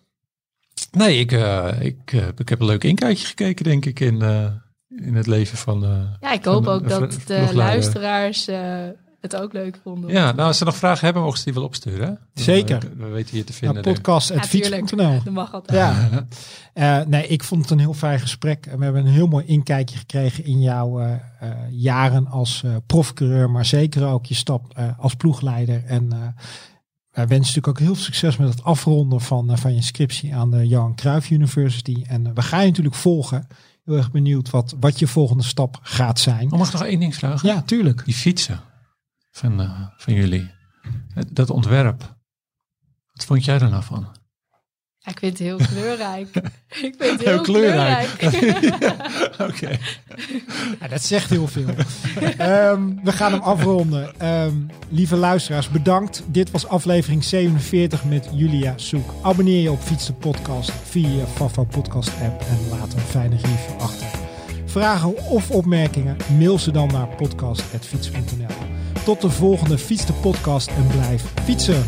Nee, 0.92 1.20
ik, 1.20 1.32
ik, 1.80 2.12
ik 2.38 2.50
heb 2.50 2.60
een 2.60 2.66
leuk 2.66 2.84
inkijkje 2.84 3.26
gekeken, 3.26 3.64
denk 3.64 3.86
ik, 3.86 4.00
in, 4.00 4.22
in 4.88 5.16
het 5.16 5.28
leven 5.28 5.58
van. 5.58 5.82
ja, 6.20 6.32
ik 6.32 6.46
hoop 6.46 6.68
ook 6.68 6.90
dat 6.90 7.18
de 7.26 7.50
luisteraars 7.54 8.48
het 9.32 9.42
ook 9.42 9.54
leuk 9.54 9.80
vonden. 9.84 10.10
Ja, 10.10 10.32
nou 10.32 10.48
als 10.48 10.58
ze 10.58 10.64
nog 10.64 10.76
vragen 10.76 11.06
hebben, 11.06 11.24
mogen 11.24 11.38
ze 11.38 11.44
die 11.44 11.54
wel 11.54 11.64
opsturen. 11.64 12.20
Zeker. 12.34 12.80
We, 12.80 13.04
we 13.04 13.10
weten 13.10 13.36
hier 13.36 13.46
te 13.46 13.54
vinden. 13.54 13.84
Nou, 13.84 13.96
podcast.fiets.nl 13.96 15.24
Dat 15.24 15.34
mag 15.34 15.54
altijd. 15.54 15.78
Ja. 15.78 16.26
uh, 17.02 17.06
nee, 17.14 17.28
ik 17.28 17.44
vond 17.44 17.62
het 17.62 17.72
een 17.72 17.80
heel 17.80 17.94
fijn 17.94 18.20
gesprek. 18.20 18.66
We 18.78 18.84
hebben 18.84 19.06
een 19.06 19.12
heel 19.12 19.28
mooi 19.28 19.46
inkijkje 19.46 19.98
gekregen 19.98 20.46
in 20.46 20.62
jouw 20.62 21.02
uh, 21.02 21.12
uh, 21.44 21.50
jaren 21.70 22.28
als 22.28 22.64
profcoureur, 22.86 23.50
maar 23.50 23.66
zeker 23.66 24.08
ook 24.08 24.26
je 24.26 24.36
stap 24.36 24.80
als 24.98 25.16
ploegleider. 25.16 25.84
En 25.86 26.10
wij 27.12 27.28
wensen 27.28 27.38
natuurlijk 27.38 27.68
ook 27.68 27.80
heel 27.80 27.96
veel 27.96 28.04
succes 28.04 28.38
met 28.38 28.50
het 28.50 28.64
afronden 28.64 29.22
van, 29.22 29.58
van 29.58 29.76
je 29.76 29.82
scriptie 29.82 30.36
aan 30.36 30.52
de 30.52 30.68
Johan 30.68 30.96
Cruijff 30.96 31.30
University. 31.30 32.04
En 32.08 32.34
we 32.34 32.42
gaan 32.42 32.62
je 32.62 32.68
natuurlijk 32.68 32.96
volgen. 32.96 33.48
Heel 33.86 33.98
erg 33.98 34.12
benieuwd 34.12 34.50
wat, 34.50 34.76
wat 34.80 35.00
je 35.00 35.08
volgende 35.08 35.44
stap 35.44 35.80
gaat 35.82 36.20
zijn. 36.20 36.52
Oh, 36.52 36.58
mag 36.58 36.68
ik 36.68 36.74
nog 36.74 36.84
één 36.84 37.00
ding 37.00 37.16
vragen? 37.16 37.50
Ja, 37.50 37.62
tuurlijk. 37.62 38.06
Die 38.06 38.14
fietsen 38.14 38.60
van, 39.36 39.62
uh, 39.62 39.82
van 39.98 40.14
jullie. 40.14 40.50
Dat 41.32 41.50
ontwerp. 41.50 42.16
Wat 43.14 43.26
vond 43.26 43.46
jij 43.46 43.60
er 43.60 43.70
nou 43.70 43.84
van? 43.84 44.08
Ja, 44.98 45.12
ik 45.12 45.20
vind 45.20 45.38
het 45.38 45.48
heel 45.48 45.58
kleurrijk. 45.58 46.36
ik 46.88 46.96
vind 46.98 47.12
het 47.12 47.20
heel, 47.20 47.34
heel 47.34 47.42
kleurrijk. 47.42 48.08
kleurrijk. 48.08 48.74
Oké. 49.34 49.44
Okay. 49.44 49.80
Ja, 50.80 50.88
dat 50.88 51.04
zegt 51.04 51.30
heel 51.30 51.48
veel. 51.48 51.70
um, 52.40 53.00
we 53.04 53.12
gaan 53.12 53.32
hem 53.32 53.42
afronden. 53.42 54.28
Um, 54.28 54.70
lieve 54.90 55.16
luisteraars, 55.16 55.70
bedankt. 55.70 56.24
Dit 56.28 56.52
was 56.52 56.68
aflevering 56.68 57.24
47 57.24 58.06
met 58.06 58.30
Julia 58.34 58.74
Soek. 58.76 59.14
Abonneer 59.22 59.62
je 59.62 59.72
op 59.72 59.82
Fiets 59.82 60.06
de 60.06 60.14
Podcast 60.14 60.72
via 60.72 61.10
je 61.10 61.26
Fafo 61.28 61.64
Podcast 61.64 62.12
app 62.22 62.42
en 62.42 62.70
laat 62.70 62.94
een 62.94 63.00
fijne 63.00 63.36
review 63.36 63.80
achter. 63.80 64.08
Vragen 64.66 65.18
of 65.18 65.52
opmerkingen, 65.52 66.18
mail 66.38 66.60
ze 66.60 66.72
dan 66.72 66.88
naar 66.88 67.08
podcast.fiets.nl. 67.08 68.75
Tot 69.06 69.22
de 69.22 69.30
volgende 69.30 69.78
Fiets 69.78 70.06
de 70.06 70.14
Podcast 70.14 70.68
en 70.68 70.88
blijf 70.88 71.24
fietsen. 71.44 71.86